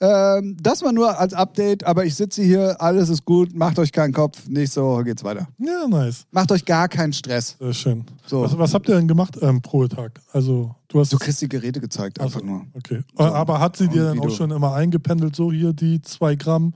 Ähm, 0.00 0.56
das 0.60 0.82
war 0.82 0.92
nur 0.92 1.18
als 1.18 1.34
Update, 1.34 1.84
aber 1.84 2.04
ich 2.04 2.14
sitze 2.14 2.42
hier, 2.42 2.80
alles 2.80 3.08
ist 3.08 3.24
gut, 3.24 3.54
macht 3.54 3.78
euch 3.78 3.92
keinen 3.92 4.12
Kopf, 4.12 4.48
nächste 4.48 4.82
Woche 4.82 5.04
geht's 5.04 5.24
weiter. 5.24 5.48
ja, 5.58 5.86
nice. 5.88 6.26
Macht 6.30 6.50
euch 6.52 6.64
gar 6.64 6.88
keinen 6.88 7.12
Stress. 7.12 7.56
Sehr 7.58 7.72
schön. 7.74 8.04
So. 8.26 8.42
Was, 8.42 8.58
was 8.58 8.74
habt 8.74 8.88
ihr 8.88 8.96
denn 8.96 9.08
gemacht 9.08 9.38
ähm, 9.40 9.62
pro 9.62 9.86
Tag? 9.86 10.20
Also, 10.32 10.74
du 10.88 11.00
hast. 11.00 11.12
Du 11.12 11.18
kriegst 11.18 11.40
die 11.42 11.48
Geräte 11.48 11.80
gezeigt, 11.80 12.18
Ach 12.20 12.26
einfach 12.26 12.40
so, 12.40 12.46
nur. 12.46 12.66
Okay. 12.74 13.02
So. 13.16 13.24
Aber 13.24 13.60
hat 13.60 13.76
sie 13.76 13.88
dir 13.88 14.04
dann 14.04 14.20
auch 14.20 14.30
schon 14.30 14.50
immer 14.50 14.74
eingependelt, 14.74 15.36
so 15.36 15.52
hier 15.52 15.72
die 15.72 16.02
zwei 16.02 16.34
Gramm 16.34 16.74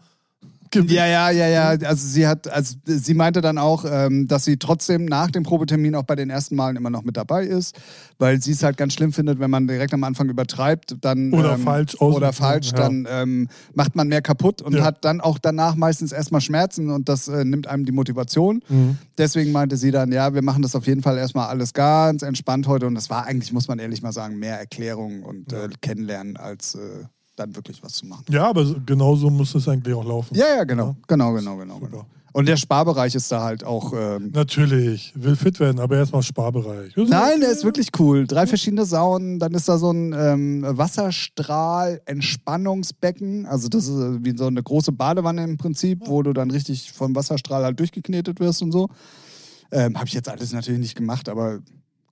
Gewicht? 0.71 0.93
Ja, 0.95 1.07
ja, 1.07 1.31
ja, 1.31 1.49
ja. 1.49 1.69
Also 1.89 2.07
sie 2.07 2.27
hat, 2.27 2.49
also 2.49 2.77
sie 2.85 3.15
meinte 3.15 3.41
dann 3.41 3.59
auch, 3.59 3.85
ähm, 3.89 4.27
dass 4.29 4.45
sie 4.45 4.57
trotzdem 4.57 5.05
nach 5.05 5.31
dem 5.31 5.43
Probetermin 5.43 5.95
auch 5.95 6.03
bei 6.05 6.17
den 6.17 6.31
ersten 6.31 6.57
Malen 6.57 6.77
immer 6.77 6.91
noch 6.91 7.05
mit 7.05 7.17
dabei 7.17 7.45
ist, 7.45 7.79
weil 8.19 8.41
sie 8.43 8.53
es 8.53 8.63
halt 8.63 8.77
ganz 8.77 8.95
schlimm 8.95 9.13
findet, 9.13 9.39
wenn 9.39 9.51
man 9.51 9.67
direkt 9.67 9.95
am 9.95 10.05
Anfang 10.05 10.29
übertreibt, 10.29 10.97
dann 11.01 11.33
Oder 11.33 11.55
ähm, 11.55 11.61
falsch 11.63 12.01
oder 12.01 12.33
falsch, 12.33 12.69
ja. 12.73 12.79
dann 12.79 13.07
ähm, 13.11 13.49
macht 13.75 13.97
man 13.97 14.09
mehr 14.09 14.23
kaputt 14.23 14.63
und 14.63 14.75
Ja. 14.75 14.85
hat 14.85 15.05
dann 15.05 15.21
auch 15.21 15.39
danach 15.39 15.75
meistens 15.77 16.13
erstmal 16.13 16.41
Schmerzen 16.41 16.91
und 16.91 17.09
das 17.09 17.29
äh, 17.29 17.45
nimmt 17.45 17.67
einem 17.67 17.85
die 17.85 17.93
Motivation. 17.93 18.61
Mhm. 18.69 18.99
Deswegen 19.17 19.53
meinte 19.53 19.77
sie 19.77 19.91
dann, 19.91 20.13
ja, 20.13 20.35
wir 20.35 20.43
machen 20.43 20.63
das 20.63 20.75
auf 20.77 20.87
jeden 20.87 21.03
Fall 21.03 21.19
erstmal 21.19 21.49
alles 21.49 21.73
ganz 21.73 22.23
entspannt 22.23 22.67
heute 22.67 22.87
und 22.87 22.95
das 22.95 23.11
war 23.11 23.27
eigentlich, 23.27 23.53
muss 23.53 23.69
man 23.69 23.79
ehrlich 23.79 24.03
mal 24.03 24.13
sagen, 24.13 24.39
mehr 24.39 24.59
Erklärung 24.59 25.23
und 25.23 25.53
äh, 25.53 25.69
Kennenlernen 25.81 26.37
als 26.37 26.75
äh, 26.75 27.05
dann 27.39 27.55
wirklich 27.57 27.83
was 27.83 27.95
zu 27.95 28.07
machen. 28.07 28.25
Ja, 28.31 28.47
aber 28.49 28.65
so- 28.67 28.77
genau 28.85 29.17
so 29.17 29.31
muss 29.31 29.55
es 29.55 29.67
eigentlich 29.69 29.95
auch 29.95 30.05
laufen. 30.05 30.35
Ja, 30.37 30.57
ja, 30.57 30.65
genau, 30.65 30.97
genau, 31.07 31.33
genau, 31.33 31.57
genau. 31.57 31.75
Super. 31.75 31.87
genau. 31.89 32.07
Und 32.35 32.47
der 32.47 32.59
Sparbereich 32.59 33.15
ist 33.15 33.33
da 33.33 33.43
halt 33.43 33.65
auch. 33.65 33.95
Ähm, 33.97 34.31
Natürlich, 34.35 35.13
will 35.17 35.35
fit 35.35 35.59
werden, 35.59 35.81
aber 35.81 35.97
erstmal 35.97 36.23
Sparbereich. 36.23 36.95
Nein, 36.95 37.41
der 37.41 37.51
ist 37.51 37.65
wirklich 37.65 37.89
cool. 37.99 38.27
Drei 38.27 38.47
verschiedene 38.47 38.85
Saunen, 38.85 39.39
dann 39.39 39.55
ist 39.55 39.67
da 39.69 39.79
so 39.79 39.91
ein 39.91 40.13
ähm, 40.13 40.63
Wasserstrahl-Entspannungsbecken. 40.69 43.47
Also 43.47 43.69
das 43.69 43.87
ist 43.89 43.99
äh, 43.99 44.25
wie 44.25 44.37
so 44.37 44.47
eine 44.47 44.63
große 44.63 44.93
Badewanne 44.93 45.45
im 45.45 45.57
Prinzip, 45.57 46.03
wo 46.07 46.23
du 46.23 46.33
dann 46.33 46.51
richtig 46.51 46.93
vom 46.93 47.15
Wasserstrahl 47.17 47.65
halt 47.65 47.79
durchgeknetet 47.79 48.41
wirst 48.41 48.63
und 48.63 48.73
so. 48.73 48.89
Ähm, 49.71 49.97
Habe 49.97 50.07
ich 50.07 50.15
jetzt 50.15 50.29
alles 50.29 50.53
natürlich 50.53 50.81
nicht 50.81 50.97
gemacht, 50.97 51.29
aber 51.29 51.59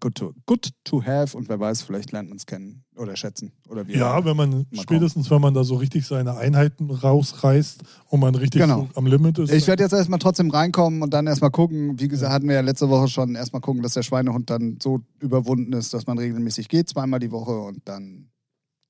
good 0.01 0.14
to, 0.14 0.32
good 0.47 0.70
to 0.84 1.03
have 1.05 1.36
und 1.36 1.49
wer 1.49 1.59
weiß, 1.59 1.82
vielleicht 1.82 2.12
lernt 2.12 2.28
man 2.28 2.36
es 2.36 2.47
kennen 2.47 2.84
oder 2.97 3.16
schätzen. 3.16 3.53
Oder 3.68 3.86
wie 3.86 3.94
Ja, 3.97 4.24
wenn 4.24 4.36
man 4.36 4.66
spätestens, 4.72 5.30
wenn 5.30 5.40
man 5.40 5.55
da 5.55 5.64
so 5.64 5.76
richtig 5.76 6.07
seine 6.07 6.36
Einheiten 6.36 6.90
rausreißt 6.90 7.82
und 8.09 8.20
man 8.20 8.34
richtig 8.34 8.61
Genau. 8.62 8.88
so 8.92 8.99
am 8.99 9.07
Limit 9.07 9.38
ist. 9.38 9.53
Ich 9.53 9.66
werde 9.66 9.82
jetzt 9.82 9.92
erstmal 9.92 10.18
trotzdem 10.18 10.51
reinkommen 10.51 11.03
und 11.03 11.12
dann 11.14 11.26
erstmal 11.26 11.51
gucken. 11.51 11.99
Wie 11.99 12.09
gesagt, 12.09 12.32
hatten 12.32 12.49
wir 12.49 12.55
ja 12.57 12.61
letzte 12.61 12.88
Woche 12.88 13.09
schon 13.09 13.34
erstmal 13.34 13.61
gucken, 13.61 13.82
dass 13.82 13.94
der 13.94 14.03
Schweinehund 14.03 14.49
dann 14.51 14.78
so 14.82 15.01
überwunden 15.20 15.72
ist, 15.72 15.92
dass 15.94 16.07
man 16.07 16.18
regelmäßig 16.18 16.68
geht, 16.68 16.88
zweimal 16.88 17.20
die 17.20 17.30
Woche 17.30 17.59
und 17.59 17.80
dann 17.86 18.28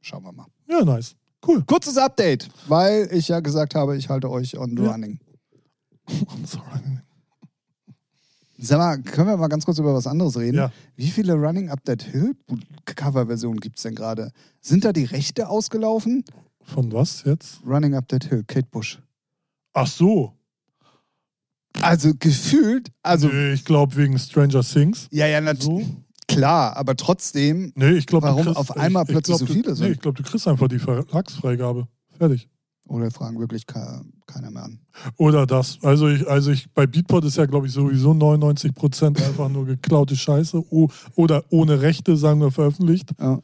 schauen 0.01 0.25
wir 0.25 0.33
mal. 0.33 0.47
ja, 0.69 0.85
nice. 0.85 1.15
Cool. 1.47 1.63
Kurzes 1.65 1.97
Update, 1.97 2.49
weil 2.67 3.09
ich 3.13 3.29
ja 3.29 3.39
gesagt 3.41 3.75
habe, 3.77 3.97
ich 3.97 4.09
halte 4.09 4.29
euch 4.31 4.59
on 4.59 4.77
the 4.77 4.83
Ja. 4.83 4.91
running. 4.93 5.21
Sorry. 6.45 6.99
Sag 8.59 8.79
mal, 8.79 9.03
können 9.03 9.29
wir 9.29 9.37
mal 9.37 9.49
ganz 9.49 9.65
kurz 9.67 9.79
über 9.79 9.93
was 9.95 10.07
anderes 10.07 10.39
reden? 10.39 10.57
Ja. 10.57 10.73
Wie 10.95 11.11
viele 11.11 11.35
Running 11.35 11.69
Up 11.69 11.85
That 11.85 12.03
Hill 12.03 12.35
Coverversionen 12.87 13.61
gibt 13.61 13.77
es 13.77 13.83
denn 13.83 13.95
gerade? 13.95 14.33
Sind 14.61 14.85
da 14.85 14.93
die 14.93 15.05
Rechte 15.05 15.49
ausgelaufen? 15.49 16.25
Von 16.63 16.91
was 16.93 17.23
jetzt? 17.25 17.61
Running 17.67 17.95
Up 17.95 18.09
That 18.09 18.25
Hill, 18.25 18.45
Kate 18.47 18.67
Bush. 18.71 18.99
Ach 19.75 19.87
so. 19.87 20.33
Also 21.83 22.13
gefühlt, 22.19 22.89
also 23.03 23.29
nee, 23.29 23.53
ich 23.53 23.65
glaube 23.67 23.95
wegen 23.97 24.19
Stranger 24.19 24.63
Things. 24.63 25.09
ja, 25.11 25.27
ja, 25.27 25.41
natürlich. 25.43 25.87
So. 25.87 25.97
Klar, 26.29 26.77
aber 26.77 26.97
trotzdem, 26.97 27.73
Nee, 27.77 27.91
ich 27.93 28.07
glaube, 28.07 28.27
Warum 28.27 28.49
auf 28.49 28.77
einmal 28.77 29.05
ich, 29.05 29.11
ich 29.11 29.15
plötzlich 29.15 29.37
glaub, 29.37 29.39
so 29.41 29.47
du- 29.47 29.53
viele 29.53 29.75
sind? 29.77 29.87
Nee, 29.87 29.93
ich 29.93 30.01
glaube, 30.01 30.21
du 30.21 30.29
kriegst 30.29 30.49
einfach 30.49 30.69
die 30.69 30.79
Verlagsfreigabe. 30.79 31.87
Fertig. 32.19 32.49
oder 32.89 33.11
fragen 33.11 33.39
wirklich 33.39 33.67
keiner 34.27 34.51
mehr 34.51 34.65
an. 34.65 34.79
Oder 35.17 35.47
das. 35.47 35.79
Also 35.83 36.09
ich, 36.09 36.27
also 36.29 36.51
ich 36.51 36.71
bei 36.73 36.87
Beatport 36.87 37.25
ist 37.25 37.37
ja, 37.37 37.47
glaube 37.47 37.67
ich, 37.67 37.73
sowieso 37.73 38.11
99% 38.13 39.25
einfach 39.25 39.49
nur 39.49 39.67
geklaute 39.67 40.17
Scheiße. 40.17 40.65
O, 40.71 40.89
oder 41.15 41.45
ohne 41.51 41.81
Rechte, 41.81 42.17
sagen 42.17 42.41
wir, 42.41 42.51
veröffentlicht. 42.51 43.11
Ja. 43.21 43.41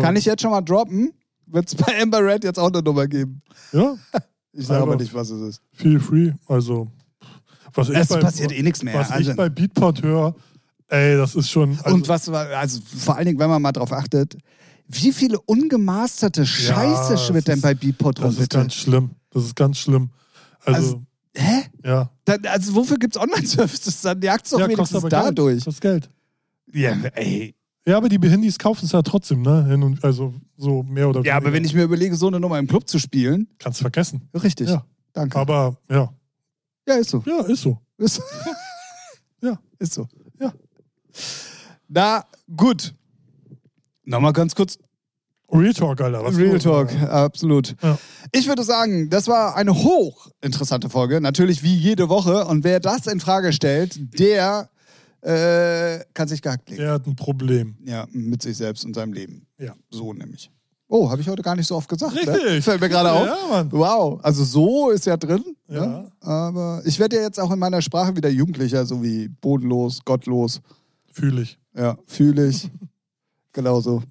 Kann 0.00 0.14
ich 0.16 0.24
jetzt 0.24 0.42
schon 0.42 0.52
mal 0.52 0.60
droppen? 0.60 1.12
Wird 1.46 1.68
es 1.68 1.74
bei 1.74 2.00
Amber 2.00 2.24
Red 2.24 2.44
jetzt 2.44 2.58
auch 2.58 2.68
eine 2.68 2.80
Nummer 2.80 3.06
geben? 3.06 3.42
Ja, 3.72 3.96
Ich 4.56 4.66
sage 4.66 4.82
aber 4.82 4.96
nicht, 4.96 5.12
was 5.12 5.30
es 5.30 5.40
ist. 5.56 5.62
feel 5.72 5.98
free. 5.98 6.32
Also, 6.46 6.86
was 7.74 7.88
ich 7.88 7.96
Es 7.96 8.08
bei, 8.08 8.20
passiert 8.20 8.52
eh 8.52 8.62
nichts 8.62 8.82
mehr. 8.84 8.94
was 8.94 9.10
Also, 9.10 9.30
ich 9.32 9.36
bei 9.36 9.48
Beatport 9.48 10.00
höre, 10.02 10.34
ey, 10.88 11.16
das 11.16 11.34
ist 11.34 11.50
schon. 11.50 11.76
Also, 11.82 11.94
und 11.94 12.08
was 12.08 12.28
also 12.28 12.80
vor 12.96 13.16
allen 13.16 13.26
Dingen, 13.26 13.38
wenn 13.40 13.50
man 13.50 13.60
mal 13.60 13.72
drauf 13.72 13.92
achtet, 13.92 14.36
wie 14.86 15.12
viele 15.12 15.40
ungemasterte 15.40 16.46
Scheiße 16.46 17.12
das 17.14 17.26
schwirrt 17.26 17.48
denn 17.48 17.60
bei 17.60 17.74
Beatport 17.74 18.18
rum, 18.20 18.26
das 18.26 18.34
ist 18.34 18.40
bitte? 18.42 18.58
ganz 18.58 18.74
schlimm. 18.74 19.10
Das 19.34 19.44
ist 19.44 19.54
ganz 19.54 19.76
schlimm. 19.78 20.08
Also, 20.64 20.78
Also, 20.78 21.02
Hä? 21.36 21.64
ja. 21.84 22.10
Da, 22.24 22.36
also 22.50 22.74
wofür 22.74 22.96
gibt 22.96 23.16
es 23.16 23.20
Online-Services? 23.22 24.00
Dann 24.02 24.22
jagt 24.22 24.46
es 24.46 24.52
doch 24.52 24.60
ja, 24.60 24.68
wenigstens 24.68 25.02
dadurch. 25.10 25.64
Kostet 25.64 25.80
Geld. 25.82 26.10
Ja, 26.72 26.92
ey. 27.14 27.54
Ja, 27.86 27.98
aber 27.98 28.08
die 28.08 28.18
Behindis 28.18 28.58
kaufen 28.58 28.86
es 28.86 28.92
ja 28.92 29.02
trotzdem, 29.02 29.42
ne? 29.42 29.98
Also 30.00 30.32
so 30.56 30.82
mehr 30.84 31.08
oder 31.10 31.20
ja, 31.22 31.36
aber 31.36 31.52
wenn 31.52 31.64
ich 31.64 31.74
mir 31.74 31.82
überlege, 31.84 32.16
so 32.16 32.28
eine 32.28 32.40
Nummer 32.40 32.58
im 32.58 32.66
Club 32.66 32.88
zu 32.88 32.98
spielen, 32.98 33.46
Kannst 33.58 33.80
vergessen. 33.80 34.22
richtig. 34.34 34.70
Ja. 34.70 34.86
Danke. 35.12 35.38
Aber 35.38 35.76
ja, 35.90 36.10
ja, 36.88 36.94
ist 36.94 37.10
so. 37.10 37.22
ja, 37.26 37.40
ist 37.42 37.60
so. 37.62 37.78
Ist, 37.98 38.22
Ja. 39.42 39.58
ist 39.78 39.92
so. 39.92 40.08
Ja. 40.40 40.52
Na, 41.88 42.24
gut. 42.56 42.94
Nochmal 44.04 44.32
ganz 44.32 44.54
kurz 44.54 44.78
Real 45.54 45.72
Talk, 45.72 46.00
Alter. 46.00 46.24
Was 46.24 46.36
Real? 46.36 46.58
Talk, 46.58 46.92
absolut. 47.02 47.76
Ja. 47.82 47.98
Ich 48.32 48.48
würde 48.48 48.64
sagen, 48.64 49.08
das 49.08 49.28
war 49.28 49.56
eine 49.56 49.74
hochinteressante 49.74 50.90
Folge, 50.90 51.20
natürlich 51.20 51.62
wie 51.62 51.74
jede 51.74 52.08
Woche. 52.08 52.44
Und 52.46 52.64
wer 52.64 52.80
das 52.80 53.06
in 53.06 53.20
Frage 53.20 53.52
stellt, 53.52 54.18
der 54.18 54.68
äh, 55.20 56.04
kann 56.12 56.28
sich 56.28 56.42
gehackt 56.42 56.68
legen. 56.70 56.82
Der 56.82 56.92
hat 56.92 57.06
ein 57.06 57.16
Problem. 57.16 57.76
Ja, 57.84 58.06
mit 58.10 58.42
sich 58.42 58.56
selbst 58.56 58.84
und 58.84 58.94
seinem 58.94 59.12
Leben. 59.12 59.46
Ja. 59.58 59.74
So 59.90 60.12
nämlich. 60.12 60.50
Oh, 60.88 61.10
habe 61.10 61.22
ich 61.22 61.28
heute 61.28 61.42
gar 61.42 61.56
nicht 61.56 61.66
so 61.66 61.76
oft 61.76 61.88
gesagt. 61.88 62.14
Ne? 62.14 62.34
Richtig. 62.34 62.64
Fällt 62.64 62.80
mir 62.80 62.88
gerade 62.88 63.10
auf. 63.10 63.26
Ja, 63.26 63.36
Mann. 63.48 63.72
Wow, 63.72 64.20
also 64.22 64.44
so 64.44 64.90
ist 64.90 65.06
ja 65.06 65.16
drin. 65.16 65.42
Ja. 65.68 65.86
Ne? 65.86 66.12
Aber 66.20 66.82
ich 66.84 66.98
werde 66.98 67.16
ja 67.16 67.22
jetzt 67.22 67.40
auch 67.40 67.50
in 67.50 67.58
meiner 67.58 67.80
Sprache 67.80 68.14
wieder 68.16 68.28
jugendlicher, 68.28 68.84
so 68.84 69.02
wie 69.02 69.28
bodenlos, 69.28 70.04
gottlos. 70.04 70.60
Fühle 71.10 71.42
ich. 71.42 71.58
Ja, 71.76 71.96
fühle 72.06 72.48
ich. 72.48 72.70
Genauso. 73.52 74.02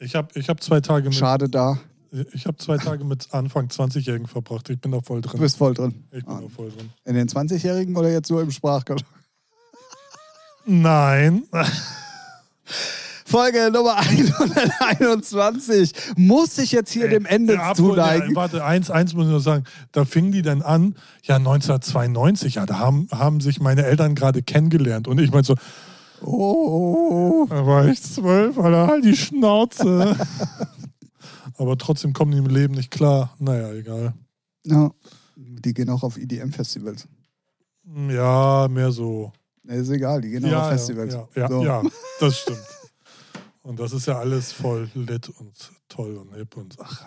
Ich 0.00 0.14
habe 0.14 0.28
ich 0.34 0.48
hab 0.48 0.62
zwei 0.62 0.80
Tage 0.80 1.06
mit, 1.08 1.14
Schade 1.14 1.48
da. 1.48 1.78
ich 2.32 2.46
hab 2.46 2.60
zwei 2.60 2.76
Tage 2.78 3.04
mit 3.04 3.28
Anfang 3.32 3.66
20-Jährigen 3.68 4.26
verbracht. 4.28 4.70
Ich 4.70 4.80
bin 4.80 4.92
da 4.92 5.00
voll 5.00 5.20
Du 5.20 5.28
drin. 5.28 5.40
bist 5.40 5.56
voll 5.56 5.74
drin. 5.74 6.04
Ich 6.12 6.24
bin 6.24 6.34
Ah. 6.34 6.40
da 6.40 6.48
voll 6.48 6.70
drin. 6.70 6.90
In 7.04 7.14
den 7.14 7.28
20-Jährigen 7.28 7.96
oder 7.96 8.10
jetzt 8.10 8.30
nur 8.30 8.40
im 8.42 8.50
Sprachgebrauch? 8.50 9.02
Nein. 10.64 11.42
Folge 13.24 13.70
Nummer 13.72 13.96
121 13.98 15.92
muss 16.16 16.56
ich 16.58 16.72
jetzt 16.72 16.90
hier 16.92 17.08
dem 17.08 17.26
Ende 17.26 17.54
Ja, 17.54 17.74
zuneigen. 17.74 18.30
Ja, 18.30 18.36
warte, 18.36 18.64
eins, 18.64 18.90
eins 18.90 19.12
muss 19.14 19.26
ich 19.26 19.32
noch 19.32 19.40
sagen. 19.40 19.64
Da 19.92 20.04
fingen 20.06 20.32
die 20.32 20.40
dann 20.42 20.62
an, 20.62 20.94
ja, 21.24 21.36
1992, 21.36 22.54
ja, 22.54 22.64
da 22.66 22.78
haben, 22.78 23.08
haben 23.12 23.40
sich 23.40 23.60
meine 23.60 23.84
Eltern 23.84 24.14
gerade 24.14 24.42
kennengelernt. 24.42 25.08
Und 25.08 25.18
ich 25.20 25.30
meinte 25.30 25.46
so, 25.48 25.54
Oh, 26.20 27.46
da 27.48 27.64
war 27.66 27.86
ich 27.86 28.02
zwölf, 28.02 28.58
Alter, 28.58 28.86
halt 28.86 29.04
die 29.04 29.16
Schnauze. 29.16 30.16
Aber 31.56 31.76
trotzdem 31.76 32.12
kommen 32.12 32.30
die 32.32 32.38
im 32.38 32.46
Leben 32.46 32.74
nicht 32.74 32.90
klar. 32.90 33.34
Naja, 33.38 33.72
egal. 33.72 34.14
ja. 34.64 34.90
Die 35.36 35.72
gehen 35.74 35.88
auch 35.90 36.02
auf 36.02 36.16
EDM-Festivals. 36.16 37.06
Ja, 38.08 38.66
mehr 38.70 38.90
so. 38.92 39.32
Ist 39.64 39.90
egal, 39.90 40.20
die 40.20 40.30
gehen 40.30 40.44
auch 40.44 40.50
Ja, 40.50 40.58
auf 40.60 40.64
ja, 40.66 40.70
Festivals. 40.72 41.14
ja, 41.14 41.28
ja, 41.34 41.48
So. 41.48 41.64
ja, 41.64 41.82
das 42.20 42.38
stimmt. 42.38 42.62
Und 43.62 43.78
das 43.80 43.92
ist 43.92 44.06
ja 44.06 44.18
alles 44.18 44.52
voll 44.52 44.88
lit 44.94 45.28
und 45.28 45.52
toll 45.88 46.16
und 46.16 46.34
hip 46.34 46.56
und 46.56 46.76
ach. 46.80 47.04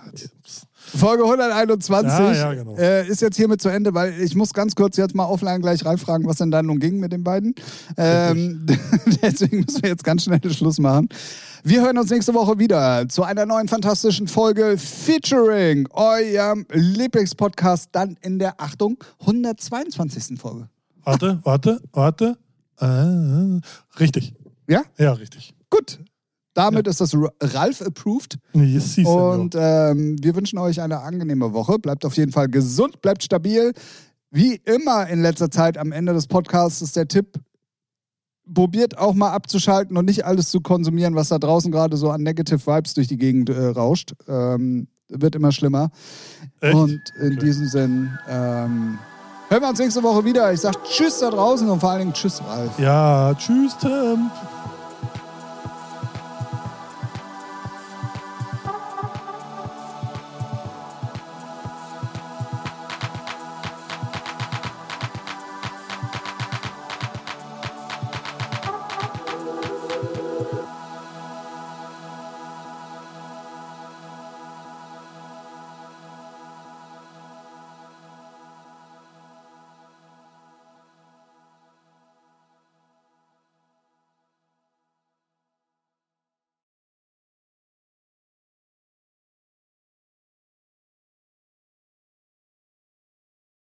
Folge 0.74 1.24
121 1.24 2.12
Ja, 2.12 2.34
ja, 2.34 2.54
genau. 2.54 2.76
äh, 2.78 3.08
ist 3.08 3.22
jetzt 3.22 3.38
hiermit 3.38 3.62
zu 3.62 3.70
Ende, 3.70 3.94
weil 3.94 4.20
ich 4.22 4.36
muss 4.36 4.54
ganz 4.54 4.76
kurz 4.76 4.98
jetzt 4.98 5.16
mal 5.16 5.26
offline 5.26 5.62
gleich 5.62 5.86
reinfragen, 5.86 6.28
was 6.28 6.38
denn 6.38 6.52
da 6.52 6.62
nun 6.62 6.80
ging 6.80 7.00
mit 7.00 7.12
den 7.12 7.24
beiden. 7.24 7.56
Ähm, 7.98 8.66
deswegen 9.22 9.62
müssen 9.62 9.84
wir 9.84 9.90
jetzt 9.90 10.04
ganz 10.04 10.24
schnell 10.24 10.42
Schluss 10.52 10.80
machen. 10.80 11.10
Wir 11.64 11.82
hören 11.82 11.98
uns 12.00 12.10
nächste 12.10 12.34
Woche 12.34 12.58
wieder 12.58 13.08
zu 13.08 13.24
einer 13.24 13.46
neuen 13.46 13.68
fantastischen 13.68 14.28
Folge 14.28 14.78
Featuring 14.80 15.88
eurem 15.92 16.66
Lieblingspodcast 16.72 17.90
dann 17.92 18.18
in 18.22 18.40
der 18.40 18.60
Achtung 18.60 18.98
122. 19.20 20.40
Folge. 20.40 20.70
warte, 21.04 21.40
warte, 21.44 21.80
warte. 21.94 22.38
Äh, 22.80 23.62
richtig. 24.00 24.34
Ja? 24.68 24.84
Ja, 24.98 25.14
richtig. 25.14 25.54
Gut. 25.70 26.00
Damit 26.66 26.88
ist 26.88 27.02
das 27.02 27.16
Ralf 27.42 27.82
approved. 27.82 28.38
Yes, 28.54 28.98
Und 29.00 29.56
ähm, 29.58 30.16
wir 30.22 30.36
wünschen 30.36 30.60
euch 30.60 30.82
eine 30.82 31.00
angenehme 31.02 31.54
Woche. 31.54 31.80
Bleibt 31.80 32.06
auf 32.06 32.16
jeden 32.18 32.32
Fall 32.32 32.48
gesund, 32.48 33.02
bleibt 33.02 33.24
stabil. 33.24 33.74
Wie 34.30 34.56
immer 34.66 35.08
in 35.08 35.22
letzter 35.22 35.50
Zeit 35.52 35.78
am 35.78 35.92
Ende 35.92 36.14
des 36.14 36.28
Podcasts 36.28 36.82
ist 36.82 36.96
der 36.96 37.08
Tipp, 37.08 37.34
probiert 38.54 38.98
auch 38.98 39.14
mal 39.14 39.32
abzuschalten 39.32 39.98
und 39.98 40.06
nicht 40.06 40.26
alles 40.26 40.50
zu 40.50 40.62
konsumieren, 40.62 41.16
was 41.16 41.30
da 41.30 41.38
draußen 41.40 41.72
gerade 41.72 41.98
so 41.98 42.10
an 42.12 42.22
Negative 42.24 42.66
Vibes 42.66 42.94
durch 42.94 43.08
die 43.08 43.18
Gegend 43.18 43.50
äh, 43.50 43.68
rauscht. 43.68 44.14
Ähm, 44.28 44.88
wird 45.10 45.36
immer 45.36 45.52
schlimmer. 45.52 45.90
Echt? 46.62 46.74
Und 46.76 47.02
in 47.22 47.34
Okay. 47.34 47.40
diesem 47.46 47.68
Sinn 47.68 48.18
ähm, 48.30 48.98
hören 49.50 49.62
wir 49.62 49.70
uns 49.70 49.80
nächste 49.80 50.02
Woche 50.04 50.24
wieder. 50.24 50.54
Ich 50.54 50.62
sage 50.62 50.78
Tschüss 50.90 51.20
da 51.20 51.30
draußen 51.30 51.70
und 51.70 51.80
vor 51.82 51.90
allen 51.92 52.00
Dingen 52.00 52.14
Tschüss, 52.14 52.42
Ralf. 52.42 52.80
Ja, 52.80 53.34
tschüss, 53.36 53.76
Tim. 53.80 54.30